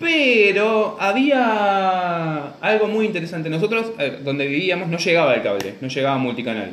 Pero 0.01 0.97
había 0.99 2.53
algo 2.59 2.87
muy 2.87 3.05
interesante. 3.05 3.49
Nosotros, 3.49 3.91
donde 4.23 4.47
vivíamos, 4.47 4.89
no 4.89 4.97
llegaba 4.97 5.33
el 5.35 5.43
cable, 5.43 5.75
no 5.79 5.87
llegaba 5.87 6.17
multicanal. 6.17 6.71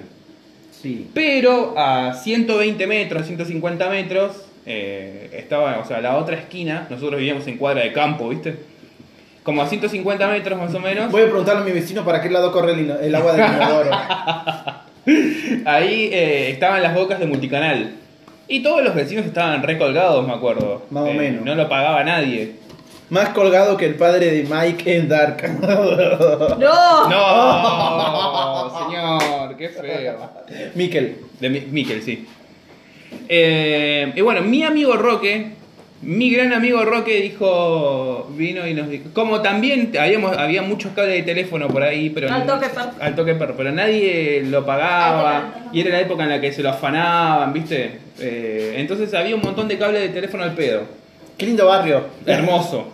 Sí. 0.82 1.08
Pero 1.12 1.74
a 1.76 2.14
120 2.14 2.86
metros, 2.86 3.26
150 3.26 3.88
metros, 3.90 4.44
eh, 4.64 5.30
estaba, 5.34 5.78
o 5.78 5.84
sea, 5.86 6.00
la 6.00 6.16
otra 6.16 6.36
esquina, 6.36 6.86
nosotros 6.88 7.18
vivíamos 7.18 7.46
en 7.46 7.58
cuadra 7.58 7.82
de 7.82 7.92
campo, 7.92 8.28
¿viste? 8.28 8.56
Como 9.42 9.62
a 9.62 9.66
150 9.66 10.28
metros 10.28 10.58
más 10.58 10.74
o 10.74 10.80
menos. 10.80 11.10
Voy 11.10 11.22
a 11.22 11.26
preguntarle 11.26 11.62
a 11.62 11.64
mi 11.64 11.72
vecino 11.72 12.04
para 12.04 12.20
qué 12.22 12.30
lado 12.30 12.50
corre 12.52 12.72
el 12.72 13.14
agua 13.14 13.32
del 13.32 13.46
inodoro. 13.56 13.90
Ahí 15.64 16.10
eh, 16.12 16.50
estaban 16.50 16.82
las 16.82 16.94
bocas 16.94 17.18
de 17.18 17.26
multicanal. 17.26 17.92
Y 18.46 18.62
todos 18.62 18.82
los 18.82 18.94
vecinos 18.94 19.26
estaban 19.26 19.62
recolgados, 19.62 20.26
me 20.26 20.32
acuerdo. 20.34 20.86
Más 20.90 21.04
o 21.04 21.08
Eh, 21.08 21.14
menos. 21.14 21.44
No 21.44 21.54
lo 21.54 21.68
pagaba 21.68 22.02
nadie. 22.04 22.52
Más 23.10 23.30
colgado 23.30 23.76
que 23.76 23.86
el 23.86 23.94
padre 23.94 24.30
de 24.30 24.42
Mike 24.44 24.96
en 24.96 25.08
Dark. 25.08 25.42
¡No! 25.60 27.08
No, 27.08 28.78
señor, 28.86 29.56
qué 29.56 29.68
feo. 29.70 30.18
Mikel. 30.74 31.16
De 31.40 31.48
Mi- 31.48 31.60
Miquel, 31.70 32.02
sí. 32.02 32.26
Eh, 33.28 34.12
y 34.14 34.20
bueno, 34.20 34.42
mi 34.42 34.62
amigo 34.64 34.94
Roque, 34.96 35.52
mi 36.02 36.30
gran 36.30 36.52
amigo 36.52 36.84
Roque 36.84 37.20
dijo, 37.22 38.28
vino 38.36 38.66
y 38.66 38.74
nos 38.74 38.88
dijo, 38.90 39.04
como 39.14 39.40
también 39.40 39.92
habíamos, 39.98 40.36
había 40.36 40.60
muchos 40.62 40.92
cables 40.92 41.14
de 41.14 41.22
teléfono 41.22 41.68
por 41.68 41.82
ahí, 41.82 42.10
pero 42.10 42.30
Al 42.32 42.44
toque 42.46 42.66
perro. 42.68 42.90
al 43.00 43.14
toque 43.14 43.34
perro, 43.34 43.54
pero 43.56 43.72
nadie 43.72 44.42
lo 44.44 44.66
pagaba 44.66 45.54
y 45.72 45.80
era 45.80 45.90
la 45.90 46.00
época 46.00 46.24
en 46.24 46.28
la 46.30 46.40
que 46.40 46.52
se 46.52 46.62
lo 46.62 46.68
afanaban, 46.70 47.52
¿viste? 47.54 47.98
Eh, 48.20 48.74
entonces 48.76 49.12
había 49.14 49.34
un 49.34 49.42
montón 49.42 49.66
de 49.68 49.78
cables 49.78 50.02
de 50.02 50.08
teléfono 50.10 50.42
al 50.44 50.52
pedo. 50.54 50.82
Qué 51.38 51.46
lindo 51.46 51.66
barrio. 51.66 52.04
Hermoso. 52.26 52.92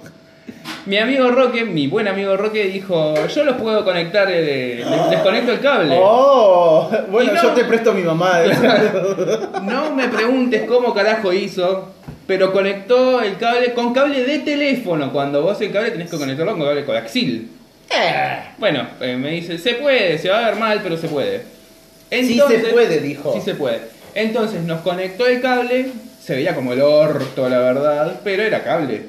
Mi 0.87 0.99
amigo 0.99 1.31
Roque, 1.31 1.65
mi 1.65 1.87
buen 1.87 2.07
amigo 2.09 2.37
Roque, 2.37 2.65
dijo, 2.65 3.15
yo 3.27 3.45
los 3.45 3.57
puedo 3.57 3.85
conectar, 3.85 4.29
eh, 4.31 4.85
les 4.89 5.11
desconecto 5.11 5.53
el 5.53 5.61
cable. 5.61 5.97
Oh, 5.99 6.91
bueno, 7.11 7.33
no- 7.33 7.43
yo 7.43 7.49
te 7.51 7.65
presto 7.65 7.95
mi 7.95 8.03
mamá. 8.03 8.41
No 9.63 9.95
me 9.95 10.09
preguntes 10.09 10.63
cómo 10.69 10.93
carajo 10.93 11.33
hizo, 11.33 11.91
pero 12.27 12.53
conectó 12.53 13.23
el 13.23 13.37
cable 13.39 13.73
con 13.73 13.93
cable 13.95 14.25
de 14.25 14.41
teléfono. 14.41 15.11
Cuando 15.13 15.43
vos 15.43 15.59
el 15.63 15.73
cable 15.73 15.91
tenés 15.93 16.11
que 16.11 16.19
conectarlo 16.19 16.53
con 16.53 16.67
cable 16.67 16.85
coaxil. 16.85 17.51
Eh, 17.91 18.39
Bueno, 18.59 18.87
eh, 19.01 19.17
me 19.17 19.31
dice, 19.31 19.57
se 19.59 19.75
puede, 19.75 20.19
se 20.19 20.29
va 20.29 20.39
a 20.45 20.51
ver 20.51 20.57
mal, 20.59 20.81
pero 20.83 20.97
se 20.99 21.09
puede. 21.09 21.43
Sí 22.11 22.35
se 22.47 22.59
puede, 22.73 23.01
dijo. 23.01 23.33
Sí 23.35 23.41
se 23.41 23.55
puede. 23.55 23.81
Entonces 24.15 24.63
nos 24.63 24.81
conectó 24.83 25.27
el 25.27 25.41
cable, 25.41 25.87
se 26.23 26.35
veía 26.37 26.55
como 26.55 26.73
el 26.75 26.83
orto, 26.83 27.49
la 27.49 27.59
verdad, 27.59 28.21
pero 28.23 28.43
era 28.43 28.63
cable. 28.63 29.03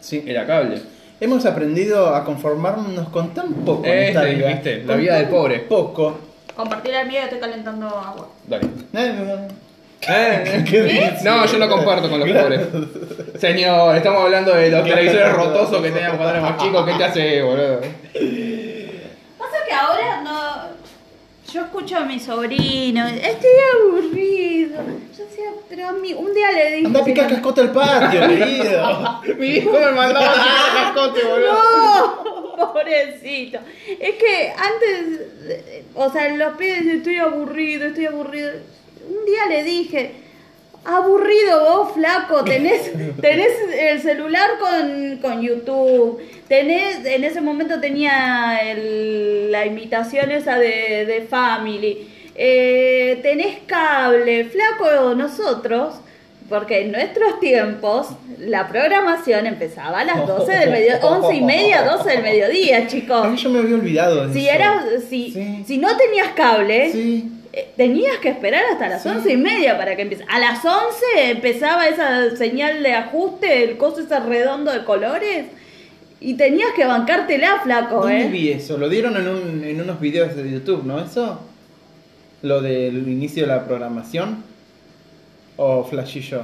Sí. 0.00 0.24
Era 0.26 0.46
cable. 0.46 0.80
Hemos 1.20 1.44
aprendido 1.46 2.14
a 2.14 2.24
conformarnos 2.24 3.08
con 3.08 3.34
tan 3.34 3.52
poco 3.54 3.84
en 3.86 3.90
Este, 3.92 4.08
esta 4.08 4.24
vida. 4.24 4.48
viste, 4.48 4.76
la 4.84 4.92
Con 4.92 5.00
vida 5.02 5.14
del 5.16 5.24
tan 5.24 5.32
pobre. 5.34 5.58
Poco. 5.60 6.18
Compartir 6.54 6.94
el 6.94 7.08
mío, 7.08 7.20
estoy 7.24 7.38
calentando 7.40 7.86
agua. 7.88 8.28
Dale. 8.46 8.66
Eh, 8.94 9.48
Eh, 10.08 10.64
¿Qué 10.70 10.82
dices? 10.84 11.24
No, 11.24 11.44
yo 11.44 11.58
lo 11.58 11.68
comparto 11.68 12.08
con 12.08 12.20
los 12.20 12.30
pobres. 12.30 12.60
Señor, 13.40 13.96
estamos 13.96 14.22
hablando 14.22 14.54
de 14.54 14.70
los 14.70 14.84
televisores 14.84 15.32
rotosos 15.32 15.82
que 15.82 15.90
teníamos 15.90 16.18
cuando 16.18 16.34
éramos 16.38 16.62
chicos. 16.62 16.86
¿Qué 16.86 16.94
te 16.94 17.04
hace, 17.04 17.42
boludo? 17.42 17.80
Pasa 19.38 19.56
que 19.66 19.74
ahora 19.74 20.20
no. 20.22 20.77
Yo 21.52 21.62
escucho 21.62 21.96
a 21.96 22.00
mi 22.00 22.20
sobrino, 22.20 23.06
estoy 23.06 23.50
aburrido. 23.74 24.82
Yo 25.16 25.24
decía, 25.24 25.50
pero 25.66 25.88
a 25.88 25.92
mí, 25.92 26.12
un 26.12 26.34
día 26.34 26.52
le 26.52 26.72
dije. 26.72 26.86
Anda 26.86 27.00
a 27.00 27.04
picar 27.04 27.28
cascote 27.28 27.62
al 27.62 27.72
patio, 27.72 28.20
querido. 28.28 29.22
Mi 29.38 29.46
hijo 29.46 29.72
me 29.72 29.92
mandaba 29.92 30.30
a 30.30 30.34
picar 30.34 30.72
cascote, 30.94 31.24
boludo. 31.24 32.54
No, 32.58 32.72
pobrecito. 32.74 33.60
Es 33.98 34.14
que 34.16 34.52
antes, 34.52 35.20
eh, 35.48 35.84
o 35.94 36.12
sea, 36.12 36.28
los 36.36 36.54
pibes 36.58 36.80
dicen, 36.82 36.98
estoy 36.98 37.16
aburrido, 37.16 37.86
estoy 37.86 38.06
aburrido. 38.06 38.50
Un 39.08 39.24
día 39.24 39.46
le 39.48 39.64
dije, 39.64 40.12
aburrido 40.84 41.60
vos, 41.64 41.92
flaco, 41.94 42.44
tenés, 42.44 42.90
tenés 43.20 43.52
el 43.78 44.00
celular 44.00 44.50
con, 44.58 45.18
con 45.18 45.42
YouTube, 45.42 46.20
tenés, 46.48 47.04
en 47.04 47.24
ese 47.24 47.40
momento 47.40 47.80
tenía 47.80 48.58
el- 48.62 49.50
la 49.52 49.66
imitación 49.66 50.30
esa 50.30 50.58
de, 50.58 51.04
de 51.06 51.26
Family, 51.28 52.08
eh, 52.34 53.18
tenés 53.22 53.58
cable, 53.66 54.44
flaco, 54.46 55.14
nosotros. 55.14 55.94
Porque 56.48 56.80
en 56.80 56.92
nuestros 56.92 57.40
tiempos 57.40 58.06
la 58.38 58.68
programación 58.68 59.44
empezaba 59.46 60.00
a 60.00 60.04
las 60.06 60.26
12 60.26 60.50
del 60.58 60.70
mediodía, 60.70 60.98
11 61.06 61.34
y 61.36 61.40
media, 61.42 61.82
12 61.84 62.08
del 62.10 62.22
mediodía, 62.22 62.78
A 62.78 62.86
chicos. 62.86 63.28
mí 63.28 63.36
yo 63.36 63.50
me 63.50 63.58
había 63.58 63.74
olvidado 63.76 64.26
de 64.28 64.32
Si 64.32 64.46
eso. 64.48 64.54
eras, 64.54 64.84
si, 65.10 65.30
Sí. 65.30 65.64
si 65.66 65.76
no 65.76 65.94
tenías 65.98 66.28
cable, 66.28 66.90
Sí. 66.90 67.30
Eh, 67.58 67.68
tenías 67.76 68.16
que 68.18 68.28
esperar 68.30 68.62
hasta 68.72 68.88
las 68.88 69.02
Sí. 69.02 69.08
once 69.08 69.32
y 69.32 69.36
media 69.36 69.76
para 69.78 69.96
que 69.96 70.02
empiece. 70.02 70.24
A 70.28 70.38
las 70.38 70.64
11 70.64 71.30
empezaba 71.30 71.86
esa 71.88 72.34
señal 72.36 72.82
de 72.82 72.92
ajuste, 72.94 73.64
el 73.64 73.76
coso 73.76 74.00
ese 74.00 74.18
redondo 74.20 74.72
de 74.72 74.84
colores, 74.84 75.46
y 76.20 76.34
tenías 76.34 76.70
que 76.74 76.84
bancártela, 76.84 77.60
flaco, 77.62 78.00
¿Dónde 78.00 78.22
¿eh? 78.26 78.28
vi 78.28 78.48
eso? 78.50 78.76
Lo 78.76 78.88
dieron 78.88 79.16
en, 79.16 79.28
un, 79.28 79.64
en 79.64 79.80
unos 79.80 80.00
videos 80.00 80.34
de 80.34 80.50
YouTube, 80.50 80.84
¿no? 80.84 81.00
¿Eso? 81.00 81.40
Lo 82.42 82.60
del 82.60 83.06
inicio 83.08 83.42
de 83.42 83.48
la 83.48 83.64
programación. 83.64 84.42
¿O 85.56 85.84
flashillo? 85.84 86.42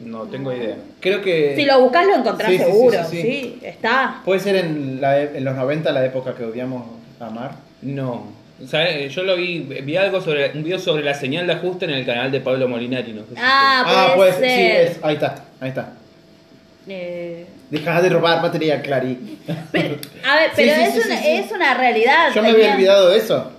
No 0.00 0.22
tengo 0.24 0.52
idea. 0.52 0.76
Creo 1.00 1.22
que... 1.22 1.54
Si 1.56 1.64
lo 1.64 1.80
buscas 1.80 2.06
lo 2.06 2.16
encontrás 2.16 2.50
Sí, 2.50 2.58
sí, 2.58 2.64
sí, 2.64 2.70
seguro, 2.70 2.98
sí, 3.10 3.16
sí, 3.16 3.22
sí. 3.22 3.58
está. 3.62 4.20
Puede 4.24 4.40
ser 4.40 4.56
en, 4.56 5.00
la, 5.00 5.20
e- 5.22 5.36
en 5.38 5.44
los 5.44 5.54
90, 5.54 5.92
la 5.92 6.04
época 6.04 6.34
que 6.34 6.44
odiamos 6.44 6.84
amar. 7.20 7.52
No. 7.82 8.24
¿Sabes? 8.68 9.12
Yo 9.14 9.22
lo 9.24 9.36
vi, 9.36 9.58
vi 9.60 9.96
algo 9.96 10.20
sobre 10.20 10.52
un 10.52 10.62
video 10.62 10.78
sobre 10.78 11.02
la 11.02 11.14
señal 11.14 11.46
de 11.46 11.54
ajuste 11.54 11.84
en 11.86 11.90
el 11.90 12.06
canal 12.06 12.30
de 12.30 12.40
Pablo 12.40 12.68
Molinari, 12.68 13.12
no 13.12 13.22
sé 13.22 13.30
si 13.30 13.40
Ah, 13.42 14.12
puede 14.16 14.32
pues 14.32 14.36
ser. 14.48 14.48
sí, 14.88 14.92
es, 14.92 14.98
ahí 15.04 15.14
está, 15.14 15.34
ahí 15.60 15.68
está. 15.70 15.92
Eh, 16.88 17.46
Deja 17.70 18.00
de 18.02 18.08
robar 18.10 18.42
batería, 18.42 18.80
Clary. 18.80 19.38
pero- 19.72 19.96
a 20.24 20.36
ver, 20.36 20.50
pero 20.56 20.74
sí, 20.74 20.80
es, 20.82 20.92
sí, 20.92 21.00
una, 21.06 21.16
sí, 21.16 21.22
sí. 21.24 21.30
es 21.30 21.50
una 21.52 21.74
realidad. 21.74 22.28
Yo 22.34 22.42
me 22.42 22.50
había 22.50 22.74
olvidado 22.74 23.08
de 23.10 23.18
eso. 23.18 23.50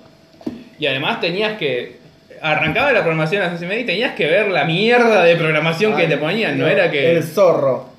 Y 0.79 0.85
además 0.87 1.19
tenías 1.19 1.57
que. 1.57 2.03
Arrancaba 2.41 2.91
la 2.91 2.99
programación 2.99 3.41
a 3.41 3.45
las 3.45 3.53
11 3.53 3.65
y 3.65 3.67
media 3.67 3.81
y 3.81 3.85
tenías 3.85 4.13
que 4.13 4.25
ver 4.27 4.49
la 4.49 4.65
mierda 4.65 5.23
de 5.23 5.35
programación 5.37 5.95
que 5.95 6.05
te 6.05 6.17
ponían, 6.17 6.57
no 6.59 6.67
era 6.67 6.91
que. 6.91 7.11
El 7.17 7.23
zorro. 7.23 7.89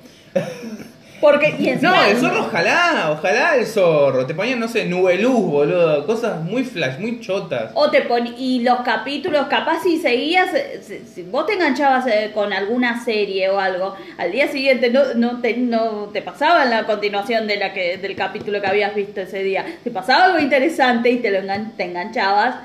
Porque, 1.19 1.55
y 1.57 1.75
No, 1.81 2.05
el 2.05 2.15
zorro 2.17 2.41
ojalá, 2.41 3.09
ojalá 3.11 3.55
el 3.55 3.65
zorro. 3.65 4.25
Te 4.27 4.35
ponían, 4.35 4.59
no 4.59 4.67
sé, 4.67 4.85
nubeluz, 4.85 5.33
boludo. 5.41 6.05
Cosas 6.05 6.43
muy 6.43 6.63
flash, 6.63 6.99
muy 6.99 7.19
chotas. 7.21 7.71
O 7.73 7.89
te 7.89 8.01
pon 8.03 8.27
y 8.37 8.61
los 8.61 8.81
capítulos, 8.81 9.47
capaz 9.47 9.81
si 9.81 9.97
seguías, 9.97 10.53
eh, 10.53 10.79
si, 10.83 10.99
si 11.11 11.23
vos 11.23 11.47
te 11.47 11.53
enganchabas 11.53 12.05
eh, 12.05 12.31
con 12.35 12.53
alguna 12.53 13.03
serie 13.03 13.49
o 13.49 13.59
algo, 13.59 13.95
al 14.19 14.31
día 14.31 14.47
siguiente 14.51 14.91
no, 14.91 15.13
no, 15.15 15.41
te, 15.41 15.57
no 15.57 16.09
te 16.13 16.21
pasaba 16.21 16.65
la 16.65 16.85
continuación 16.85 17.47
de 17.47 17.57
la 17.57 17.73
que, 17.73 17.97
del 17.97 18.15
capítulo 18.15 18.61
que 18.61 18.67
habías 18.67 18.93
visto 18.93 19.19
ese 19.21 19.41
día. 19.41 19.65
Te 19.83 19.89
pasaba 19.89 20.25
algo 20.25 20.39
interesante 20.39 21.09
y 21.09 21.17
te 21.17 21.31
lo 21.31 21.39
engan- 21.39 21.71
te 21.75 21.83
enganchabas, 21.85 22.55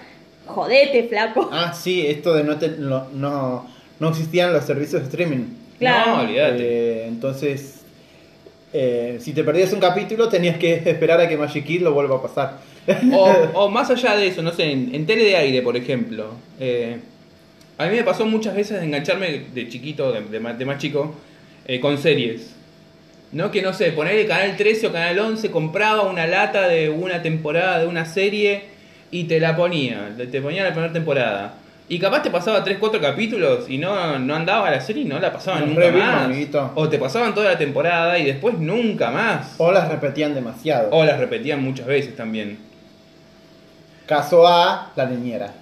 jodete, 0.47 1.05
flaco. 1.09 1.49
Ah, 1.53 1.73
sí, 1.73 2.07
esto 2.07 2.35
de 2.35 2.45
no, 2.45 2.59
te- 2.59 2.69
no, 2.79 3.07
no, 3.15 3.67
no 3.99 4.09
existían 4.11 4.53
los 4.53 4.65
servicios 4.65 5.01
de 5.03 5.09
streaming. 5.09 5.47
Claro. 5.79 6.17
No, 6.17 6.23
olvídate. 6.25 6.59
Eh, 6.61 7.07
entonces, 7.09 7.82
eh, 8.73 9.19
si 9.21 9.33
te 9.33 9.45
perdías 9.45 9.73
un 9.73 9.81
capítulo, 9.81 10.29
tenías 10.29 10.57
que 10.59 10.75
esperar 10.87 11.21
a 11.21 11.29
que 11.29 11.37
Magic 11.37 11.65
Kid 11.65 11.83
lo 11.83 11.93
vuelva 11.93 12.17
a 12.17 12.23
pasar. 12.23 12.59
O, 13.13 13.31
o 13.55 13.69
más 13.69 13.91
allá 13.91 14.17
de 14.17 14.29
eso, 14.29 14.43
no 14.43 14.53
sé, 14.53 14.71
en, 14.71 14.95
en 14.95 15.07
tele 15.07 15.25
de 15.25 15.37
aire, 15.37 15.63
por 15.63 15.77
ejemplo. 15.77 16.35
eh, 16.59 16.99
a 17.79 17.87
mí 17.87 17.97
me 17.97 18.05
pasó 18.05 18.27
muchas 18.27 18.55
veces 18.55 18.79
de 18.79 18.87
engancharme 18.87 19.47
de 19.53 19.69
chiquito, 19.69 20.13
de, 20.13 20.21
de 20.21 20.39
más, 20.39 20.59
de 20.59 20.65
más 20.65 20.79
chico, 20.79 21.15
eh, 21.67 21.81
con 21.81 21.99
series. 21.99 22.55
¿No? 23.33 23.51
Que 23.51 23.63
no 23.63 23.73
sé, 23.73 23.93
poner 23.93 24.17
el 24.19 24.29
canal 24.29 24.57
13 24.57 24.89
o 24.89 24.93
canal 24.93 25.19
11, 25.19 25.51
compraba 25.51 26.03
una 26.03 26.27
lata 26.27 26.69
de 26.69 26.91
una 26.91 27.23
temporada 27.23 27.81
de 27.81 27.87
una 27.87 28.05
serie 28.05 28.65
y 29.11 29.25
te 29.25 29.41
la 29.41 29.57
ponía. 29.57 30.15
Te 30.31 30.41
ponía 30.43 30.65
la 30.65 30.73
primera 30.73 30.93
temporada. 30.93 31.55
Y 31.93 31.99
capaz 31.99 32.23
te 32.23 32.31
pasaba 32.31 32.65
3, 32.65 32.79
4 32.81 33.01
capítulos 33.03 33.69
y 33.69 33.77
no, 33.77 34.19
no 34.19 34.35
andaba 34.35 34.71
la 34.71 34.81
serie 34.81 35.03
y 35.03 35.05
no 35.05 35.19
la 35.19 35.31
pasaban 35.31 35.61
Nos 35.61 35.69
nunca 35.71 35.81
revimos, 35.83 36.07
más. 36.07 36.25
amiguito. 36.25 36.71
O 36.75 36.89
te 36.89 36.99
pasaban 36.99 37.35
toda 37.35 37.51
la 37.53 37.59
temporada 37.59 38.19
y 38.19 38.25
después 38.25 38.57
nunca 38.59 39.11
más. 39.11 39.57
O 39.59 39.71
las 39.73 39.89
repetían 39.91 40.35
demasiado. 40.35 40.89
O 40.91 41.05
las 41.05 41.19
repetían 41.19 41.63
muchas 41.63 41.85
veces 41.87 42.17
también. 42.17 42.57
Caso 44.07 44.47
A, 44.47 44.93
la 44.97 45.07
niñera. 45.07 45.53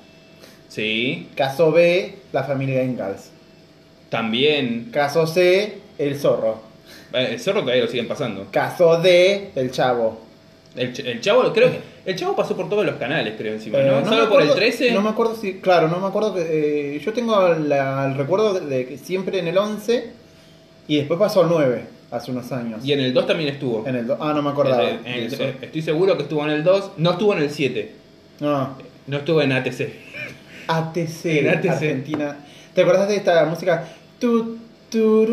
Sí, 0.68 1.28
Caso 1.34 1.72
B, 1.72 2.16
la 2.32 2.44
familia 2.44 2.82
Ingalls. 2.84 3.30
también. 4.08 4.90
Caso 4.92 5.26
C, 5.26 5.78
el 5.98 6.16
zorro. 6.18 6.62
Eh, 7.12 7.30
El 7.32 7.40
zorro 7.40 7.62
todavía 7.62 7.82
lo 7.84 7.90
siguen 7.90 8.06
pasando. 8.06 8.46
Caso 8.52 9.00
D, 9.00 9.50
el 9.56 9.70
chavo. 9.72 10.20
El, 10.76 10.94
ch- 10.94 11.04
el 11.06 11.20
chavo, 11.20 11.52
creo 11.52 11.70
que. 11.72 11.80
El 12.10 12.16
chavo 12.16 12.34
pasó 12.34 12.56
por 12.56 12.68
todos 12.68 12.84
los 12.84 12.96
canales, 12.96 13.34
creo, 13.38 13.54
encima, 13.54 13.78
Eh, 13.78 13.84
¿no? 13.86 14.04
Salvo 14.08 14.28
por 14.30 14.42
el 14.42 14.48
acuerdo- 14.48 14.54
13. 14.54 14.92
No 14.92 15.00
me 15.02 15.10
acuerdo 15.10 15.36
si. 15.36 15.54
Claro, 15.60 15.88
no 15.88 16.00
me 16.00 16.06
acuerdo 16.08 16.34
que. 16.34 16.96
eh, 16.96 17.00
yo 17.00 17.12
tengo 17.12 17.48
la- 17.54 18.06
el 18.06 18.16
recuerdo 18.16 18.58
de, 18.58 18.86
que 18.86 18.98
siempre 18.98 19.38
en 19.38 19.46
el 19.48 19.56
11 19.58 20.10
y 20.88 20.96
después 20.96 21.18
pasó 21.20 21.42
al 21.42 21.48
9 21.48 21.84
hace 22.10 22.32
unos 22.32 22.50
años. 22.50 22.84
Y 22.84 22.92
en 22.92 23.00
el 23.00 23.14
2 23.14 23.26
también 23.28 23.48
estuvo. 23.50 23.86
En 23.86 23.94
el 23.94 24.06
do- 24.08 24.18
ah, 24.20 24.32
no 24.34 24.42
me 24.42 24.50
acordaba. 24.50 24.82
En 24.82 24.98
el- 25.06 25.06
en 25.06 25.32
el- 25.32 25.40
eh, 25.40 25.54
estoy 25.62 25.82
seguro 25.82 26.16
que 26.16 26.24
estuvo 26.24 26.42
en 26.44 26.50
el 26.50 26.64
2. 26.64 26.90
No 26.96 27.12
estuvo 27.12 27.32
en 27.34 27.42
el 27.42 27.50
7. 27.50 27.92
No. 28.40 28.76
No 29.06 29.16
estuvo 29.18 29.40
en 29.42 29.52
ATC. 29.52 29.92
ATC, 30.66 31.38
En 31.40 31.48
ATC. 31.48 31.68
Argentina. 31.70 32.36
¿Te 32.74 32.82
acordás 32.82 33.08
de 33.08 33.16
esta 33.16 33.44
música? 33.46 33.86
Tu, 34.18 34.56
tu, 34.90 35.26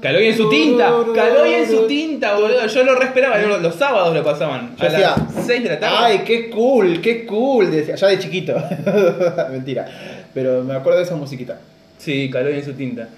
Caloy 0.00 0.26
en 0.26 0.36
su 0.36 0.48
tinta. 0.48 0.92
Caloy 1.14 1.54
en 1.54 1.68
su 1.68 1.86
tinta, 1.86 2.34
boludo. 2.34 2.66
Yo 2.66 2.84
lo 2.84 2.94
re 2.94 3.06
esperaba. 3.06 3.40
yo 3.40 3.48
los, 3.48 3.62
los 3.62 3.74
sábados 3.74 4.14
lo 4.14 4.24
pasaban. 4.24 4.76
Yo 4.76 4.86
a 4.86 4.90
decía, 4.90 5.14
las 5.16 5.46
6 5.46 5.62
de 5.62 5.68
la 5.68 5.80
tarde. 5.80 5.96
Ay, 5.98 6.18
qué 6.24 6.50
cool, 6.50 7.00
qué 7.00 7.24
cool. 7.26 7.70
Decía, 7.70 7.94
ya 7.94 8.08
de 8.08 8.18
chiquito. 8.18 8.54
Mentira. 9.50 9.86
Pero 10.34 10.64
me 10.64 10.74
acuerdo 10.74 10.98
de 10.98 11.04
esa 11.04 11.16
musiquita. 11.16 11.58
Sí, 11.98 12.30
Caloy 12.30 12.54
en 12.54 12.64
su 12.64 12.72
tinta. 12.72 13.08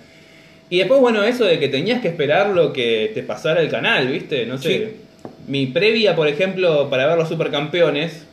Y 0.69 0.79
después, 0.79 1.01
bueno, 1.01 1.23
eso 1.23 1.45
de 1.45 1.59
que 1.59 1.69
tenías 1.69 2.01
que 2.01 2.09
esperar 2.09 2.51
lo 2.51 2.73
que 2.73 3.11
te 3.15 3.23
pasara 3.23 3.61
el 3.61 3.69
canal, 3.69 4.09
¿viste? 4.09 4.47
No 4.47 4.59
sé. 4.59 4.79
Sí. 4.79 5.29
Mi 5.47 5.67
previa, 5.67 6.17
por 6.17 6.29
ejemplo, 6.29 6.89
para 6.89 7.07
ver 7.07 7.19
los 7.19 7.29
supercampeones, 7.29 8.25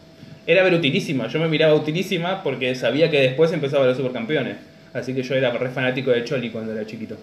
era 0.48 0.64
ver 0.64 0.74
Utilísima. 0.74 1.28
Yo 1.28 1.40
me 1.40 1.48
miraba 1.48 1.74
Utilísima 1.74 2.41
porque 2.44 2.74
sabía 2.76 3.10
que 3.12 3.22
después 3.22 3.52
empezaba 3.52 3.86
los 3.86 3.98
supercampeones. 3.98 4.58
Así 4.94 5.14
que 5.14 5.22
yo 5.22 5.36
era 5.36 5.52
re 5.52 5.70
fanático 5.70 6.12
de 6.12 6.24
Choli 6.24 6.50
cuando 6.50 6.72
era 6.72 6.86
chiquito. 6.86 7.18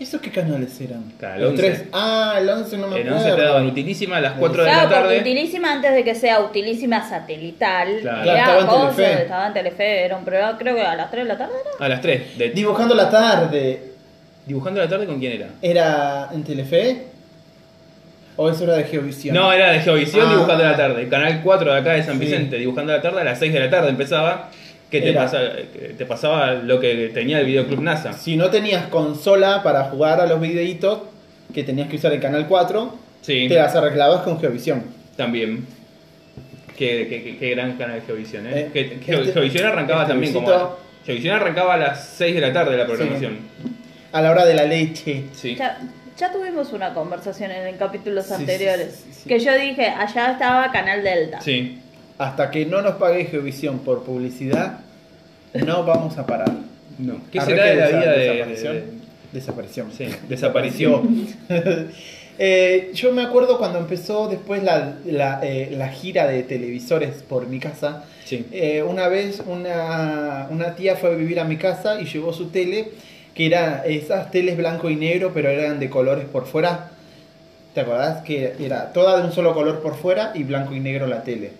¿Esos 0.00 0.20
qué 0.22 0.30
canales 0.30 0.80
eran? 0.80 1.12
Claro, 1.18 1.36
el 1.36 1.42
el 1.42 1.48
11. 1.50 1.62
3. 1.62 1.84
Ah, 1.92 2.36
el 2.40 2.48
11 2.48 2.78
no 2.78 2.86
me 2.88 2.96
acuerdo. 3.00 3.16
11 3.18 3.32
te 3.32 3.42
daban 3.42 3.66
Utilísima 3.66 4.16
a 4.16 4.20
las 4.22 4.32
4 4.32 4.62
de 4.64 4.70
Claro, 4.70 4.88
la 4.90 4.96
tarde. 4.96 5.20
utilísima 5.20 5.72
antes 5.72 5.92
de 5.94 6.04
que 6.04 6.14
sea 6.14 6.40
utilísima 6.40 7.06
satelital. 7.06 7.98
Claro. 8.00 8.22
Era 8.22 8.32
Claro, 8.44 8.60
estaba 8.60 8.88
en 8.90 8.96
Telefe. 8.96 9.22
estaba 9.22 9.46
en 9.48 9.52
Telefe, 9.52 10.04
era 10.04 10.16
un 10.16 10.24
programa, 10.24 10.58
creo 10.58 10.74
que 10.74 10.80
a 10.82 10.96
las 10.96 11.10
3 11.10 11.24
de 11.24 11.28
la 11.28 11.38
tarde 11.38 11.52
era. 11.76 11.84
A 11.84 11.88
las 11.90 12.00
3. 12.00 12.38
De... 12.38 12.48
Dibujando 12.50 12.94
la 12.94 13.10
tarde. 13.10 13.82
¿Dibujando 14.46 14.80
la 14.80 14.88
tarde 14.88 15.04
con 15.06 15.18
quién 15.20 15.32
era? 15.32 15.48
¿Era 15.60 16.30
en 16.32 16.44
Telefe? 16.44 17.04
¿O 18.36 18.48
eso 18.48 18.64
era 18.64 18.76
de 18.76 18.84
Geovisión? 18.84 19.34
No, 19.34 19.52
era 19.52 19.70
de 19.70 19.80
Geovisión 19.80 20.26
Ah. 20.28 20.30
dibujando 20.32 20.64
la 20.64 20.76
tarde. 20.78 21.08
Canal 21.10 21.40
4 21.44 21.72
de 21.74 21.78
acá 21.78 21.92
de 21.92 22.02
San 22.02 22.14
Sí. 22.18 22.20
Vicente, 22.24 22.56
dibujando 22.56 22.90
la 22.94 23.02
tarde 23.02 23.20
a 23.20 23.24
las 23.24 23.38
6 23.38 23.52
de 23.52 23.60
la 23.60 23.68
tarde 23.68 23.90
empezaba. 23.90 24.48
Que 24.90 25.00
te, 25.00 25.10
Era. 25.10 25.30
que 25.30 25.94
te 25.96 26.04
pasaba 26.06 26.52
lo 26.52 26.80
que 26.80 27.10
tenía 27.14 27.38
el 27.40 27.46
videoclub 27.46 27.80
NASA. 27.80 28.12
Si 28.12 28.36
no 28.36 28.50
tenías 28.50 28.86
consola 28.88 29.62
para 29.62 29.84
jugar 29.84 30.20
a 30.20 30.26
los 30.26 30.40
videitos, 30.40 31.00
que 31.54 31.62
tenías 31.62 31.88
que 31.88 31.96
usar 31.96 32.12
el 32.12 32.20
canal 32.20 32.46
4, 32.48 32.94
Sí, 33.22 33.46
te 33.48 33.54
las 33.54 33.74
arreglabas 33.76 34.22
con 34.22 34.40
Geovisión. 34.40 34.82
también. 35.16 35.64
Qué, 36.76 37.06
qué- 37.08 37.22
qué- 37.22 37.36
qué 37.38 37.50
gran 37.50 37.76
canal 37.76 38.00
de 38.00 38.06
Geovisión, 38.06 38.46
¿eh? 38.46 38.50
Eh, 38.60 38.70
que, 38.72 38.98
que 39.00 39.12
este- 39.14 39.32
Geovisión 39.32 39.66
arrancaba 39.66 40.02
este 40.02 40.12
también 40.14 40.32
como. 40.32 40.46
visito- 40.48 40.78
Geovisión 41.04 41.36
arrancaba 41.36 41.74
a 41.74 41.76
las 41.76 42.08
6 42.16 42.34
de 42.34 42.40
la 42.40 42.52
tarde 42.52 42.76
la 42.76 42.86
programación. 42.86 43.38
A 44.12 44.20
la 44.22 44.30
hora 44.30 44.44
de 44.46 44.54
la 44.54 44.64
leche. 44.64 45.24
Sí. 45.34 45.54
Ya, 45.56 45.78
ya 46.18 46.32
tuvimos 46.32 46.72
una 46.72 46.94
conversación 46.94 47.50
en, 47.50 47.76
capítulos 47.76 48.24
Sí, 48.26 48.34
sí, 48.34 48.40
anteriores. 48.40 48.94
sí, 49.04 49.12
sí, 49.12 49.20
sí. 49.22 49.28
Que 49.28 49.38
yo 49.38 49.54
dije, 49.54 49.86
allá 49.88 50.32
estaba 50.32 50.72
Canal 50.72 51.02
Delta. 51.04 51.40
Sí. 51.42 51.78
Hasta 52.20 52.50
que 52.50 52.66
no 52.66 52.82
nos 52.82 52.96
pague 52.96 53.24
Geovisión 53.24 53.78
por 53.78 54.02
publicidad, 54.02 54.80
no 55.54 55.84
vamos 55.84 56.18
a 56.18 56.26
parar. 56.26 56.52
No. 56.98 57.14
¿Qué 57.32 57.40
será 57.40 57.64
de 57.64 57.76
la 57.76 57.86
vida 57.88 58.12
de, 58.12 58.18
desaparición. 58.18 58.74
de- 58.74 58.84
Desaparición. 59.32 59.86
Sí, 59.96 60.06
desapareció. 60.28 61.02
Eh, 62.42 62.92
yo 62.94 63.12
me 63.12 63.20
acuerdo 63.20 63.58
cuando 63.58 63.78
empezó 63.78 64.26
después 64.26 64.62
la, 64.62 64.94
la, 65.04 65.40
eh, 65.42 65.74
la 65.76 65.88
gira 65.90 66.26
de 66.26 66.42
televisores 66.42 67.22
por 67.28 67.46
mi 67.46 67.58
casa. 67.60 68.04
Sí. 68.24 68.46
Eh, 68.50 68.82
una 68.82 69.08
vez 69.08 69.42
una, 69.46 70.46
una 70.50 70.74
tía 70.74 70.96
fue 70.96 71.10
a 71.10 71.14
vivir 71.14 71.38
a 71.38 71.44
mi 71.44 71.58
casa 71.58 72.00
y 72.00 72.06
llevó 72.06 72.32
su 72.32 72.48
tele, 72.48 72.92
que 73.34 73.44
era 73.44 73.84
esas 73.84 74.30
teles 74.30 74.56
blanco 74.56 74.88
y 74.88 74.96
negro, 74.96 75.32
pero 75.34 75.50
eran 75.50 75.78
de 75.80 75.90
colores 75.90 76.24
por 76.24 76.46
fuera. 76.46 76.88
¿Te 77.74 77.82
acordás? 77.82 78.22
Que 78.22 78.54
era 78.58 78.90
toda 78.94 79.18
de 79.20 79.24
un 79.26 79.32
solo 79.32 79.52
color 79.52 79.82
por 79.82 79.94
fuera 79.96 80.32
y 80.34 80.42
blanco 80.44 80.74
y 80.74 80.80
negro 80.80 81.06
la 81.06 81.22
tele. 81.22 81.50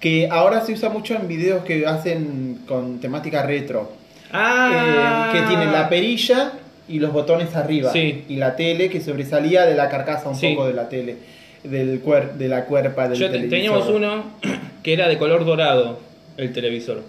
Que 0.00 0.28
ahora 0.30 0.60
se 0.64 0.72
usa 0.72 0.88
mucho 0.90 1.14
en 1.14 1.26
videos 1.28 1.64
que 1.64 1.86
hacen 1.86 2.60
con 2.68 3.00
temática 3.00 3.42
retro. 3.42 3.92
Ah, 4.32 5.32
Eh, 5.32 5.38
que 5.40 5.46
tiene 5.46 5.66
la 5.66 5.88
perilla 5.88 6.52
y 6.88 6.98
los 7.00 7.12
botones 7.12 7.54
arriba. 7.56 7.92
Sí. 7.92 8.24
Y 8.28 8.36
la 8.36 8.54
tele 8.56 8.88
que 8.90 9.00
sobresalía 9.00 9.64
de 9.66 9.74
la 9.74 9.88
carcasa 9.88 10.28
un 10.28 10.36
Sí. 10.36 10.50
poco 10.54 10.66
de 10.68 10.74
la 10.74 10.88
tele. 10.88 11.16
Del 11.64 12.00
cuer 12.00 12.34
de 12.34 12.46
la 12.48 12.64
cuerpa 12.66 13.08
del 13.08 13.18
Yo 13.18 13.26
te- 13.26 13.32
televisor. 13.32 13.50
teníamos 13.58 13.88
uno 13.88 14.24
que 14.82 14.92
era 14.92 15.08
de 15.08 15.18
color 15.18 15.44
dorado, 15.44 15.98
el 16.36 16.52
televisor. 16.52 17.02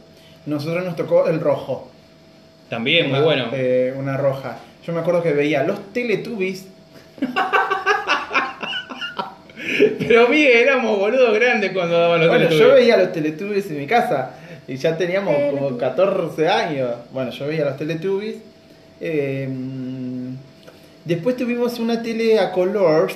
Nosotros 0.47 0.83
nos 0.83 0.95
tocó 0.95 1.27
el 1.27 1.39
rojo. 1.39 1.91
También, 2.69 3.09
muy 3.11 3.19
bueno. 3.19 3.47
eh, 3.53 3.93
una 3.97 4.17
roja. 4.17 4.57
Yo 4.85 4.93
me 4.93 4.99
acuerdo 5.01 5.21
que 5.21 5.33
veía 5.33 5.63
los 5.63 5.93
Teletubbies. 5.93 6.65
Pero 9.99 10.27
Miguel, 10.27 10.57
éramos 10.57 10.97
boludos 10.99 11.33
grandes 11.33 11.71
cuando 11.71 11.99
daban 11.99 12.19
los 12.19 12.29
Bueno, 12.29 12.43
yo 12.45 12.49
Teletubbies. 12.49 12.75
veía 12.75 12.97
los 12.97 13.11
Teletubbies 13.11 13.69
en 13.71 13.77
mi 13.77 13.87
casa. 13.87 14.31
Y 14.67 14.75
ya 14.77 14.97
teníamos 14.97 15.35
como 15.51 15.77
14 15.77 16.47
años. 16.47 16.91
Bueno, 17.11 17.31
yo 17.31 17.47
veía 17.47 17.65
los 17.65 17.77
Teletubbies. 17.77 18.35
Eh, 19.01 19.47
después 21.05 21.35
tuvimos 21.37 21.79
una 21.79 22.03
tele 22.03 22.39
a 22.39 22.51
color 22.51 23.11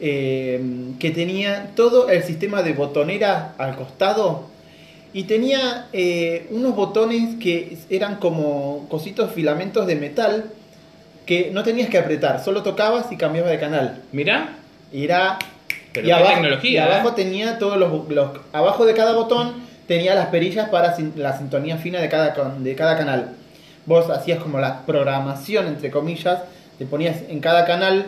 eh, 0.00 0.60
que 0.98 1.10
tenía 1.10 1.70
todo 1.76 2.08
el 2.08 2.22
sistema 2.22 2.62
de 2.62 2.72
botonera 2.72 3.54
al 3.58 3.76
costado. 3.76 4.48
Y 5.12 5.24
tenía 5.24 5.88
eh, 5.92 6.46
unos 6.50 6.74
botones 6.76 7.36
que 7.40 7.76
eran 7.90 8.16
como 8.16 8.86
cositos 8.88 9.32
filamentos 9.32 9.86
de 9.86 9.96
metal 9.96 10.44
que 11.26 11.50
no 11.52 11.62
tenías 11.62 11.88
que 11.88 11.98
apretar, 11.98 12.42
solo 12.42 12.62
tocabas 12.62 13.12
y 13.12 13.16
cambiabas 13.16 13.50
de 13.50 13.58
canal. 13.58 14.02
Mirá, 14.12 14.56
Y 14.92 15.04
era 15.04 15.38
pero 15.92 16.06
y 16.06 16.10
abajo, 16.10 16.32
tecnología. 16.34 16.70
y 16.70 16.76
abajo 16.78 17.08
¿eh? 17.08 17.12
tenía 17.16 17.58
todos 17.58 17.76
los, 17.78 18.08
los- 18.08 18.30
abajo 18.52 18.84
de 18.86 18.94
cada 18.94 19.12
botón 19.14 19.54
tenía 19.86 20.14
las 20.14 20.26
perillas 20.26 20.68
para 20.68 20.94
sin- 20.94 21.12
la 21.16 21.36
sintonía 21.36 21.76
fina 21.76 22.00
de 22.00 22.08
cada 22.08 22.34
de 22.58 22.74
cada 22.76 22.96
canal. 22.96 23.32
Vos 23.86 24.08
hacías 24.10 24.38
como 24.38 24.58
la 24.60 24.82
programación 24.86 25.66
entre 25.66 25.90
comillas, 25.90 26.40
te 26.78 26.86
ponías 26.86 27.16
en 27.28 27.40
cada 27.40 27.64
canal, 27.64 28.06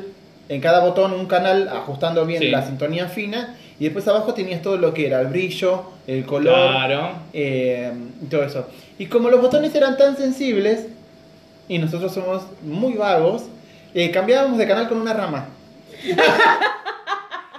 en 0.49 0.61
cada 0.61 0.81
botón 0.81 1.13
un 1.13 1.27
canal 1.27 1.69
ajustando 1.69 2.25
bien 2.27 2.41
Sí. 2.43 2.51
la 2.51 2.65
sintonía 2.65 3.09
fina 3.09 3.57
y 3.81 3.85
después 3.85 4.07
abajo 4.07 4.33
tenías 4.35 4.63
todo 4.63 4.77
lo 4.77 4.95
que 4.95 5.07
era 5.07 5.21
el 5.21 5.27
brillo, 5.29 5.85
el 6.07 6.25
color, 6.25 6.71
Claro. 6.71 7.11
eh, 7.33 7.91
y 8.23 8.27
todo 8.27 8.45
eso. 8.45 8.67
Y 8.99 9.07
como 9.07 9.29
los 9.31 9.41
botones 9.41 9.75
eran 9.75 9.97
tan 9.97 10.17
sensibles 10.17 10.87
y 11.69 11.79
nosotros 11.79 12.13
somos 12.13 12.43
muy 12.63 12.93
vagos, 12.95 13.45
eh, 13.95 14.11
cambiábamos 14.13 14.59
de 14.59 14.67
canal 14.69 14.89
con 14.89 15.01
una 15.01 15.15
rama. 15.15 15.47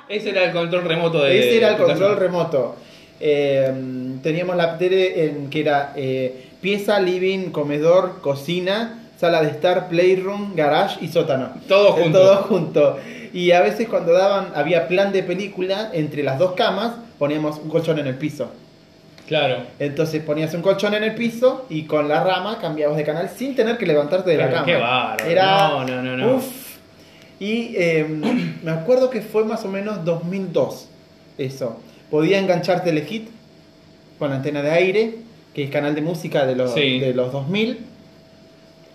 Ese 0.09 0.29
era 0.29 0.43
el 0.45 0.51
control 0.51 0.83
remoto 0.85 1.21
de. 1.23 1.39
Ese 1.39 1.57
era 1.57 1.69
el 1.71 1.77
control 1.77 2.09
casa. 2.11 2.19
remoto. 2.19 2.75
Eh, 3.19 3.71
teníamos 4.21 4.55
la 4.55 4.77
tele 4.77 5.25
en 5.25 5.49
que 5.49 5.61
era 5.61 5.93
eh, 5.95 6.47
pieza, 6.61 6.99
living, 6.99 7.51
comedor, 7.51 8.19
cocina, 8.21 8.99
sala 9.17 9.41
de 9.41 9.49
estar, 9.49 9.87
playroom, 9.87 10.55
garage 10.55 10.97
y 11.01 11.07
sótano. 11.07 11.49
Todo 11.67 11.97
Eh, 11.97 12.01
junto. 12.03 12.19
Todo 12.19 12.35
junto. 12.43 12.97
Y 13.33 13.51
a 13.51 13.61
veces 13.61 13.87
cuando 13.87 14.13
daban, 14.13 14.49
había 14.55 14.87
plan 14.87 15.11
de 15.11 15.23
película, 15.23 15.89
entre 15.93 16.21
las 16.23 16.37
dos 16.37 16.51
camas 16.53 16.91
poníamos 17.17 17.57
un 17.59 17.69
colchón 17.69 17.97
en 17.99 18.07
el 18.07 18.15
piso. 18.15 18.51
Claro. 19.27 19.59
Entonces 19.79 20.21
ponías 20.21 20.53
un 20.53 20.61
colchón 20.61 20.93
en 20.93 21.03
el 21.05 21.15
piso 21.15 21.65
y 21.69 21.83
con 21.83 22.09
la 22.09 22.23
rama 22.23 22.59
cambiabas 22.59 22.97
de 22.97 23.05
canal 23.05 23.29
sin 23.29 23.55
tener 23.55 23.77
que 23.77 23.85
levantarte 23.85 24.29
de 24.31 24.37
la 24.37 24.49
cama. 24.51 24.65
qué 24.65 24.75
bárbaro. 24.75 25.25
Era, 25.25 25.67
No, 25.69 25.85
no, 25.85 26.01
no, 26.03 26.17
no. 26.17 26.35
uf. 26.35 26.45
Y 27.43 27.75
eh, 27.75 28.05
me 28.63 28.71
acuerdo 28.71 29.09
que 29.09 29.21
fue 29.21 29.43
más 29.43 29.65
o 29.65 29.67
menos 29.67 30.05
2002 30.05 30.87
eso. 31.37 31.77
Podía 32.09 32.39
enganchar 32.39 32.85
Telehit 32.85 33.27
con 34.17 34.29
la 34.29 34.37
antena 34.37 34.61
de 34.61 34.71
aire, 34.71 35.15
que 35.53 35.65
es 35.65 35.69
canal 35.69 35.93
de 35.93 36.01
música 36.01 36.45
de 36.45 36.55
los, 36.55 36.73
Sí. 36.73 36.99
de 37.01 37.13
los 37.13 37.33
2000. 37.33 37.79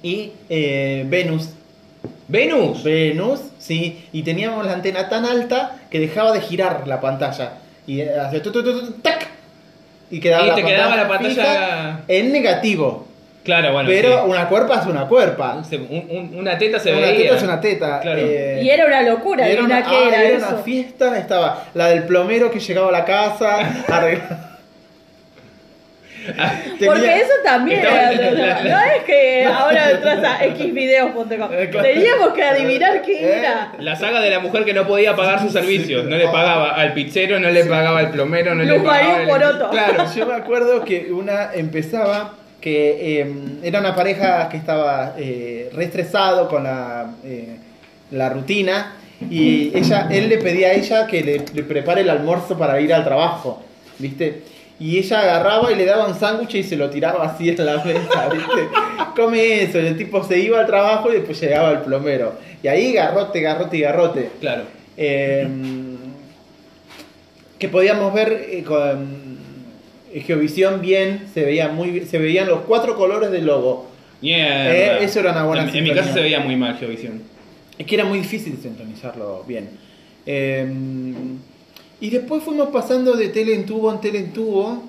Y 0.03 0.31
eh, 0.49 1.05
Venus. 1.09 1.51
Venus. 2.29 2.83
Venus, 2.83 3.41
sí. 3.59 4.07
Y 4.13 4.23
teníamos 4.23 4.65
la 4.65 4.73
antena 4.73 5.11
tan 5.11 5.27
alta 5.27 5.77
que 5.91 5.99
dejaba 6.01 6.33
de 6.33 6.41
girar 6.41 6.89
la 6.89 7.03
pantalla. 7.03 7.59
Y 7.87 8.01
hacía 8.01 8.43
tu, 8.43 8.51
tu, 8.51 8.63
tu, 8.65 8.81
tu, 8.81 8.93
tac. 9.03 9.27
Y 10.11 10.21
quedaba 10.21 10.45
Y 10.45 10.49
la 10.49 10.55
te 10.55 10.65
quedaba 10.65 10.97
la 10.97 11.09
pantalla- 11.09 12.01
en 12.09 12.33
negativo. 12.33 13.08
Claro, 13.49 13.73
bueno. 13.73 13.89
pero 13.89 14.09
sí. 14.25 14.31
una 14.31 14.47
cuerpa 14.47 14.81
es 14.81 14.87
una 14.87 15.09
cuerpa. 15.09 15.65
Se- 15.65 15.77
un- 15.79 16.07
un- 16.11 16.35
una 16.39 16.59
teta 16.59 16.79
se 16.79 16.93
una 16.93 17.01
veía. 17.01 17.17
teta 17.23 17.37
es 17.37 17.43
una 17.43 17.61
teta. 17.61 18.01
Claro. 18.01 18.19
eh, 18.23 18.61
Y 18.63 18.69
era 18.69 18.85
una 18.85 19.01
locura, 19.03 19.49
y 19.49 19.53
era 19.53 19.63
una, 19.63 19.83
¿qué 19.83 19.97
ah, 19.97 20.09
era, 20.09 20.23
era 20.25 20.37
eso? 20.37 20.49
una 20.51 20.59
fiesta, 20.59 21.19
estaba 21.19 21.65
la 21.73 21.89
del 21.89 22.03
plomero 22.05 22.51
que 22.51 22.61
llegaba 22.61 22.89
a 22.91 22.93
la 22.93 23.05
casa, 23.07 23.59
arregla- 23.89 24.45
Porque 26.85 27.17
eso 27.21 27.33
también 27.43 27.79
Estaba- 27.81 28.11
era- 28.13 28.31
la- 28.33 28.63
la- 28.63 28.63
no 28.65 28.81
es 28.93 29.03
que 29.05 29.45
ahora 29.47 29.91
entras 29.93 30.23
a 30.25 30.39
xvideos.com. 30.45 31.49
Eh. 31.53 31.71
Teníamos 31.73 32.29
que 32.35 32.43
adivinar 32.45 33.01
qué 33.01 33.13
Eh, 33.25 33.39
era. 33.39 33.73
La 33.79 33.97
saga 33.97 34.21
de 34.21 34.29
la 34.29 34.41
mujer 34.41 34.65
que 34.67 34.75
no 34.75 34.87
podía 34.87 35.17
pagar 35.17 35.41
sus 35.41 35.53
servicios. 35.53 36.05
No 36.05 36.17
le 36.17 36.27
pagaba 36.27 36.75
al 36.75 36.93
pizzero, 36.93 37.41
no 37.41 37.49
le 37.49 37.65
pagaba 37.65 38.01
al 38.01 38.11
plomero, 38.11 38.55
no 38.55 38.63
le 38.63 38.75
Luz 38.77 38.83
pagaba. 38.85 39.09
María 39.09 39.21
al- 39.23 39.27
Poroto. 39.41 39.71
Claro, 39.71 40.05
yo 40.15 40.27
me 40.27 40.35
acuerdo 40.35 40.85
que 40.85 41.11
una 41.13 41.55
empezaba 41.55 42.35
que 42.61 43.21
eh, 43.21 43.35
era 43.63 43.81
una 43.81 43.95
pareja 43.95 44.49
que 44.49 44.57
estaba 44.57 45.15
eh, 45.17 45.71
re 45.73 45.85
estresado 45.85 46.49
con 46.49 46.65
la, 46.65 47.15
eh, 47.25 47.57
la 48.11 48.29
rutina 48.31 48.95
y 49.31 49.77
ella, 49.77 50.09
él 50.11 50.29
le 50.29 50.39
pedía 50.39 50.69
a 50.69 50.73
ella 50.73 51.07
que 51.07 51.23
le, 51.23 51.45
le 51.53 51.63
prepare 51.63 52.03
el 52.03 52.11
almuerzo 52.11 52.57
para 52.57 52.81
ir 52.81 52.93
al 52.93 53.05
trabajo, 53.05 53.63
¿viste? 53.99 54.43
Y 54.81 54.99
ella 54.99 55.21
agarraba 55.21 55.73
y 55.73 55.75
le 55.75 55.85
daba 55.85 56.07
un 56.07 56.15
sándwich 56.15 56.55
y 56.55 56.63
se 56.63 56.77
lo 56.77 56.89
tiraba 56.89 57.25
así 57.25 57.49
en 57.49 57.67
la 57.67 57.83
mesa, 57.85 58.29
¿viste? 58.29 58.69
Come 59.17 59.63
eso, 59.63 59.81
y 59.81 59.87
el 59.87 59.97
tipo 59.97 60.23
se 60.23 60.39
iba 60.39 60.61
al 60.61 60.67
trabajo 60.67 61.11
y 61.11 61.17
después 61.17 61.41
llegaba 61.41 61.73
el 61.73 61.81
plomero. 61.81 62.35
Y 62.63 62.69
ahí 62.69 62.93
garrote, 62.93 63.41
garrote 63.41 63.77
y 63.77 63.81
garrote. 63.81 64.31
Claro. 64.41 64.63
Eh, 64.97 65.49
que 67.59 67.69
podíamos 67.69 68.15
ver 68.15 68.47
eh, 68.51 68.63
con 68.63 69.38
Geovisión 70.27 70.81
bien, 70.81 71.27
se 71.33 71.45
veía 71.45 71.69
muy 71.69 71.91
bien- 71.91 72.07
se 72.09 72.19
veían 72.19 72.49
los 72.49 72.61
cuatro 72.63 72.97
colores 72.97 73.31
del 73.31 73.47
logo. 73.47 73.87
Mierda. 74.21 74.75
Eh, 75.01 75.05
eso 75.05 75.21
era 75.21 75.33
una 75.33 75.45
buena 75.45 75.63
En, 75.69 75.77
en 75.77 75.85
mi 75.85 75.93
casa 75.95 76.13
se 76.13 76.21
veía 76.21 76.41
muy 76.41 76.57
mal 76.57 76.77
Geovisión. 76.79 77.23
Es 77.79 77.87
que 77.87 77.95
era 77.95 78.05
muy 78.05 78.19
difícil 78.19 78.59
sintonizarlo 78.61 79.45
bien. 79.47 79.69
Eh, 80.27 80.67
y 82.01 82.11
después 82.11 82.43
fuimos 82.43 82.69
pasando 82.69 83.17
de 83.17 83.29
tele 83.29 83.55
en 83.55 83.67
tubo 83.67 83.93
en 83.93 84.01
tele 84.01 84.19
en 84.19 84.33
tubo. 84.33 84.83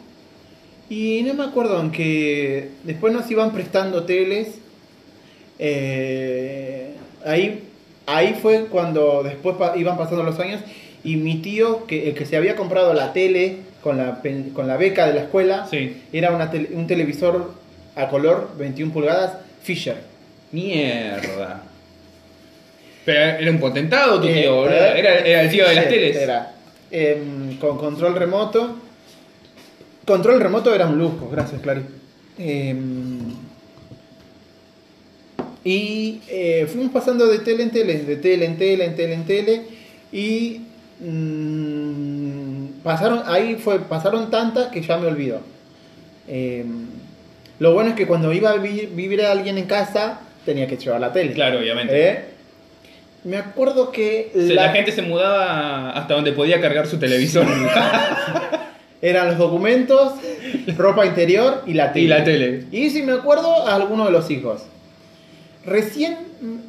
Y 0.89 1.21
no 1.23 1.35
me 1.35 1.43
acuerdo 1.43 1.79
en 1.81 1.91
que 1.91 2.69
después 2.83 3.13
nos 3.13 3.29
iban 3.29 3.51
prestando 3.53 4.05
teles. 4.05 4.47
Eh, 5.59 6.93
ahí, 7.25 7.63
ahí 8.07 8.35
fue 8.41 8.65
cuando 8.65 9.21
después 9.23 9.55
iban 9.75 9.97
pasando 9.97 10.23
los 10.23 10.39
años. 10.39 10.61
Y 11.03 11.15
mi 11.17 11.35
tío, 11.41 11.85
que, 11.85 12.09
el 12.09 12.15
que 12.15 12.25
se 12.25 12.35
había 12.37 12.55
comprado 12.55 12.93
la 12.93 13.13
tele 13.13 13.57
con 13.81 13.97
la, 13.97 14.21
con 14.53 14.67
la 14.67 14.77
beca 14.77 15.07
de 15.07 15.13
la 15.13 15.21
escuela, 15.21 15.67
Sí. 15.69 16.01
era 16.11 16.31
una 16.31 16.49
tele- 16.51 16.69
un 16.73 16.85
televisor 16.87 17.53
a 17.95 18.07
color 18.09 18.51
21 18.57 18.91
pulgadas 18.93 19.33
Fisher. 19.63 19.97
Mierda. 20.51 21.63
Pero 23.05 23.19
era 23.39 23.51
un 23.51 23.59
potentado 23.59 24.19
tu 24.21 24.27
Eh, 24.27 24.41
tío, 24.41 24.69
eh, 24.69 24.99
Era, 24.99 25.19
era 25.19 25.41
el 25.43 25.49
tío 25.49 25.67
de 25.67 25.75
las 25.75 25.87
teles. 25.89 26.15
Era. 26.17 26.53
Em, 26.91 27.57
con 27.57 27.77
control 27.77 28.15
remoto. 28.15 28.77
Control 30.05 30.39
remoto 30.41 30.73
era 30.73 30.87
un 30.87 30.97
lujo, 30.97 31.29
gracias, 31.31 31.61
Clary. 31.61 31.81
Em, 32.37 33.19
y 35.63 36.21
eh, 36.29 36.67
fuimos 36.71 36.91
pasando 36.91 37.27
de 37.27 37.39
tele 37.39 37.63
en 37.63 37.71
tele, 37.71 37.99
de 37.99 38.15
tele 38.15 38.45
en 38.45 38.57
tele, 38.57 38.85
en 38.85 38.95
tele 38.95 39.13
en 39.13 39.25
tele. 39.25 39.61
Y 40.11 40.61
mm, 40.99 42.81
pasaron, 42.83 43.23
ahí 43.25 43.55
fue, 43.55 43.79
pasaron 43.79 44.29
tantas 44.29 44.67
que 44.67 44.81
ya 44.81 44.97
me 44.97 45.07
olvido. 45.07 45.41
Em, 46.27 46.85
lo 47.59 47.73
bueno 47.73 47.89
es 47.91 47.95
que 47.95 48.07
cuando 48.07 48.31
iba 48.33 48.51
a 48.51 48.57
vi- 48.57 48.87
vivir 48.93 49.21
a 49.23 49.31
alguien 49.31 49.57
en 49.57 49.65
casa, 49.65 50.19
tenía 50.45 50.67
que 50.67 50.77
llevar 50.77 51.01
la 51.01 51.11
tele. 51.11 51.33
Claro, 51.33 51.59
obviamente. 51.59 52.09
¿Eh? 52.09 52.19
Me 53.23 53.37
acuerdo 53.37 53.91
que 53.91 54.31
la... 54.33 54.69
gente 54.69 54.91
se 54.91 55.01
mudaba 55.01 55.91
hasta 55.91 56.13
donde 56.13 56.31
podía 56.31 56.61
cargar 56.61 56.87
su 56.87 56.97
televisor. 56.97 57.45
eran 59.01 59.27
los 59.27 59.37
documentos, 59.37 60.13
ropa 60.77 61.05
interior 61.05 61.63
y 61.65 61.73
la 61.73 61.91
tele. 61.91 62.05
Y 62.05 62.07
la 62.07 62.23
tele. 62.23 62.65
Y 62.71 62.89
si 62.89 63.01
me 63.03 63.11
acuerdo, 63.13 63.67
a 63.67 63.75
alguno 63.75 64.05
de 64.05 64.11
los 64.11 64.29
hijos. 64.31 64.61
Recién, 65.65 66.17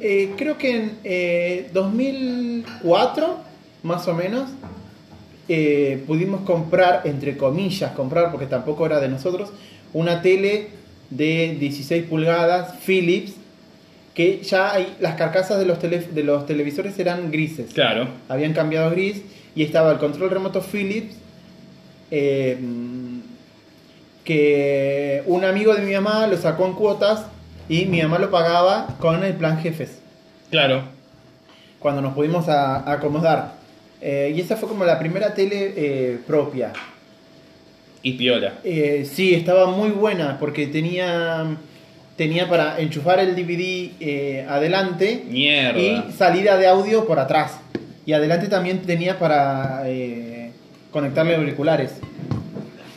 eh, 0.01 0.31
creo 0.37 0.57
que 0.57 0.75
en 0.75 0.97
eh, 1.05 1.69
2004, 1.73 3.37
más 3.83 4.07
o 4.07 4.13
menos, 4.13 4.49
eh, 5.49 6.03
pudimos 6.07 6.41
comprar, 6.41 7.01
entre 7.05 7.35
comillas, 7.37 7.91
comprar, 7.93 8.31
porque 8.31 8.45
tampoco 8.45 8.85
era 8.85 8.99
de 8.99 9.09
nosotros, 9.09 9.49
una 9.93 10.21
tele 10.21 10.69
de 11.09 11.57
16 11.59 12.03
pulgadas 12.05 12.75
Philips, 12.85 13.33
que 14.13 14.41
ya 14.43 14.73
hay, 14.73 14.95
las 14.99 15.15
carcasas 15.15 15.57
de 15.59 15.65
los, 15.65 15.79
tele- 15.79 16.07
de 16.11 16.23
los 16.23 16.45
televisores 16.45 16.97
eran 16.99 17.31
grises. 17.31 17.73
Claro. 17.73 18.07
Habían 18.29 18.53
cambiado 18.53 18.87
a 18.87 18.91
gris 18.91 19.21
y 19.55 19.63
estaba 19.63 19.91
el 19.91 19.97
control 19.97 20.29
remoto 20.29 20.61
Philips, 20.61 21.15
eh, 22.11 22.57
que 24.23 25.23
un 25.25 25.43
amigo 25.45 25.73
de 25.73 25.81
mi 25.81 25.93
mamá 25.93 26.27
lo 26.27 26.37
sacó 26.37 26.65
en 26.67 26.73
cuotas 26.73 27.25
y 27.67 27.85
mi 27.85 28.01
mamá 28.01 28.19
lo 28.19 28.29
pagaba 28.29 28.95
con 28.99 29.23
el 29.23 29.33
plan 29.33 29.59
jefes, 29.59 29.99
Claro. 30.51 30.83
cuando 31.79 32.01
nos 32.01 32.13
pudimos 32.13 32.47
a- 32.47 32.77
a 32.77 32.93
acomodar. 32.93 33.53
Eh, 34.01 34.33
y 34.35 34.41
esa 34.41 34.57
fue 34.57 34.67
como 34.67 34.83
la 34.83 34.97
primera 34.97 35.33
tele 35.33 35.73
eh, 35.75 36.19
propia. 36.25 36.73
Y 38.01 38.13
piola. 38.13 38.55
Eh, 38.63 39.07
sí, 39.11 39.35
estaba 39.35 39.67
muy 39.67 39.89
buena 39.89 40.39
porque 40.39 40.65
tenía, 40.67 41.45
tenía 42.17 42.49
para 42.49 42.79
enchufar 42.79 43.19
el 43.19 43.35
DVD 43.35 44.45
adelante 44.49 45.23
Mierda. 45.29 45.79
y 45.79 46.11
salida 46.17 46.57
de 46.57 46.67
audio 46.67 47.05
por 47.05 47.19
atrás. 47.19 47.59
Y 48.05 48.13
adelante 48.13 48.47
también 48.47 48.81
tenía 48.81 49.19
para 49.19 49.83
conectarle 50.91 51.35
auriculares. 51.35 51.91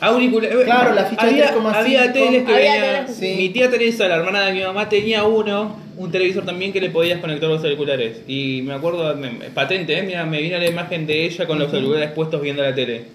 Auricula- 0.05 0.49
Claro, 0.65 0.93
la 0.93 1.05
ficha 1.05 1.21
había, 1.23 1.45
3,5. 1.51 1.77
había 1.79 2.13
teles 2.13 2.43
que 2.45 2.53
Había 2.53 2.71
venían- 2.73 3.05
teles, 3.05 3.17
sí. 3.17 3.33
Mi 3.37 3.49
tía 3.49 3.69
Teresa, 3.69 4.07
la 4.07 4.15
hermana 4.15 4.45
de 4.45 4.53
mi 4.53 4.61
mamá, 4.61 4.87
tenía 4.89 5.23
uno, 5.23 5.77
un 5.97 6.11
televisor 6.11 6.45
también 6.45 6.71
que 6.73 6.81
le 6.81 6.89
podías 6.89 7.19
conectar 7.19 7.49
los 7.49 7.63
auriculares. 7.63 8.17
Y 8.27 8.61
me 8.63 8.73
acuerdo, 8.73 9.15
me- 9.15 9.29
patente, 9.51 9.97
¿eh? 9.97 10.03
Mira, 10.03 10.25
me 10.25 10.41
vino 10.41 10.57
la 10.57 10.67
imagen 10.67 11.07
de 11.07 11.25
ella 11.25 11.45
con 11.47 11.57
los 11.59 11.73
auriculares 11.73 12.11
puestos 12.11 12.41
viendo 12.41 12.61
la 12.63 12.73
tele. 12.75 13.05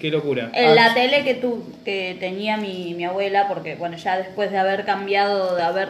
Qué 0.00 0.10
locura. 0.10 0.50
En 0.54 0.70
Ah, 0.70 0.74
la 0.74 0.94
tele 0.94 1.24
que 1.24 1.34
tu, 1.34 1.62
que 1.84 2.16
tenía 2.18 2.56
mi, 2.56 2.94
mi 2.94 3.04
abuela, 3.04 3.46
porque 3.48 3.74
bueno, 3.74 3.96
ya 3.98 4.16
después 4.16 4.50
de 4.50 4.56
haber 4.58 4.84
cambiado, 4.86 5.56
de 5.56 5.62
haber, 5.62 5.88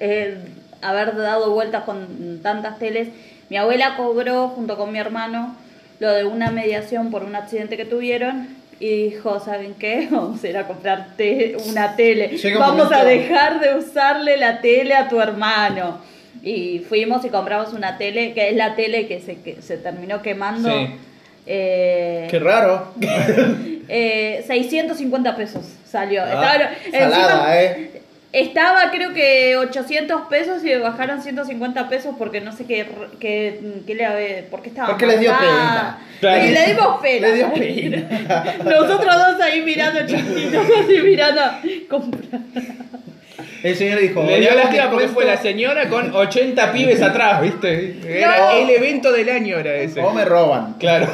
eh, 0.00 0.38
haber 0.80 1.14
dado 1.16 1.50
vueltas 1.52 1.84
con 1.84 2.40
tantas 2.42 2.78
teles, 2.78 3.08
mi 3.50 3.58
abuela 3.58 3.96
cobró 3.98 4.48
junto 4.48 4.78
con 4.78 4.90
mi 4.92 4.98
hermano 4.98 5.54
lo 6.00 6.10
de 6.12 6.24
una 6.24 6.50
mediación 6.50 7.10
por 7.10 7.22
un 7.22 7.36
accidente 7.36 7.76
que 7.76 7.84
tuvieron 7.84 8.48
y 8.80 9.10
dijo, 9.10 9.40
¿saben 9.40 9.74
qué? 9.78 10.08
Vamos 10.10 10.42
a 10.44 10.48
ir 10.48 10.56
a 10.56 10.66
comprar 10.66 11.08
te- 11.16 11.56
una 11.68 11.96
tele. 11.96 12.28
Llega 12.28 12.56
un 12.56 12.60
Vamos 12.78 12.92
a 12.92 13.04
dejar 13.04 13.60
de 13.60 13.74
usarle 13.76 14.36
la 14.36 14.60
tele 14.60 14.94
a 14.94 15.08
tu 15.08 15.20
hermano. 15.20 15.98
Y 16.42 16.80
fuimos 16.80 17.24
y 17.24 17.28
compramos 17.30 17.72
una 17.72 17.96
tele, 17.96 18.34
que 18.34 18.50
es 18.50 18.56
la 18.56 18.74
tele 18.74 19.06
que 19.06 19.20
se, 19.20 19.36
que 19.40 19.62
se 19.62 19.78
terminó 19.78 20.20
quemando. 20.20 20.68
Sí. 20.68 20.94
Eh, 21.46 22.26
Qué 22.30 22.38
raro. 22.38 22.92
eh, 23.88 24.44
650 24.46 25.36
pesos 25.36 25.62
salió. 25.86 26.22
Ah, 26.22 26.26
estaba, 26.26 27.10
salada, 27.10 27.32
encima- 27.60 27.62
eh. 27.62 27.93
Estaba 28.40 28.90
creo 28.90 29.12
que 29.12 29.56
800 29.56 30.22
pesos 30.28 30.62
y 30.64 30.68
le 30.68 30.78
bajaron 30.78 31.22
150 31.22 31.88
pesos 31.88 32.14
porque 32.18 32.40
no 32.40 32.50
sé 32.52 32.64
qué, 32.66 32.84
qué, 33.20 33.60
qué 33.86 33.94
le 33.94 34.04
había- 34.04 34.46
por 34.50 34.60
qué 34.60 34.70
estaba 34.70 34.88
Porque 34.88 35.06
les 35.06 35.20
dio 35.20 35.30
pena. 35.38 35.98
Claro. 36.20 36.44
Y 36.44 36.50
le 36.50 36.66
dimos 36.66 37.00
pena. 37.00 37.28
Le 37.28 37.34
dio 37.34 37.52
pena. 37.52 38.44
Nosotros 38.64 39.14
dos 39.14 39.40
ahí 39.40 39.62
mirando 39.62 40.00
chiquitos, 40.06 40.66
así 40.84 40.98
mirando. 41.02 41.40
comprar. 41.88 42.40
El 43.62 43.76
señor 43.76 44.00
dijo. 44.00 44.22
Le 44.24 44.40
dio 44.40 44.50
"Hola, 44.52 44.64
lástima 44.64 44.90
porque 44.90 45.08
fue 45.08 45.24
la 45.24 45.36
señora 45.36 45.88
con 45.88 46.14
80 46.14 46.72
pibes 46.72 47.00
atrás, 47.00 47.40
¿viste? 47.40 47.98
Era 48.06 48.36
No. 48.38 48.50
el 48.58 48.70
evento 48.70 49.10
del 49.12 49.28
año, 49.30 49.58
era 49.58 49.74
ese. 49.76 50.00
O 50.02 50.12
me 50.12 50.24
roban. 50.24 50.74
Claro. 50.78 51.08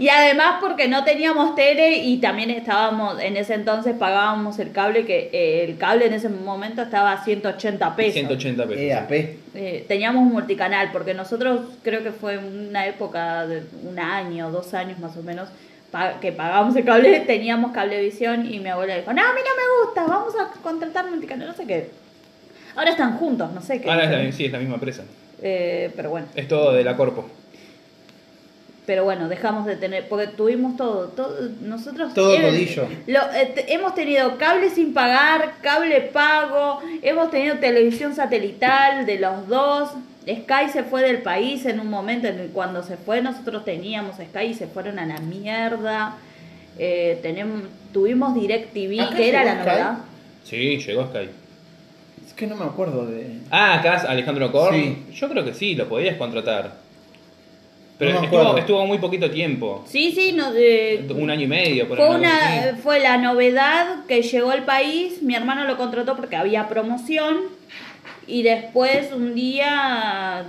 Y 0.00 0.08
además 0.08 0.54
porque 0.62 0.88
no 0.88 1.04
teníamos 1.04 1.54
tele 1.54 1.98
y 1.98 2.16
también 2.16 2.48
estábamos, 2.48 3.20
en 3.20 3.36
ese 3.36 3.52
entonces 3.52 3.94
pagábamos 3.98 4.58
el 4.58 4.72
cable, 4.72 5.04
que 5.04 5.28
eh, 5.30 5.64
el 5.64 5.76
cable 5.76 6.06
en 6.06 6.14
ese 6.14 6.30
momento 6.30 6.80
estaba 6.80 7.12
a 7.12 7.22
180 7.22 7.96
pesos. 7.96 8.14
180 8.14 8.66
pesos. 8.66 8.80
EAP. 8.80 9.12
Eh, 9.54 9.84
teníamos 9.86 10.22
un 10.22 10.32
multicanal, 10.32 10.88
porque 10.90 11.12
nosotros 11.12 11.60
creo 11.82 12.02
que 12.02 12.12
fue 12.12 12.38
una 12.38 12.86
época 12.86 13.46
de 13.46 13.62
un 13.84 13.98
año, 13.98 14.50
dos 14.50 14.72
años 14.72 14.98
más 15.00 15.14
o 15.18 15.22
menos, 15.22 15.50
pa- 15.90 16.18
que 16.18 16.32
pagábamos 16.32 16.74
el 16.76 16.84
cable, 16.86 17.20
teníamos 17.26 17.72
cablevisión 17.72 18.50
y 18.50 18.58
mi 18.58 18.70
abuela 18.70 18.96
dijo, 18.96 19.12
no, 19.12 19.20
a 19.20 19.34
mí 19.34 19.40
no 19.44 19.54
me 19.54 19.84
gusta, 19.84 20.06
vamos 20.06 20.32
a 20.34 20.50
contratar 20.62 21.10
multicanal, 21.10 21.46
no 21.48 21.54
sé 21.54 21.66
qué. 21.66 21.90
Ahora 22.74 22.92
están 22.92 23.18
juntos, 23.18 23.52
no 23.52 23.60
sé 23.60 23.82
qué. 23.82 23.90
Ahora 23.90 24.04
es 24.04 24.10
la, 24.26 24.32
sí, 24.32 24.46
es 24.46 24.52
la 24.52 24.58
misma 24.60 24.76
empresa. 24.76 25.02
Eh, 25.42 25.90
pero 25.94 26.08
bueno, 26.08 26.26
Es 26.34 26.48
todo 26.48 26.72
de 26.72 26.84
la 26.84 26.96
Corpo. 26.96 27.28
Pero 28.90 29.04
bueno, 29.04 29.28
dejamos 29.28 29.66
de 29.66 29.76
tener, 29.76 30.08
porque 30.08 30.26
tuvimos 30.26 30.76
todo, 30.76 31.06
todo 31.10 31.36
nosotros... 31.60 32.12
Todo 32.12 32.36
rodillo. 32.36 32.88
lo- 33.06 33.32
eh, 33.32 33.52
te- 33.54 33.72
hemos 33.72 33.94
tenido 33.94 34.36
cable 34.36 34.68
sin 34.68 34.92
pagar, 34.92 35.52
cable 35.62 36.00
pago, 36.00 36.80
hemos 37.00 37.30
tenido 37.30 37.54
televisión 37.58 38.16
satelital 38.16 39.06
de 39.06 39.20
los 39.20 39.46
dos. 39.46 39.90
Sky 40.24 40.70
se 40.72 40.82
fue 40.82 41.02
del 41.02 41.22
país 41.22 41.66
en 41.66 41.78
un 41.78 41.88
momento 41.88 42.26
en 42.26 42.40
el 42.40 42.48
cuando 42.48 42.82
se 42.82 42.96
fue 42.96 43.22
nosotros 43.22 43.64
teníamos 43.64 44.16
Sky 44.16 44.46
y 44.46 44.54
se 44.54 44.66
fueron 44.66 44.98
a 44.98 45.06
la 45.06 45.18
mierda. 45.20 46.16
Eh, 46.76 47.20
tenemos, 47.22 47.62
tuvimos 47.92 48.34
DirecTV, 48.34 49.02
¿Acá 49.02 49.16
que 49.16 49.28
era 49.28 49.44
la 49.44 49.52
Sky? 49.52 49.68
novedad. 49.68 49.98
Sí, 50.42 50.78
llegó 50.78 51.06
Sky. 51.06 51.28
Es 52.26 52.32
que 52.34 52.48
no 52.48 52.56
me 52.56 52.64
acuerdo 52.64 53.06
de. 53.06 53.36
Ah, 53.52 53.74
acá 53.78 53.98
Alejandro 54.08 54.50
Korn. 54.50 54.74
Sí. 54.74 54.98
Yo 55.14 55.28
creo 55.28 55.44
que 55.44 55.54
sí, 55.54 55.76
lo 55.76 55.88
podías 55.88 56.16
contratar. 56.16 56.89
Pero 58.00 58.14
No 58.14 58.22
estuvo, 58.24 58.56
estuvo 58.56 58.86
muy 58.86 58.96
poquito 58.96 59.30
tiempo. 59.30 59.84
Sí, 59.86 60.10
sí, 60.12 60.32
no, 60.32 60.54
eh, 60.56 61.04
Un 61.14 61.30
año 61.30 61.42
y 61.42 61.46
medio. 61.46 61.86
por 61.86 61.98
Fue, 61.98 62.06
ahí, 62.06 62.14
una, 62.14 62.78
fue 62.82 62.98
la 62.98 63.18
novedad 63.18 64.06
que 64.08 64.22
llegó 64.22 64.50
al 64.52 64.64
país, 64.64 65.22
mi 65.22 65.34
hermano 65.34 65.64
lo 65.64 65.76
contrató 65.76 66.16
porque 66.16 66.34
había 66.34 66.66
promoción 66.66 67.36
y 68.26 68.42
después 68.42 69.12
un 69.12 69.34
día 69.34 70.46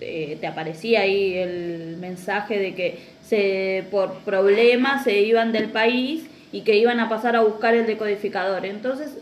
eh, 0.00 0.36
te 0.40 0.46
aparecía 0.46 1.00
ahí 1.00 1.34
el 1.34 1.96
mensaje 1.98 2.60
de 2.60 2.76
que 2.76 2.98
se 3.26 3.84
por 3.90 4.18
problemas 4.20 5.02
se 5.02 5.22
iban 5.22 5.50
del 5.50 5.70
país 5.70 6.28
y 6.52 6.60
que 6.60 6.76
iban 6.76 7.00
a 7.00 7.08
pasar 7.08 7.34
a 7.34 7.40
buscar 7.40 7.74
el 7.74 7.84
decodificador. 7.84 8.64
Entonces 8.64 9.18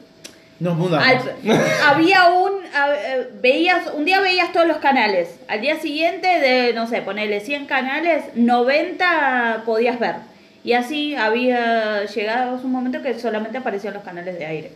Nos 0.61 0.77
mudamos. 0.77 1.07
al- 1.07 1.59
había 1.87 2.29
un 2.29 2.53
a- 2.75 2.95
eh, 2.95 3.29
veías 3.41 3.91
un 3.95 4.05
día 4.05 4.21
veías 4.21 4.53
todos 4.53 4.67
los 4.69 4.77
canales. 4.77 5.39
Al 5.49 5.61
día 5.63 5.81
siguiente 5.81 6.29
de 6.29 6.73
no 6.75 6.87
sé 6.87 7.01
ponerle 7.03 7.41
100 7.41 7.65
canales 7.67 8.25
90 8.35 9.63
podías 9.67 9.99
ver. 9.99 10.17
Y 10.63 10.75
así 10.75 11.15
había 11.17 12.05
llegado 12.05 12.61
un 12.63 12.71
momento 12.71 13.03
que 13.03 13.19
solamente 13.19 13.59
aparecían 13.59 13.95
los 13.95 14.03
canales 14.03 14.39
de 14.39 14.45
aire. 14.47 14.71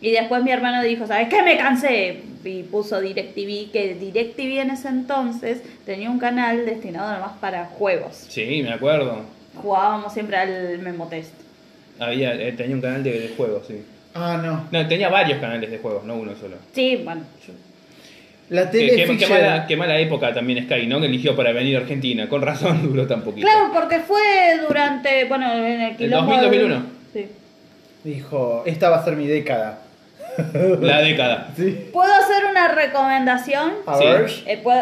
Y 0.00 0.12
después 0.12 0.42
mi 0.44 0.50
hermano 0.52 0.82
dijo 0.82 1.06
sabes 1.06 1.28
qué 1.28 1.42
me 1.42 1.56
cansé 1.56 2.20
y 2.44 2.62
puso 2.64 3.00
DirecTV 3.00 3.72
que 3.72 3.96
DirecTV 3.98 4.60
en 4.60 4.70
ese 4.70 4.88
entonces 4.88 5.60
tenía 5.86 6.08
un 6.10 6.18
canal 6.18 6.64
destinado 6.66 7.10
nomás 7.12 7.32
para 7.40 7.64
juegos. 7.64 8.26
Sí, 8.28 8.62
me 8.62 8.72
acuerdo. 8.72 9.22
jugábamos 9.60 10.12
siempre 10.12 10.36
al 10.36 10.78
Memotest 10.78 11.32
Había, 11.98 12.34
eh, 12.34 12.52
tenía 12.52 12.76
un 12.76 12.82
canal 12.82 13.02
de, 13.02 13.18
de 13.18 13.28
juegos, 13.36 13.66
sí. 13.66 13.82
Ah, 14.14 14.40
no. 14.42 14.66
No, 14.70 14.88
tenía 14.88 15.08
varios 15.08 15.38
canales 15.38 15.70
de 15.70 15.78
juegos, 15.78 16.04
no 16.04 16.14
uno 16.16 16.32
solo. 16.34 16.56
sí 16.72 17.00
bueno 17.04 17.22
La 18.50 18.70
Qué, 18.70 18.78
tele 18.88 19.16
qué- 19.18 19.26
mala, 19.26 19.66
qué 19.66 19.76
mala 19.76 19.98
época 19.98 20.32
también 20.32 20.64
Sky, 20.64 20.86
¿no? 20.86 21.00
Que 21.00 21.06
eligió 21.06 21.36
para 21.36 21.52
venir 21.52 21.76
a 21.76 21.80
Argentina. 21.80 22.28
Con 22.28 22.40
razón 22.42 22.82
duró 22.88 23.06
tan 23.06 23.22
poquito. 23.22 23.46
Claro, 23.46 23.70
porque 23.74 24.00
fue 24.00 24.58
durante, 24.66 25.24
bueno, 25.26 25.52
en 25.52 25.80
el 25.82 25.96
quilombo 25.96 26.32
2000, 26.32 26.50
del- 26.50 26.68
2001. 26.70 26.86
Sí. 27.12 27.26
Dijo, 28.04 28.62
esta 28.66 28.88
va 28.90 28.96
a 28.98 29.04
ser 29.04 29.16
mi 29.16 29.26
década. 29.26 29.80
La 30.80 31.00
década. 31.00 31.48
Sí. 31.56 31.88
¿Puedo 31.92 32.12
hacer 32.14 32.44
una 32.50 32.68
recomendación? 32.68 33.72
A 33.86 33.98
Sí. 33.98 34.04
ver. 34.04 34.30
Eh, 34.46 34.58
¿puedo, 34.62 34.80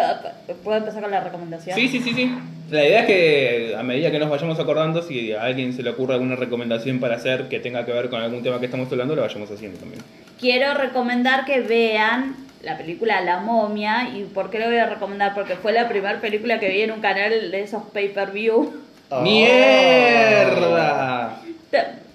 ¿Puedo 0.62 0.78
empezar 0.78 1.02
con 1.02 1.10
la 1.10 1.20
recomendación? 1.24 1.74
Sí, 1.74 1.88
sí, 1.88 2.00
sí, 2.00 2.12
sí. 2.14 2.30
La 2.70 2.84
idea 2.84 3.00
es 3.00 3.06
que 3.06 3.74
a 3.78 3.82
medida 3.84 4.10
que 4.10 4.18
nos 4.18 4.28
vayamos 4.28 4.58
acordando, 4.58 5.00
si 5.00 5.32
a 5.32 5.42
alguien 5.42 5.72
se 5.72 5.84
le 5.84 5.90
ocurre 5.90 6.14
alguna 6.14 6.34
recomendación 6.34 6.98
para 6.98 7.14
hacer 7.14 7.48
que 7.48 7.60
tenga 7.60 7.86
que 7.86 7.92
ver 7.92 8.08
con 8.08 8.20
algún 8.20 8.42
tema 8.42 8.58
que 8.58 8.64
estamos 8.66 8.90
hablando, 8.90 9.14
lo 9.14 9.22
vayamos 9.22 9.48
haciendo 9.50 9.78
también. 9.78 10.02
Quiero 10.40 10.74
recomendar 10.74 11.44
que 11.44 11.60
vean 11.60 12.34
la 12.62 12.76
película 12.76 13.20
La 13.20 13.38
momia. 13.38 14.08
¿Y 14.14 14.24
por 14.24 14.50
qué 14.50 14.58
lo 14.58 14.66
voy 14.66 14.78
a 14.78 14.86
recomendar? 14.86 15.32
Porque 15.34 15.54
fue 15.54 15.72
la 15.72 15.88
primera 15.88 16.20
película 16.20 16.58
que 16.58 16.68
vi 16.68 16.82
en 16.82 16.90
un 16.90 17.00
canal 17.00 17.52
de 17.52 17.62
esos 17.62 17.84
pay-per-view. 17.92 18.82
Oh. 19.10 19.20
¡Mierda! 19.20 20.20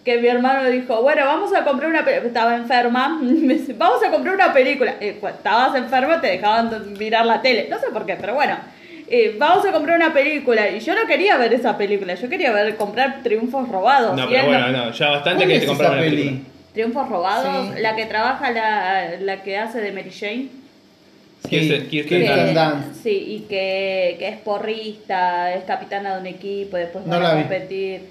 Que 0.03 0.17
mi 0.17 0.27
hermano 0.27 0.67
dijo, 0.69 1.01
bueno, 1.01 1.25
vamos 1.25 1.53
a 1.53 1.63
comprar 1.63 1.89
una 1.89 2.03
película. 2.03 2.27
Estaba 2.27 2.55
enferma. 2.57 3.19
Me 3.21 3.53
dice, 3.53 3.73
vamos 3.73 4.03
a 4.03 4.11
comprar 4.11 4.35
una 4.35 4.51
película. 4.51 4.95
Eh, 4.99 5.15
cuando 5.21 5.37
estabas 5.37 5.75
enfermo, 5.75 6.19
te 6.19 6.27
dejaban 6.27 6.93
mirar 6.97 7.25
la 7.25 7.41
tele. 7.41 7.67
No 7.69 7.79
sé 7.79 7.87
por 7.93 8.05
qué, 8.05 8.17
pero 8.19 8.33
bueno. 8.33 8.57
Eh, 9.13 9.35
vamos 9.37 9.65
a 9.65 9.71
comprar 9.73 9.97
una 9.97 10.13
película. 10.13 10.69
Y 10.69 10.79
yo 10.79 10.95
no 10.95 11.05
quería 11.05 11.35
ver 11.37 11.53
esa 11.53 11.77
película. 11.77 12.13
Yo 12.15 12.29
quería 12.29 12.51
ver 12.53 12.77
comprar 12.77 13.21
Triunfos 13.23 13.67
Robados. 13.67 14.15
No, 14.15 14.29
pero 14.29 14.45
bueno, 14.45 14.69
no, 14.69 14.91
ya 14.93 15.09
bastante 15.09 15.43
¿Cuál 15.43 15.53
que 15.53 15.59
te 15.59 15.65
compraron 15.67 15.99
peli? 15.99 16.15
película. 16.15 16.41
Triunfos 16.73 17.09
Robados. 17.09 17.67
Sí. 17.75 17.81
La 17.81 17.95
que 17.97 18.05
trabaja 18.05 18.51
la, 18.51 19.09
la 19.19 19.43
que 19.43 19.57
hace 19.57 19.81
de 19.81 19.91
Mary 19.91 20.11
Jane. 20.17 20.47
Kirsten, 21.49 21.89
Sí. 21.89 22.53
Dunst. 22.53 23.03
Sí, 23.03 23.09
y 23.09 23.39
que, 23.49 24.15
que 24.19 24.27
es 24.29 24.37
porrista, 24.37 25.53
es 25.55 25.63
capitana 25.65 26.13
de 26.15 26.21
un 26.21 26.27
equipo, 26.27 26.77
y 26.77 26.81
después 26.81 27.05
No 27.05 27.19
la 27.19 27.31
a 27.31 27.35
vi. 27.35 27.41
competir. 27.41 28.01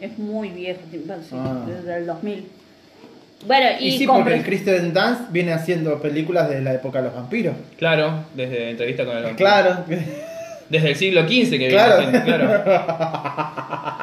Es 0.00 0.18
muy 0.18 0.48
viejo, 0.48 0.80
sí, 0.90 1.04
Ah. 1.34 1.64
desde 1.68 1.98
el 1.98 2.06
2000. 2.06 2.48
Bueno, 3.46 3.66
y, 3.78 3.88
Y 3.88 3.98
sí, 3.98 4.06
con 4.06 4.22
porque 4.24 4.42
Kristen 4.42 4.92
Dunst 4.92 5.30
viene 5.30 5.52
haciendo 5.52 6.00
películas 6.00 6.48
de 6.48 6.60
la 6.62 6.72
época 6.74 6.98
de 6.98 7.04
los 7.08 7.14
vampiros. 7.14 7.54
Claro, 7.78 8.24
desde 8.34 8.70
entrevista 8.70 9.04
con 9.04 9.16
el 9.16 9.22
vampiro. 9.24 9.48
Claro. 9.48 9.84
Desde 10.70 10.88
el 10.90 10.96
siglo 10.96 11.22
XV 11.22 11.50
que 11.50 11.58
viene 11.58 11.68
Claro. 11.70 12.24
claro. 12.24 12.64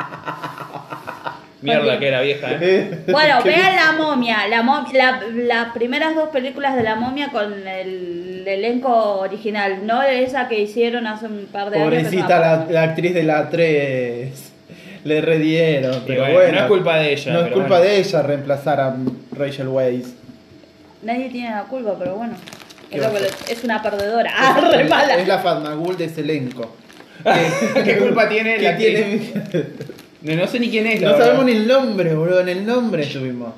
Mierda 1.61 1.97
que 1.97 2.07
era 2.07 2.21
vieja, 2.21 2.47
¿eh? 2.61 2.99
Bueno, 3.11 3.41
vean 3.43 3.75
La 3.75 3.91
Momia, 3.93 4.47
la 4.47 4.61
mom- 4.61 4.91
la- 4.93 5.21
las 5.33 5.73
primeras 5.73 6.13
dos 6.15 6.29
películas 6.29 6.75
de 6.75 6.83
La 6.83 6.95
Momia 6.95 7.29
con 7.29 7.51
el 7.67 8.43
elenco 8.47 9.19
original, 9.19 9.79
no 9.85 10.03
esa 10.03 10.47
que 10.47 10.61
hicieron 10.61 11.07
hace 11.07 11.25
un 11.25 11.47
par 11.51 11.71
de 11.71 11.77
años. 11.79 11.89
Pobrecita 11.89 12.39
la, 12.39 12.67
la 12.69 12.83
actriz 12.83 13.13
de 13.13 13.23
la 13.23 13.49
3. 13.49 14.51
Le 15.03 15.21
redieron, 15.21 16.03
pero 16.05 16.21
bueno, 16.21 16.35
bueno. 16.35 16.51
no 16.53 16.59
es 16.59 16.65
culpa 16.65 16.97
de 16.99 17.13
ella, 17.13 17.33
No 17.33 17.39
es 17.41 17.51
culpa 17.51 17.67
bueno. 17.69 17.83
de 17.85 17.99
ella 17.99 18.21
reemplazar 18.21 18.79
a 18.81 18.95
Rachel 19.31 19.67
Weisz. 19.69 20.13
Nadie 21.01 21.29
tiene 21.29 21.49
la 21.51 21.63
culpa, 21.63 21.95
pero 21.97 22.15
bueno. 22.15 22.33
¿Qué 22.89 22.97
Es, 22.97 23.57
es 23.57 23.63
una 23.63 23.81
perdedora. 23.81 24.31
Ah, 24.37 24.69
re 24.71 24.83
mala. 24.85 25.15
Es 25.17 25.27
la 25.27 25.39
Fatmagul 25.39 25.97
de 25.97 26.05
ese 26.05 26.21
elenco. 26.21 26.75
¿Qué 27.83 27.97
culpa 27.99 28.29
tiene 28.29 28.59
la 28.59 28.77
tiene- 28.77 29.31
No, 30.21 30.35
no 30.35 30.47
sé 30.47 30.59
ni 30.59 30.69
quién 30.69 30.87
es. 30.87 31.01
No 31.01 31.17
sabemos 31.17 31.45
ni 31.45 31.51
el 31.53 31.67
nombre, 31.67 32.13
boludo. 32.15 32.39
En 32.41 32.49
el 32.49 32.65
nombre 32.65 33.03
estuvimos. 33.03 33.53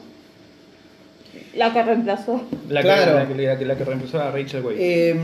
La 1.56 1.74
que 1.74 1.82
reemplazó. 1.84 2.42
La, 2.70 2.82
Claro. 2.82 3.06
que, 3.06 3.18
la, 3.18 3.28
que, 3.28 3.44
la 3.48 3.58
que- 3.60 3.66
la 3.66 3.76
que 3.78 3.84
reemplazó 3.84 4.20
a 4.22 4.32
Rachel 4.32 4.64
Weisz. 4.64 4.80
Eh, 4.80 5.16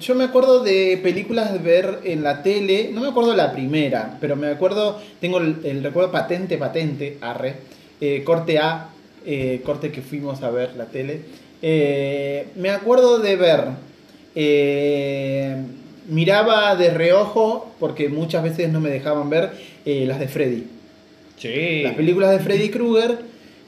yo 0.00 0.14
me 0.14 0.24
acuerdo 0.24 0.62
de 0.62 0.98
películas 1.02 1.52
de 1.52 1.58
ver 1.58 2.00
en 2.04 2.22
la 2.22 2.42
tele, 2.42 2.90
no 2.92 3.00
me 3.00 3.08
acuerdo 3.08 3.34
la 3.34 3.52
primera, 3.52 4.16
pero 4.20 4.36
me 4.36 4.48
acuerdo, 4.48 5.00
tengo 5.20 5.38
el, 5.38 5.56
el 5.64 5.82
recuerdo 5.82 6.10
patente, 6.12 6.58
patente, 6.58 7.18
arre, 7.20 7.54
eh, 8.00 8.22
corte 8.24 8.58
A, 8.58 8.88
eh, 9.24 9.60
corte 9.64 9.90
que 9.90 10.02
fuimos 10.02 10.42
a 10.42 10.50
ver 10.50 10.74
la 10.76 10.86
tele. 10.86 11.20
Eh, 11.62 12.48
me 12.56 12.70
acuerdo 12.70 13.18
de 13.18 13.36
ver, 13.36 13.64
eh, 14.34 15.56
miraba 16.08 16.76
de 16.76 16.90
reojo, 16.90 17.72
porque 17.80 18.08
muchas 18.08 18.42
veces 18.42 18.70
no 18.70 18.80
me 18.80 18.90
dejaban 18.90 19.28
ver, 19.30 19.50
eh, 19.84 20.04
las 20.06 20.20
de 20.20 20.28
Freddy 20.28 20.78
sí. 21.38 21.82
las 21.82 21.94
películas 21.94 22.30
de 22.30 22.38
Freddy 22.40 22.68
Krueger 22.68 23.18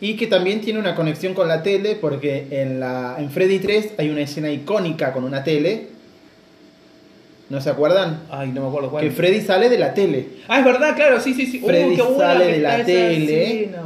y 0.01 0.17
que 0.17 0.27
también 0.27 0.61
tiene 0.61 0.79
una 0.79 0.95
conexión 0.95 1.35
con 1.35 1.49
la 1.49 1.63
tele 1.63 1.95
porque 1.95 2.47
en, 2.51 2.81
la, 2.81 3.17
en 3.19 3.31
Freddy 3.31 3.59
3 3.59 3.95
hay 3.99 4.09
una 4.09 4.23
escena 4.23 4.51
icónica 4.51 5.13
con 5.13 5.25
una 5.25 5.45
tele. 5.45 5.89
¿No 7.51 7.61
se 7.61 7.69
acuerdan? 7.69 8.23
Ay, 8.31 8.53
no 8.53 8.63
me 8.63 8.69
acuerdo 8.69 8.91
cuál. 8.91 9.03
Que 9.03 9.11
Freddy 9.11 9.41
sale 9.41 9.69
de 9.69 9.77
la 9.77 9.93
tele 9.93 10.25
Ah, 10.47 10.61
es 10.61 10.65
verdad, 10.65 10.95
claro, 10.95 11.21
sí, 11.21 11.35
sí, 11.35 11.47
sí. 11.47 11.59
Freddy 11.59 11.97
qué 11.97 12.03
buena 12.03 12.33
sale 12.33 12.47
de 12.47 12.59
la 12.59 12.85
tele. 12.85 13.63
escena, 13.63 13.83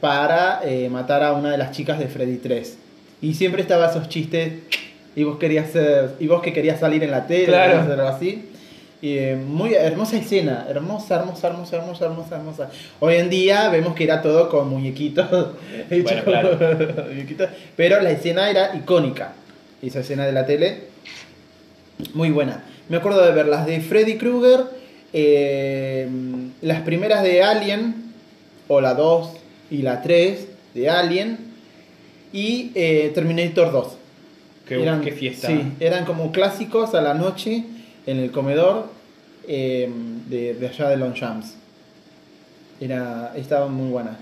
para 0.00 0.60
eh, 0.64 0.88
matar 0.90 1.22
a 1.22 1.32
una 1.32 1.52
de 1.52 1.58
las 1.58 1.70
chicas 1.70 1.98
de 1.98 2.08
Freddy 2.08 2.38
3. 2.38 2.76
Y 3.20 3.34
siempre 3.34 3.62
estaba 3.62 3.90
esos 3.90 4.08
chistes 4.08 4.52
y 5.16 5.24
vos 5.24 5.38
querías 5.38 5.70
ser, 5.70 6.10
y 6.20 6.26
vos 6.28 6.42
que 6.42 6.52
querías 6.52 6.78
salir 6.78 7.02
en 7.02 7.10
la 7.10 7.26
tele, 7.26 7.46
Claro. 7.46 7.64
querías 7.72 7.86
hacer 7.86 8.00
algo 8.00 8.12
así. 8.16 8.44
Y, 9.00 9.16
eh, 9.18 9.36
muy 9.36 9.74
hermosa 9.74 10.16
escena, 10.16 10.66
hermosa, 10.68 11.16
hermosa, 11.20 11.48
hermosa, 11.48 11.76
hermosa, 11.76 12.04
hermosa, 12.06 12.36
hermosa. 12.36 12.70
Hoy 13.00 13.14
en 13.16 13.30
día 13.30 13.68
vemos 13.68 13.94
que 13.94 14.04
era 14.04 14.22
todo 14.22 14.48
con 14.48 14.68
muñequitos, 14.68 15.28
hechos 15.90 16.22
claro. 16.24 16.58
muñequitos, 17.08 17.48
pero 17.76 18.00
la 18.00 18.10
escena 18.10 18.50
era 18.50 18.74
icónica. 18.76 19.32
Esa 19.82 20.00
escena 20.00 20.26
de 20.26 20.32
la 20.32 20.44
tele, 20.46 20.84
muy 22.14 22.30
buena. 22.30 22.64
Me 22.88 22.96
acuerdo 22.96 23.24
de 23.24 23.30
ver 23.32 23.46
las 23.46 23.66
de 23.66 23.80
Freddy 23.80 24.16
Krueger, 24.18 24.64
eh, 25.12 26.08
las 26.62 26.80
primeras 26.82 27.22
de 27.22 27.42
Alien, 27.42 28.12
o 28.66 28.80
la 28.80 28.94
2 28.94 29.30
y 29.70 29.82
la 29.82 30.02
3 30.02 30.48
de 30.74 30.88
Alien, 30.90 31.38
y 32.32 32.70
eh, 32.74 33.10
Terminator 33.14 33.72
2. 33.72 33.96
Qué, 34.66 34.82
Eran- 34.82 35.00
qué 35.00 35.12
fiesta. 35.12 35.48
Sí, 35.48 35.60
eran 35.80 36.04
como 36.04 36.30
clásicos 36.32 36.94
a 36.94 37.00
la 37.00 37.14
noche 37.14 37.64
en 38.06 38.18
el 38.18 38.30
comedor 38.30 38.90
eh, 39.46 39.88
de, 40.28 40.54
de 40.54 40.68
allá 40.68 40.88
de 40.90 40.96
Longchamps. 40.98 41.54
Era, 42.80 43.32
estaba 43.36 43.68
muy 43.68 43.90
buena. 43.90 44.18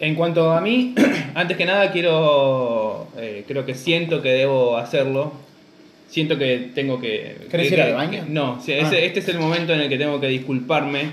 En 0.00 0.14
cuanto 0.16 0.52
a 0.52 0.60
mí, 0.60 0.94
antes 1.34 1.56
que 1.56 1.64
nada 1.64 1.90
quiero, 1.92 3.06
eh, 3.16 3.44
creo 3.46 3.64
que 3.64 3.74
siento 3.74 4.20
que 4.20 4.30
debo 4.30 4.76
hacerlo. 4.76 5.32
Siento 6.08 6.36
que 6.36 6.70
tengo 6.74 7.00
que... 7.00 7.36
¿Querés 7.50 7.68
que- 7.68 7.74
ir 7.74 7.80
al 7.82 7.94
baño? 7.94 8.24
que- 8.26 8.30
no, 8.30 8.60
sí, 8.60 8.72
Ah. 8.72 8.90
este 8.92 9.20
es 9.20 9.28
el 9.28 9.38
momento 9.38 9.72
en 9.72 9.80
el 9.80 9.88
que 9.88 9.96
tengo 9.96 10.20
que 10.20 10.26
disculparme. 10.26 11.12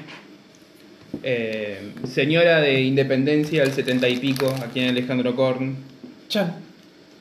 Eh, 1.24 1.92
señora 2.08 2.62
de 2.62 2.82
Independencia 2.82 3.64
del 3.64 3.72
setenta 3.74 4.08
y 4.10 4.18
pico, 4.18 4.54
aquí 4.64 4.80
en 4.82 4.90
Alejandro 4.90 5.36
Korn. 5.36 5.76
Chan. 6.30 6.54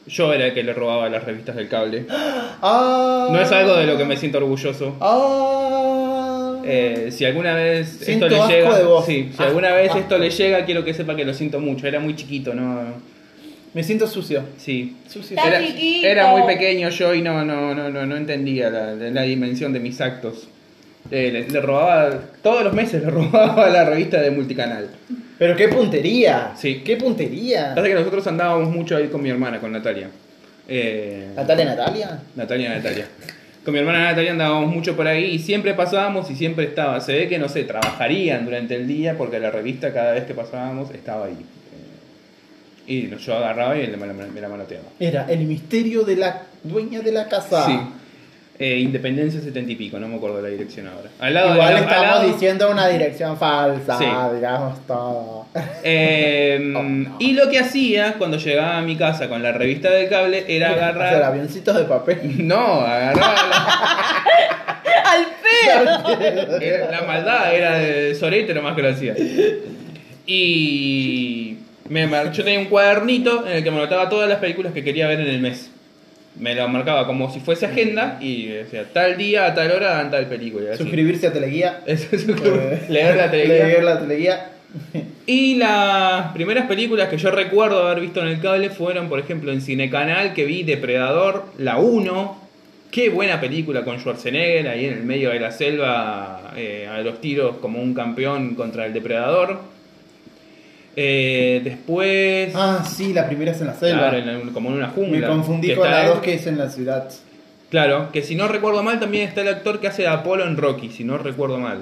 Yo 0.06 0.32
era 0.32 0.46
el 0.46 0.54
que 0.54 0.62
le 0.62 0.72
robaba 0.72 1.08
las 1.08 1.24
revistas 1.24 1.56
del 1.56 1.68
cable. 1.68 2.06
Ah. 2.60 3.28
No 3.30 3.40
es 3.40 3.52
algo 3.52 3.76
de 3.76 3.86
lo 3.86 3.96
que 3.96 4.04
me 4.04 4.16
siento 4.16 4.38
orgulloso. 4.38 4.96
Ah. 5.00 6.56
Eh, 6.64 7.08
si 7.12 7.24
alguna 7.24 7.54
vez 7.54 8.02
esto 8.08 8.28
le 8.28 8.36
llega, 8.48 8.76
de 8.76 8.84
vos. 8.84 9.06
sí, 9.06 9.30
si 9.36 9.40
Ah, 9.42 9.46
alguna 9.46 9.72
vez 9.72 9.92
ah. 9.94 9.98
esto 10.00 10.18
le 10.18 10.30
llega, 10.30 10.64
quiero 10.64 10.84
que 10.84 10.92
sepa 10.92 11.14
que 11.14 11.24
lo 11.24 11.32
siento 11.34 11.60
mucho. 11.60 11.86
Era 11.86 12.00
muy 12.00 12.16
chiquito, 12.16 12.54
no, 12.54 12.82
Me 13.74 13.84
siento 13.84 14.06
sucio. 14.08 14.42
sí. 14.56 14.96
Sucio. 15.08 15.36
Era, 16.02 16.32
muy 16.32 16.42
pequeño 16.42 16.88
yo 16.90 17.14
y 17.14 17.22
no, 17.22 17.44
no, 17.44 17.74
no, 17.76 17.90
no, 17.90 18.06
no 18.06 18.16
entendía 18.16 18.70
la, 18.70 18.92
la 18.94 19.22
dimensión 19.22 19.72
de 19.72 19.78
mis 19.80 20.00
actos. 20.00 20.48
Eh, 21.12 21.30
le, 21.32 21.48
le 21.48 21.60
robaba, 21.60 22.10
todos 22.42 22.64
los 22.64 22.72
meses 22.74 23.02
le 23.04 23.10
robaba 23.18 23.68
la 23.68 23.84
revista 23.84 24.20
de 24.20 24.32
multicanal. 24.32 24.88
Pero 25.38 25.54
qué 25.56 25.68
puntería. 25.68 26.52
Sí. 26.56 26.82
Qué 26.84 26.96
puntería. 26.96 27.74
Pasa 27.74 27.86
que 27.86 27.94
nosotros 27.94 28.26
andábamos 28.26 28.74
mucho 28.74 28.96
ahí 28.96 29.08
con 29.08 29.22
mi 29.22 29.30
hermana, 29.30 29.60
con 29.60 29.70
Natalia. 29.72 30.10
Eh, 30.66 31.28
Natalia, 31.36 31.64
Natalia. 31.64 32.20
Natalia, 32.34 32.74
Natalia. 32.74 33.06
Con 33.64 33.74
mi 33.74 33.80
hermana 33.80 34.04
Natalia 34.04 34.32
andábamos 34.32 34.74
mucho 34.74 34.96
por 34.96 35.06
ahí 35.06 35.24
y 35.26 35.38
siempre 35.38 35.74
pasábamos 35.74 36.30
y 36.30 36.36
siempre 36.36 36.64
estaba. 36.64 37.00
Se 37.00 37.12
ve 37.12 37.28
que, 37.28 37.38
no 37.38 37.48
sé, 37.48 37.64
trabajarían 37.64 38.44
durante 38.44 38.74
el 38.74 38.88
día 38.88 39.16
porque 39.16 39.38
la 39.38 39.50
revista 39.50 39.92
cada 39.92 40.12
vez 40.12 40.24
que 40.24 40.34
pasábamos 40.34 40.90
estaba 40.90 41.26
ahí. 41.26 41.36
Eh, 42.86 42.92
y 42.92 43.16
yo 43.16 43.36
agarraba 43.36 43.78
y 43.78 43.86
me 43.86 44.06
la, 44.06 44.12
me 44.12 44.40
la 44.40 44.48
manoteaba. 44.48 44.86
Era 44.98 45.26
el 45.28 45.40
misterio 45.40 46.02
de 46.04 46.16
la 46.16 46.42
dueña 46.64 47.00
de 47.00 47.12
la 47.12 47.28
casa. 47.28 47.66
Sí. 47.66 47.78
Eh, 48.60 48.78
Independencia 48.80 49.40
70 49.40 49.70
y 49.70 49.76
pico, 49.76 50.00
no 50.00 50.08
me 50.08 50.16
acuerdo 50.16 50.42
la 50.42 50.48
dirección 50.48 50.88
ahora. 50.88 51.08
Al 51.20 51.32
lado 51.32 51.52
Igual 51.54 51.68
al- 51.68 51.76
al 51.76 51.82
estamos 51.84 52.06
lado- 52.08 52.26
diciendo 52.32 52.70
una 52.72 52.88
dirección 52.88 53.36
falsa, 53.38 53.96
Sí. 53.98 54.04
digamos 54.34 54.84
todo. 54.84 55.46
Eh, 55.84 56.72
Oh, 56.76 56.82
no. 56.82 57.16
Y 57.20 57.32
lo 57.34 57.48
que 57.50 57.60
hacía 57.60 58.14
cuando 58.18 58.36
llegaba 58.36 58.78
a 58.78 58.82
mi 58.82 58.96
casa 58.96 59.28
con 59.28 59.44
la 59.44 59.52
revista 59.52 59.90
del 59.90 60.08
cable 60.08 60.44
era 60.48 60.70
agarrar. 60.72 61.22
avioncitos 61.22 61.76
de 61.76 61.84
papel. 61.84 62.18
No, 62.48 62.80
agarraba 62.80 63.34
la, 63.48 64.22
¡Al 65.12 65.26
pedo! 66.10 66.60
era- 66.60 66.90
la 66.90 67.02
maldad, 67.06 67.54
era 67.54 67.78
de 67.78 68.14
Sorete 68.16 68.54
nomás 68.54 68.74
que 68.74 68.82
lo 68.82 68.88
hacía. 68.90 69.14
Y 70.26 71.56
me 71.88 72.08
yo 72.32 72.44
tenía 72.44 72.58
un 72.58 72.66
cuadernito 72.66 73.46
en 73.46 73.56
el 73.58 73.64
que 73.64 73.70
me 73.70 73.78
anotaba 73.78 74.08
todas 74.08 74.28
las 74.28 74.38
películas 74.38 74.72
que 74.72 74.82
quería 74.84 75.06
ver 75.06 75.20
en 75.20 75.28
el 75.28 75.40
mes. 75.40 75.70
Me 76.38 76.54
lo 76.54 76.68
marcaba 76.68 77.06
como 77.06 77.32
si 77.32 77.40
fuese 77.40 77.66
agenda 77.66 78.18
y 78.20 78.46
decía, 78.46 78.84
tal 78.92 79.16
día, 79.16 79.46
a 79.46 79.54
tal 79.54 79.72
hora, 79.72 79.94
dan 79.94 80.10
tal 80.10 80.26
película. 80.26 80.70
así. 80.70 80.82
Suscribirse 80.82 81.26
a 81.26 81.32
Teleguía. 81.32 81.80
Eso 81.86 82.16
leer 82.88 83.16
la. 83.16 83.26
Leer 83.26 83.84
la 83.84 83.98
Teleguía. 83.98 84.50
Y 85.26 85.56
las 85.56 86.32
primeras 86.32 86.66
películas 86.66 87.08
que 87.08 87.16
yo 87.16 87.30
recuerdo 87.30 87.86
haber 87.86 88.00
visto 88.00 88.20
en 88.20 88.28
el 88.28 88.40
cable 88.40 88.70
fueron, 88.70 89.08
por 89.08 89.18
ejemplo, 89.18 89.52
en 89.52 89.60
Cinecanal, 89.60 90.34
que 90.34 90.44
vi 90.44 90.62
Depredador, 90.62 91.46
la 91.58 91.78
1. 91.78 92.48
Qué 92.90 93.10
buena 93.10 93.40
película 93.40 93.84
con 93.84 93.98
Schwarzenegger 93.98 94.68
ahí 94.68 94.86
en 94.86 94.94
el 94.94 95.04
medio 95.04 95.30
de 95.30 95.40
la 95.40 95.52
selva, 95.52 96.52
eh, 96.56 96.88
a 96.90 97.00
los 97.00 97.20
tiros 97.20 97.56
como 97.58 97.82
un 97.82 97.94
campeón 97.94 98.54
contra 98.54 98.86
el 98.86 98.92
Depredador. 98.92 99.60
Eh, 101.00 101.60
después. 101.62 102.50
Ah, 102.56 102.84
sí, 102.84 103.12
la 103.12 103.26
primera 103.26 103.52
es 103.52 103.60
en 103.60 103.68
la 103.68 103.74
selva. 103.74 104.10
claro, 104.10 104.16
en 104.18 104.46
la- 104.46 104.52
como 104.52 104.70
en 104.70 104.74
una 104.78 104.86
Me 104.88 104.92
jungla. 104.94 105.28
confundí 105.28 105.68
que 105.68 105.76
con 105.76 105.88
la. 105.88 106.08
2 106.08 106.18
que 106.20 106.34
es 106.34 106.46
en 106.48 106.58
la 106.58 106.68
ciudad. 106.70 107.08
Claro, 107.70 108.10
que 108.12 108.22
si 108.22 108.34
no 108.34 108.48
recuerdo 108.48 108.82
mal 108.82 108.98
también 108.98 109.28
está 109.28 109.42
el 109.42 109.48
actor 109.48 109.78
que 109.78 109.86
hace 109.86 110.02
de 110.02 110.08
Apolo 110.08 110.44
en 110.44 110.56
Rocky, 110.56 110.88
si 110.90 111.04
no 111.04 111.16
recuerdo 111.18 111.58
mal. 111.58 111.78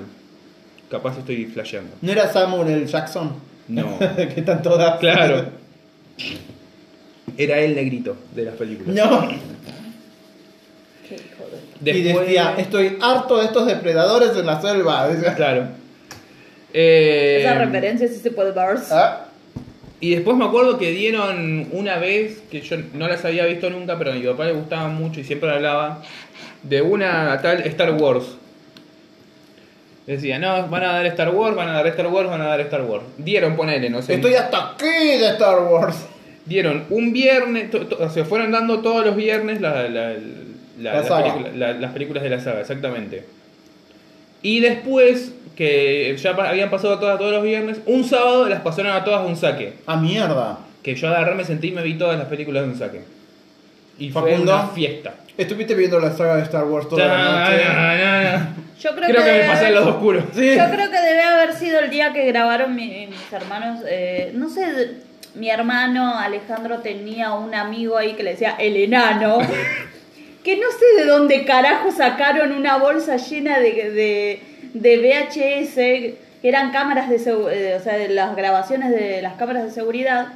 Capaz 0.90 1.16
estoy 1.18 1.46
flasheando. 1.46 1.92
¿No 2.02 2.12
era 2.12 2.28
Samuel 2.30 2.68
L. 2.68 2.86
Jackson? 2.86 3.32
No. 3.68 3.98
que 4.16 4.34
están 4.40 4.60
todas. 4.62 4.98
Claro. 5.00 5.46
Era 7.38 7.58
el 7.58 7.74
negrito 7.74 8.16
de 8.34 8.44
las 8.44 8.54
películas. 8.54 8.94
No. 8.94 9.28
Qué 11.08 11.14
hijo 11.16 11.44
de- 11.80 11.90
Y 11.98 12.02
Después- 12.02 12.26
decía, 12.26 12.54
estoy 12.58 12.98
harto 13.00 13.38
de 13.38 13.46
estos 13.46 13.66
depredadores 13.66 14.36
en 14.36 14.46
la 14.46 14.60
selva. 14.60 15.08
Claro. 15.36 15.68
Eh, 16.78 17.38
Esa 17.40 17.54
referencia 17.54 18.06
sí 18.06 18.16
se 18.16 18.30
puede 18.30 18.52
ver. 18.52 18.76
Ah, 18.90 19.22
Y 19.98 20.14
después 20.14 20.36
me 20.36 20.44
acuerdo 20.44 20.76
que 20.76 20.90
dieron 20.90 21.68
una 21.72 21.96
vez, 21.96 22.42
que 22.50 22.60
yo 22.60 22.76
no 22.92 23.08
las 23.08 23.24
había 23.24 23.46
visto 23.46 23.70
nunca, 23.70 23.96
pero 23.96 24.10
a 24.12 24.14
mi 24.14 24.20
papá 24.20 24.44
le 24.44 24.52
gustaba 24.52 24.88
mucho 24.88 25.20
y 25.20 25.24
siempre 25.24 25.50
hablaba, 25.50 26.02
de 26.62 26.82
una 26.82 27.40
tal 27.40 27.62
Star 27.62 27.92
Wars. 27.92 28.36
Decía, 30.06 30.38
no, 30.38 30.68
van 30.68 30.82
a 30.84 30.92
dar 30.92 31.06
Star 31.06 31.30
Wars, 31.30 31.56
van 31.56 31.68
a 31.68 31.72
dar 31.72 31.86
Star 31.88 32.06
Wars, 32.08 32.28
van 32.28 32.40
a 32.42 32.46
dar 32.46 32.60
Star 32.60 32.82
Wars. 32.82 33.04
Dieron, 33.16 33.56
ponele, 33.56 33.88
no 33.90 34.02
sé. 34.02 34.14
Estoy 34.14 34.34
hasta 34.34 34.72
aquí 34.72 34.84
de 35.18 35.28
Star 35.30 35.58
Wars. 35.62 35.96
Dieron 36.44 36.84
un 36.90 37.12
viernes, 37.12 37.70
to- 37.70 37.86
to- 37.86 38.10
se 38.10 38.24
fueron 38.24 38.52
dando 38.52 38.80
todos 38.82 39.04
los 39.04 39.16
viernes 39.16 39.60
la- 39.62 39.88
la- 39.88 40.10
la- 40.10 40.16
La 40.78 40.92
las 40.94 41.08
saga. 41.08 41.24
películas- 41.32 41.56
la- 41.56 41.72
las 41.72 41.92
películas 41.92 42.22
de 42.22 42.30
la 42.30 42.38
saga, 42.40 42.60
exactamente. 42.60 43.24
Y 44.46 44.60
después, 44.60 45.32
que 45.56 46.16
ya 46.22 46.30
habían 46.30 46.70
pasado 46.70 46.98
todas 47.00 47.18
todos 47.18 47.32
los 47.32 47.42
viernes, 47.42 47.80
un 47.86 48.04
sábado 48.04 48.48
las 48.48 48.60
pasaron 48.60 48.92
a 48.92 49.02
todas 49.02 49.22
de 49.22 49.28
un 49.28 49.36
saque. 49.36 49.72
Ah, 49.86 49.96
mierda. 49.96 50.58
Que 50.84 50.94
yo 50.94 51.08
agarré, 51.08 51.34
me 51.34 51.44
sentí 51.44 51.68
y 51.68 51.72
me 51.72 51.82
vi 51.82 51.94
todas 51.94 52.16
las 52.16 52.28
películas 52.28 52.62
de 52.62 52.68
un 52.68 52.78
saque. 52.78 53.00
Y 53.98 54.10
fue 54.10 54.22
Facundo. 54.30 54.52
una 54.54 54.68
fiesta. 54.68 55.14
Estuviste 55.36 55.74
viendo 55.74 55.98
la 55.98 56.12
saga 56.12 56.36
de 56.36 56.42
Star 56.42 56.64
Wars 56.64 56.88
toda 56.88 57.06
la 57.06 57.40
noche. 57.40 58.44
Yo 58.80 58.90
creo, 58.94 59.08
Creo 59.08 59.24
que 59.24 59.30
me 59.30 59.36
debe 59.38 59.46
pasé 59.48 59.58
al 59.66 59.72
haber- 59.72 59.74
lado 59.80 59.90
oscuro. 59.96 60.20
Sí. 60.32 60.54
Yo 60.56 60.64
creo 60.70 60.90
que 60.90 61.00
debe 61.00 61.22
haber 61.22 61.52
sido 61.54 61.80
el 61.80 61.90
día 61.90 62.12
que 62.12 62.24
grabaron 62.26 62.76
mi- 62.76 63.08
mis 63.08 63.32
hermanos. 63.32 63.80
eh, 63.88 64.30
no 64.34 64.48
sé, 64.48 64.90
mi 65.34 65.50
hermano 65.50 66.16
Alejandro 66.18 66.78
tenía 66.78 67.32
un 67.32 67.52
amigo 67.54 67.96
ahí 67.98 68.12
que 68.12 68.22
le 68.22 68.30
decía 68.32 68.54
el 68.60 68.76
enano. 68.76 69.38
que 70.46 70.56
no 70.56 70.68
sé 70.70 71.02
de 71.02 71.10
dónde 71.10 71.44
carajo 71.44 71.90
sacaron 71.90 72.52
una 72.52 72.76
bolsa 72.78 73.16
llena 73.16 73.58
de, 73.58 73.90
de, 73.90 74.42
de 74.74 74.96
VHS, 74.98 75.74
que 75.74 76.48
eran 76.48 76.70
cámaras 76.70 77.08
de 77.08 77.16
eh, 77.16 77.74
o 77.74 77.82
sea, 77.82 77.94
de 77.98 78.08
las 78.10 78.36
grabaciones 78.36 78.90
de 78.90 79.20
las 79.22 79.34
cámaras 79.34 79.64
de 79.64 79.70
seguridad. 79.72 80.28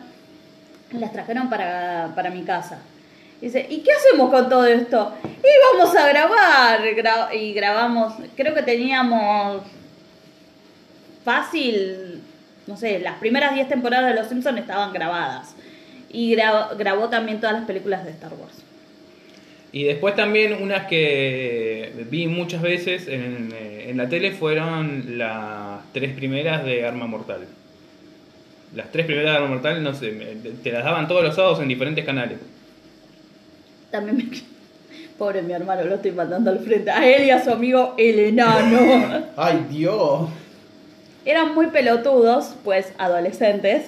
Las 0.92 1.12
trajeron 1.12 1.48
para, 1.48 2.10
para 2.16 2.30
mi 2.30 2.42
casa. 2.42 2.78
Dice, 3.40 3.64
¿y 3.70 3.82
qué 3.84 3.90
hacemos 3.92 4.30
con 4.30 4.48
todo 4.48 4.66
esto? 4.66 5.14
Y 5.24 5.78
vamos 5.78 5.94
a 5.96 6.08
grabar. 6.08 6.80
Gra- 6.96 7.32
y 7.32 7.52
grabamos, 7.54 8.14
creo 8.36 8.52
que 8.52 8.62
teníamos 8.62 9.62
fácil, 11.24 12.20
no 12.66 12.76
sé, 12.76 12.98
las 12.98 13.14
primeras 13.18 13.54
10 13.54 13.68
temporadas 13.68 14.12
de 14.12 14.20
Los 14.20 14.28
Simpsons 14.28 14.58
estaban 14.58 14.92
grabadas. 14.92 15.54
Y 16.10 16.34
gra- 16.34 16.76
grabó 16.76 17.08
también 17.08 17.40
todas 17.40 17.54
las 17.54 17.64
películas 17.66 18.04
de 18.04 18.10
Star 18.10 18.32
Wars. 18.34 18.54
Y 19.72 19.84
después 19.84 20.16
también 20.16 20.60
unas 20.62 20.86
que 20.86 21.92
vi 22.10 22.26
muchas 22.26 22.60
veces 22.62 23.06
en, 23.06 23.50
eh, 23.54 23.86
en 23.90 23.96
la 23.96 24.08
tele 24.08 24.32
fueron 24.32 25.16
las 25.18 25.80
tres 25.92 26.12
primeras 26.14 26.64
de 26.64 26.84
Arma 26.86 27.06
Mortal. 27.06 27.46
Las 28.74 28.90
tres 28.90 29.06
primeras 29.06 29.32
de 29.32 29.36
Arma 29.36 29.48
Mortal, 29.54 29.82
no 29.82 29.94
sé, 29.94 30.10
te 30.62 30.72
las 30.72 30.84
daban 30.84 31.06
todos 31.08 31.22
los 31.22 31.34
sábados 31.36 31.60
en 31.60 31.68
diferentes 31.68 32.04
canales. 32.04 32.38
También 33.90 34.16
me... 34.16 34.24
Pobre 35.18 35.42
mi 35.42 35.52
hermano, 35.52 35.84
lo 35.84 35.96
estoy 35.96 36.12
mandando 36.12 36.50
al 36.50 36.60
frente. 36.60 36.90
A 36.90 37.06
él 37.06 37.26
y 37.26 37.30
a 37.30 37.44
su 37.44 37.50
amigo 37.50 37.94
el 37.98 38.18
enano. 38.18 39.26
Ay, 39.36 39.66
Dios. 39.68 40.28
Eran 41.26 41.54
muy 41.54 41.66
pelotudos, 41.66 42.54
pues 42.64 42.92
adolescentes. 42.98 43.86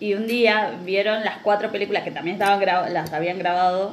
Y 0.00 0.12
un 0.14 0.26
día 0.26 0.78
vieron 0.84 1.24
las 1.24 1.38
cuatro 1.38 1.72
películas 1.72 2.02
que 2.04 2.10
también 2.10 2.34
estaban 2.34 2.60
gra- 2.60 2.90
las 2.90 3.10
habían 3.14 3.38
grabado. 3.38 3.92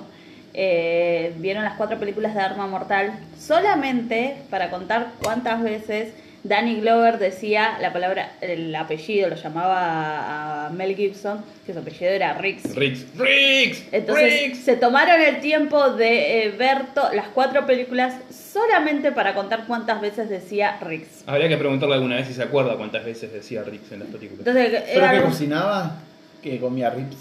Eh, 0.54 1.34
vieron 1.38 1.64
las 1.64 1.76
cuatro 1.76 1.98
películas 2.00 2.34
de 2.36 2.42
Arma 2.42 2.68
Mortal 2.68 3.14
solamente 3.40 4.36
para 4.50 4.70
contar 4.70 5.12
cuántas 5.24 5.62
veces 5.64 6.14
Danny 6.44 6.82
Glover 6.82 7.20
decía 7.20 7.78
la 7.80 7.94
palabra, 7.94 8.32
el 8.42 8.74
apellido, 8.76 9.30
lo 9.30 9.36
llamaba 9.36 10.66
a 10.66 10.70
Mel 10.72 10.96
Gibson, 10.96 11.44
que 11.68 11.72
su 11.74 11.78
apellido 11.80 12.10
era 12.10 12.34
Riggs. 12.34 12.76
Riggs, 12.76 13.06
Riggs, 13.16 13.84
Entonces 13.92 14.42
Riggs. 14.48 14.58
se 14.64 14.76
tomaron 14.76 15.22
el 15.22 15.40
tiempo 15.40 15.92
de 15.92 16.46
eh, 16.46 16.50
ver 16.50 16.88
to- 16.96 17.14
las 17.14 17.28
cuatro 17.28 17.68
películas 17.68 18.16
solamente 18.32 19.12
para 19.12 19.36
contar 19.36 19.66
cuántas 19.68 20.02
veces 20.02 20.30
decía 20.30 20.80
Riggs. 20.82 21.24
Habría 21.28 21.48
que 21.48 21.58
preguntarle 21.58 21.94
alguna 21.94 22.16
vez 22.16 22.28
si 22.28 22.34
se 22.34 22.42
acuerda 22.42 22.76
cuántas 22.76 23.06
veces 23.06 23.32
decía 23.32 23.62
Riggs 23.64 23.92
en 23.92 24.00
las 24.00 24.08
películas. 24.08 24.40
Entonces, 24.48 24.82
¿Pero 24.92 25.06
era 25.06 25.14
que 25.14 25.22
cocinaba? 25.22 25.98
Que 26.42 26.60
comía 26.60 26.90
rips. 26.90 27.18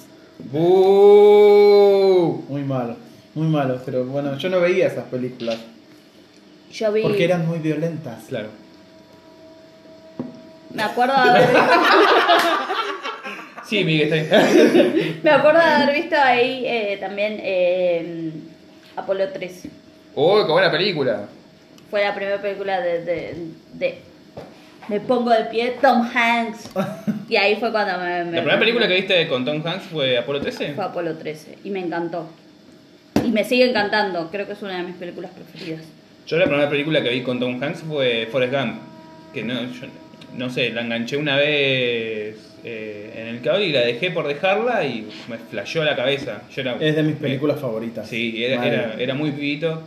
¡Bú! 1.11 2.45
Muy 2.49 2.63
malo. 2.63 2.97
Muy 3.35 3.47
malo. 3.49 3.81
Pero 3.85 4.05
bueno, 4.05 4.37
yo 4.39 4.49
no 4.49 4.61
veía 4.61 4.87
esas 4.89 5.05
películas. 5.05 5.57
yo 6.73 6.93
vi... 6.93 7.03
Porque 7.03 7.25
eran 7.25 7.47
muy 7.47 7.59
violentas. 7.59 8.25
Claro. 8.29 8.49
Me 10.73 10.83
acuerdo 10.83 11.15
de 11.15 11.21
haber, 11.31 11.49
Sí, 13.67 13.85
Miguel, 13.85 14.13
está 14.13 14.39
ahí. 14.39 15.21
me 15.23 15.31
acuerdo 15.31 15.59
de 15.61 15.65
haber 15.67 15.95
visto 15.95 16.17
ahí 16.17 16.65
eh, 16.67 16.97
también 17.01 17.39
eh, 17.43 18.33
Apolo 18.97 19.29
13. 19.29 19.71
¡Oh, 20.15 20.45
qué 20.45 20.53
buena 20.53 20.71
película! 20.71 21.27
Fue 21.91 22.03
la 22.05 22.15
primera 22.15 22.41
película 22.41 22.81
de, 22.81 23.05
de, 23.05 23.45
de 23.75 23.99
Me 24.89 25.01
pongo 25.01 25.31
de 25.31 25.45
pie, 25.45 25.77
Tom 25.81 26.09
Hanks. 26.15 26.71
Y 27.29 27.37
ahí 27.37 27.55
fue 27.61 27.71
cuando 27.71 27.97
me... 27.99 28.25
me- 28.25 28.33
¿La 28.33 28.39
primera 28.43 28.59
película 28.59 28.89
que 28.89 28.95
viste 28.95 29.29
con 29.29 29.45
Tom 29.45 29.63
Hanks 29.65 29.85
fue 29.85 30.19
Apolo 30.19 30.41
13? 30.41 30.75
Fue 30.75 30.85
Apolo 30.85 31.15
13 31.17 31.59
y 31.63 31.71
me 31.71 31.79
encantó. 31.79 32.29
Y 33.25 33.31
me 33.31 33.45
sigue 33.45 33.69
encantando, 33.69 34.29
creo 34.31 34.47
que 34.47 34.53
es 34.53 34.63
una 34.63 34.77
de 34.79 34.83
mis 34.85 34.97
películas 34.97 35.31
preferidas. 35.33 35.83
Yo 36.27 36.37
la 36.37 36.47
primera 36.47 36.69
película 36.69 37.03
que 37.03 37.11
vi 37.11 37.23
con 37.23 37.41
Tom 37.41 37.63
Hanks 37.63 37.83
fue 37.83 38.29
Forrest 38.31 38.53
Gump. 38.55 38.77
Que 39.35 39.43
no, 39.43 39.55
yo, 39.63 39.87
no 40.37 40.51
sé, 40.51 40.71
la 40.71 40.83
enganché 40.83 41.17
una 41.17 41.37
vez 41.37 42.37
eh, 42.65 43.13
en 43.17 43.27
el 43.29 43.41
cable 43.41 43.67
y 43.67 43.73
la 43.73 43.81
dejé 43.81 44.11
por 44.11 44.27
dejarla 44.29 44.85
y 44.85 45.09
me 45.29 45.39
flasheó 45.39 45.85
la 45.85 45.97
cabeza. 45.97 46.43
Yo 46.55 46.63
era, 46.63 46.77
Es 46.81 46.97
de 46.97 47.03
mis 47.03 47.17
películas 47.17 47.59
favoritas. 47.61 48.09
Sí, 48.09 48.43
era, 48.45 48.65
era, 48.67 48.95
era 48.99 49.15
muy 49.15 49.31
pibito. 49.33 49.83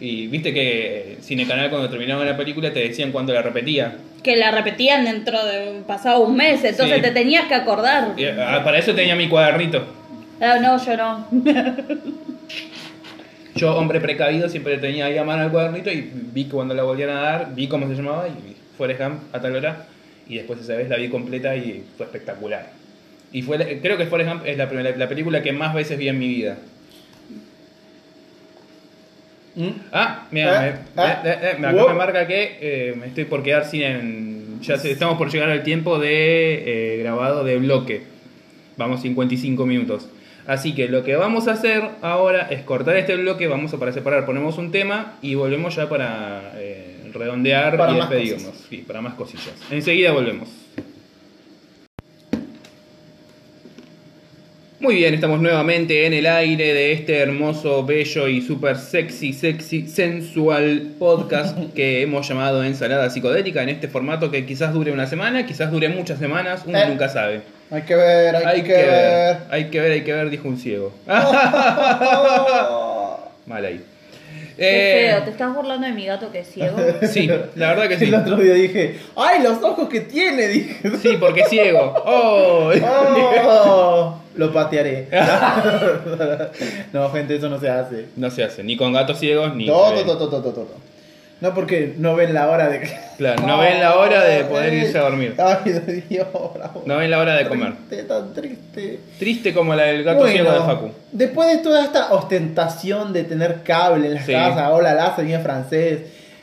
Y 0.00 0.28
viste 0.28 0.54
que 0.54 1.18
Cine 1.20 1.46
Canal 1.46 1.68
cuando 1.70 1.90
terminaba 1.90 2.24
la 2.24 2.36
película 2.36 2.72
te 2.72 2.80
decían 2.80 3.12
cuando 3.12 3.32
la 3.34 3.42
repetía. 3.42 3.96
Que 4.22 4.36
la 4.36 4.50
repetían 4.50 5.04
dentro 5.04 5.44
de 5.44 5.82
pasado 5.86 6.20
un 6.20 6.36
mes, 6.36 6.64
entonces 6.64 6.96
Sí. 6.96 7.02
te 7.02 7.10
tenías 7.10 7.46
que 7.46 7.54
acordar. 7.54 8.14
Y, 8.16 8.24
ah, 8.24 8.62
para 8.64 8.78
eso 8.78 8.94
tenía 8.94 9.14
mi 9.14 9.28
cuadernito. 9.28 9.84
Ah, 10.40 10.56
no, 10.60 10.82
yo 10.84 10.96
no. 10.96 11.26
Yo, 13.56 13.74
hombre 13.76 14.00
precavido, 14.00 14.48
siempre 14.48 14.78
tenía 14.78 15.06
ahí 15.06 15.18
a 15.18 15.24
mano 15.24 15.42
el 15.44 15.50
cuadernito 15.50 15.90
y 15.90 16.10
vi 16.32 16.44
que 16.44 16.50
cuando 16.50 16.74
la 16.74 16.82
volvían 16.84 17.10
a 17.10 17.20
dar, 17.20 17.54
vi 17.54 17.66
cómo 17.68 17.88
se 17.88 17.94
llamaba 17.94 18.28
y 18.28 18.56
Forrest 18.78 19.00
Gump 19.00 19.20
a 19.34 19.40
tal 19.40 19.56
hora. 19.56 19.86
Y 20.28 20.36
después 20.36 20.60
esa 20.60 20.76
vez 20.76 20.88
la 20.88 20.96
vi 20.96 21.08
completa 21.08 21.56
y 21.56 21.84
fue 21.96 22.06
espectacular. 22.06 22.70
Y 23.32 23.42
fue, 23.42 23.58
la- 23.58 23.66
creo 23.66 23.96
que 23.98 24.06
Forrest 24.06 24.30
Gump 24.30 24.42
es 24.46 24.56
la, 24.56 24.68
primera- 24.68 24.96
la 24.96 25.08
película 25.08 25.42
que 25.42 25.52
más 25.52 25.74
veces 25.74 25.98
vi 25.98 26.08
en 26.08 26.18
mi 26.18 26.28
vida. 26.28 26.58
¿Mm? 29.56 29.68
Ah, 29.92 30.26
mira, 30.30 30.68
Eh, 30.68 30.74
me, 30.96 31.02
eh, 31.02 31.16
eh, 31.24 31.56
me- 31.58 31.66
acá 31.66 31.76
me 31.92 31.98
marca 31.98 32.26
que 32.28 32.58
eh, 32.60 32.94
me 32.98 33.06
estoy 33.08 33.24
por 33.24 33.42
quedar 33.42 33.64
sin... 33.64 33.82
en- 33.82 34.60
ya 34.62 34.74
estamos 34.74 35.16
por 35.18 35.30
llegar 35.30 35.48
al 35.50 35.62
tiempo 35.62 35.98
de 35.98 36.98
grabado 37.02 37.42
de 37.44 37.56
bloque. 37.56 38.02
Vamos 38.76 39.00
55 39.02 39.66
minutos. 39.66 40.06
Así 40.46 40.74
que 40.74 40.88
lo 40.88 41.04
que 41.04 41.16
vamos 41.16 41.48
a 41.48 41.52
hacer 41.52 41.82
ahora 42.02 42.48
es 42.50 42.62
cortar 42.62 42.96
este 42.96 43.16
bloque, 43.16 43.46
vamos 43.46 43.72
a 43.74 43.78
para 43.78 43.92
separar, 43.92 44.26
ponemos 44.26 44.58
un 44.58 44.70
tema 44.70 45.18
y 45.22 45.34
volvemos 45.34 45.76
ya 45.76 45.88
para 45.88 46.52
eh, 46.56 47.10
redondear 47.12 47.76
Para 47.76 47.92
y 47.92 47.96
despedirnos. 47.96 48.66
Sí, 48.68 48.78
para 48.78 49.00
más 49.00 49.14
cosillas. 49.14 49.54
Enseguida 49.70 50.12
volvemos. 50.12 50.48
Muy 54.80 54.94
bien, 54.94 55.12
estamos 55.12 55.40
nuevamente 55.42 56.06
en 56.06 56.14
el 56.14 56.24
aire 56.26 56.72
de 56.72 56.92
este 56.92 57.18
hermoso, 57.18 57.84
bello 57.84 58.28
y 58.28 58.40
súper 58.40 58.78
sexy, 58.78 59.34
sexy, 59.34 59.86
sensual 59.86 60.92
podcast 60.98 61.54
que 61.74 62.00
hemos 62.00 62.26
llamado 62.26 62.64
Ensalada 62.64 63.10
Psicodélica 63.10 63.62
en 63.62 63.68
este 63.68 63.88
formato 63.88 64.30
que 64.30 64.46
quizás 64.46 64.72
dure 64.72 64.90
una 64.90 65.06
semana, 65.06 65.44
quizás 65.44 65.70
dure 65.70 65.90
muchas 65.90 66.18
semanas, 66.18 66.62
uno 66.66 66.78
Eh. 66.78 66.86
nunca 66.88 67.10
sabe. 67.10 67.42
Hay 67.70 67.82
que 67.82 67.94
ver, 67.94 68.34
hay, 68.36 68.62
que, 68.62 68.72
ver. 68.72 69.36
hay 69.50 69.64
que 69.66 69.80
ver, 69.80 69.92
hay 69.92 70.00
que 70.02 70.12
ver, 70.14 70.30
dijo 70.30 70.48
un 70.48 70.56
ciego. 70.58 70.92
Mal 73.46 73.64
ahí. 73.64 73.84
Qué 74.60 75.06
Eh, 75.06 75.10
feo, 75.10 75.22
te 75.24 75.30
estás 75.30 75.54
burlando 75.54 75.86
de 75.86 75.92
mi 75.94 76.04
gato 76.04 76.30
que 76.30 76.40
es 76.40 76.48
ciego. 76.48 76.76
Sí, 77.10 77.26
la 77.54 77.68
verdad 77.70 77.88
que 77.88 77.98
sí. 77.98 78.04
El 78.04 78.14
otro 78.14 78.36
día 78.36 78.52
dije, 78.52 78.98
¡ay, 79.16 79.42
los 79.42 79.62
ojos 79.62 79.88
que 79.88 80.00
tiene! 80.00 80.48
Dije. 80.48 80.90
Sí, 81.00 81.16
porque 81.18 81.40
es 81.40 81.48
ciego. 81.48 81.94
Oh. 82.04 82.70
¡Oh! 83.42 84.20
Lo 84.34 84.52
patearé. 84.52 85.08
no, 86.92 87.10
gente, 87.10 87.36
eso 87.36 87.48
no 87.48 87.58
se 87.58 87.70
hace. 87.70 88.06
No 88.16 88.30
se 88.30 88.44
hace, 88.44 88.62
ni 88.62 88.76
con 88.76 88.92
gatos 88.92 89.18
ciegos, 89.18 89.54
ni... 89.54 89.66
Todo, 89.66 89.92
todo, 90.04 90.18
todo, 90.18 90.42
todo, 90.42 90.52
todo. 90.52 90.68
No 91.40 91.54
porque 91.54 91.94
no 91.96 92.16
ven 92.16 92.34
la 92.34 92.48
hora 92.50 92.68
de 92.68 92.80
que. 92.80 92.90
Claro, 93.16 93.46
no 93.46 93.58
ven 93.58 93.80
la 93.80 93.96
hora 93.96 94.22
de 94.24 94.44
poder 94.44 94.74
irse 94.74 94.98
a 94.98 95.02
dormir. 95.02 95.34
Ay, 95.38 96.02
Dios, 96.08 96.26
bravo. 96.54 96.82
No 96.84 96.96
ven 96.98 97.10
la 97.10 97.18
hora 97.18 97.34
de 97.36 97.48
comer. 97.48 97.72
Triste, 97.88 98.04
tan 98.06 98.34
triste. 98.34 99.00
Triste 99.18 99.54
como 99.54 99.74
la 99.74 99.84
del 99.84 100.04
gato 100.04 100.18
Bueno, 100.18 100.32
ciego 100.32 100.52
de 100.52 100.58
Facu. 100.60 100.90
Después 101.12 101.48
de 101.48 101.58
toda 101.62 101.82
esta 101.84 102.12
ostentación 102.12 103.12
de 103.14 103.24
tener 103.24 103.62
cable 103.62 104.08
en 104.08 104.14
la 104.14 104.22
Sí. 104.22 104.32
casa, 104.32 104.70
hola, 104.70 104.92
la 104.94 105.16
señora 105.16 105.42
francés, 105.42 106.00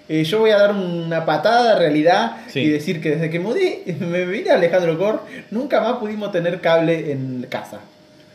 eh, 0.09 0.23
yo 0.23 0.39
voy 0.39 0.49
a 0.49 0.57
dar 0.57 0.71
una 0.71 1.25
patada 1.25 1.73
de 1.73 1.79
realidad 1.79 2.37
Sí. 2.47 2.61
y 2.61 2.69
decir 2.69 2.99
que 2.99 3.11
desde 3.11 3.29
que 3.29 3.39
mudé, 3.39 3.83
me 3.99 4.25
vine 4.25 4.49
a 4.49 4.55
Alejandro 4.55 4.97
Cor, 4.97 5.21
nunca 5.51 5.79
más 5.81 5.97
pudimos 5.97 6.31
tener 6.31 6.59
cable 6.59 7.11
en 7.11 7.45
casa. 7.49 7.79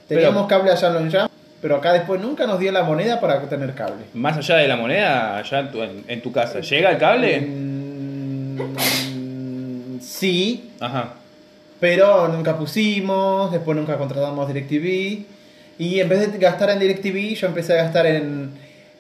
Teníamos 0.07 0.47
cable 0.47 0.71
allá 0.71 0.89
en 0.89 0.95
Longchamp, 0.95 1.32
pero 1.63 1.77
acá 1.77 1.93
después 1.95 2.21
nunca 2.21 2.47
nos 2.47 2.59
dio 2.61 2.71
la 2.73 2.83
moneda 2.83 3.19
para 3.21 3.41
tener 3.49 3.73
cable. 3.75 4.05
Más 4.13 4.37
allá 4.37 4.57
de 4.57 4.69
la 4.69 4.77
moneda, 4.77 5.39
allá 5.39 5.61
en 5.61 5.71
tu, 5.71 5.83
en- 5.83 6.05
en 6.09 6.21
tu 6.21 6.31
casa, 6.33 6.61
¿llega 6.61 6.91
el 6.91 6.99
cable? 6.99 7.41
Mm, 8.83 10.01
sí, 10.01 10.71
Ajá. 10.81 11.15
pero 11.81 12.29
nunca 12.29 12.57
pusimos, 12.59 13.51
después 13.53 13.77
nunca 13.77 13.97
contratamos 13.97 14.47
DirecTV. 14.53 15.25
Y 15.79 16.01
en 16.01 16.09
vez 16.09 16.31
de 16.33 16.39
gastar 16.39 16.71
en 16.71 16.79
DirecTV, 16.79 17.35
yo 17.35 17.47
empecé 17.47 17.73
a 17.73 17.77
gastar 17.85 18.07
en, 18.07 18.51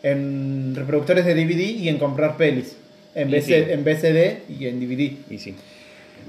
en 0.02 0.74
reproductores 0.74 1.24
de 1.24 1.34
DVD 1.34 1.60
y 1.60 1.88
en 1.88 1.98
comprar 1.98 2.36
pelis. 2.36 2.76
En, 3.14 3.30
sí. 3.42 3.52
en 3.54 3.84
BCD 3.84 4.38
y 4.58 4.66
en 4.66 4.80
DVD. 4.80 5.12
Y 5.30 5.38
sí. 5.38 5.54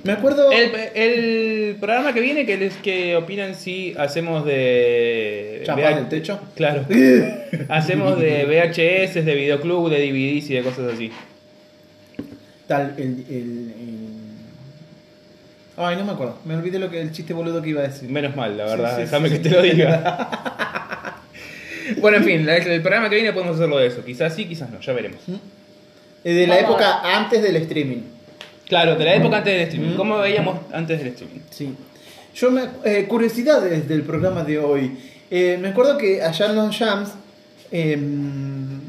Me 0.03 0.13
acuerdo. 0.13 0.51
El, 0.51 0.71
el 0.95 1.75
programa 1.79 2.13
que 2.13 2.19
viene, 2.21 2.45
que 2.45 2.57
les 2.57 2.73
que 2.75 3.15
opinan 3.15 3.55
si 3.55 3.93
hacemos 3.97 4.45
de. 4.45 5.61
¿Chapar 5.65 5.93
VH 5.93 5.99
el 5.99 6.09
techo? 6.09 6.39
Claro. 6.55 6.85
hacemos 7.69 8.19
de 8.19 8.45
VHS, 8.45 9.23
de 9.25 9.35
videoclub, 9.35 9.89
de 9.89 9.99
DVDs 10.07 10.49
y 10.49 10.53
de 10.55 10.61
cosas 10.63 10.93
así. 10.93 11.11
Tal, 12.67 12.93
el, 12.97 13.03
el- 13.29 13.73
el- 13.79 14.23
Ay, 15.75 15.95
no 15.95 16.05
me 16.05 16.11
acuerdo. 16.11 16.37
Me 16.45 16.55
olvidé 16.55 16.77
lo 16.79 16.89
que, 16.91 17.01
el 17.01 17.11
chiste 17.11 17.33
boludo 17.33 17.61
que 17.61 17.69
iba 17.69 17.81
a 17.81 17.87
decir. 17.87 18.07
Menos 18.09 18.35
mal, 18.35 18.55
la 18.57 18.65
verdad. 18.65 18.89
Sí, 18.91 18.95
sí, 18.97 19.01
Déjame 19.03 19.29
sí. 19.29 19.35
que 19.37 19.39
te 19.41 19.49
lo 19.49 19.61
diga. 19.61 21.17
bueno, 21.97 22.17
en 22.17 22.23
fin, 22.23 22.47
el 22.47 22.81
programa 22.81 23.09
que 23.09 23.15
viene 23.15 23.33
podemos 23.33 23.55
hacerlo 23.55 23.77
de 23.79 23.87
eso. 23.87 24.03
Quizás 24.05 24.35
sí, 24.35 24.45
quizás 24.45 24.69
no, 24.69 24.79
ya 24.79 24.93
veremos. 24.93 25.19
Eh, 26.23 26.31
De 26.33 26.45
la 26.47 26.55
Vamos 26.57 26.69
época 26.69 27.15
antes 27.17 27.41
del 27.41 27.55
streaming. 27.55 28.01
Claro, 28.73 28.95
de 28.95 29.05
la 29.05 29.13
época 29.13 29.37
antes 29.37 29.53
del 29.53 29.61
streaming. 29.67 29.93
Mm. 29.93 29.97
¿Cómo 29.97 30.17
veíamos 30.17 30.57
antes 30.73 30.97
del 30.97 31.09
streaming? 31.09 31.41
Sí. 31.51 31.75
Yo 32.33 32.49
me. 32.49 32.63
eh, 32.85 33.05
curiosidades 33.07 33.87
del 33.87 34.01
programa 34.01 34.43
de 34.43 34.57
hoy. 34.57 34.97
Eh, 35.29 35.59
me 35.61 35.67
acuerdo 35.67 35.95
que 35.95 36.23
allá 36.23 36.47
en 36.47 36.55
los 36.55 36.75
jams. 36.75 37.09
em, 37.71 38.79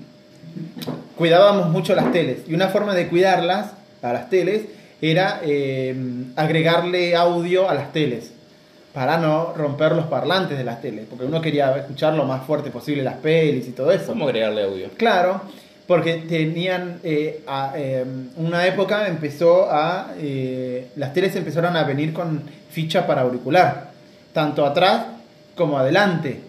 cuidábamos 1.17 1.69
mucho 1.69 1.95
las 1.95 2.11
teles. 2.13 2.39
Y 2.49 2.55
una 2.55 2.69
forma 2.69 2.95
de 2.95 3.09
cuidarlas 3.09 3.73
a 4.01 4.15
las 4.15 4.31
teles 4.31 4.63
era 5.03 5.41
em, 5.43 6.33
agregarle 6.35 7.15
audio 7.15 7.69
a 7.69 7.75
las 7.75 7.93
teles. 7.93 8.31
Para 8.95 9.19
no 9.19 9.53
romper 9.55 9.93
los 9.93 10.07
parlantes 10.07 10.57
de 10.57 10.65
las 10.65 10.81
teles. 10.81 11.05
Porque 11.11 11.27
uno 11.27 11.43
quería 11.43 11.77
escuchar 11.77 12.15
lo 12.15 12.25
más 12.25 12.47
fuerte 12.47 12.71
posible 12.71 13.03
las 13.03 13.17
pelis 13.17 13.69
y 13.69 13.73
todo 13.73 13.93
eso. 13.93 14.07
¿Cómo 14.07 14.25
agregarle 14.25 14.63
audio? 14.65 14.89
Claro, 14.97 15.43
porque 15.87 16.15
tenían 16.29 16.99
eh, 17.05 17.43
a- 17.47 17.73
eh, 17.77 18.05
una 18.37 18.67
época 18.67 19.07
empezó 19.09 19.71
a 19.71 20.13
eh, 20.19 20.89
las 20.97 21.13
teles 21.13 21.37
empezaron 21.37 21.77
a 21.77 21.85
venir 21.85 22.13
con 22.13 22.43
ficha 22.71 23.07
para 23.07 23.23
auricular, 23.23 23.91
tanto 24.33 24.65
atrás 24.67 25.07
como 25.55 25.79
adelante 25.79 26.41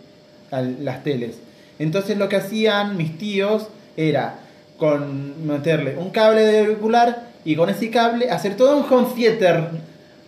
las 0.51 1.03
teles. 1.03 1.35
Entonces 1.79 2.17
lo 2.17 2.29
que 2.29 2.37
hacían 2.37 2.95
mis 2.97 3.17
tíos 3.17 3.67
era 3.97 4.39
con 4.77 5.45
meterle 5.45 5.95
un 5.97 6.09
cable 6.09 6.41
de 6.45 6.59
auricular 6.61 7.23
y 7.43 7.55
con 7.55 7.69
ese 7.69 7.89
cable 7.91 8.29
hacer 8.31 8.55
todo 8.55 8.77
un 8.77 8.85
home 8.91 9.07
theater 9.15 9.69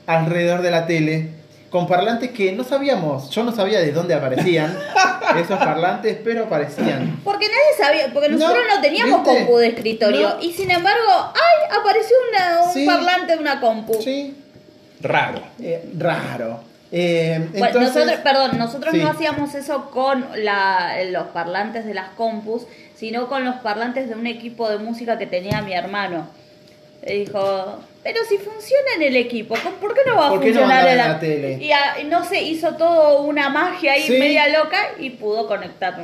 alrededor 0.06 0.62
de 0.62 0.72
la 0.72 0.86
tele 0.86 1.30
con 1.70 1.88
parlantes 1.88 2.32
que 2.32 2.52
no 2.54 2.64
sabíamos, 2.64 3.30
yo 3.32 3.44
no 3.44 3.52
sabía 3.52 3.80
de 3.80 3.92
dónde 3.92 4.14
aparecían 4.14 4.78
esos 5.38 5.58
parlantes, 5.60 6.18
pero 6.24 6.46
aparecían. 6.46 7.20
Porque 7.24 7.48
nadie 7.48 7.78
sabía, 7.78 8.14
porque 8.14 8.30
No, 8.30 8.38
nosotros 8.38 8.64
no, 8.76 8.82
teníamos 8.82 9.24
¿viste? 9.24 9.40
compu 9.40 9.58
de 9.58 9.68
escritorio. 9.68 10.30
No. 10.36 10.42
Y 10.42 10.54
sin 10.54 10.72
embargo, 10.72 11.04
¡ay! 11.34 11.78
Apareció 11.80 12.16
una- 12.32 12.64
un 12.64 12.74
Sí. 12.74 12.86
parlante 12.86 13.34
de 13.34 13.40
una 13.40 13.60
compu. 13.60 14.02
Sí, 14.02 14.36
Raro. 15.02 15.42
eh, 15.62 15.84
raro. 15.98 16.62
Eh, 16.92 17.50
Bueno, 17.52 17.66
entonces, 17.68 17.96
nosotros, 18.06 18.20
perdón, 18.24 18.58
nosotros 18.58 18.94
Sí. 18.94 19.02
no 19.02 19.10
hacíamos 19.10 19.54
eso 19.56 19.92
con 19.92 20.26
la- 20.38 20.96
los 21.12 21.28
parlantes 21.28 21.86
de 21.86 21.94
las 21.94 22.10
compus, 22.12 22.64
sino 22.96 23.28
con 23.28 23.44
los 23.44 23.56
parlantes 23.58 24.08
de 24.08 24.16
un 24.16 24.26
equipo 24.26 24.70
de 24.70 24.78
música 24.78 25.18
que 25.18 25.28
tenía 25.28 25.62
mi 25.62 25.74
hermano. 25.74 26.30
Le 27.06 27.20
dijo, 27.20 27.80
pero 28.04 28.20
si 28.28 28.38
funciona 28.38 28.90
en 28.98 29.04
el 29.04 29.16
equipo, 29.16 29.56
¿por 29.80 29.94
qué 29.94 30.02
no 30.08 30.16
va 30.16 30.28
a 30.28 30.30
¿Por 30.30 30.40
qué 30.42 30.52
no 30.52 30.60
funcionar 30.62 30.88
en 30.88 30.98
la, 30.98 31.08
la 31.10 31.20
tele? 31.20 31.54
Y, 31.62 31.72
a- 31.72 32.00
y 32.02 32.06
no 32.06 32.24
sé, 32.26 32.42
hizo 32.42 32.76
todo 32.76 33.22
una 33.22 33.50
magia 33.50 33.94
ahí 33.94 34.02
Sí. 34.04 34.14
media 34.18 34.48
loca 34.50 34.78
y 35.00 35.12
pudo 35.12 35.48
conectar. 35.48 35.96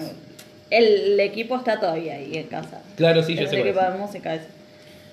El, 0.69 1.19
equipo 1.19 1.55
está 1.57 1.79
todavía 1.79 2.13
ahí 2.13 2.37
en 2.37 2.47
casa. 2.47 2.81
Claro, 2.95 3.21
sí, 3.23 3.35
yo 3.35 3.47
sé 3.47 3.59
equipo 3.59 3.79
de 3.79 3.89
música. 3.97 4.37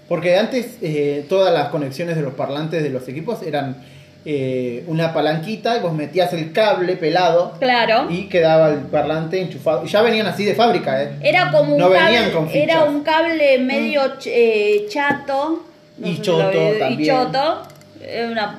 Porque 0.09 0.36
antes 0.36 0.77
eh, 0.82 1.24
todas 1.28 1.52
las 1.52 1.69
conexiones 1.69 2.16
de 2.16 2.23
los 2.23 2.35
parlantes 2.35 2.82
de 2.82 2.90
los 2.90 3.07
equipos 3.09 3.43
eran 3.43 3.77
eh, 4.24 4.85
una 4.86 5.12
palanquita 5.15 5.77
y 5.77 5.81
vos 5.81 5.93
metías 5.93 6.32
el 6.32 6.52
cable 6.52 6.97
pelado 6.97 7.55
Claro. 7.59 8.07
y 8.11 8.28
quedaba 8.28 8.70
el 8.70 8.81
parlante 8.81 9.40
enchufado. 9.40 9.85
Y 9.85 9.89
ya 9.89 10.02
venían 10.02 10.27
así 10.27 10.44
de 10.44 10.55
fábrica, 10.55 11.02
¿eh? 11.02 11.11
Era 11.23 11.51
como 11.51 11.74
un 11.74 11.78
No 11.78 11.89
venían 11.90 12.31
cable, 12.31 12.32
con 12.32 12.48
era 12.51 12.85
un 12.85 13.02
cable 13.02 13.59
medio 13.59 14.02
ch- 14.19 14.27
eh, 14.27 14.86
chato. 14.89 15.66
Y 16.01 16.10
sé 16.10 16.16
si 16.16 16.22
choto 16.22 16.52
Y 16.90 17.06
choto. 17.06 17.62
Era 18.02 18.28
una... 18.28 18.59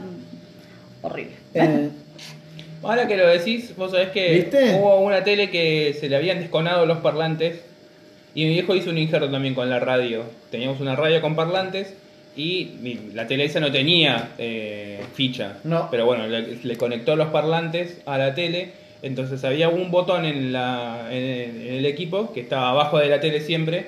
Horrible. 1.01 1.33
Eh, 1.53 1.89
Ahora 2.83 3.07
que 3.07 3.15
lo 3.17 3.27
decís, 3.27 3.75
vos 3.75 3.91
sabés 3.91 4.09
que 4.09 4.33
¿Viste? 4.33 4.75
hubo 4.79 5.01
una 5.01 5.23
tele 5.23 5.49
que 5.51 5.95
se 5.99 6.09
le 6.09 6.15
habían 6.15 6.39
desconado 6.39 6.85
los 6.87 6.97
parlantes 6.99 7.61
y 8.33 8.45
mi 8.45 8.49
viejo 8.53 8.75
hizo 8.75 8.89
un 8.89 8.97
injerto 8.97 9.29
también 9.29 9.53
con 9.53 9.69
la 9.69 9.79
radio. 9.79 10.23
Teníamos 10.49 10.79
una 10.79 10.95
radio 10.95 11.21
con 11.21 11.35
parlantes 11.35 11.93
y 12.35 12.71
la 13.13 13.27
tele 13.27 13.43
esa 13.45 13.59
no 13.59 13.71
tenía 13.71 14.29
eh, 14.39 15.01
ficha. 15.13 15.57
No. 15.63 15.89
Pero 15.91 16.05
bueno, 16.05 16.25
le, 16.27 16.55
le 16.63 16.75
conectó 16.77 17.15
los 17.15 17.27
parlantes 17.27 18.01
a 18.07 18.17
la 18.17 18.33
tele. 18.33 18.71
Entonces 19.03 19.43
había 19.43 19.69
un 19.69 19.91
botón 19.91 20.25
en, 20.25 20.51
la, 20.51 21.07
en, 21.11 21.23
el, 21.23 21.67
en 21.67 21.73
el 21.75 21.85
equipo 21.85 22.33
que 22.33 22.39
estaba 22.41 22.69
abajo 22.69 22.97
de 22.99 23.09
la 23.09 23.19
tele 23.19 23.41
siempre. 23.41 23.87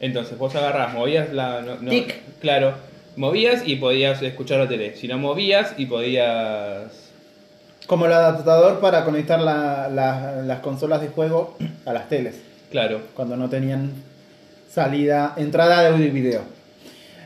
Entonces 0.00 0.36
vos 0.36 0.54
agarrás, 0.56 0.94
movías 0.94 1.32
la... 1.32 1.60
no- 1.62 1.76
no- 1.80 1.90
Tic. 1.90 2.14
Claro, 2.40 2.74
movías 3.16 3.62
y 3.66 3.76
podías 3.76 4.20
escuchar 4.22 4.60
la 4.60 4.68
tele. 4.68 4.96
Si 4.96 5.08
no 5.08 5.18
movías 5.18 5.74
y 5.76 5.86
podías... 5.86 6.90
como 7.86 8.06
el 8.06 8.12
adaptador 8.12 8.80
para 8.80 9.04
conectar 9.04 9.40
la- 9.40 9.88
la- 9.88 10.42
las 10.42 10.60
consolas 10.60 11.00
de 11.00 11.08
juego 11.08 11.56
a 11.84 11.92
las 11.92 12.08
teles. 12.08 12.36
Claro. 12.70 13.00
cuando 13.14 13.36
no 13.36 13.50
tenían 13.50 13.92
salida, 14.70 15.34
entrada 15.36 15.82
de 15.82 15.88
audio 15.88 16.06
y 16.06 16.10
video. 16.10 16.40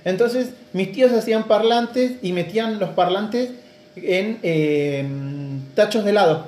Entonces, 0.05 0.51
mis 0.73 0.91
tíos 0.93 1.13
hacían 1.13 1.45
parlantes 1.45 2.15
y 2.23 2.33
metían 2.33 2.81
los 2.81 2.91
parlantes 2.91 3.51
en 3.97 4.39
eh, 4.43 5.05
tachos 5.77 6.05
de 6.05 6.11
helado. 6.11 6.47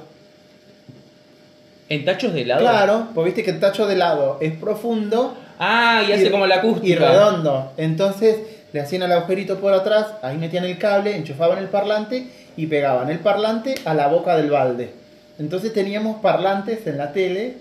¿En 1.89 2.05
tachos 2.05 2.35
de 2.35 2.43
helado? 2.43 2.60
Claro, 2.60 3.06
pues 3.15 3.24
viste 3.27 3.43
que 3.44 3.51
el 3.51 3.60
tacho 3.60 3.86
de 3.86 3.94
helado 3.94 4.39
es 4.40 4.52
profundo 4.55 5.36
Ah, 5.60 6.02
y 6.09 6.12
hace 6.12 6.31
como 6.31 6.47
la 6.47 6.56
acústica. 6.56 6.86
y 6.86 6.94
redondo. 6.97 7.73
Entonces, 7.77 8.36
le 8.78 8.84
hacían 8.84 9.02
el 9.02 9.10
agujerito 9.10 9.59
por 9.59 9.74
atrás, 9.74 10.06
ahí 10.22 10.38
metían 10.38 10.64
el 10.64 10.78
cable, 10.78 11.16
enchufaban 11.16 11.59
el 11.59 11.66
parlante 11.66 12.28
y 12.56 12.66
pegaban 12.66 13.10
el 13.10 13.18
parlante 13.18 13.74
a 13.84 13.92
la 13.92 14.06
boca 14.06 14.36
del 14.36 14.50
balde. 14.50 14.92
Entonces 15.40 15.72
teníamos 15.72 16.20
parlantes 16.20 16.86
en 16.86 16.96
la 16.96 17.12
tele 17.12 17.56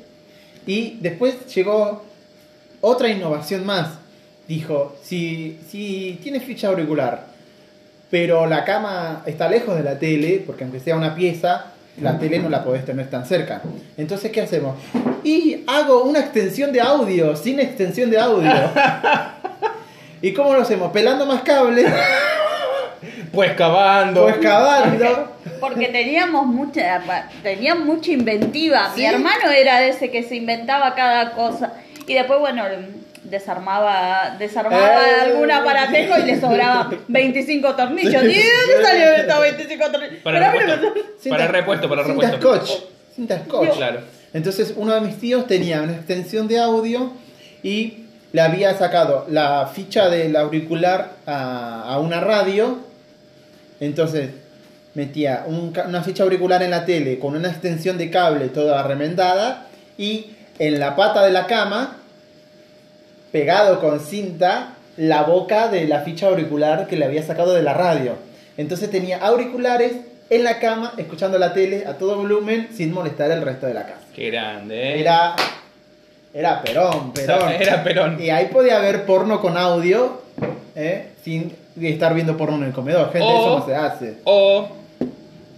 y 0.68 1.00
después 1.02 1.48
llegó 1.56 2.04
otra 2.82 3.10
innovación 3.10 3.66
más. 3.66 3.98
Dijo, 4.48 4.96
si, 5.02 5.58
si 5.68 6.20
tienes 6.22 6.44
ficha 6.44 6.68
auricular, 6.68 7.26
pero 8.12 8.46
la 8.46 8.64
cama 8.64 9.24
está 9.26 9.50
lejos 9.50 9.76
de 9.76 9.84
la 9.84 9.98
tele, 9.98 10.44
porque 10.46 10.66
aunque 10.66 10.80
sea 10.80 10.96
una 10.96 11.16
pieza, 11.16 11.72
la 12.00 12.20
tele 12.20 12.38
no 12.38 12.50
la 12.50 12.64
podés 12.64 12.86
tener 12.86 13.10
tan 13.10 13.26
cerca. 13.26 13.64
Entonces, 13.98 14.32
¿qué 14.32 14.42
hacemos? 14.42 14.76
Y 15.24 15.64
hago 15.66 16.04
una 16.04 16.20
extensión 16.20 16.72
de 16.72 16.80
audio, 16.80 17.36
sin 17.36 17.60
extensión 17.60 18.12
de 18.12 18.20
audio. 18.20 18.52
¿Y 20.22 20.34
cómo 20.34 20.54
lo 20.54 20.62
hacemos? 20.62 20.92
Pelando 20.92 21.26
más 21.26 21.42
cables, 21.44 21.92
Pues 23.32 23.52
cavando. 23.54 24.24
pues 24.24 24.38
cavando. 24.38 25.36
Porque 25.60 25.88
teníamos 25.90 26.46
mucha, 26.48 27.02
tenían 27.44 27.86
mucha 27.86 28.12
inventiva. 28.12 28.92
Sí. 28.96 29.02
Mi 29.02 29.08
hermano 29.08 29.52
era 29.52 29.86
ese 29.86 30.10
que 30.10 30.24
se 30.24 30.36
inventaba 30.36 30.96
cada 30.96 31.32
cosa. 31.34 31.74
Y 32.08 32.14
después, 32.16 32.40
bueno, 32.40 32.64
desarmaba, 33.24 34.36
desarmaba 34.40 35.02
Eh. 35.06 35.22
algún 35.22 35.52
aparatejo 35.52 36.18
y 36.20 36.24
le 36.24 36.40
sobraba 36.40 36.90
25 37.08 37.76
tornillos. 37.76 38.24
¿Y 38.24 38.28
de 38.28 38.34
dónde 38.34 38.84
salió 38.88 39.12
estos 39.14 39.42
25 39.42 39.92
tornillos? 39.92 40.16
Para 40.24 40.52
Pero 40.52 40.66
repuesto. 40.66 40.94
me- 41.26 41.30
Para 41.30 41.48
repuesto, 41.48 41.90
para 41.90 42.04
cinta 42.06 42.32
repuesto. 42.32 42.66
scotch. 42.66 42.82
Cinta 43.16 43.40
scotch. 43.46 43.76
Claro. 43.78 44.00
Entonces 44.34 44.74
uno 44.78 44.94
de 44.96 45.02
mis 45.02 45.18
tíos 45.20 45.46
tenía 45.48 45.82
una 45.82 45.94
extensión 45.94 46.48
de 46.48 46.60
audio 46.60 47.12
y 47.64 48.06
le 48.34 48.42
había 48.42 48.78
sacado 48.78 49.26
la 49.30 49.70
ficha 49.74 50.10
del 50.10 50.36
auricular 50.36 51.12
a, 51.26 51.84
a 51.84 52.00
una 52.00 52.20
radio. 52.20 52.80
Entonces 53.80 54.32
metía 54.94 55.44
un 55.46 55.74
una 55.88 56.04
ficha 56.04 56.24
auricular 56.24 56.64
en 56.64 56.72
la 56.72 56.86
tele 56.86 57.20
con 57.20 57.36
una 57.36 57.50
extensión 57.50 57.98
de 57.98 58.10
cable 58.10 58.50
toda 58.50 58.82
remendada 58.84 59.68
y 59.98 60.32
en 60.60 60.80
la 60.80 60.96
pata 60.96 61.24
de 61.24 61.32
la 61.32 61.46
cama, 61.46 61.98
pegado 63.32 63.80
con 63.80 64.00
cinta, 64.00 64.74
la 64.98 65.24
boca 65.24 65.68
de 65.68 65.88
la 65.88 66.02
ficha 66.02 66.28
auricular 66.28 66.88
que 66.88 66.98
le 66.98 67.06
había 67.06 67.24
sacado 67.24 67.54
de 67.54 67.62
la 67.62 67.74
radio. 67.74 68.16
Entonces 68.58 68.90
tenía 68.90 69.18
auriculares 69.20 69.94
en 70.30 70.44
la 70.44 70.60
cama, 70.60 70.94
escuchando 70.98 71.38
la 71.38 71.54
tele 71.54 71.86
a 71.86 71.98
todo 71.98 72.18
volumen, 72.18 72.70
sin 72.74 72.92
molestar 72.92 73.32
el 73.32 73.42
resto 73.42 73.68
de 73.68 73.74
la 73.74 73.84
casa. 73.84 74.02
Qué 74.14 74.30
grande, 74.32 74.96
¿eh? 74.96 75.00
Era. 75.00 75.36
Era 76.38 76.62
Perón, 76.62 77.14
Perón. 77.14 77.50
Era 77.60 77.84
Perón. 77.84 78.18
Y 78.22 78.30
ahí 78.30 78.46
podía 78.46 78.78
haber 78.78 79.06
porno 79.06 79.42
con 79.42 79.58
audio, 79.58 80.22
¿eh? 80.76 81.08
sin 81.24 81.52
estar 81.82 82.14
viendo 82.14 82.38
porno 82.38 82.58
en 82.58 82.64
el 82.66 82.74
comedor. 82.74 83.12
Gente, 83.12 83.24
O- 83.28 83.40
eso 83.40 83.60
no 83.60 83.66
se 83.66 83.76
hace. 83.76 84.18
O, 84.26 84.68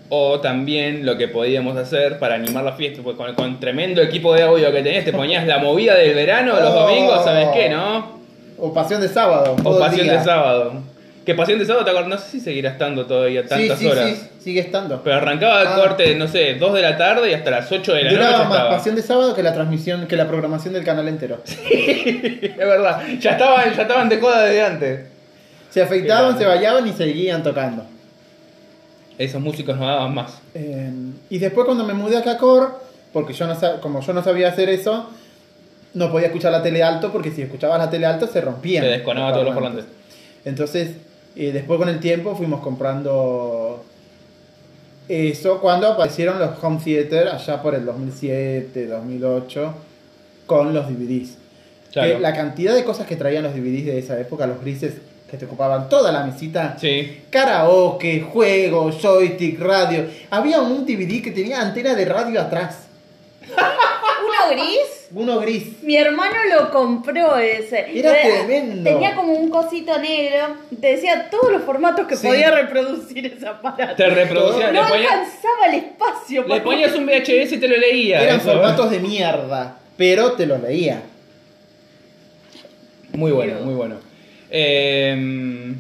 o 0.08 0.40
también 0.40 1.06
lo 1.06 1.18
que 1.18 1.28
podíamos 1.28 1.76
hacer 1.78 2.18
para 2.18 2.36
animar 2.36 2.64
la 2.64 2.72
fiesta, 2.74 3.02
pues 3.04 3.18
con, 3.18 3.36
con 3.36 3.60
tremendo 3.60 4.02
equipo 4.02 4.34
de 4.34 4.44
audio 4.44 4.72
que 4.72 4.82
tenías, 4.82 5.04
te 5.04 5.12
ponías 5.12 5.46
la 5.46 5.58
movida 5.58 5.96
del 5.96 6.16
verano 6.16 6.54
los 6.60 6.74
Oh. 6.74 6.80
domingos, 6.88 7.24
¿sabes 7.26 7.50
qué, 7.54 7.70
no? 7.70 8.18
O 8.58 8.74
pasión 8.74 9.02
de 9.02 9.08
sábado. 9.10 9.56
O 9.64 9.80
Pasión 9.80 10.04
día. 10.08 10.18
de 10.18 10.24
Sábado. 10.24 10.74
Que 11.26 11.36
Pasión 11.36 11.60
de 11.60 11.66
Sábado, 11.66 11.86
te 11.86 12.08
no 12.10 12.18
sé 12.18 12.30
si 12.32 12.40
seguirá 12.40 12.72
estando 12.72 13.06
todavía 13.06 13.46
tantas 13.46 13.78
sí, 13.78 13.86
sí, 13.86 13.92
horas. 13.92 14.10
sí, 14.18 14.30
sigue 14.44 14.62
estando. 14.62 15.04
Pero 15.04 15.18
arrancaba 15.18 15.62
el 15.62 15.68
Ah. 15.68 15.76
corte, 15.76 16.16
no 16.16 16.28
sé, 16.28 16.56
2 16.56 16.74
de 16.74 16.82
la 16.82 16.98
tarde 16.98 17.30
y 17.30 17.34
hasta 17.34 17.52
las 17.52 17.72
8 17.72 17.94
de 17.94 18.04
la 18.04 18.12
Duraba 18.12 18.32
noche 18.32 18.44
más 18.46 18.54
estaba. 18.58 18.70
pasión 18.78 18.96
de 18.96 19.02
sábado 19.04 19.36
que 19.36 19.44
la 19.44 19.54
transmisión, 19.54 20.08
que 20.08 20.16
la 20.16 20.28
programación 20.28 20.74
del 20.74 20.84
canal 20.84 21.08
entero. 21.08 21.42
es 21.72 22.58
verdad, 22.58 23.02
ya 23.20 23.32
estaban, 23.32 23.76
ya 23.76 23.82
estaban 23.84 24.10
de 24.10 24.20
joda 24.20 24.44
desde 24.44 24.62
antes. 24.64 25.00
Se 25.70 25.82
afeitaban, 25.84 26.38
se 26.38 26.46
bañaban 26.46 26.88
y 26.88 26.94
seguían 26.94 27.44
tocando. 27.44 27.86
Esos 29.18 29.42
músicos 29.42 29.78
no 29.78 29.86
daban 29.86 30.14
más. 30.16 30.40
Eh, 30.56 30.90
y 31.30 31.38
después 31.38 31.66
cuando 31.66 31.84
me 31.84 31.94
mudé 31.94 32.18
a 32.18 32.24
Cacor, 32.24 32.80
porque 33.14 33.34
yo 33.34 33.46
no 33.46 33.56
como 33.82 34.02
yo 34.02 34.14
no 34.14 34.24
sabía 34.24 34.48
hacer 34.50 34.70
eso, 34.70 35.10
no 35.94 36.12
podía 36.12 36.28
escuchar 36.28 36.52
la 36.54 36.64
tele 36.64 36.82
alto 36.82 37.12
porque 37.12 37.30
si 37.32 37.42
escuchabas 37.42 37.78
la 37.80 37.90
tele 37.90 38.06
alto 38.06 38.26
se 38.28 38.40
rompían. 38.42 38.84
Se 38.84 38.90
desconaba 38.90 39.32
todos 39.34 39.46
los 39.46 39.54
parlantes. 39.54 39.86
Entonces, 40.46 40.92
eh, 41.40 41.52
después 41.54 41.80
con 41.80 41.88
el 41.88 42.00
tiempo 42.00 42.36
fuimos 42.36 42.60
comprando 42.60 43.84
eso 45.08 45.60
cuando 45.60 45.88
aparecieron 45.88 46.38
los 46.38 46.52
home 46.62 46.80
theater 46.84 47.30
allá 47.30 47.62
por 47.62 47.76
el 47.76 47.86
2007, 47.86 48.88
2008 48.88 49.74
con 50.46 50.74
los 50.74 50.88
DVDs. 50.90 51.38
Claro. 51.92 52.20
La 52.20 52.34
cantidad 52.34 52.76
de 52.76 52.84
cosas 52.84 53.08
que 53.08 53.16
traían 53.16 53.44
los 53.44 53.56
DVDs 53.56 53.86
de 53.86 54.00
esa 54.00 54.20
época, 54.20 54.46
los 54.46 54.62
grises 54.62 54.96
que 55.30 55.38
te 55.38 55.46
ocupaban 55.46 55.90
toda 55.90 56.12
la 56.12 56.24
mesita. 56.24 56.78
Sí. 56.80 57.22
Karaoke, 57.30 58.22
juegos, 58.22 59.02
joystick, 59.02 59.60
radio. 59.60 60.06
Había 60.30 60.60
un 60.62 60.86
DVD 60.86 61.24
que 61.24 61.32
tenía 61.32 61.62
antena 61.62 61.96
de 61.96 62.06
radio 62.06 62.42
atrás. 62.42 62.88
¿Uno 63.48 64.52
gris? 64.52 64.99
Uno 65.12 65.40
gris. 65.40 65.82
Mi 65.82 65.96
hermano 65.96 66.36
lo 66.56 66.70
compró 66.72 67.36
ese. 67.38 67.98
Era 67.98 68.12
Eh, 68.14 68.44
tremendo. 68.46 68.84
Tenía 68.90 69.16
como 69.16 69.34
un 69.34 69.50
cosito 69.50 69.98
negro. 69.98 70.56
Te 70.80 70.88
decía 70.96 71.30
todos 71.32 71.52
los 71.52 71.64
formatos 71.64 72.06
que 72.08 72.16
Sí. 72.16 72.28
podía 72.28 72.52
reproducir 72.52 73.26
ese 73.26 73.48
aparato. 73.48 73.96
Te 73.96 74.08
reproducía, 74.08 74.72
no 74.72 74.84
le, 74.84 74.90
ponías, 74.90 75.12
alcanzaba 75.12 75.66
el 75.70 75.76
espacio. 75.76 76.46
le 76.48 76.62
ponías 76.62 76.94
un 76.96 77.06
VHS 77.08 77.54
y 77.54 77.58
te 77.58 77.68
lo 77.68 77.78
leía. 77.78 78.22
Eran 78.22 78.38
eso. 78.40 78.52
formatos 78.52 78.92
de 78.92 79.00
mierda, 79.00 79.78
pero 79.98 80.34
te 80.34 80.46
los 80.46 80.62
leía. 80.62 81.02
Muy 83.14 83.32
bueno, 83.32 83.56
muy 83.62 83.74
bueno. 83.74 83.96
Eh, 84.52 85.74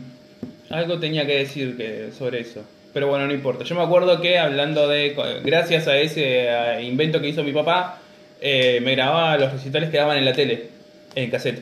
algo 0.72 0.99
tenía 0.99 1.26
que 1.26 1.38
decir 1.38 1.77
que, 1.77 2.10
sobre 2.18 2.41
eso. 2.41 2.64
Pero 2.93 3.07
bueno, 3.07 3.27
no 3.27 3.34
importa. 3.34 3.64
Yo 3.64 3.76
me 3.76 3.84
acuerdo 3.84 4.19
que 4.22 4.39
hablando 4.39 4.88
de. 4.88 5.15
Gracias 5.43 5.88
a 5.88 5.97
ese 5.97 6.47
eh, 6.49 6.81
invento 6.84 7.22
que 7.22 7.27
hizo 7.30 7.43
mi 7.43 7.53
papá, 7.53 7.99
eh, 8.41 8.80
me 8.82 8.95
grababa 8.95 9.38
los 9.38 9.52
recitales 9.53 9.90
que 9.90 9.98
daban 9.98 10.18
en 10.18 10.26
la 10.26 10.34
tele, 10.34 10.70
en 11.16 11.30
cassette. 11.30 11.61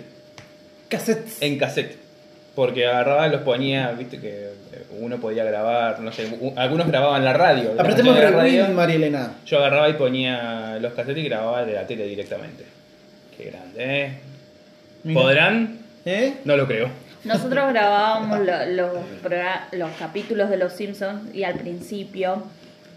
Cassettes. 0.89 1.41
En 1.41 1.57
cassette. 1.57 1.97
Porque 2.55 2.87
agarraba 2.87 3.27
y 3.27 3.31
los 3.31 3.41
ponía, 3.41 3.91
viste 3.91 4.19
que 4.19 4.29
eh, 4.45 4.83
uno 4.99 5.17
podía 5.17 5.43
grabar, 5.43 5.99
no 5.99 6.11
sé, 6.11 6.27
u- 6.39 6.53
algunos 6.55 6.87
grababan 6.87 7.23
la 7.23 7.33
radio. 7.33 7.73
la 7.75 7.83
Apretemos 7.83 8.13
canción 8.13 8.15
de 8.15 8.21
la 8.37 8.43
rewind, 8.43 8.61
radio. 8.61 8.75
María 8.75 8.95
Elena. 8.95 9.31
Yo 9.45 9.57
agarraba 9.59 9.89
y 9.89 9.93
ponía 9.93 10.77
los 10.81 10.93
cassettes 10.93 11.23
y 11.23 11.27
grababa 11.27 11.63
de 11.65 11.73
la 11.73 11.85
tele 11.85 12.05
directamente. 12.07 12.63
Qué 13.37 13.45
grande, 13.51 13.75
¿eh? 14.05 14.11
Mira. 15.03 15.21
¿Podrán? 15.21 15.77
¿Eh? 16.05 16.33
No 16.45 16.57
lo 16.57 16.65
creo. 16.67 16.89
Nosotros 17.25 17.69
grabábamos 17.73 18.39
lo- 18.39 18.65
los, 18.67 18.91
progra- 19.23 19.67
los 19.73 19.91
capítulos 19.99 20.49
de 20.49 20.57
Los 20.57 20.73
Simpsons 20.73 21.35
y 21.35 21.43
al 21.43 21.55
principio 21.55 22.43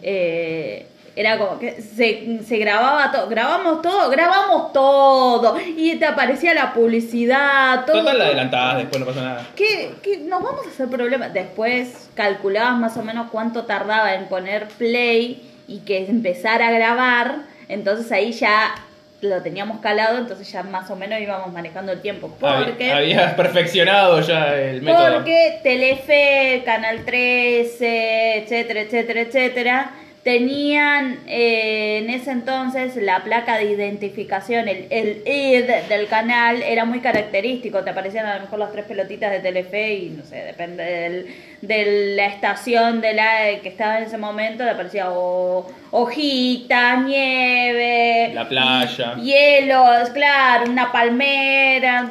eh, 0.03 0.87
era 1.21 1.37
como 1.39 1.59
que 1.59 1.83
se, 1.83 2.41
se 2.45 2.57
grababa 2.59 3.11
todo, 3.13 3.29
grabamos 3.29 3.83
todo, 3.83 4.09
grabamos 4.11 4.73
todo 4.73 5.57
y 5.77 5.97
te 5.97 6.07
aparecía 6.07 6.55
la 6.55 6.73
publicidad, 6.73 7.85
todo. 7.85 7.99
Total, 7.99 8.19
la 8.19 8.25
adelantabas, 8.27 8.79
después 8.79 9.01
no 9.01 9.07
pasó 9.07 9.21
nada. 9.23 9.47
¿Qué, 9.57 9.91
qué- 10.03 10.19
nos 10.19 10.43
vamos 10.43 10.67
a 10.67 10.71
hacer 10.71 10.89
problemas? 10.89 11.33
Después 11.35 12.09
calculabas 12.15 12.79
más 12.79 12.97
o 12.97 13.03
menos 13.03 13.29
cuánto 13.31 13.65
tardaba 13.65 14.15
en 14.15 14.27
poner 14.29 14.69
play 14.79 15.43
y 15.69 15.81
que 15.81 16.07
empezara 16.07 16.69
a 16.69 16.71
grabar, 16.73 17.35
entonces 17.69 18.11
ahí 18.13 18.33
ya 18.33 18.75
lo 19.21 19.43
teníamos 19.43 19.81
calado, 19.81 20.17
entonces 20.17 20.51
ya 20.51 20.63
más 20.63 20.91
o 20.91 20.97
menos 20.97 21.21
íbamos 21.21 21.53
manejando 21.53 21.93
el 21.93 22.01
tiempo. 22.01 22.35
Porque... 22.41 22.91
Había- 22.91 22.97
Habías 23.21 23.35
perfeccionado 23.43 24.21
ya 24.23 24.55
el 24.57 24.81
método. 24.81 25.17
Porque 25.17 25.61
Telefe, 25.63 26.63
Canal 26.65 27.05
13, 27.05 28.39
etcétera, 28.39 28.81
etcétera, 28.81 29.21
etcétera, 29.21 29.91
tenían 30.23 31.19
eh, 31.27 31.99
en 32.03 32.11
ese 32.11 32.31
entonces 32.31 32.95
la 32.97 33.25
placa 33.25 33.57
de 33.57 33.65
identificación, 33.65 34.69
el, 34.69 34.87
el 34.91 35.23
ID 35.27 35.89
del 35.89 36.07
canal 36.09 36.63
era 36.63 36.85
muy 36.85 37.01
característico, 37.01 37.83
te 37.85 37.91
aparecían 37.91 38.27
a 38.27 38.35
lo 38.37 38.43
mejor 38.43 38.59
las 38.59 38.73
tres 38.73 38.85
pelotitas 38.85 39.33
de 39.33 39.41
Telefe 39.41 39.95
y 39.95 40.11
no 40.11 40.25
sé, 40.25 40.37
depende 40.37 40.85
del- 40.85 41.27
de 41.63 42.15
la 42.17 42.27
estación 42.27 43.01
de 43.01 43.15
la 43.15 43.61
que 43.63 43.69
estaba 43.69 43.99
en 43.99 44.05
ese 44.05 44.19
momento, 44.19 44.65
te 44.65 44.71
aparecía 44.71 45.11
o, 45.11 45.67
hojitas, 45.91 47.03
nieve, 47.05 48.33
La 48.35 48.49
playa. 48.49 49.15
hielos, 49.17 50.11
claro, 50.11 50.71
una 50.71 50.93
palmera, 50.93 52.11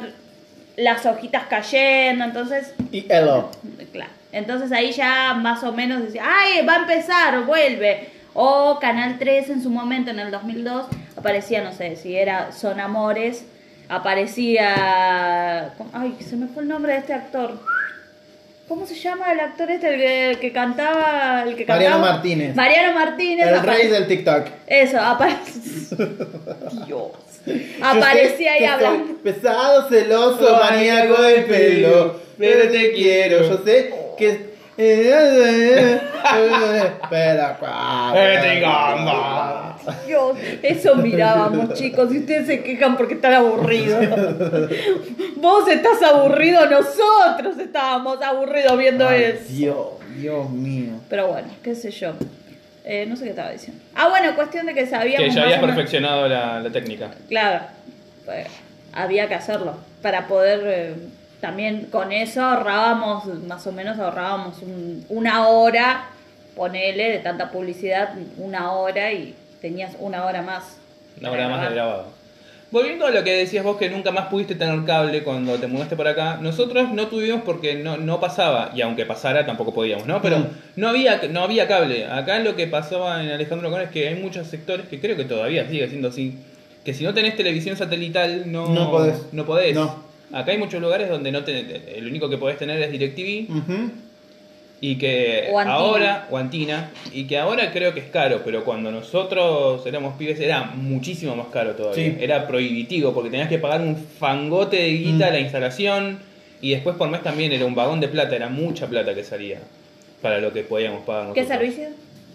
las 0.76 1.04
hojitas 1.06 1.44
cayendo, 1.48 2.24
entonces, 2.24 2.74
Y 2.92 3.06
Elo. 3.12 3.50
claro. 3.92 4.10
Entonces 4.32 4.70
ahí 4.72 4.92
ya 4.92 5.34
más 5.34 5.62
o 5.64 5.72
menos 5.72 6.02
decía, 6.02 6.22
¡ay, 6.24 6.64
va 6.64 6.74
a 6.74 6.78
empezar, 6.80 7.44
vuelve! 7.44 8.08
O 8.32 8.78
Canal 8.80 9.18
3 9.18 9.50
en 9.50 9.62
su 9.62 9.70
momento, 9.70 10.10
en 10.10 10.20
el 10.20 10.30
2002, 10.30 10.86
aparecía, 11.16 11.62
no 11.62 11.72
sé, 11.72 11.96
si 11.96 12.16
era 12.16 12.52
Son 12.52 12.78
Amores, 12.78 13.44
aparecía... 13.88 15.72
¡Ay, 15.92 16.16
se 16.20 16.36
me 16.36 16.46
fue 16.46 16.62
el 16.62 16.68
nombre 16.68 16.92
de 16.92 16.98
este 16.98 17.12
actor! 17.12 17.58
¿Cómo 18.68 18.86
se 18.86 18.94
llama 18.94 19.32
el 19.32 19.40
actor 19.40 19.68
este, 19.68 19.88
el 19.88 19.96
que, 19.96 20.30
el 20.30 20.38
que 20.38 20.52
cantaba? 20.52 21.42
El 21.42 21.56
que 21.56 21.66
Mariano 21.66 21.96
cantaba? 21.96 22.12
Martínez. 22.12 22.54
Mariano 22.54 22.94
Martínez. 22.94 23.48
El 23.48 23.62
rey 23.62 23.88
del 23.88 24.06
TikTok. 24.06 24.46
Eso, 24.68 25.00
aparece... 25.00 25.96
Dios. 26.86 27.10
Aparecía 27.82 28.52
ahí 28.52 28.64
hablando. 28.64 29.16
Pesado, 29.24 29.88
celoso, 29.88 30.56
maníaco 30.62 31.20
del 31.20 31.44
pelo. 31.46 32.20
Pero 32.38 32.70
te 32.70 32.92
quiero. 32.92 33.42
Yo 33.42 33.64
sé 33.64 33.92
que. 34.20 34.50
Gamba. 38.60 39.78
Dios, 40.06 40.36
eso 40.62 40.94
mirábamos, 40.96 41.74
chicos. 41.74 42.12
Y 42.14 42.18
ustedes 42.18 42.46
se 42.46 42.62
quejan 42.62 42.96
porque 42.96 43.14
están 43.14 43.34
aburridos. 43.34 44.06
Vos 45.36 45.68
estás 45.68 46.02
aburrido, 46.02 46.66
nosotros 46.66 47.58
estábamos 47.58 48.22
aburridos 48.22 48.78
viendo 48.78 49.08
Ay, 49.08 49.24
eso. 49.24 49.44
Dios, 49.48 49.86
Dios 50.16 50.50
mío. 50.50 50.92
Pero 51.08 51.28
bueno, 51.28 51.48
qué 51.62 51.74
sé 51.74 51.90
yo. 51.90 52.12
Eh, 52.84 53.06
no 53.06 53.16
sé 53.16 53.24
qué 53.24 53.30
estaba 53.30 53.50
diciendo. 53.50 53.82
Ah, 53.94 54.08
bueno, 54.08 54.34
cuestión 54.34 54.66
de 54.66 54.74
que 54.74 54.86
sabíamos. 54.86 55.28
Que 55.28 55.34
ya 55.34 55.42
habías 55.42 55.60
perfeccionado 55.60 56.28
la, 56.28 56.60
la 56.60 56.70
técnica. 56.70 57.10
Claro, 57.28 57.64
pues, 58.24 58.46
había 58.92 59.28
que 59.28 59.34
hacerlo 59.34 59.76
para 60.00 60.26
poder 60.26 60.60
eh, 60.64 60.94
también 61.40 61.86
con 61.90 62.12
eso 62.12 62.42
ahorrábamos 62.42 63.24
más 63.46 63.66
o 63.66 63.72
menos 63.72 63.98
ahorrábamos 63.98 64.60
un- 64.62 65.04
una 65.08 65.48
hora, 65.48 66.06
ponele 66.56 67.10
de 67.10 67.18
tanta 67.18 67.50
publicidad 67.50 68.10
una 68.36 68.72
hora 68.72 69.12
y 69.12 69.34
tenías 69.60 69.92
una 69.98 70.24
hora 70.24 70.42
más. 70.42 70.76
Una 71.20 71.30
para 71.30 71.46
hora 71.46 71.56
más 71.56 71.68
de 71.68 71.74
grabado. 71.74 72.06
Volviendo 72.70 73.04
a 73.04 73.10
lo 73.10 73.24
que 73.24 73.32
decías 73.32 73.64
vos 73.64 73.76
que 73.78 73.90
nunca 73.90 74.12
más 74.12 74.26
pudiste 74.26 74.54
tener 74.54 74.84
cable 74.84 75.24
cuando 75.24 75.56
te 75.58 75.66
mudaste 75.66 75.96
por 75.96 76.06
acá, 76.06 76.38
nosotros 76.40 76.92
no 76.92 77.08
tuvimos 77.08 77.42
porque 77.42 77.74
no, 77.74 77.96
no 77.96 78.20
pasaba, 78.20 78.70
y 78.76 78.80
aunque 78.82 79.04
pasara 79.06 79.44
tampoco 79.44 79.74
podíamos, 79.74 80.06
¿no? 80.06 80.22
Pero 80.22 80.38
Mm. 80.38 80.46
no 80.76 80.88
había 80.88 81.20
no 81.30 81.42
había 81.42 81.66
cable. 81.66 82.06
Acá 82.06 82.38
lo 82.38 82.54
que 82.54 82.68
pasaba 82.68 83.24
en 83.24 83.30
Alejandro 83.30 83.70
Con 83.72 83.80
es 83.80 83.90
que 83.90 84.06
hay 84.08 84.14
muchos 84.14 84.46
sectores 84.46 84.86
que 84.86 85.00
creo 85.00 85.16
que 85.16 85.24
todavía 85.24 85.68
sigue 85.68 85.88
siendo 85.88 86.08
así, 86.08 86.38
que 86.84 86.94
si 86.94 87.02
no 87.02 87.12
tenés 87.12 87.36
televisión 87.36 87.76
satelital 87.76 88.50
no, 88.52 88.68
No 88.68 88.88
podés. 88.92 89.20
no 89.32 89.44
podés. 89.44 89.74
No. 89.74 90.09
Acá 90.32 90.52
hay 90.52 90.58
muchos 90.58 90.80
lugares 90.80 91.08
donde 91.08 91.32
no 91.32 91.42
tenés, 91.44 91.66
el 91.94 92.06
único 92.06 92.28
que 92.30 92.38
podés 92.38 92.56
tener 92.58 92.80
es 92.80 92.92
DirecTV 92.92 93.50
Ujú. 93.50 93.90
y 94.80 94.96
que 94.96 95.48
O 95.52 95.58
ahora, 95.60 96.26
o 96.30 96.36
Antina, 96.36 96.90
y 97.12 97.24
que 97.24 97.36
ahora 97.38 97.72
creo 97.72 97.92
que 97.94 98.00
es 98.00 98.06
caro, 98.10 98.42
pero 98.44 98.64
cuando 98.64 98.90
nosotros 98.90 99.84
éramos 99.86 100.16
pibes 100.16 100.38
era 100.40 100.62
muchísimo 100.64 101.34
más 101.36 101.48
caro 101.48 101.72
todavía. 101.74 102.04
Sí. 102.12 102.16
Era 102.20 102.46
prohibitivo 102.46 103.12
porque 103.12 103.30
tenías 103.30 103.48
que 103.48 103.58
pagar 103.58 103.80
un 103.80 103.96
fangote 103.96 104.76
de 104.76 104.90
guita 104.92 105.28
Mm. 105.30 105.32
la 105.32 105.40
instalación, 105.40 106.30
Y 106.62 106.72
después 106.72 106.94
por 106.96 107.08
mes 107.08 107.22
también 107.22 107.52
era 107.52 107.64
un 107.64 107.74
vagón 107.74 108.00
de 108.00 108.08
plata, 108.08 108.36
era 108.36 108.50
mucha 108.50 108.86
plata 108.86 109.14
que 109.14 109.24
salía 109.24 109.60
para 110.20 110.40
lo 110.40 110.52
que 110.52 110.62
podíamos 110.62 111.04
pagar 111.06 111.32
¿Qué 111.32 111.40
nosotros. 111.40 111.58
servicio? 111.74 111.88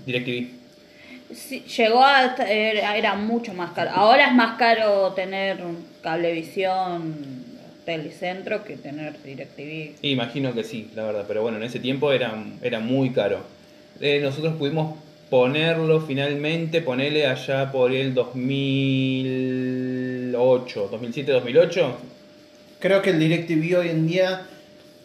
DirecTV. 0.08 0.48
Sí, 1.32 1.60
llegó 1.78 2.04
a 2.04 2.34
era 2.36 3.14
mucho 3.14 3.54
más 3.54 3.72
caro. 3.74 3.92
Ahora 3.94 4.26
es 4.26 4.34
más 4.34 4.58
caro 4.58 5.14
tener 5.14 5.60
cablevisión 6.02 7.45
telecentro 7.86 8.64
que 8.64 8.76
tener 8.78 9.22
DirecTV. 9.24 9.96
Imagino 10.02 10.54
que 10.54 10.64
sí, 10.64 10.90
la 10.96 11.04
verdad, 11.04 11.26
pero 11.28 11.42
bueno, 11.44 11.58
en 11.58 11.64
ese 11.64 11.80
tiempo 11.80 12.12
era, 12.12 12.44
era 12.62 12.80
muy 12.80 13.12
caro. 13.12 13.40
Eh, 14.02 14.20
nosotros 14.22 14.56
pudimos 14.56 14.96
ponerlo 15.30 16.02
finalmente, 16.02 16.82
ponerle 16.82 17.28
allá 17.28 17.72
por 17.72 17.92
el 17.94 18.14
2008, 18.14 20.88
2007, 20.92 21.32
2008. 21.32 21.98
Creo 22.80 23.02
que 23.02 23.12
el 23.12 23.20
DirecTV 23.20 23.78
hoy 23.80 23.90
en 23.90 24.08
día, 24.08 24.42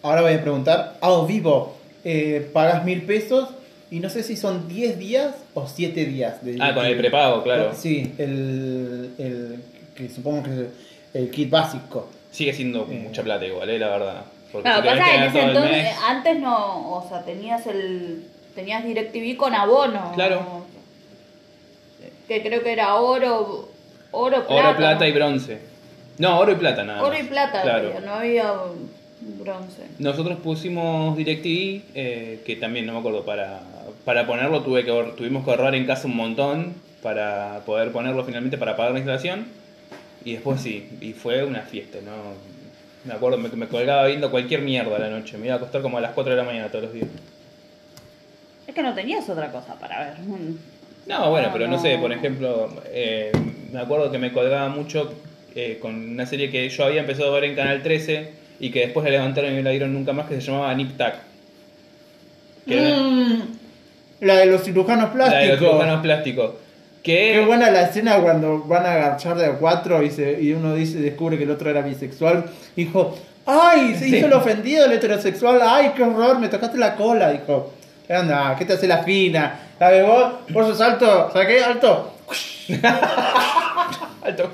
ahora 0.02 0.22
voy 0.22 0.32
a 0.32 0.42
preguntar, 0.42 0.98
a 1.00 1.24
vivo, 1.26 1.76
eh, 2.04 2.48
pagas 2.52 2.84
mil 2.84 3.02
pesos 3.02 3.48
y 3.90 4.00
no 4.00 4.08
sé 4.08 4.22
si 4.22 4.36
son 4.36 4.68
10 4.68 4.98
días 4.98 5.34
o 5.54 5.66
7 5.66 6.04
días. 6.04 6.44
De 6.44 6.56
Ah, 6.60 6.74
con 6.74 6.86
el 6.86 6.96
prepago, 6.96 7.42
claro. 7.42 7.72
Sí, 7.74 8.12
el, 8.18 9.10
el 9.18 9.56
que 9.94 10.08
supongo 10.08 10.44
que 10.44 10.50
es 10.50 10.66
el 11.14 11.30
kit 11.30 11.50
básico. 11.50 12.08
Sigue 12.30 12.52
siendo 12.52 12.84
mucha 12.86 13.22
plata 13.22 13.44
igual, 13.46 13.68
eh, 13.70 13.78
la 13.78 13.88
verdad. 13.88 14.22
Porque 14.52 14.68
Claro, 14.68 14.84
pasa 14.84 15.14
en 15.14 15.22
ese 15.24 15.40
entonces, 15.42 15.70
mes- 15.72 15.96
antes 16.06 16.40
no, 16.40 16.92
o 16.92 17.08
sea, 17.08 17.24
tenías 17.24 17.66
el 17.66 18.24
tenías 18.54 18.84
DirecTV 18.84 19.36
con 19.36 19.54
abono. 19.54 20.12
Claro. 20.14 20.64
Que 22.28 22.42
creo 22.42 22.62
que 22.62 22.72
era 22.72 22.94
oro, 22.96 23.68
oro, 24.12 24.46
plata. 24.46 24.68
Oro, 24.68 24.76
plata 24.76 25.08
y 25.08 25.12
bronce. 25.12 25.58
No, 26.18 26.38
oro 26.38 26.52
y 26.52 26.56
plata 26.56 26.84
nada 26.84 27.02
Oro 27.02 27.12
más. 27.12 27.20
y 27.20 27.24
plata, 27.24 27.62
Claro. 27.62 27.88
había, 27.88 28.00
no 28.00 28.14
había 28.14 28.52
bronce. 29.38 29.82
Nosotros 29.98 30.38
pusimos 30.42 31.16
DirecTV, 31.16 31.82
eh, 31.94 32.42
que 32.44 32.56
también 32.56 32.86
no 32.86 32.92
me 32.92 32.98
acuerdo, 33.00 33.24
para, 33.24 33.60
para 34.04 34.26
ponerlo 34.26 34.62
tuve 34.62 34.84
que, 34.84 34.92
tuvimos 35.16 35.44
que 35.44 35.50
ahorrar 35.50 35.74
en 35.74 35.86
casa 35.86 36.06
un 36.06 36.16
montón 36.16 36.74
para 37.02 37.60
poder 37.66 37.90
ponerlo 37.92 38.24
finalmente 38.24 38.58
para 38.58 38.76
pagar 38.76 38.92
la 38.92 38.98
instalación. 38.98 39.46
Y 40.24 40.32
después 40.34 40.60
sí, 40.60 40.88
y 41.00 41.12
fue 41.12 41.44
una 41.44 41.62
fiesta, 41.62 41.98
¿no? 42.04 42.12
Me 43.04 43.14
acuerdo, 43.14 43.38
me, 43.38 43.48
me 43.48 43.66
colgaba 43.68 44.06
viendo 44.06 44.30
cualquier 44.30 44.60
mierda 44.60 44.96
a 44.96 44.98
la 44.98 45.08
noche. 45.08 45.38
Me 45.38 45.46
iba 45.46 45.54
a 45.54 45.56
acostar 45.56 45.80
como 45.80 45.96
a 45.98 46.00
las 46.00 46.12
4 46.12 46.32
de 46.32 46.36
la 46.36 46.44
mañana 46.44 46.68
todos 46.68 46.84
los 46.84 46.92
días. 46.92 47.06
Es 48.66 48.74
que 48.74 48.82
no 48.82 48.94
tenías 48.94 49.28
otra 49.28 49.50
cosa 49.50 49.74
para 49.78 50.04
ver. 50.04 50.18
Mm. 50.20 50.58
No, 51.06 51.30
bueno, 51.30 51.46
No, 51.48 51.52
pero 51.54 51.66
no, 51.66 51.76
no. 51.76 51.82
sé, 51.82 51.96
por 51.98 52.12
ejemplo, 52.12 52.70
eh, 52.86 53.32
me 53.72 53.80
acuerdo 53.80 54.10
que 54.12 54.18
me 54.18 54.32
colgaba 54.32 54.68
mucho 54.68 55.12
eh, 55.54 55.78
con 55.80 55.94
una 56.10 56.26
serie 56.26 56.50
que 56.50 56.68
yo 56.68 56.84
había 56.84 57.00
empezado 57.00 57.30
a 57.30 57.40
ver 57.40 57.44
en 57.50 57.56
Canal 57.56 57.82
13 57.82 58.30
y 58.60 58.70
que 58.70 58.80
después 58.80 59.02
la 59.04 59.10
levantaron 59.10 59.52
y 59.52 59.56
no 59.56 59.62
la 59.62 59.70
dieron 59.70 59.94
nunca 59.94 60.12
más, 60.12 60.28
que 60.28 60.34
se 60.34 60.42
llamaba 60.42 60.72
Nip 60.74 60.96
Tac. 60.98 61.16
Mm, 62.66 63.40
la 64.20 64.36
de 64.36 64.46
los 64.46 64.62
cirujanos 64.62 65.06
la 65.06 65.12
plásticos. 65.12 65.42
de 65.42 65.48
los 65.48 65.58
cirujanos 65.58 66.02
plásticos. 66.02 66.50
Que 67.02 67.32
Qué 67.34 67.44
buena 67.46 67.70
la 67.70 67.82
escena 67.82 68.18
cuando 68.18 68.58
van 68.64 68.84
a 68.84 68.92
agachar 68.92 69.36
de 69.36 69.46
a 69.46 69.52
cuatro 69.52 70.02
y, 70.02 70.10
se, 70.10 70.40
y 70.40 70.52
uno 70.52 70.74
dice, 70.74 70.98
descubre 70.98 71.38
que 71.38 71.44
el 71.44 71.50
otro 71.50 71.70
era 71.70 71.80
bisexual. 71.80 72.44
Dijo, 72.76 73.16
¡ay! 73.46 73.94
Se 73.94 74.08
Sí. 74.10 74.16
hizo 74.16 74.26
el 74.26 74.32
ofendido 74.34 74.84
el 74.84 74.92
heterosexual. 74.92 75.60
¡Ay, 75.62 75.92
qué 75.96 76.02
horror! 76.02 76.38
Me 76.38 76.48
tocaste 76.48 76.76
la 76.76 76.96
cola. 76.96 77.30
Dijo, 77.32 77.72
¿qué 78.06 78.14
onda? 78.16 78.54
¿Qué 78.58 78.64
te 78.66 78.74
hace 78.74 78.86
la 78.86 78.98
fina? 79.02 79.60
La 79.78 79.90
de 79.90 80.02
vos, 80.02 80.32
vos 80.50 80.66
sos 80.66 80.80
alto. 80.82 81.30
¿Sabes 81.32 81.48
qué? 81.48 81.64
Alto. 81.64 82.14
Alto. 84.22 84.50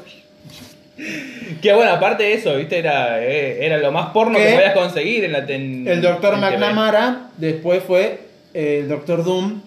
Que 1.60 1.72
bueno, 1.74 1.92
aparte 1.92 2.22
de 2.22 2.34
eso, 2.34 2.54
viste, 2.56 2.78
era, 2.78 3.22
eh, 3.22 3.64
era 3.66 3.76
lo 3.78 3.92
más 3.92 4.10
porno 4.10 4.38
que 4.38 4.44
podías 4.52 4.72
conseguir 4.74 5.24
en 5.24 5.32
la 5.32 5.44
ten- 5.44 5.86
El 5.86 6.00
doctor 6.00 6.34
en 6.34 6.40
TV. 6.40 6.52
McNamara 6.52 7.28
después 7.36 7.82
fue 7.82 8.20
el 8.54 8.88
doctor 8.88 9.22
Doom 9.24 9.60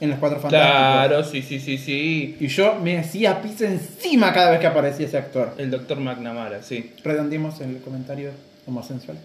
en 0.00 0.10
Los 0.10 0.18
Cuatro 0.18 0.40
Fantásticos. 0.40 0.74
Claro, 0.80 1.24
sí, 1.24 1.42
sí, 1.42 1.60
sí, 1.60 1.76
sí. 1.78 2.36
Y 2.40 2.46
yo 2.48 2.74
me 2.76 2.98
hacía 2.98 3.40
pis 3.42 3.60
encima 3.60 4.32
cada 4.32 4.50
vez 4.50 4.60
que 4.60 4.66
aparecía 4.66 5.06
ese 5.06 5.18
actor. 5.18 5.54
El 5.58 5.70
doctor 5.70 6.00
McNamara, 6.00 6.62
sí. 6.62 6.92
Redondimos 7.04 7.60
el 7.60 7.78
comentario 7.80 8.30
homosensual. 8.66 9.18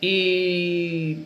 Y 0.00 1.18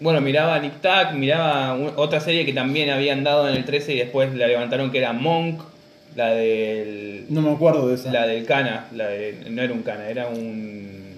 bueno, 0.00 0.20
miraba 0.20 0.58
Nip 0.58 0.74
Tuck, 0.80 1.12
miraba 1.14 1.74
otra 1.96 2.20
serie 2.20 2.44
que 2.44 2.52
también 2.52 2.90
habían 2.90 3.24
dado 3.24 3.48
en 3.48 3.54
el 3.56 3.64
13 3.64 3.94
y 3.94 3.98
después 3.98 4.34
la 4.34 4.46
levantaron 4.46 4.90
que 4.90 4.98
era 4.98 5.12
Monk, 5.12 5.60
la 6.16 6.30
del 6.30 7.26
No 7.28 7.42
me 7.42 7.52
acuerdo 7.52 7.88
de 7.88 7.94
esa. 7.94 8.12
la 8.12 8.26
del 8.26 8.44
Cana, 8.44 8.86
la 8.92 9.06
de- 9.08 9.46
no 9.50 9.62
era 9.62 9.72
un 9.72 9.82
Cana, 9.82 10.08
era 10.08 10.28
un 10.28 11.16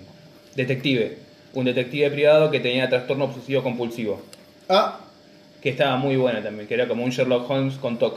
detective, 0.57 1.19
un 1.55 1.65
detective 1.65 2.11
privado 2.11 2.51
que 2.51 2.61
tenía 2.61 2.89
trastorno 2.89 3.25
obsesivo 3.27 3.63
compulsivo, 3.63 4.23
Ah, 4.69 5.01
que 5.61 5.69
estaba 5.71 5.97
muy 5.97 6.17
buena 6.17 6.43
también, 6.43 6.67
que 6.67 6.75
era 6.75 6.89
como 6.89 7.05
un 7.05 7.11
Sherlock 7.11 7.49
Holmes 7.51 7.75
con 7.77 7.99
TOC, 7.99 8.17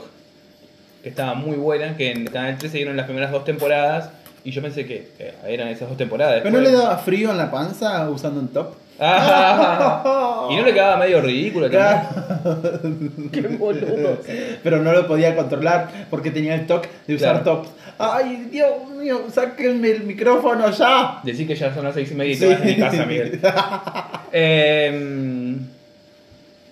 que 1.02 1.08
estaba 1.10 1.34
muy 1.34 1.56
buena, 1.56 1.96
que 1.96 2.10
en 2.10 2.24
Canal 2.26 2.56
13 2.58 2.76
dieron 2.78 2.96
las 2.96 3.06
primeras 3.06 3.30
dos 3.30 3.44
temporadas 3.44 4.10
y 4.44 4.50
yo 4.50 4.62
pensé 4.62 4.86
que 4.86 5.08
eh, 5.18 5.34
eran 5.46 5.68
esas 5.68 5.88
dos 5.88 5.98
temporadas. 5.98 6.40
¿pero 6.42 6.50
no 6.54 6.60
le 6.60 6.70
después- 6.70 6.82
daba 6.88 6.98
frío 6.98 7.30
en 7.30 7.38
la 7.38 7.50
panza 7.50 8.08
usando 8.10 8.40
un 8.40 8.48
top? 8.48 8.74
Ah, 9.00 10.46
y 10.50 10.56
no 10.56 10.62
le 10.62 10.72
quedaba 10.72 10.96
medio 10.98 11.20
ridículo 11.20 11.68
también. 11.70 12.00
Claro. 12.42 13.30
Qué 13.32 13.40
boludo. 13.42 14.18
Pero 14.62 14.78
no 14.82 14.92
lo 14.92 15.06
podía 15.08 15.34
controlar 15.34 16.06
porque 16.10 16.30
tenía 16.30 16.54
el 16.54 16.66
toque 16.66 16.88
de 17.06 17.14
usar 17.16 17.42
Claro. 17.42 17.62
tops. 17.62 17.70
¡Ay, 17.98 18.48
Dios 18.50 18.88
mío! 18.98 19.22
¡Sáquenme 19.32 19.90
el 19.90 20.04
micrófono 20.04 20.70
ya! 20.70 21.20
Decir 21.24 21.46
que 21.46 21.54
ya 21.56 21.72
son 21.74 21.84
las 21.84 21.94
seis 21.94 22.10
y 22.10 22.14
media 22.14 22.32
y 22.32 22.34
Sí. 22.36 22.40
te 22.40 22.48
vas 22.54 22.60
a 22.60 22.64
mi 22.64 22.76
casa, 22.76 23.06
Miguel. 23.06 23.40
Eh, 24.36 25.56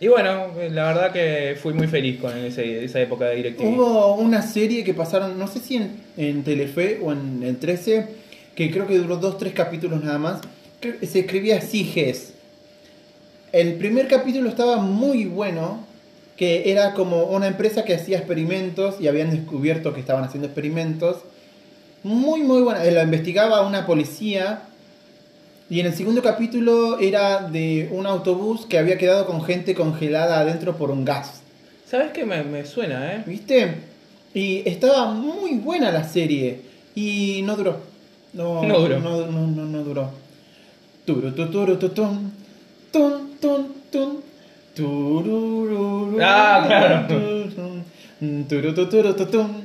y 0.03 0.09
bueno, 0.09 0.49
la 0.73 0.87
verdad 0.93 1.13
que 1.13 1.57
fui 1.63 1.73
muy 1.75 1.87
feliz 1.87 2.21
con 2.21 2.37
ese- 2.37 2.85
esa 2.85 3.01
época 3.01 3.27
de 3.27 3.37
DirecTV. 3.37 3.65
Hubo 3.69 4.15
una 4.17 4.43
serie 4.43 4.83
que 4.83 4.95
pasaron, 4.95 5.39
no 5.39 5.47
sé 5.47 5.61
si 5.61 5.81
en, 6.17 6.43
Telefe 6.43 6.99
o 7.03 7.13
en 7.13 7.43
el 7.45 7.57
13, 7.59 8.07
que 8.57 8.71
creo 8.73 8.89
que 8.89 8.99
duró 8.99 9.17
dos, 9.19 9.39
tres 9.39 9.53
capítulos 9.53 10.03
nada 10.03 10.19
más. 10.19 10.41
Se 11.09 11.21
escribía 11.21 11.61
Siges. 11.61 12.33
El 13.53 13.75
primer 13.75 14.09
capítulo 14.09 14.49
estaba 14.49 14.79
muy 14.79 15.27
bueno, 15.27 15.87
que 16.37 16.73
era 16.73 16.95
como 16.95 17.25
una 17.27 17.47
empresa 17.47 17.85
que 17.85 17.95
hacía 17.95 18.17
experimentos 18.19 18.97
y 19.01 19.07
habían 19.07 19.31
descubierto 19.31 19.95
que 19.95 20.01
estaban 20.01 20.25
haciendo 20.25 20.49
experimentos. 20.49 21.19
Muy, 22.03 22.41
muy 22.41 22.63
buena. 22.63 22.85
Eh, 22.85 22.91
Lo 22.91 23.03
investigaba 23.03 23.65
una 23.65 23.87
policía. 23.87 24.63
Y 25.73 25.81
en 25.81 25.87
el 25.87 25.95
segundo 25.95 26.21
capítulo 26.21 26.99
era 26.99 27.49
de 27.49 27.89
un 27.93 28.05
autobús 28.07 28.67
que 28.67 28.77
había 28.77 28.99
quedado 28.99 29.25
con 29.25 29.43
gente 29.43 29.75
congelada 29.75 30.39
adentro 30.41 30.77
por 30.77 30.91
un 30.91 31.07
gas. 31.07 31.41
¿Sabes 31.91 32.11
qué 32.13 32.27
me, 32.27 32.45
me 32.45 32.67
suena, 32.67 33.15
eh? 33.15 33.23
¿Viste? 33.27 33.77
Y 34.35 34.69
estaba 34.69 35.15
muy 35.15 35.55
buena 35.55 35.91
la 35.91 36.05
serie. 36.05 36.61
Y 36.95 37.41
no 37.45 37.57
duró. 37.57 37.79
No, 38.35 38.63
No 38.63 38.81
duró. 38.81 39.01
No, 39.01 39.27
no, 39.27 39.47
no, 39.47 39.65
no 39.65 39.83
duró. 39.83 40.11
Turu, 41.07 41.33
tu, 41.33 41.47
turu, 41.51 41.79
tu, 41.79 41.89
tun. 41.89 42.33
Tun, 42.93 43.31
tun, 43.41 43.69
tun. 43.91 44.19
Turururu, 44.75 46.19
Ah, 46.21 46.65
claro. 46.67 47.09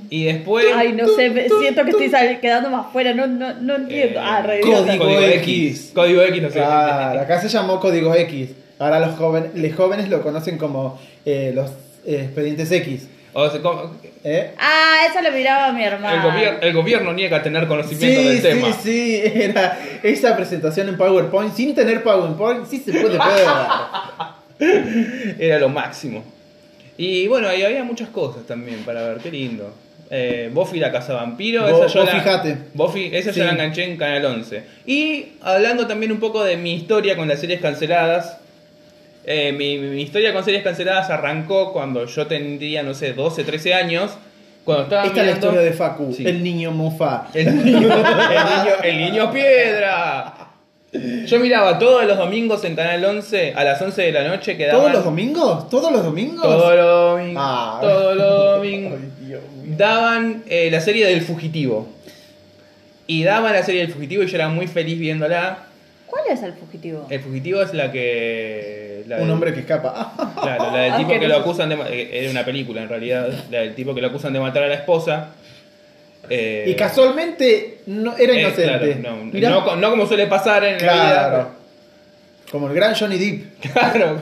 Y 0.09 0.25
después. 0.25 0.65
Ay, 0.75 0.93
no 0.93 1.07
sé, 1.07 1.29
me- 1.29 1.47
siento 1.47 1.83
que 1.85 1.91
estoy 1.91 2.09
quedando 2.41 2.69
más 2.69 2.91
fuera, 2.91 3.13
no, 3.13 3.27
no, 3.27 3.53
no 3.53 3.75
entiendo. 3.75 4.19
eh, 4.19 4.23
ah, 4.23 4.41
re 4.41 4.59
Código 4.61 5.09
idiota. 5.09 5.33
X. 5.35 5.91
Código 5.93 6.21
X, 6.23 6.41
no 6.41 6.47
sé. 6.49 6.53
Claro, 6.55 7.21
acá 7.21 7.39
se 7.41 7.49
llamó 7.49 7.79
Código 7.79 8.13
X. 8.15 8.49
Ahora 8.79 8.99
los 8.99 9.15
jóvenes, 9.15 9.51
los 9.55 9.73
jóvenes 9.75 10.09
lo 10.09 10.21
conocen 10.21 10.57
como 10.57 10.99
eh, 11.25 11.51
los 11.53 11.69
eh, 12.05 12.23
expedientes 12.25 12.71
X. 12.71 13.07
O 13.33 13.49
sea, 13.49 13.61
como- 13.61 13.95
¿Eh? 14.23 14.51
Ah, 14.57 15.05
eso 15.09 15.21
lo 15.21 15.31
miraba 15.31 15.71
mi 15.71 15.83
el, 15.83 15.93
hermano. 15.93 16.29
gobier- 16.31 16.57
el 16.61 16.73
gobierno 16.73 17.13
niega 17.13 17.41
tener 17.43 17.67
conocimiento 17.67 18.21
Sí, 18.21 18.27
del 18.27 18.41
tema. 18.41 18.73
sí, 18.73 18.79
sí, 18.83 19.21
era 19.41 19.77
esa 20.03 20.35
presentación 20.35 20.89
en 20.89 20.97
PowerPoint. 20.97 21.53
Sin 21.53 21.73
tener 21.75 22.03
PowerPoint, 22.03 22.65
sí 22.65 22.79
se 22.79 22.91
puede 22.91 23.17
ver. 23.19 23.45
Era 25.39 25.59
lo 25.59 25.69
máximo. 25.69 26.23
Y 26.97 27.27
bueno, 27.27 27.47
ahí 27.47 27.63
había 27.63 27.83
muchas 27.83 28.09
cosas 28.09 28.45
también 28.47 28.79
para 28.83 29.03
ver, 29.07 29.17
qué 29.17 29.31
lindo. 29.31 29.73
Eh, 30.09 30.49
Buffy 30.53 30.79
la 30.79 30.91
casa 30.91 31.13
vampiro, 31.13 31.61
Vos- 31.63 31.85
esa 31.85 31.93
yo 31.93 31.99
vos 32.05 32.13
la, 32.13 32.19
fijate. 32.21 32.57
Buffy, 32.73 33.09
esa 33.13 33.33
Sí. 33.33 33.39
yo 33.39 33.45
la 33.45 33.51
enganché 33.51 33.83
en 33.83 33.97
Canal 33.97 34.25
11. 34.25 34.63
Y 34.85 35.33
hablando 35.41 35.85
también 35.85 36.11
un 36.13 36.19
poco 36.19 36.43
de 36.43 36.55
mi 36.57 36.73
historia 36.73 37.15
con 37.15 37.27
las 37.27 37.39
series 37.39 37.61
canceladas. 37.61 38.37
eh, 39.29 39.51
mi, 39.51 39.77
mi 39.77 40.01
historia 40.01 40.31
con 40.31 40.45
series 40.45 40.63
canceladas 40.63 41.09
arrancó 41.09 41.73
cuando 41.73 42.05
yo 42.05 42.27
tendría, 42.27 42.81
no 42.83 42.93
sé, 42.93 43.11
12, 43.11 43.43
13 43.43 43.73
años. 43.73 44.17
Cuando 44.63 44.83
estaba 44.85 45.05
Esta 45.05 45.19
es 45.19 45.27
la 45.27 45.33
historia 45.33 45.59
de 45.59 45.73
Facu, 45.73 46.13
Sí. 46.13 46.25
el 46.25 46.41
niño 46.41 46.71
Mufa. 46.71 47.27
el 47.33 47.63
niño, 47.65 47.77
el 47.77 47.83
niño, 47.83 48.73
el 48.83 48.97
niño 48.97 49.31
piedra. 49.33 50.46
Yo 50.93 51.39
miraba 51.39 51.77
todos 51.77 52.05
los 52.05 52.17
domingos 52.17 52.63
en 52.63 52.75
Canal 52.75 53.03
11 53.03 53.53
a 53.55 53.63
las 53.65 53.81
11 53.81 54.01
de 54.03 54.11
la 54.13 54.23
noche 54.27 54.55
que 54.55 54.65
daban 54.67 54.79
¿Todos 54.81 54.93
los 54.93 55.03
domingos? 55.03 55.69
¿Todos 55.69 55.91
los 55.91 56.03
domingos? 56.03 56.41
todos 56.41 56.75
los 56.75 57.11
domingos, 57.19 57.43
Ah. 57.45 57.77
todos 57.81 58.15
los 58.15 58.55
domingos 58.57 58.99
daban 59.77 60.43
eh, 60.47 60.69
la 60.71 60.79
serie 60.79 61.05
del 61.07 61.21
fugitivo. 61.21 61.87
Y 63.05 63.23
daban 63.23 63.53
la 63.53 63.63
serie 63.63 63.81
del 63.81 63.91
fugitivo 63.93 64.23
y 64.23 64.27
yo 64.27 64.35
era 64.35 64.47
muy 64.49 64.67
feliz 64.67 64.97
viéndola. 64.97 65.59
¿Cuál 66.07 66.23
es 66.29 66.41
el 66.43 66.53
fugitivo? 66.53 67.05
El 67.09 67.19
fugitivo 67.19 67.61
es 67.61 67.73
la 67.73 67.91
que. 67.91 69.03
la 69.07 69.17
Un 69.17 69.21
del- 69.23 69.31
hombre 69.31 69.53
que 69.53 69.59
escapa. 69.61 70.13
Claro, 70.41 70.71
la 70.71 70.77
del 70.79 70.93
Ah, 70.93 70.97
tipo 70.97 71.09
que 71.11 71.19
que 71.19 71.27
no 71.27 71.33
lo 71.35 71.39
acusan 71.41 71.69
de. 71.69 71.75
eh, 71.89 72.09
Era 72.21 72.31
una 72.31 72.43
película 72.45 72.81
en 72.81 72.89
realidad. 72.89 73.29
La 73.51 73.59
del 73.59 73.75
tipo 73.75 73.93
que 73.93 74.01
lo 74.01 74.07
acusan 74.07 74.31
de 74.33 74.39
matar 74.39 74.63
a 74.63 74.67
la 74.67 74.75
esposa. 74.75 75.29
Eh, 76.29 76.65
Y 76.67 76.73
casualmente 76.75 77.79
no, 77.87 78.17
era 78.17 78.33
eh, 78.33 78.41
inocente. 78.41 78.97
claro, 78.99 79.15
no, 79.17 79.25
Mirá. 79.25 79.49
no 79.49 79.63
co- 79.65 79.75
no 79.75 79.89
como 79.91 80.05
suele 80.05 80.27
pasar 80.27 80.63
en 80.65 80.73
la 80.73 80.77
Claro. 80.79 81.37
vida. 81.37 81.49
Como 82.51 82.67
el 82.69 82.73
gran 82.73 82.95
Johnny 82.95 83.17
Depp. 83.17 83.43
Claro. 83.73 84.19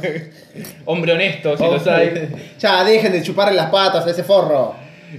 Hombre 0.86 1.14
honesto, 1.14 1.58
si 1.58 1.64
los 1.64 1.86
hay. 1.88 2.30
Ya, 2.60 2.84
dejen 2.84 3.12
de 3.12 3.22
chuparle 3.24 3.56
las 3.56 3.70
patas 3.70 4.06
a 4.06 4.12
ese 4.12 4.24
forro. 4.24 4.76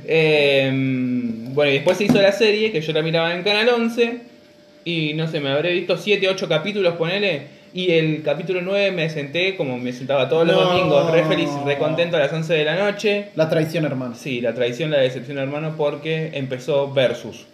Eh, 0.06 0.70
bueno, 0.72 1.70
y 1.70 1.74
después 1.74 1.96
se 1.96 2.04
hizo 2.04 2.20
la 2.20 2.32
serie, 2.32 2.70
que 2.72 2.80
yo 2.80 2.92
la 2.92 3.02
miraba 3.02 3.34
en 3.34 3.42
Canal 3.42 3.68
11. 3.68 4.18
Y 4.84 5.14
no 5.14 5.26
sé, 5.28 5.40
me 5.40 5.50
habré 5.50 5.72
visto 5.72 5.96
7, 5.96 6.28
8 6.28 6.48
capítulos, 6.48 6.94
ponele. 6.96 7.42
Y 7.76 7.92
el 7.92 8.22
capítulo 8.22 8.62
9 8.62 8.90
me 8.92 9.10
senté, 9.10 9.54
como 9.54 9.76
me 9.76 9.92
sentaba 9.92 10.30
todos 10.30 10.46
los 10.46 10.56
No. 10.56 10.62
domingos, 10.72 11.10
re 11.10 11.24
feliz, 11.26 11.50
re 11.66 11.76
contento 11.76 12.16
a 12.16 12.20
las 12.20 12.32
11 12.32 12.54
de 12.54 12.64
la 12.64 12.74
noche. 12.74 13.28
La 13.34 13.50
traición, 13.50 13.84
hermano. 13.84 14.14
Sí, 14.14 14.40
la 14.40 14.54
traición, 14.54 14.90
la 14.90 14.96
decepción, 14.96 15.36
hermano, 15.36 15.74
porque 15.76 16.30
empezó 16.32 16.90
Versus. 16.90 17.44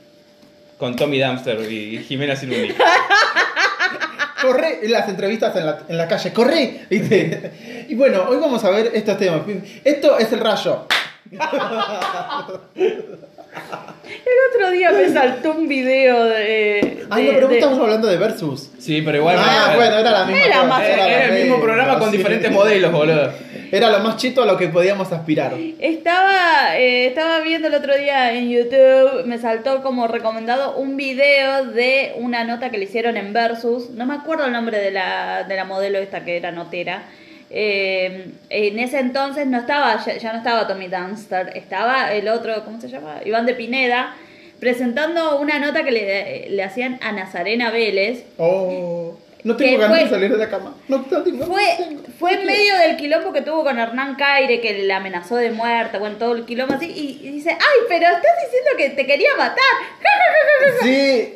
Con 0.78 0.94
Tommy 0.94 1.18
Dumpster 1.18 1.60
y 1.72 1.98
Jimena 2.04 2.36
Cirulli. 2.36 2.72
Corre 4.42 4.78
las 4.88 5.08
entrevistas 5.08 5.56
en 5.56 5.66
la, 5.66 5.80
en 5.88 5.98
la 5.98 6.06
calle, 6.06 6.32
corre. 6.32 6.82
Y 7.88 7.94
bueno, 7.96 8.24
hoy 8.28 8.36
vamos 8.40 8.62
a 8.64 8.70
ver 8.70 8.92
estos 8.94 9.18
temas. 9.18 9.40
Esto 9.84 10.18
es 10.18 10.32
el 10.32 10.38
rayo. 10.38 10.86
El 14.24 14.54
otro 14.54 14.70
día 14.70 14.90
me 14.92 15.08
saltó 15.08 15.52
un 15.52 15.68
video 15.68 16.24
de. 16.24 17.04
Ay, 17.10 17.24
de- 17.26 17.32
no, 17.32 17.34
pero 17.36 17.48
de- 17.48 17.54
estamos 17.58 17.78
hablando 17.78 18.06
de 18.08 18.16
Versus. 18.16 18.70
Sí, 18.78 19.02
pero 19.02 19.18
igual. 19.18 19.36
Ah, 19.38 19.64
era- 19.68 19.76
bueno, 19.76 19.98
era 19.98 20.10
la 20.10 20.24
misma 20.24 20.44
Era 20.44 20.54
cosa, 20.56 20.66
más- 20.68 20.82
era, 20.84 20.96
la 21.06 21.24
el 21.26 21.42
mismo 21.44 21.60
programa 21.60 21.98
con 21.98 22.10
sí. 22.10 22.16
diferentes 22.18 22.50
modelos, 22.50 22.92
boludo. 22.92 23.32
Era 23.70 23.90
lo 23.90 24.00
más 24.00 24.18
chito 24.18 24.42
a 24.42 24.46
lo 24.46 24.58
que 24.58 24.68
podíamos 24.68 25.10
aspirar. 25.12 25.54
Estaba, 25.78 26.76
eh, 26.76 27.06
estaba 27.06 27.40
viendo 27.40 27.68
el 27.68 27.74
otro 27.74 27.96
día 27.96 28.32
en 28.34 28.50
YouTube, 28.50 29.24
me 29.24 29.38
saltó 29.38 29.82
como 29.82 30.06
recomendado 30.08 30.76
un 30.76 30.96
video 30.98 31.64
de 31.64 32.12
una 32.16 32.44
nota 32.44 32.70
que 32.70 32.76
le 32.76 32.84
hicieron 32.84 33.16
en 33.16 33.32
Versus. 33.32 33.88
No 33.90 34.04
me 34.04 34.14
acuerdo 34.14 34.44
el 34.44 34.52
nombre 34.52 34.78
de 34.78 34.90
la, 34.90 35.44
de 35.44 35.56
la 35.56 35.64
modelo 35.64 35.98
esta 35.98 36.22
que 36.24 36.36
era 36.36 36.52
notera. 36.52 37.04
Eh, 37.54 38.30
en 38.48 38.78
ese 38.78 38.98
entonces 38.98 39.46
no 39.46 39.58
estaba, 39.58 40.02
ya, 40.02 40.16
ya 40.16 40.32
no 40.32 40.38
estaba 40.38 40.66
Tommy 40.66 40.88
Dunster, 40.88 41.52
estaba 41.54 42.14
el 42.14 42.28
otro, 42.28 42.64
¿cómo 42.64 42.80
se 42.80 42.88
llama? 42.88 43.20
Iván 43.26 43.44
de 43.44 43.54
Pineda, 43.54 44.16
presentando 44.58 45.38
una 45.38 45.58
nota 45.58 45.84
que 45.84 45.90
le, 45.90 46.48
le 46.48 46.62
hacían 46.62 46.98
a 47.02 47.12
Nazarena 47.12 47.70
Vélez. 47.70 48.24
Oh, 48.38 49.18
no 49.44 49.56
tengo 49.56 49.70
Que 49.72 49.76
ganas 49.78 49.96
fue- 49.98 50.04
de 50.04 50.10
salir 50.10 50.30
de 50.32 50.38
la 50.38 50.48
cama. 50.48 50.74
No, 50.88 50.98
no 50.98 51.04
Fue, 51.04 51.18
no 51.18 51.24
tengo. 51.24 52.02
fue 52.18 52.34
en 52.34 52.46
medio 52.46 52.76
del 52.78 52.96
quilombo 52.96 53.32
que 53.32 53.42
tuvo 53.42 53.64
con 53.64 53.78
Hernán 53.78 54.14
Caire, 54.16 54.60
que 54.60 54.72
le 54.84 54.92
amenazó 54.92 55.36
de 55.36 55.50
muerte, 55.50 55.98
bueno, 55.98 56.16
todo 56.16 56.34
el 56.34 56.44
quilombo 56.44 56.74
así, 56.74 56.86
y, 56.86 57.26
y 57.26 57.30
dice, 57.32 57.50
ay, 57.50 57.80
pero 57.88 58.04
estás 58.06 58.22
diciendo 58.44 58.70
que 58.78 58.90
te 58.90 59.06
quería 59.06 59.30
matar. 59.36 59.56
Sí. 60.82 61.34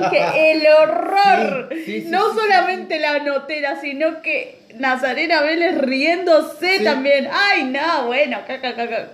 Dije, 0.00 0.52
el 0.52 0.66
horror. 0.66 1.68
Sí, 1.72 1.84
sí, 1.84 2.00
sí, 2.02 2.06
no 2.08 2.32
solamente 2.34 2.98
la 2.98 3.18
notera, 3.18 3.78
sino 3.80 4.22
que 4.22 4.58
Nazarena 4.76 5.42
Vélez 5.42 5.76
riéndose 5.78 6.80
también. 6.80 7.28
Ay, 7.30 7.64
no, 7.64 8.06
bueno, 8.06 8.38
caca, 8.46 8.74
caca. 8.74 9.08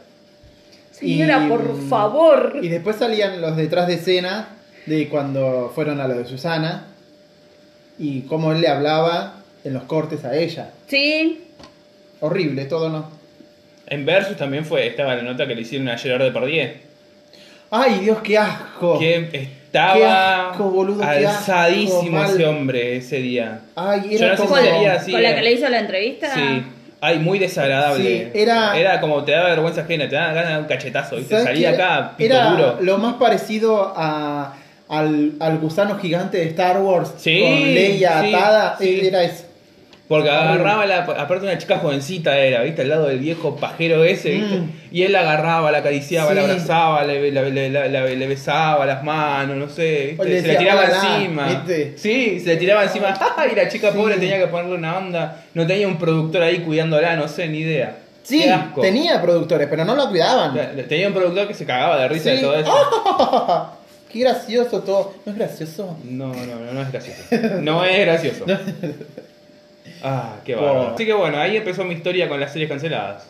Señora, 0.92 1.42
Y, 1.44 1.48
por 1.48 1.62
mm, 1.62 1.88
favor. 1.88 2.58
Y 2.62 2.68
después 2.68 2.96
salían 2.96 3.40
los 3.40 3.56
detrás 3.56 3.88
de 3.88 3.94
escena 3.94 4.48
de 4.86 5.08
cuando 5.08 5.72
fueron 5.74 6.00
a 6.00 6.06
lo 6.06 6.14
de 6.14 6.24
Susana 6.26 6.86
y 8.02 8.22
cómo 8.22 8.52
él 8.52 8.60
le 8.60 8.68
hablaba 8.68 9.34
en 9.64 9.74
los 9.74 9.84
cortes 9.84 10.24
a 10.24 10.34
ella. 10.36 10.70
Sí, 10.88 11.38
Horrible, 12.20 12.64
todo 12.66 12.88
no. 12.88 13.08
En 13.86 14.04
Versus 14.06 14.36
también 14.36 14.64
fue, 14.64 14.86
estaba 14.86 15.14
la 15.16 15.22
nota 15.22 15.46
que 15.46 15.54
le 15.54 15.62
hicieron 15.62 15.88
a 15.88 15.96
Gerard 15.98 16.22
Depardieu. 16.22 16.68
Ay, 17.70 18.00
Dios, 18.00 18.18
qué 18.22 18.38
asco. 18.38 18.98
Que 18.98 19.28
Qué 19.30 19.42
estaba 19.78 20.50
asco, 20.50 20.70
boludo, 20.70 21.00
qué 21.00 21.26
alzadísimo 21.26 22.20
asco, 22.20 22.34
ese 22.36 22.46
hombre 22.46 22.96
ese 22.96 23.16
día. 23.16 23.60
Ay, 23.74 24.02
Yo 24.10 24.18
era 24.26 24.28
no 24.30 24.36
sé 24.36 24.42
como... 24.42 24.56
si 24.56 24.62
sería 24.64 24.92
así. 24.94 25.12
con 25.12 25.22
la 25.22 25.30
eh. 25.30 25.34
que 25.34 25.42
le 25.42 25.52
hizo 25.52 25.68
la 25.68 25.78
entrevista. 25.80 26.34
Sí. 26.34 26.62
Ay, 27.00 27.18
muy 27.18 27.38
desagradable. 27.40 28.30
Sí, 28.32 28.38
era- 28.38 28.78
Era 28.78 29.00
como 29.00 29.24
te 29.24 29.32
daba 29.32 29.48
vergüenza 29.48 29.80
ajena, 29.80 30.08
te 30.08 30.14
daba 30.14 30.32
ganas 30.34 30.52
de 30.52 30.58
un 30.60 30.66
cachetazo, 30.66 31.16
¿viste? 31.16 31.30
¿Sabes 31.34 31.46
Salí 31.46 31.64
acá, 31.64 32.12
pito 32.16 32.32
Era 32.34 32.50
duro. 32.50 32.78
lo 32.82 32.98
más 32.98 33.14
parecido 33.14 33.92
a, 33.96 34.54
al, 34.92 35.32
al 35.40 35.58
gusano 35.58 35.98
gigante 35.98 36.36
de 36.38 36.44
Star 36.48 36.78
Wars 36.80 37.12
Sí, 37.16 37.40
con 37.40 37.74
Leia 37.74 38.20
sí, 38.22 38.34
atada. 38.34 38.76
sí. 38.78 39.00
Era 39.02 39.24
eso. 39.24 39.44
Porque 40.08 40.28
agarraba, 40.28 40.84
la, 40.84 40.98
aparte 41.04 41.46
una 41.46 41.56
chica 41.56 41.78
jovencita 41.78 42.36
era, 42.38 42.60
¿viste? 42.62 42.82
Al 42.82 42.90
lado 42.90 43.06
del 43.06 43.18
viejo 43.18 43.56
pajero 43.56 44.04
ese, 44.04 44.30
¿viste? 44.32 44.56
Mm. 44.58 44.70
Y 44.90 45.02
él 45.04 45.12
la 45.12 45.20
agarraba, 45.20 45.72
la 45.72 45.78
acariciaba, 45.78 46.34
la 46.34 46.42
abrazaba, 46.42 47.02
le, 47.04 47.30
le- 47.30 47.50
le- 47.50 47.70
le- 47.70 47.88
le- 47.88 48.16
le 48.16 48.26
besaba 48.26 48.84
las 48.84 49.02
manos, 49.02 49.56
no 49.56 49.68
sé, 49.70 50.08
¿viste? 50.10 50.22
Se 50.24 50.28
le 50.28 50.42
decía, 50.42 50.58
tiraba 50.58 50.84
encima. 50.84 51.46
¿viste? 51.46 51.94
Sí, 51.96 52.40
se 52.40 52.46
le 52.48 52.56
tiraba 52.58 52.82
encima. 52.84 53.14
Y 53.50 53.54
la 53.56 53.68
chica 53.68 53.90
pobre 53.92 54.16
tenía 54.16 54.38
que 54.38 54.48
ponerle 54.48 54.74
una 54.76 54.98
onda. 54.98 55.44
No 55.54 55.66
tenía 55.66 55.88
un 55.88 55.96
productor 55.96 56.42
ahí 56.42 56.58
cuidándola, 56.58 57.16
no 57.16 57.26
sé, 57.26 57.48
ni 57.48 57.60
idea. 57.60 57.96
Sí, 58.22 58.44
tenía 58.82 59.20
productores, 59.22 59.66
pero 59.70 59.84
no 59.86 59.94
lo 59.94 60.10
cuidaban. 60.10 60.54
Tenía 60.88 61.08
un 61.08 61.14
productor 61.14 61.48
que 61.48 61.54
se 61.54 61.64
cagaba 61.64 61.98
de 61.98 62.08
risa 62.08 62.30
de 62.30 62.38
todo 62.38 62.54
eso. 62.56 62.70
Qué 64.12 64.20
gracioso 64.20 64.82
todo. 64.82 65.14
¿No 65.24 65.32
es 65.32 65.38
gracioso? 65.38 65.96
No, 66.04 66.28
no, 66.34 66.46
no, 66.56 66.72
no 66.72 66.82
es 66.82 66.92
gracioso. 66.92 67.22
No 67.60 67.84
es 67.84 67.98
gracioso. 68.00 68.44
Ah, 70.04 70.36
qué 70.44 70.54
bárbaro. 70.56 70.94
Así 70.94 71.06
que 71.06 71.12
bueno, 71.12 71.38
ahí 71.38 71.56
empezó 71.56 71.84
mi 71.84 71.94
historia 71.94 72.28
con 72.28 72.40
las 72.40 72.52
series 72.52 72.68
canceladas. 72.68 73.24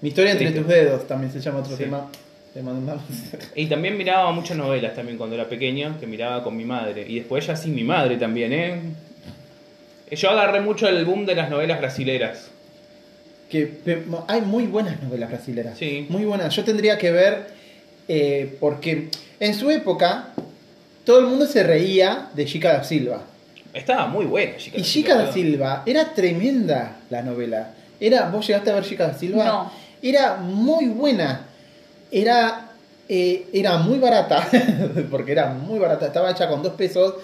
Mi 0.00 0.08
historia 0.08 0.32
entre 0.32 0.50
tus 0.50 0.66
dedos 0.66 1.06
también 1.06 1.30
se 1.30 1.38
llama 1.40 1.58
otro 1.60 1.76
Sí. 1.76 1.84
tema. 1.84 2.08
Le 2.54 2.62
mandamos. 2.62 3.02
Y 3.54 3.66
también 3.66 3.96
miraba 3.98 4.32
muchas 4.32 4.56
novelas 4.56 4.94
también 4.94 5.18
cuando 5.18 5.36
era 5.36 5.48
pequeño, 5.48 5.98
que 6.00 6.06
miraba 6.06 6.42
con 6.42 6.56
mi 6.56 6.64
madre. 6.64 7.04
Y 7.06 7.16
después 7.18 7.46
ya 7.46 7.56
sí 7.56 7.70
mi 7.70 7.84
madre 7.84 8.16
también, 8.16 8.52
¿eh? 8.54 8.80
Yo 10.12 10.30
agarré 10.30 10.60
mucho 10.60 10.88
el 10.88 11.04
boom 11.04 11.26
de 11.26 11.34
las 11.34 11.50
novelas 11.50 11.78
brasileras. 11.78 12.50
que 13.50 13.70
hay 14.28 14.40
muy 14.40 14.64
buenas 14.66 15.02
novelas 15.02 15.28
brasileras. 15.30 15.76
Sí. 15.78 16.06
Muy 16.08 16.24
buenas. 16.24 16.56
Yo 16.56 16.64
tendría 16.64 16.96
que 16.96 17.10
ver, 17.10 17.48
eh, 18.08 18.56
porque 18.60 19.08
en 19.40 19.54
su 19.54 19.70
época 19.70 20.28
todo 21.04 21.18
el 21.18 21.26
mundo 21.26 21.46
se 21.46 21.62
reía 21.62 22.28
de 22.34 22.44
Chica 22.44 22.72
da 22.72 22.84
Silva. 22.84 23.22
Estaba 23.72 24.06
muy 24.06 24.26
buena, 24.26 24.56
chica. 24.56 24.78
Y 24.78 24.82
Chica 24.82 25.16
da 25.16 25.32
Silva 25.32 25.82
era 25.86 26.12
tremenda 26.12 26.98
la 27.10 27.22
novela. 27.22 27.70
Era, 27.98 28.28
¿Vos 28.28 28.46
llegaste 28.46 28.70
a 28.70 28.74
ver 28.74 28.84
Chica 28.84 29.06
da 29.08 29.14
Silva? 29.14 29.44
No. 29.44 29.72
Era 30.02 30.36
muy 30.36 30.86
buena. 30.86 31.46
Era, 32.10 32.68
eh, 33.08 33.46
era 33.52 33.78
muy 33.78 33.98
barata, 33.98 34.46
porque 35.10 35.32
era 35.32 35.48
muy 35.48 35.78
barata. 35.78 36.06
Estaba 36.06 36.30
hecha 36.30 36.48
con 36.48 36.62
dos 36.62 36.74
pesos. 36.74 37.14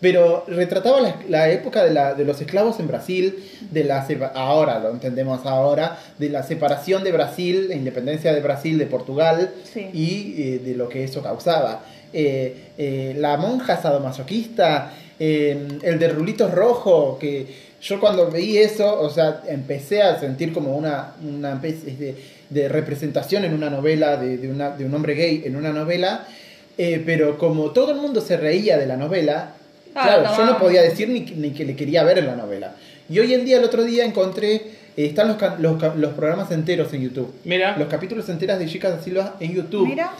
Pero 0.00 0.44
retrataba 0.46 1.00
la, 1.00 1.16
la 1.28 1.50
época 1.50 1.82
de, 1.84 1.92
la- 1.92 2.14
de 2.14 2.24
los 2.24 2.40
esclavos 2.40 2.78
en 2.80 2.86
Brasil, 2.88 3.34
de 3.70 3.84
la 3.84 4.06
ahora 4.34 4.78
lo 4.78 4.90
entendemos 4.90 5.46
ahora, 5.46 5.98
de 6.18 6.28
la 6.28 6.42
separación 6.42 7.02
de 7.02 7.12
Brasil, 7.12 7.68
la 7.68 7.74
independencia 7.76 8.34
de 8.34 8.40
Brasil 8.40 8.76
de 8.78 8.86
Portugal 8.86 9.50
Sí. 9.72 9.88
y 9.92 10.34
eh, 10.42 10.58
de 10.58 10.74
lo 10.74 10.88
que 10.88 11.04
eso 11.04 11.22
causaba. 11.22 11.82
Eh, 12.12 12.54
eh, 12.78 13.14
la 13.18 13.36
monja 13.38 13.80
sadomasoquista, 13.80 14.92
eh, 15.18 15.66
el 15.82 15.98
de 15.98 16.08
rulitos 16.08 16.50
rojo, 16.52 17.18
que 17.18 17.46
yo 17.80 17.98
cuando 18.00 18.30
veí 18.30 18.58
eso, 18.58 19.00
o 19.00 19.08
sea, 19.10 19.42
empecé 19.48 20.02
a 20.02 20.18
sentir 20.20 20.52
como 20.52 20.76
una, 20.76 21.12
una 21.22 21.54
especie 21.54 21.94
de, 21.96 22.14
de 22.50 22.68
representación 22.68 23.44
en 23.44 23.54
una 23.54 23.70
novela, 23.70 24.16
de, 24.16 24.36
de 24.38 24.48
una- 24.50 24.70
de 24.70 24.84
un 24.84 24.94
hombre 24.94 25.14
gay 25.14 25.42
en 25.46 25.56
una 25.56 25.72
novela, 25.72 26.26
pero 26.76 27.38
como 27.38 27.70
todo 27.70 27.92
el 27.92 27.98
mundo 27.98 28.20
se 28.20 28.36
reía 28.36 28.76
de 28.76 28.86
la 28.86 28.96
novela, 28.98 29.54
Ah, 29.96 30.02
claro, 30.04 30.22
no. 30.24 30.36
yo 30.36 30.44
no 30.46 30.58
podía 30.58 30.82
decir 30.82 31.08
ni, 31.08 31.20
ni 31.20 31.50
que 31.50 31.64
le 31.64 31.74
quería 31.74 32.04
ver 32.04 32.18
en 32.18 32.26
la 32.26 32.36
novela. 32.36 32.74
Y 33.08 33.18
hoy 33.18 33.32
en 33.34 33.44
día, 33.44 33.58
el 33.58 33.64
otro 33.64 33.82
día 33.84 34.04
encontré, 34.04 34.54
eh, 34.54 34.70
están 34.96 35.28
los, 35.28 35.36
los, 35.58 35.80
ca- 35.80 35.94
los 35.96 36.12
programas 36.14 36.50
enteros 36.50 36.92
en 36.92 37.02
YouTube. 37.02 37.32
Mira, 37.44 37.76
Los 37.76 37.88
capítulos 37.88 38.28
enteros 38.28 38.58
de 38.58 38.66
Chicas 38.66 38.90
da 38.96 39.02
Silva 39.02 39.36
en 39.40 39.54
YouTube. 39.54 39.88
Mira. 39.88 40.12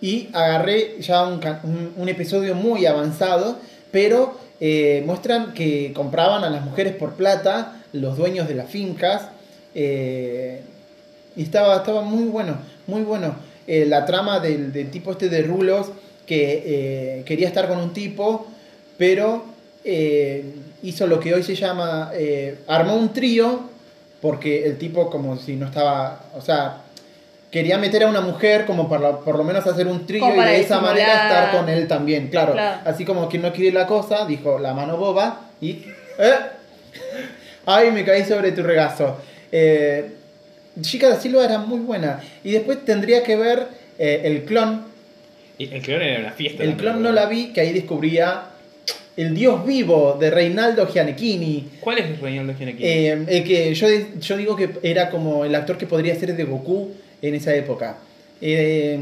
Y 0.00 0.28
agarré 0.32 1.00
ya 1.00 1.26
un, 1.26 1.38
ca- 1.38 1.60
un- 1.64 1.92
un 1.96 2.08
episodio 2.08 2.54
muy 2.54 2.84
avanzado, 2.86 3.58
pero 3.90 4.38
eh, 4.60 5.02
muestran 5.06 5.54
que 5.54 5.92
compraban 5.94 6.44
a 6.44 6.50
las 6.50 6.64
mujeres 6.64 6.94
por 6.94 7.14
plata 7.14 7.80
los 7.92 8.16
dueños 8.16 8.46
de 8.48 8.54
las 8.54 8.68
fincas. 8.70 9.28
eh, 9.74 10.60
y 11.36 11.42
estaba, 11.42 11.76
estaba 11.76 12.02
muy 12.02 12.24
bueno, 12.24 12.58
muy 12.86 13.02
bueno. 13.02 13.34
Eh, 13.66 13.86
la 13.88 14.04
trama 14.06 14.40
del, 14.40 14.72
del 14.72 14.90
tipo 14.90 15.10
este 15.12 15.28
de 15.28 15.42
Rulos 15.42 15.88
que 16.26 16.62
eh, 16.64 17.22
quería 17.26 17.48
estar 17.48 17.66
con 17.68 17.78
un 17.78 17.92
tipo, 17.92 18.46
pero 18.96 19.44
eh, 19.84 20.44
hizo 20.82 21.06
lo 21.06 21.20
que 21.20 21.34
hoy 21.34 21.42
se 21.42 21.54
llama, 21.54 22.10
eh, 22.14 22.58
armó 22.66 22.96
un 22.96 23.12
trío, 23.12 23.68
porque 24.20 24.64
el 24.64 24.78
tipo 24.78 25.10
como 25.10 25.36
si 25.36 25.56
no 25.56 25.66
estaba, 25.66 26.24
o 26.34 26.40
sea, 26.40 26.78
quería 27.50 27.78
meter 27.78 28.04
a 28.04 28.08
una 28.08 28.20
mujer 28.20 28.66
como 28.66 28.88
para 28.88 29.18
por 29.18 29.36
lo 29.36 29.44
menos 29.44 29.66
hacer 29.66 29.86
un 29.86 30.06
trío 30.06 30.34
y 30.34 30.40
de 30.40 30.60
esa 30.60 30.80
manera 30.80 31.28
estar 31.28 31.50
con 31.52 31.68
él 31.68 31.86
también, 31.86 32.28
claro. 32.28 32.52
Claro. 32.52 32.80
Así 32.84 33.04
como 33.04 33.28
quien 33.28 33.42
no 33.42 33.52
quiere 33.52 33.72
la 33.72 33.86
cosa, 33.86 34.26
dijo 34.26 34.58
la 34.58 34.74
mano 34.74 34.96
boba 34.96 35.42
y... 35.60 35.84
¡eh! 36.18 36.34
¡Ay, 37.66 37.90
me 37.92 38.04
caí 38.04 38.24
sobre 38.24 38.52
tu 38.52 38.62
regazo! 38.62 39.18
Eh, 39.50 40.10
Chica 40.80 41.08
da 41.08 41.20
Silva 41.20 41.44
era 41.44 41.58
muy 41.58 41.80
buena. 41.80 42.20
Y 42.42 42.52
después 42.52 42.84
tendría 42.84 43.22
que 43.22 43.36
ver 43.36 43.68
eh, 43.98 44.22
el 44.24 44.44
clon. 44.44 44.84
El 45.58 45.80
clon 45.82 46.02
era 46.02 46.20
una 46.20 46.32
fiesta. 46.32 46.64
El 46.64 46.76
clon 46.76 47.02
no 47.02 47.12
la 47.12 47.26
vi, 47.26 47.52
que 47.52 47.60
ahí 47.60 47.72
descubría 47.72 48.42
el 49.16 49.34
dios 49.34 49.64
vivo 49.64 50.16
de 50.18 50.30
Reinaldo 50.30 50.86
Gianecchini. 50.86 51.68
¿Cuál 51.80 51.98
es 51.98 52.20
Reinaldo 52.20 52.54
Gianecchini? 52.54 52.88
Eh, 52.88 53.24
el 53.28 53.44
que 53.44 53.74
yo, 53.74 53.86
yo 54.20 54.36
digo 54.36 54.56
que 54.56 54.70
era 54.82 55.10
como 55.10 55.44
el 55.44 55.54
actor 55.54 55.78
que 55.78 55.86
podría 55.86 56.14
ser 56.16 56.34
de 56.36 56.44
Goku 56.44 56.90
en 57.22 57.34
esa 57.34 57.54
época. 57.54 57.98
Eh, 58.40 58.98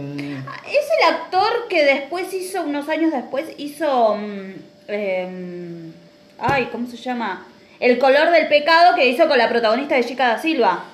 Es 0.68 0.86
el 0.98 1.14
actor 1.14 1.66
que 1.68 1.84
después 1.84 2.32
hizo, 2.34 2.62
unos 2.62 2.88
años 2.88 3.12
después, 3.12 3.46
hizo. 3.58 4.16
mm, 4.16 4.52
em, 4.88 5.92
ay, 6.38 6.68
¿cómo 6.70 6.86
se 6.88 6.96
llama? 6.96 7.46
El 7.80 7.98
color 7.98 8.30
del 8.30 8.46
pecado 8.48 8.94
que 8.94 9.08
hizo 9.08 9.26
con 9.26 9.38
la 9.38 9.48
protagonista 9.48 9.96
de 9.96 10.04
Chica 10.04 10.28
da 10.28 10.38
Silva. 10.40 10.84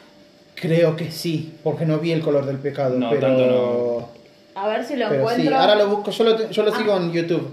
creo 0.54 0.96
que 0.96 1.10
sí, 1.12 1.52
porque 1.62 1.84
no 1.86 1.98
vi 1.98 2.12
el 2.12 2.20
color 2.20 2.46
del 2.46 2.58
pecado. 2.58 2.98
No, 2.98 3.10
pero, 3.10 3.20
tanto 3.20 4.08
A 4.54 4.66
ver 4.68 4.84
si 4.84 4.96
lo 4.96 5.08
pero 5.08 5.20
encuentro. 5.20 5.48
sí, 5.48 5.54
ahora 5.54 5.74
lo 5.76 5.88
busco, 5.88 6.10
yo 6.10 6.24
lo, 6.24 6.50
yo 6.50 6.62
lo 6.64 6.72
Ah. 6.72 6.76
sigo 6.78 6.96
en 6.96 7.12
YouTube. 7.12 7.48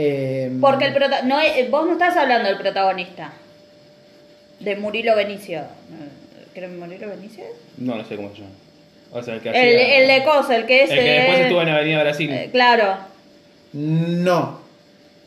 Eh, 0.00 0.52
Porque 0.60 0.84
el 0.86 0.94
prota 0.94 1.22
no, 1.22 1.38
vos 1.70 1.86
no 1.86 1.92
estás 1.94 2.16
hablando 2.16 2.48
del 2.48 2.56
protagonista. 2.58 3.32
De 4.60 4.76
Murilo 4.76 5.16
Benicio. 5.16 5.62
¿Creo 6.54 6.68
Murilo 6.68 7.08
Benicio? 7.08 7.44
No, 7.78 7.96
no 7.96 8.04
sé 8.04 8.14
cómo 8.14 8.30
se 8.30 8.36
llama. 8.42 8.50
O 9.10 9.22
sea, 9.22 9.34
el 9.34 9.40
que 9.40 9.48
El, 9.48 9.54
hacía- 9.56 9.98
el 9.98 10.06
de 10.08 10.24
Cosa, 10.24 10.54
el 10.56 10.66
que 10.66 10.84
es. 10.84 10.90
El 10.90 10.98
que 10.98 11.10
después 11.10 11.38
eh, 11.38 11.42
estuvo 11.42 11.62
en 11.62 11.68
Avenida 11.70 12.02
Brasil. 12.02 12.30
eh, 12.32 12.48
claro, 12.52 12.96
No. 13.72 14.60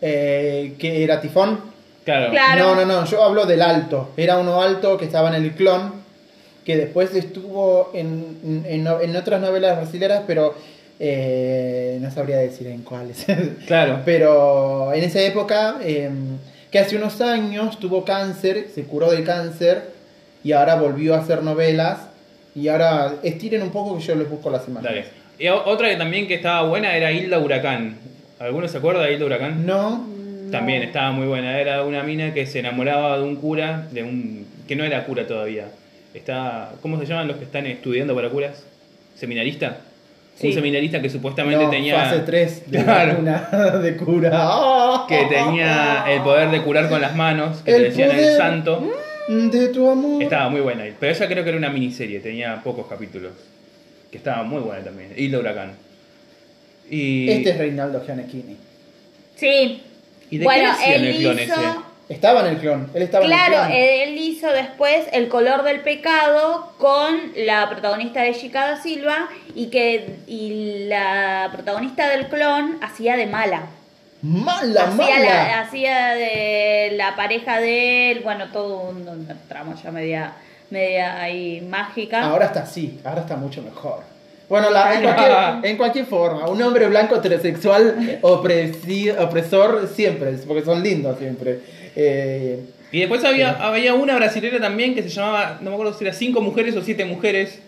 Eh, 0.02 0.76
¿Que 0.80 1.04
era 1.04 1.20
Tifón? 1.22 1.60
claro. 2.06 2.32
claro. 2.32 2.64
No, 2.64 2.76
no, 2.76 2.86
no, 2.86 3.06
yo 3.06 3.24
hablo 3.24 3.46
del 3.46 3.62
alto. 3.62 4.12
Era 4.18 4.38
uno 4.38 4.62
alto 4.62 4.98
que 4.98 5.06
estaba 5.06 5.30
en 5.36 5.44
el 5.44 5.52
clon, 5.52 5.94
que 6.66 6.78
después 6.78 7.14
estuvo 7.14 7.92
en, 7.94 8.64
en, 8.68 8.88
en 8.88 9.16
otras 9.16 9.42
novelas 9.42 9.78
brasileras, 9.78 10.24
pero 10.26 10.56
eh, 11.04 11.98
no 12.00 12.12
sabría 12.12 12.38
decir 12.38 12.68
en 12.68 12.84
cuáles. 12.84 13.26
Claro. 13.66 14.02
pero 14.06 14.94
en 14.94 15.04
esa 15.04 15.20
época, 15.22 15.80
eh, 15.82 16.12
que 16.70 16.78
hace 16.78 16.96
unos 16.96 17.20
años 17.22 17.80
tuvo 17.80 18.06
cáncer, 18.06 18.68
se 18.74 18.84
curó 18.84 19.10
del 19.10 19.24
cáncer 19.24 19.82
y 20.44 20.52
ahora 20.52 20.76
volvió 20.76 21.16
a 21.16 21.20
hacer 21.20 21.42
novelas. 21.42 22.02
Y 22.54 22.68
ahora 22.68 23.16
estiren 23.24 23.64
un 23.64 23.72
poco 23.72 23.98
que 23.98 24.04
yo 24.04 24.14
les 24.14 24.30
busco 24.30 24.52
las 24.52 24.68
imágenes. 24.68 25.08
Dale. 25.08 25.22
Y 25.40 25.48
otra 25.48 25.90
que 25.90 25.96
también 25.96 26.28
que 26.28 26.36
estaba 26.36 26.68
buena 26.68 26.96
era 26.96 27.12
Hilda 27.12 27.40
Huracán. 27.40 27.96
¿Alguno 28.38 28.68
se 28.68 28.78
acuerda 28.78 29.02
de 29.04 29.14
Hilda 29.14 29.26
Huracán? 29.26 29.66
No, 29.66 30.06
También 30.52 30.84
estaba 30.84 31.12
muy 31.12 31.26
buena. 31.26 31.60
Era 31.60 31.84
una 31.84 32.04
mina 32.04 32.32
que 32.34 32.46
se 32.46 32.60
enamoraba 32.60 33.18
de 33.18 33.24
un 33.24 33.38
cura, 33.38 33.88
de 33.92 34.04
un 34.04 34.46
que 34.68 34.76
no 34.76 34.84
era 34.84 35.04
cura 35.06 35.26
todavía. 35.26 35.66
Está, 36.14 36.74
¿cómo 36.82 37.00
se 37.00 37.08
llaman 37.08 37.28
los 37.28 37.38
que 37.38 37.46
están 37.46 37.66
estudiando 37.66 38.14
para 38.14 38.30
curas? 38.30 38.64
¿Seminarista? 39.16 39.78
Sí. 40.40 40.48
Un 40.48 40.54
seminarista 40.54 41.02
que 41.02 41.10
supuestamente 41.10 41.64
no, 41.66 41.70
tenía 41.70 41.96
fase 42.04 42.20
3 42.22 42.72
de, 42.72 42.84
Claro. 42.84 43.12
vacuna 43.12 43.50
de 43.80 43.98
cura. 43.98 44.32
Que 45.08 45.26
tenía 45.26 46.06
el 46.08 46.22
poder 46.22 46.50
de 46.52 46.62
curar 46.64 46.90
con 46.90 47.00
las 47.02 47.16
manos, 47.16 47.58
que 47.64 47.76
El 47.76 47.82
le 47.84 47.90
decían 47.90 48.10
el 48.12 48.16
poder. 48.18 48.38
santo. 48.38 48.92
de 49.28 49.68
tu 49.70 49.90
amor. 49.90 50.24
Estaba 50.24 50.50
muy 50.50 50.62
buena. 50.62 50.84
Pero 51.00 51.12
esa 51.12 51.28
creo 51.28 51.44
que 51.44 51.50
era 51.50 51.58
una 51.58 51.70
miniserie, 51.70 52.20
tenía 52.22 52.62
pocos 52.64 52.88
capítulos. 52.88 53.34
Que 54.10 54.18
estaba 54.18 54.44
muy 54.44 54.62
buena 54.62 54.84
también. 54.84 55.14
Hilda 55.16 55.40
Huracán. 55.40 55.74
Y 56.90 57.30
Este 57.30 57.52
es 57.52 57.58
Reinaldo 57.58 58.04
Gianecchini. 58.06 58.58
Sí. 59.36 59.82
¿Y 60.30 60.38
de 60.38 60.44
bueno, 60.46 60.72
qué 60.84 60.96
él 60.96 61.06
el 61.08 61.18
clon 61.18 61.40
hizo. 61.40 61.54
ese? 61.54 61.62
Estaba 62.12 62.42
en 62.42 62.48
el 62.48 62.58
clon. 62.58 62.92
Él 62.94 63.04
estaba 63.04 63.26
Claro, 63.26 63.54
en 63.54 63.60
el 63.62 63.68
clon. 63.68 63.78
él 64.10 64.18
hizo 64.18 64.48
después 64.52 65.06
El 65.14 65.30
color 65.30 65.64
del 65.64 65.80
pecado 65.82 66.74
con 66.78 67.32
la 67.36 67.70
protagonista 67.70 68.22
de 68.22 68.34
Chica 68.36 68.68
da 68.68 68.82
Silva 68.82 69.30
y 69.56 69.68
que 69.68 70.18
y 70.28 70.86
la 70.88 71.50
protagonista 71.54 72.10
del 72.10 72.28
clon 72.28 72.78
hacía 72.82 73.16
de 73.16 73.28
mala. 73.28 73.64
Mala, 74.22 74.84
hacía, 74.84 74.96
mala. 75.18 75.20
la- 75.20 75.60
hacía 75.62 76.10
de 76.10 76.92
la 76.96 77.16
pareja 77.16 77.60
de 77.60 78.12
él, 78.12 78.20
bueno, 78.20 78.50
todo 78.52 78.82
un, 78.90 79.08
una 79.08 79.36
trama 79.48 79.74
ya 79.82 79.90
media, 79.92 80.34
media 80.70 81.20
ahí 81.22 81.62
mágica. 81.62 82.22
Ahora 82.24 82.46
está 82.48 82.62
así. 82.64 83.00
Ahora 83.04 83.22
está 83.22 83.36
mucho 83.36 83.62
mejor. 83.64 84.04
Bueno, 84.52 84.70
la- 84.70 84.94
en, 84.96 85.02
cualquier, 85.02 85.32
en 85.72 85.78
cualquier 85.78 86.06
forma, 86.06 86.48
un 86.50 86.62
hombre 86.62 86.86
blanco 86.88 87.16
heterosexual 87.16 88.20
opresi- 88.22 89.18
opresor 89.18 89.88
siempre, 89.88 90.34
porque 90.46 90.66
son 90.66 90.84
lindos 90.84 91.18
siempre. 91.20 91.60
Eh, 91.96 92.60
Y 92.92 93.00
después 93.00 93.24
había, 93.24 93.52
había 93.52 93.94
una 93.94 94.16
brasilera 94.18 94.60
también 94.60 94.94
que 94.94 95.04
se 95.04 95.10
llamaba, 95.10 95.58
no 95.62 95.70
me 95.70 95.76
acuerdo 95.78 95.94
si 95.98 96.04
era 96.04 96.14
cinco 96.14 96.42
mujeres 96.42 96.76
o 96.76 96.82
siete 96.82 97.06
mujeres, 97.06 97.60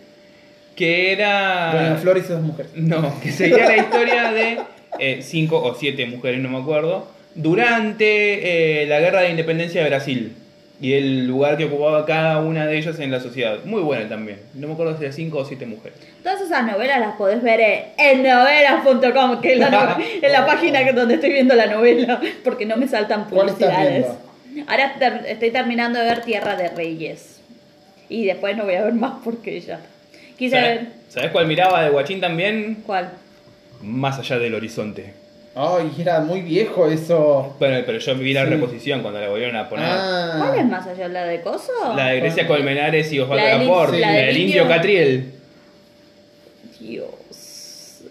que 0.76 1.16
Doña 1.16 1.88
era... 1.92 1.98
Flor 2.02 2.18
y 2.18 2.22
sus 2.22 2.42
mujeres. 2.42 2.72
No, 2.76 3.18
que 3.22 3.32
seguía 3.32 3.66
la 3.66 3.78
historia 3.78 4.32
de 4.34 4.58
eh, 5.00 5.20
cinco 5.22 5.64
o 5.64 5.76
siete 5.76 6.06
mujeres, 6.06 6.42
no 6.42 6.50
me 6.50 6.58
acuerdo, 6.58 7.08
durante 7.36 8.82
eh, 8.84 8.88
la 8.88 9.00
guerra 9.00 9.22
de 9.22 9.30
independencia 9.30 9.82
de 9.82 9.90
Brasil 9.90 10.36
y 10.84 10.94
el 10.94 11.26
lugar 11.28 11.56
que 11.58 11.66
ocupaba 11.66 12.06
cada 12.06 12.40
una 12.42 12.66
de 12.68 12.78
ellas 12.78 13.00
en 13.00 13.10
la 13.10 13.20
sociedad. 13.22 13.60
Muy 13.64 13.82
buena 13.82 14.10
también. 14.10 14.40
No 14.54 14.68
me 14.68 14.74
acuerdo 14.74 14.98
si 14.98 15.06
era 15.06 15.14
cinco 15.14 15.38
o 15.40 15.46
siete 15.46 15.66
mujeres. 15.66 15.98
Todas 16.22 16.42
esas 16.42 16.66
novelas 16.66 17.00
las 17.00 17.16
podés 17.16 17.42
ver 17.42 17.60
en, 17.62 17.84
en 17.98 18.24
novelas.com, 18.24 19.40
que 19.42 19.54
es 19.54 19.60
la, 19.60 19.70
no- 19.70 19.98
es 20.22 20.32
la 20.32 20.46
página 20.46 20.84
que- 20.84 20.92
donde 20.94 21.16
estoy 21.16 21.32
viendo 21.32 21.56
la 21.56 21.68
novela, 21.68 22.20
porque 22.44 22.66
no 22.66 22.76
me 22.78 22.88
saltan 22.88 23.26
¿Cuál 23.30 23.50
estás 23.50 23.70
publicidades. 23.70 24.06
Ahora 24.68 24.94
ter- 25.00 25.26
estoy 25.28 25.52
terminando 25.52 26.00
de 26.00 26.06
ver 26.06 26.22
Tierra 26.22 26.56
de 26.58 26.68
Reyes. 26.70 27.40
Y 28.10 28.26
después 28.26 28.56
no 28.58 28.66
voy 28.66 28.76
a 28.76 28.84
ver 28.84 28.94
más 28.94 29.14
porque 29.24 29.60
ya. 29.62 29.80
Quise 30.38 30.58
¿Sabes, 30.58 30.80
ver. 30.82 30.88
¿Sabes 31.08 31.32
cuál 31.32 31.48
miraba 31.48 31.82
de 31.84 31.90
Guachín 31.92 32.20
también? 32.20 32.84
¿Cuál? 32.86 33.10
Más 33.82 34.20
allá 34.20 34.38
del 34.38 34.54
horizonte. 34.54 35.14
Ay, 35.56 35.92
era 36.00 36.20
muy 36.22 36.42
viejo 36.42 36.90
eso. 36.90 37.56
Bueno, 37.60 37.84
pero 37.86 38.00
yo 38.00 38.16
vi 38.16 38.34
la 38.34 38.44
Sí. 38.46 38.50
reposición 38.50 39.02
cuando 39.02 39.20
la 39.20 39.30
volvieron 39.30 39.56
a 39.56 39.70
poner. 39.70 39.86
Ah. 39.88 40.36
¿Cuál 40.40 40.60
es 40.60 40.66
más 40.66 40.88
allá? 40.88 41.08
¿La 41.10 41.26
de 41.26 41.42
Coso? 41.42 41.72
La 41.96 42.08
de 42.08 42.20
Grecia 42.22 42.48
Colmenares 42.48 43.12
y 43.14 43.20
Osvaldo 43.20 43.44
La 43.46 43.58
del- 43.58 43.68
Laporte, 43.68 44.00
la 44.00 44.12
la 44.12 44.18
del 44.18 44.38
indio. 44.38 44.68
Catriel. 44.68 45.32
Dios. 46.80 48.02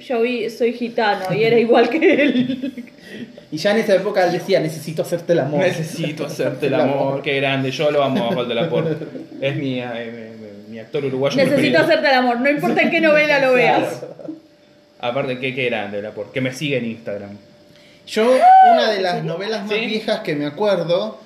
Yo 0.00 0.20
vi, 0.22 0.50
soy 0.50 0.72
gitano 0.72 1.32
y 1.34 1.44
era 1.44 1.58
igual 1.58 1.88
que 1.88 2.22
él. 2.22 2.84
Y 3.52 3.56
ya 3.56 3.72
en 3.72 3.78
esa 3.78 3.94
época 3.96 4.24
él 4.26 4.32
decía, 4.32 4.60
necesito 4.60 5.02
hacerte 5.02 5.32
el 5.32 5.40
amor. 5.40 5.60
Necesito 5.60 6.26
hacerte 6.26 6.66
el 6.68 6.74
amor, 6.74 7.22
qué 7.22 7.36
grande, 7.36 7.70
yo 7.70 7.90
lo 7.90 8.02
amo 8.02 8.24
a 8.24 8.28
Osvaldo 8.28 8.54
Laporte. 8.54 8.96
Es 9.40 9.56
mi, 9.56 9.80
eh, 9.80 10.34
mi, 10.68 10.72
mi 10.72 10.78
actor 10.78 11.04
uruguayo 11.04 11.36
Necesito 11.36 11.56
preferido. 11.56 11.80
hacerte 11.82 12.08
el 12.08 12.14
amor, 12.14 12.40
no 12.40 12.50
importa 12.50 12.82
en 12.82 12.90
qué 12.90 13.00
novela 13.00 13.38
lo 13.40 13.52
veas. 13.54 14.02
Aparte, 15.00 15.38
qué, 15.38 15.54
qué 15.54 15.66
grande 15.66 16.02
Laporte, 16.02 16.32
que 16.32 16.40
me 16.40 16.52
sigue 16.52 16.76
en 16.78 16.84
Instagram. 16.86 17.30
Yo, 18.06 18.30
una 18.72 18.90
de 18.90 19.00
las 19.00 19.24
novelas 19.24 19.62
más 19.66 19.70
Sí. 19.72 19.86
viejas 19.86 20.20
que 20.20 20.34
me 20.34 20.46
acuerdo, 20.46 21.18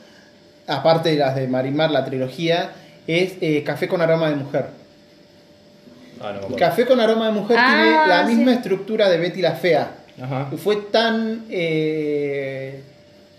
aparte 0.67 1.11
de 1.11 1.17
las 1.17 1.35
de 1.35 1.49
Marimar, 1.49 1.91
la 1.91 2.05
trilogía, 2.05 2.73
es 3.07 3.35
eh, 3.41 3.63
Café 3.65 3.89
con 3.89 4.01
aroma 4.01 4.29
de 4.31 4.37
mujer. 4.37 4.67
Ah, 6.21 6.27
no 6.27 6.33
me 6.33 6.37
acuerdo. 6.39 6.57
Café 6.57 6.87
con 6.87 7.01
aroma 7.01 7.27
de 7.27 7.33
mujer 7.33 7.57
Ah, 7.59 7.75
tiene 7.83 8.07
la 8.07 8.27
sí. 8.29 8.35
misma 8.35 8.53
estructura 8.55 9.09
de 9.09 9.19
Betty 9.19 9.41
la 9.41 9.53
Fea. 9.53 9.91
Ajá. 10.23 10.49
Fue 10.63 10.77
tan, 10.77 11.45
eh, 11.51 12.81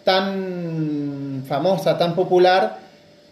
tan 0.03 1.43
famosa, 1.47 1.97
tan 1.97 2.15
popular 2.15 2.79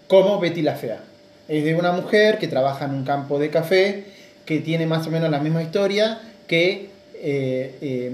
como 0.08 0.40
Betty 0.40 0.62
la 0.62 0.76
Fea. 0.76 1.00
Es 1.48 1.64
de 1.66 1.76
una 1.76 1.92
mujer 1.92 2.38
que 2.38 2.48
trabaja 2.48 2.86
en 2.86 2.92
un 2.92 3.04
campo 3.04 3.38
de 3.40 3.50
café, 3.50 4.06
que 4.46 4.60
tiene 4.60 4.86
más 4.86 5.06
o 5.08 5.12
menos 5.12 5.30
la 5.30 5.40
misma 5.40 5.62
historia, 5.62 6.20
que 6.48 6.90
eh, 7.26 7.76
eh, 7.82 8.12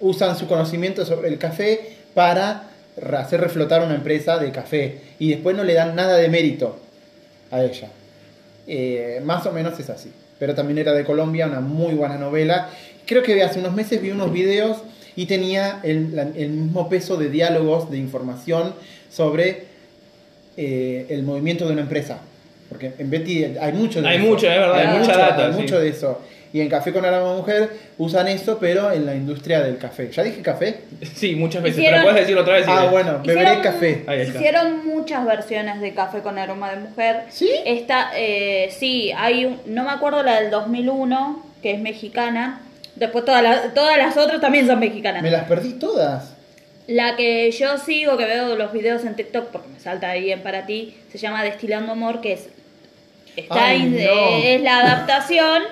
usan 0.00 0.38
su 0.38 0.46
conocimiento 0.46 1.04
sobre 1.04 1.28
el 1.28 1.38
café 1.38 1.96
para 2.14 2.70
ra- 2.96 3.20
hacer 3.20 3.40
reflotar 3.40 3.82
una 3.82 3.96
empresa 3.96 4.38
de 4.38 4.52
café 4.52 5.00
y 5.18 5.30
después 5.30 5.56
no 5.56 5.64
le 5.64 5.74
dan 5.74 5.96
nada 5.96 6.16
de 6.16 6.28
mérito 6.28 6.78
a 7.50 7.62
ella. 7.64 7.88
Eh, 8.68 9.20
más 9.24 9.44
o 9.46 9.52
menos 9.52 9.78
es 9.80 9.90
así. 9.90 10.12
Pero 10.38 10.54
también 10.54 10.78
era 10.78 10.92
de 10.92 11.04
Colombia, 11.04 11.46
una 11.46 11.60
muy 11.60 11.94
buena 11.94 12.16
novela. 12.16 12.68
Creo 13.06 13.24
que 13.24 13.42
hace 13.42 13.58
unos 13.58 13.74
meses 13.74 14.00
vi 14.00 14.12
unos 14.12 14.32
videos 14.32 14.78
y 15.16 15.26
tenía 15.26 15.80
el, 15.82 16.06
mismo 16.48 16.88
peso 16.88 17.16
de 17.16 17.28
diálogos, 17.28 17.90
de 17.90 17.96
información 17.98 18.72
sobre 19.10 19.64
eh, 20.56 21.06
el 21.08 21.24
movimiento 21.24 21.66
de 21.66 21.72
una 21.72 21.82
empresa. 21.82 22.18
Porque 22.68 22.92
en 22.98 23.10
Betty 23.10 23.44
hay 23.60 23.72
mucho 23.72 24.00
de 24.02 24.08
Hay 24.08 24.18
eso. 24.18 24.26
mucho, 24.26 24.46
es 24.48 24.58
verdad, 24.58 24.78
hay 24.78 24.86
mucha 24.98 25.00
mucho, 25.00 25.18
data, 25.18 25.46
hay 25.46 25.52
sí. 25.54 25.60
mucho 25.60 25.80
de 25.80 25.88
eso. 25.88 26.20
Y 26.52 26.60
en 26.62 26.68
Café 26.68 26.92
con 26.92 27.04
Aroma 27.04 27.32
de 27.32 27.36
Mujer 27.36 27.70
usan 27.98 28.26
eso, 28.28 28.58
pero 28.58 28.90
en 28.90 29.04
la 29.04 29.14
industria 29.14 29.60
del 29.62 29.76
café. 29.78 30.10
¿Ya 30.10 30.22
dije 30.22 30.40
café? 30.42 30.80
Sí, 31.14 31.34
muchas 31.36 31.62
veces. 31.62 31.78
Hicieron- 31.78 32.00
Pero 32.00 32.02
puedes 32.04 32.20
decirlo 32.20 32.40
otra 32.42 32.54
vez. 32.54 32.64
si 32.64 32.70
Ah, 32.70 32.88
bueno, 32.90 33.20
beberé 33.24 33.42
Hicieron- 33.50 33.62
café. 33.62 34.04
Ahí 34.06 34.20
está. 34.22 34.38
Hicieron 34.38 34.86
muchas 34.86 35.24
versiones 35.26 35.80
de 35.80 35.92
café 35.94 36.20
con 36.20 36.38
aroma 36.38 36.70
de 36.70 36.76
mujer. 36.80 37.22
¿Sí? 37.30 37.50
Esta, 37.66 38.10
eh, 38.16 38.74
sí, 38.78 39.12
hay 39.16 39.44
un- 39.44 39.60
no 39.66 39.84
me 39.84 39.90
acuerdo 39.90 40.22
la 40.22 40.40
del 40.40 40.50
2001, 40.50 41.44
que 41.62 41.72
es 41.72 41.80
mexicana. 41.80 42.62
Después 42.96 43.24
todas 43.24 43.42
las, 43.42 43.74
todas 43.74 43.96
las 43.98 44.16
otras 44.16 44.40
también 44.40 44.66
son 44.66 44.78
mexicanas. 44.80 45.22
Me 45.22 45.30
las 45.30 45.44
perdí 45.44 45.74
todas. 45.74 46.34
La 46.86 47.16
que 47.16 47.50
yo 47.50 47.76
sigo, 47.76 48.16
que 48.16 48.24
veo 48.24 48.56
los 48.56 48.72
videos 48.72 49.04
en 49.04 49.14
TikTok, 49.14 49.48
porque 49.50 49.68
me 49.68 49.78
salta 49.78 50.08
ahí 50.08 50.32
en 50.32 50.42
para 50.42 50.64
ti, 50.64 50.96
se 51.12 51.18
llama 51.18 51.44
Destilando 51.44 51.92
Amor, 51.92 52.22
que 52.22 52.32
es, 52.32 52.48
está 53.36 53.66
Ay, 53.66 53.82
in- 53.82 54.04
no. 54.04 54.38
es 54.42 54.60
la 54.62 54.78
adaptación. 54.80 55.62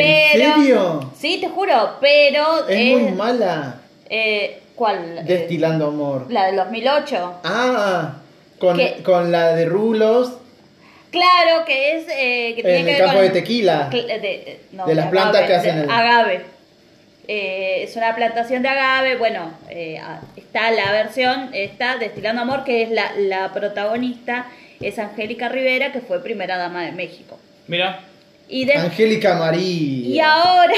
¿En 0.00 0.40
pero, 0.40 0.54
serio? 0.56 1.12
Sí, 1.16 1.38
te 1.40 1.48
juro, 1.48 1.96
pero... 2.00 2.68
Es 2.68 2.98
muy 3.00 3.12
mala. 3.12 3.80
eh, 4.08 4.60
¿Cuál? 4.74 5.18
Eh, 5.18 5.22
Destilando 5.24 5.88
amor. 5.88 6.26
la 6.30 6.46
del 6.46 6.56
2008. 6.56 7.40
Ah, 7.44 8.14
con, 8.58 8.78
con 9.04 9.32
la 9.32 9.54
de 9.54 9.64
Rulos 9.66 10.32
Claro, 11.10 11.64
que 11.64 11.96
es... 11.96 12.04
eh, 12.10 12.52
que 12.54 12.62
tiene 12.62 12.78
en 12.80 12.84
que 12.84 12.90
el 12.92 12.96
ver 12.96 13.04
campo 13.06 13.16
con- 13.16 13.22
de 13.26 13.30
tequila. 13.30 13.88
De, 13.90 14.02
de- 14.02 14.60
no, 14.72 14.86
De 14.86 14.94
las 14.94 15.06
de 15.06 15.10
plantas 15.10 15.36
agave, 15.42 15.46
que 15.48 15.54
hacen 15.54 15.76
de 15.76 15.82
el- 15.84 15.90
Agave. 15.90 16.44
Eh, 17.30 17.82
es 17.84 17.96
una 17.96 18.14
plantación 18.14 18.62
de 18.62 18.68
agave. 18.68 19.16
Bueno, 19.16 19.52
eh, 19.70 19.98
a- 19.98 20.20
está 20.36 20.70
la 20.70 20.92
versión, 20.92 21.50
está 21.54 21.96
Destilando 21.96 22.42
Amor, 22.42 22.64
que 22.64 22.82
es 22.82 22.90
la, 22.90 23.12
la 23.18 23.52
protagonista, 23.52 24.46
es 24.80 24.98
Angélica 24.98 25.48
Rivera, 25.48 25.92
que 25.92 26.00
fue 26.00 26.22
primera 26.22 26.56
dama 26.56 26.84
de 26.84 26.92
México. 26.92 27.38
Mira, 27.66 28.00
Y, 28.48 28.64
de- 28.64 28.74
Angélica 28.74 29.34
María. 29.36 29.60
y 30.08 30.20
ahora... 30.20 30.74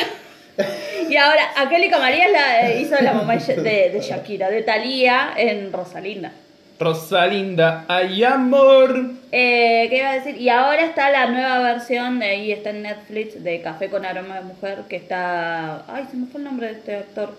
Y 1.09 1.17
ahora, 1.17 1.43
Angélica 1.57 1.99
María 1.99 2.27
es 2.27 2.33
la- 2.33 2.75
hizo 2.75 3.03
la 3.03 3.13
mamá 3.15 3.37
de, 3.37 3.91
de 3.91 4.01
Shakira, 4.01 4.51
de 4.51 4.63
Thalía 4.63 5.31
en 5.37 5.73
Rosalinda. 5.73 6.33
Rosalinda, 6.79 7.85
hay 7.89 8.25
amor. 8.25 9.13
Eh, 9.33 9.87
¿Qué 9.91 9.99
iba 9.99 10.11
a 10.11 10.15
decir? 10.15 10.37
Y 10.41 10.49
ahora 10.49 10.83
está 10.85 11.11
la 11.11 11.27
nueva 11.27 11.59
versión, 11.61 12.23
eh, 12.23 12.45
y 12.45 12.53
está 12.53 12.71
en 12.71 12.83
Netflix, 12.83 13.43
de 13.43 13.61
Café 13.61 13.89
con 13.89 14.05
Aroma 14.05 14.37
de 14.37 14.43
Mujer, 14.43 14.79
que 14.89 14.97
está... 14.97 15.85
Ay, 15.93 16.07
se 16.11 16.17
me 16.17 16.27
fue 16.27 16.41
el 16.41 16.45
nombre 16.45 16.67
de 16.69 16.73
este 16.75 16.97
actor. 16.97 17.39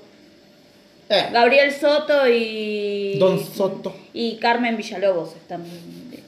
Eh, 1.09 1.25
Gabriel 1.31 1.71
Soto 1.73 2.27
y... 2.27 3.17
Don 3.19 3.39
Soto. 3.43 3.95
Y 4.13 4.37
Carmen 4.37 4.77
Villalobos 4.77 5.35
están... 5.35 5.63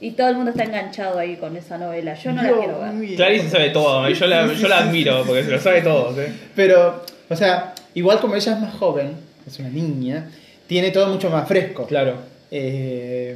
Y 0.04 0.10
todo 0.12 0.28
el 0.28 0.36
mundo 0.36 0.50
está 0.50 0.64
enganchado 0.64 1.18
ahí 1.18 1.36
con 1.36 1.56
esa 1.56 1.78
novela. 1.78 2.14
Yo 2.14 2.32
no 2.32 2.42
la 2.42 2.52
quiero 2.52 2.80
ver. 2.80 2.92
mío. 2.92 3.16
Clarice 3.16 3.48
sabe 3.50 3.70
todo. 3.70 4.08
y 4.10 4.14
Yo 4.14 4.26
la, 4.26 4.52
yo 4.52 4.68
la 4.68 4.78
admiro 4.78 5.22
porque 5.24 5.44
se 5.44 5.50
lo 5.52 5.58
sabe 5.60 5.80
todo. 5.80 6.14
¿sí? 6.14 6.30
Pero, 6.54 7.02
o 7.28 7.36
sea, 7.36 7.72
igual 7.94 8.20
como 8.20 8.34
ella 8.36 8.52
es 8.52 8.60
más 8.60 8.74
joven, 8.74 9.12
es 9.46 9.58
una 9.58 9.70
niña, 9.70 10.28
tiene 10.66 10.90
todo 10.90 11.06
mucho 11.08 11.30
más 11.30 11.48
fresco. 11.48 11.86
Claro. 11.86 12.16
Eh, 12.50 13.34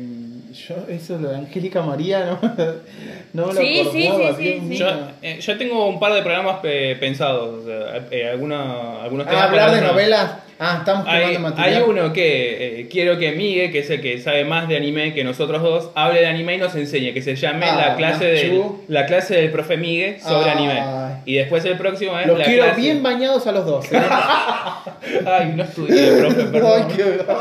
yo, 0.52 0.74
eso 0.88 1.18
lo 1.18 1.30
de 1.30 1.36
Angélica 1.36 1.82
María, 1.82 2.24
no, 2.24 2.38
no 3.32 3.46
me 3.48 3.54
lo 3.54 3.60
Sí, 3.60 3.82
sí, 3.92 4.08
sí, 4.38 4.60
sí. 4.68 4.76
Yo, 4.76 4.86
eh, 5.22 5.38
yo 5.40 5.58
tengo 5.58 5.86
un 5.88 5.98
par 5.98 6.12
de 6.12 6.22
programas 6.22 6.58
eh, 6.64 6.96
pensados. 7.00 7.62
o 7.62 7.66
sea, 7.66 8.06
eh, 8.10 8.28
alguna, 8.28 9.02
algunos 9.02 9.26
Ah, 9.28 9.44
hablar 9.44 9.70
de 9.72 9.78
una- 9.78 9.88
novelas. 9.88 10.30
Ah, 10.60 10.76
estamos 10.78 11.06
Hay, 11.06 11.38
material. 11.38 11.82
hay 11.82 11.88
uno 11.88 12.12
que 12.12 12.80
eh, 12.80 12.88
quiero 12.90 13.16
que 13.16 13.30
Migue, 13.32 13.70
que 13.70 13.78
es 13.78 13.90
el 13.90 14.00
que 14.00 14.18
sabe 14.20 14.44
más 14.44 14.66
de 14.68 14.76
anime 14.76 15.14
que 15.14 15.22
nosotros 15.22 15.62
dos, 15.62 15.90
hable 15.94 16.18
de 16.20 16.26
anime 16.26 16.56
y 16.56 16.58
nos 16.58 16.74
enseñe, 16.74 17.14
que 17.14 17.22
se 17.22 17.36
llame 17.36 17.66
Ah, 17.66 17.76
la 17.76 17.96
clase 17.96 18.24
del, 18.24 18.62
la 18.88 19.06
clase 19.06 19.36
del 19.36 19.52
profe 19.52 19.76
Migue 19.76 20.18
sobre 20.20 20.50
anime. 20.50 20.82
Y 21.26 21.34
después 21.34 21.64
el 21.64 21.76
próximo 21.76 22.18
es 22.18 22.26
Los 22.26 22.38
la 22.38 22.44
quiero 22.44 22.64
clase- 22.64 22.80
bien 22.80 23.02
bañados 23.04 23.46
a 23.46 23.52
los 23.52 23.66
dos. 23.66 23.92
¿eh? 23.92 24.00
Ay, 25.26 25.52
no 25.54 25.62
estudié, 25.62 26.12
profe, 26.18 26.42
perdón. 26.52 26.84
Ay, 26.88 26.94
qué- 26.96 27.24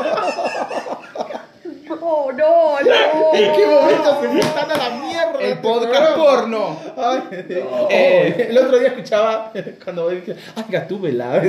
No, 1.88 2.30
no, 2.32 2.80
no. 2.80 3.34
¿En 3.34 3.52
qué 3.56 3.66
momento 3.66 4.20
se 4.22 4.28
me 4.28 4.40
están 4.40 4.70
a 4.70 4.76
la 4.76 4.90
mierda? 4.90 5.17
El 5.40 5.58
podcast 5.58 5.92
programa? 6.14 6.16
porno. 6.16 6.80
Ay, 6.96 7.20
Eh. 7.90 8.46
el 8.50 8.58
otro 8.58 8.78
día 8.78 8.88
escuchaba 8.88 9.52
cuando 9.84 10.04
voy 10.04 10.16
dije, 10.16 10.34
ay, 10.56 10.64
Gatúbela. 10.68 11.42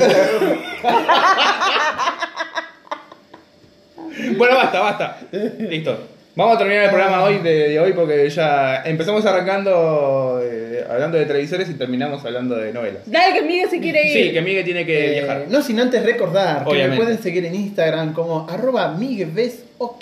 Bueno, 4.38 4.56
basta, 4.56 4.80
basta. 4.82 5.18
Listo. 5.60 5.98
Vamos 6.36 6.56
a 6.56 6.60
terminar 6.60 6.84
el 6.86 6.90
programa 6.90 7.24
hoy 7.24 7.38
de, 7.40 7.70
de 7.70 7.80
hoy 7.80 7.94
porque 7.94 8.30
ya 8.30 8.82
empezamos 8.86 9.26
arrancando 9.26 10.42
eh, 10.44 10.86
hablando 10.90 11.18
de 11.18 11.26
televisores 11.26 11.70
y 11.70 11.74
terminamos 11.74 12.24
hablando 12.26 12.56
de 12.56 12.72
novelas. 12.72 13.02
Dale 13.06 13.34
que 13.34 13.42
Miguel 13.46 13.70
se 13.70 13.80
quiere 13.80 14.08
ir. 14.08 14.14
Sí, 14.28 14.34
que 14.34 14.42
Migue 14.42 14.64
tiene 14.64 14.86
que 14.86 15.08
Eh, 15.18 15.20
viajar. 15.22 15.46
no 15.50 15.62
sin 15.62 15.80
antes 15.80 16.04
recordar 16.04 16.66
que 16.66 16.88
me 16.88 16.96
pueden 16.98 17.22
seguir 17.22 17.46
en 17.46 17.56
Instagram 17.56 18.14
como 18.14 18.48
arroba 18.50 18.90
miguevesok, 18.94 20.00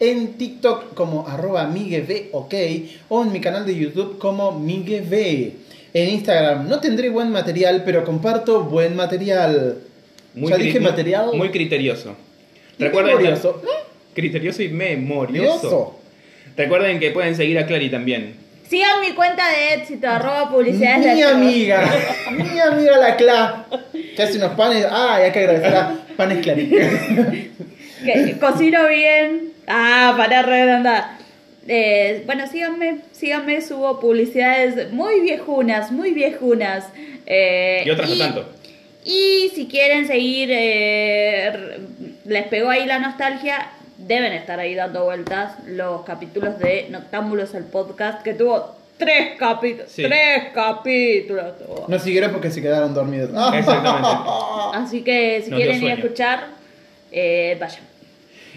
en 0.00 0.34
TikTok 0.34 0.94
como 0.94 1.26
arroba 1.26 1.66
miguevok 1.66 2.52
o 3.08 3.22
en 3.22 3.32
mi 3.32 3.40
canal 3.40 3.64
de 3.66 3.74
YouTube 3.76 4.18
como 4.18 4.52
migueve. 4.58 5.52
En 5.94 6.10
Instagram 6.10 6.68
no 6.68 6.80
tendré 6.80 7.08
buen 7.08 7.30
material, 7.30 7.82
pero 7.84 8.04
comparto 8.04 8.64
buen 8.64 8.94
material. 8.96 9.78
ya 10.34 10.56
cri- 10.56 10.62
dije 10.64 10.80
material. 10.80 11.30
Muy 11.34 11.50
criterioso. 11.50 12.14
Recuerden 12.78 13.16
memorioso. 13.16 13.62
criterioso 14.14 14.62
y 14.62 14.68
memorioso. 14.68 15.98
Recuerden 16.56 16.98
que 17.00 17.10
pueden 17.10 17.34
seguir 17.34 17.58
a 17.58 17.66
Clary 17.66 17.88
también. 17.90 18.34
Sigan 18.68 19.00
mi 19.00 19.12
cuenta 19.12 19.44
de 19.48 19.74
éxito, 19.74 20.08
arroba 20.08 20.50
publicidades 20.50 21.14
Mi 21.14 21.20
de 21.20 21.24
amiga, 21.28 21.88
mi 22.32 22.58
amiga 22.58 22.98
la 22.98 23.16
Cla, 23.16 23.66
que 24.16 24.22
hace 24.22 24.38
unos 24.38 24.52
panes. 24.52 24.84
Ah, 24.90 25.14
hay 25.22 25.30
que 25.30 25.38
agradecer 25.38 25.74
a 25.74 25.96
Panes 26.16 26.42
Clarín. 26.42 26.70
que 28.04 28.36
cocino 28.38 28.88
bien. 28.88 29.52
Ah, 29.66 30.14
para 30.16 30.42
redondar. 30.42 31.16
Eh, 31.68 32.22
bueno, 32.26 32.46
síganme, 32.46 32.98
síganme, 33.12 33.60
subo 33.60 33.98
publicidades 33.98 34.92
muy 34.92 35.20
viejunas, 35.20 35.90
muy 35.90 36.12
viejunas. 36.12 36.84
Eh, 37.26 37.82
Y 37.84 37.90
otras 37.90 38.08
no 38.10 38.16
tanto. 38.18 38.48
Y 39.04 39.50
si 39.54 39.66
quieren 39.66 40.06
seguir, 40.06 40.48
eh, 40.52 41.78
les 42.24 42.46
pegó 42.48 42.70
ahí 42.70 42.86
la 42.86 42.98
nostalgia, 42.98 43.70
deben 43.98 44.32
estar 44.32 44.58
ahí 44.60 44.74
dando 44.74 45.04
vueltas 45.04 45.54
los 45.66 46.02
capítulos 46.02 46.58
de 46.58 46.86
Noctámbulos, 46.90 47.54
el 47.54 47.64
podcast, 47.64 48.22
que 48.22 48.34
tuvo 48.34 48.74
tres 48.98 49.36
capítulos. 49.38 49.90
Sí. 49.90 50.02
Tres 50.02 50.44
capítulos. 50.54 51.58
tuvo. 51.58 51.84
No 51.88 51.98
siguieron 51.98 52.32
porque 52.32 52.50
se 52.50 52.60
quedaron 52.62 52.94
dormidos. 52.94 53.30
Exactamente. 53.54 54.08
Así 54.74 55.02
que 55.02 55.42
si 55.44 55.50
Nos 55.50 55.58
quieren 55.60 55.82
ir 55.82 55.90
a 55.90 55.94
escuchar, 55.94 56.46
eh, 57.12 57.56
vayan. 57.60 57.85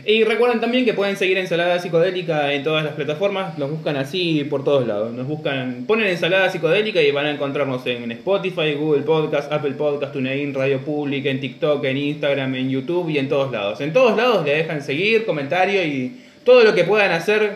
Y 0.06 0.24
recuerden 0.24 0.60
también 0.60 0.86
que 0.86 0.94
pueden 0.94 1.18
seguir 1.18 1.38
Ensalada 1.38 1.80
Psicodélica 1.80 2.52
en 2.54 2.64
todas 2.64 2.84
las 2.84 2.94
plataformas. 2.94 3.58
Nos 3.58 3.70
buscan 3.70 3.96
así 3.98 4.44
por 4.50 4.64
todos 4.64 4.88
lados. 4.88 5.12
Nos 5.14 5.28
buscan, 5.28 5.86
ponen 5.88 6.08
Ensalada 6.08 6.50
Psicodélica 6.50 7.02
y 7.02 7.12
van 7.12 7.26
a 7.28 7.32
encontrarnos 7.32 7.86
en 7.86 8.12
Spotify, 8.12 8.74
Google 8.74 9.02
Podcast, 9.04 9.52
Apple 9.52 9.72
Podcast, 9.72 10.14
TuneIn, 10.14 10.54
Radio 10.54 10.80
Pública, 10.80 11.30
en 11.30 11.40
TikTok, 11.40 11.84
en 11.86 11.98
Instagram, 11.98 12.56
en 12.56 12.70
YouTube 12.70 13.10
y 13.10 13.18
en 13.18 13.30
todos 13.30 13.52
lados. 13.52 13.82
En 13.82 13.94
todos 13.94 14.16
lados 14.18 14.46
le 14.46 14.56
dejan 14.56 14.82
seguir, 14.82 15.26
comentario 15.26 15.84
y 15.84 16.22
todo 16.44 16.64
lo 16.64 16.74
que 16.74 16.84
puedan 16.86 17.12
hacer 17.12 17.54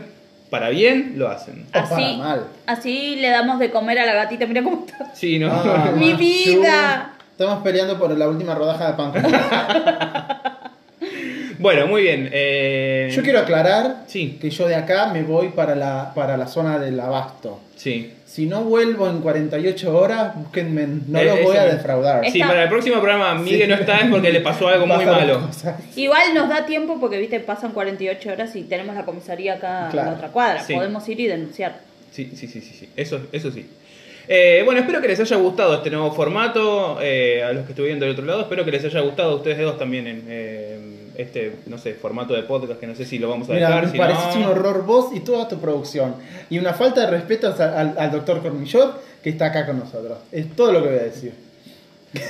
para 0.49 0.69
bien 0.69 1.13
lo 1.17 1.29
hacen. 1.29 1.65
O 1.69 1.71
para 1.71 1.83
Así, 1.85 2.17
mal. 2.17 2.47
así 2.67 3.15
le 3.15 3.29
damos 3.29 3.57
de 3.59 3.71
comer 3.71 3.97
a 3.99 4.05
la 4.05 4.13
gatita. 4.13 4.45
Mira 4.45 4.61
cómo 4.61 4.85
está. 4.85 5.13
Sí, 5.15 5.39
¿no? 5.39 5.49
Ah, 5.51 5.91
Mi 5.97 6.13
vida. 6.13 7.13
Estamos 7.31 7.63
peleando 7.63 7.97
por 7.97 8.15
la 8.15 8.29
última 8.29 8.53
rodaja 8.53 8.91
de 8.91 8.93
pan. 8.93 9.11
bueno, 11.63 11.87
muy 11.87 12.01
bien. 12.03 12.29
eh, 12.31 13.09
Yo 13.15 13.23
quiero 13.23 13.39
aclarar 13.39 14.03
Sí. 14.07 14.37
que 14.39 14.49
yo 14.49 14.67
de 14.67 14.75
acá 14.75 15.07
me 15.13 15.23
voy 15.23 15.49
para 15.49 15.75
la, 15.75 16.11
para 16.13 16.35
la 16.37 16.45
zona 16.47 16.77
del 16.77 16.99
abasto. 16.99 17.59
Sí. 17.77 18.11
Si 18.25 18.45
no 18.47 18.63
vuelvo 18.63 19.07
en 19.07 19.21
48 19.21 19.97
horas, 19.97 20.35
búsquenme, 20.35 20.85
no 21.07 21.19
Eh, 21.19 21.25
los 21.25 21.41
voy 21.43 21.55
a 21.55 21.65
defraudar. 21.65 22.25
Sí, 22.29 22.39
para 22.39 22.63
el 22.63 22.69
próximo 22.69 22.95
programa 22.95 23.35
Miguel 23.35 23.61
Sí. 23.61 23.67
no 23.67 23.75
está 23.75 23.99
es 23.99 24.09
porque 24.09 24.31
le 24.31 24.41
pasó 24.41 24.67
algo 24.67 24.85
muy 24.87 24.97
Pasan 25.05 25.13
malo. 25.27 25.49
Igual 25.95 26.33
nos 26.33 26.49
da 26.49 26.65
tiempo 26.65 26.99
porque, 26.99 27.17
viste, 27.17 27.39
pasan 27.39 27.71
48 27.71 28.29
horas 28.31 28.55
y 28.55 28.63
tenemos 28.63 28.93
la 28.95 29.05
comisaría 29.05 29.53
acá 29.53 29.89
en 29.89 29.95
la 29.95 30.11
otra 30.13 30.27
cuadra. 30.29 30.61
Sí. 30.63 30.73
Podemos 30.73 31.07
ir 31.07 31.19
y 31.21 31.27
denunciar. 31.27 31.77
Sí, 32.11 32.31
sí, 32.35 32.47
sí, 32.47 32.59
sí, 32.59 32.75
sí. 32.77 32.89
Eso, 32.97 33.21
eso 33.31 33.51
sí. 33.51 33.65
Eh, 34.27 34.61
bueno, 34.65 34.79
espero 34.81 35.01
que 35.01 35.07
les 35.09 35.19
haya 35.19 35.35
gustado 35.37 35.75
este 35.75 35.89
nuevo 35.89 36.11
formato. 36.13 36.99
eh, 37.01 37.43
a 37.43 37.51
los 37.53 37.65
que 37.65 37.71
estuvieron 37.73 37.99
del 37.99 38.11
otro 38.11 38.25
lado, 38.25 38.41
espero 38.41 38.63
que 38.65 38.71
les 38.71 38.83
haya 38.85 38.99
gustado 39.01 39.31
a 39.31 39.35
ustedes 39.35 39.59
dos 39.59 39.77
también 39.77 40.07
en 40.07 40.23
eh, 40.27 40.79
este, 41.15 41.55
no 41.67 41.77
sé, 41.77 41.93
formato 41.93 42.33
de 42.33 42.43
podcast 42.43 42.79
que 42.79 42.87
no 42.87 42.95
sé 42.95 43.05
si 43.05 43.19
lo 43.19 43.29
vamos 43.29 43.49
a 43.49 43.53
Mira, 43.53 43.67
dejar. 43.67 43.85
me 43.85 43.91
si 43.91 43.97
pareces 43.97 44.35
no- 44.35 44.41
un 44.41 44.43
horror 44.45 44.85
vos 44.85 45.09
y 45.13 45.19
toda 45.21 45.47
tu 45.47 45.59
producción. 45.59 46.15
Y 46.49 46.59
una 46.59 46.73
falta 46.73 47.01
de 47.01 47.07
respeto 47.07 47.47
al, 47.57 47.61
al- 47.61 47.95
al 47.97 48.11
doctor 48.11 48.41
Cormillot 48.41 49.01
que 49.23 49.29
está 49.29 49.47
acá 49.47 49.65
con 49.65 49.79
nosotros. 49.79 50.17
Es 50.31 50.55
todo 50.55 50.71
lo 50.73 50.81
que 50.83 50.89
voy 50.89 50.97
a 50.99 51.03
decir. 51.03 51.33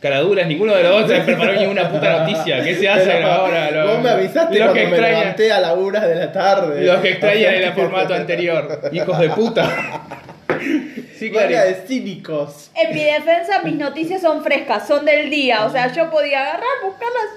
Caraduras, 0.00 0.46
ninguno 0.46 0.76
de 0.76 0.84
los 0.84 1.00
dos 1.00 1.10
se 1.10 1.20
preparó 1.22 1.54
ni 1.60 1.66
una 1.66 1.90
puta 1.90 2.20
noticia. 2.20 2.62
¿Qué 2.62 2.76
se 2.76 2.88
hace 2.88 3.04
Pero 3.06 3.26
ahora? 3.32 3.70
Los, 3.72 3.90
vos 3.94 4.02
me 4.02 4.10
avisaste 4.10 4.56
los 4.58 4.68
cuando 4.68 4.74
que 4.74 4.86
me 4.86 5.00
levanté 5.00 5.50
a 5.50 5.60
la 5.60 5.72
una 5.74 6.06
de 6.06 6.14
la 6.14 6.30
tarde. 6.32 6.84
los 6.86 7.00
que 7.00 7.10
extrañan 7.10 7.54
en 7.54 7.62
el 7.64 7.72
formato 7.74 8.14
anterior. 8.14 8.80
Hijos 8.92 9.18
de 9.18 9.28
puta. 9.30 10.02
Sí, 11.18 11.30
claro. 11.30 11.48
de 11.48 11.74
cínicos. 11.86 12.70
En 12.74 12.94
mi 12.94 13.02
defensa, 13.02 13.60
mis 13.64 13.74
noticias 13.74 14.20
son 14.22 14.42
frescas, 14.44 14.86
son 14.86 15.04
del 15.04 15.30
día. 15.30 15.66
O 15.66 15.70
sea, 15.70 15.92
yo 15.92 16.10
podía 16.10 16.40
agarrar, 16.42 16.68
buscarlas. 16.84 17.28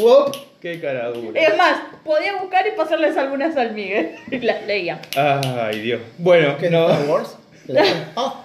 Wop. 0.00 0.36
Qué 0.60 0.80
cara 0.80 1.08
dura. 1.10 1.40
Es 1.40 1.56
más, 1.56 1.78
podía 2.04 2.34
buscar 2.40 2.66
y 2.66 2.76
pasarles 2.76 3.16
algunas 3.16 3.56
al 3.56 3.72
Miguel. 3.74 4.16
Y 4.30 4.38
las 4.38 4.66
leía. 4.66 5.00
Ay, 5.16 5.80
Dios. 5.80 6.00
Bueno, 6.18 6.56
¿Qué 6.58 6.68
no- 6.70 6.88
Star 6.90 7.08
Wars? 7.08 7.36
Ah, 8.16 8.42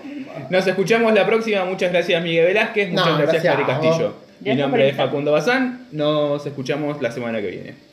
nos 0.49 0.67
escuchamos 0.67 1.13
la 1.13 1.25
próxima. 1.25 1.63
Muchas 1.63 1.91
gracias, 1.93 2.21
Miguel 2.21 2.45
Velázquez. 2.47 2.89
Muchas 2.89 3.05
No, 3.07 3.17
gracias, 3.19 3.43
gracias 3.43 3.55
Cari. 3.55 3.65
Castillo. 3.87 4.13
Mi 4.41 4.55
nombre 4.55 4.89
es. 4.89 4.95
Facundo 4.97 5.31
Bazán. 5.31 5.87
Nos 5.93 6.45
escuchamos 6.45 7.01
la 7.01 7.09
semana 7.09 7.39
que 7.39 7.47
viene. 7.47 7.92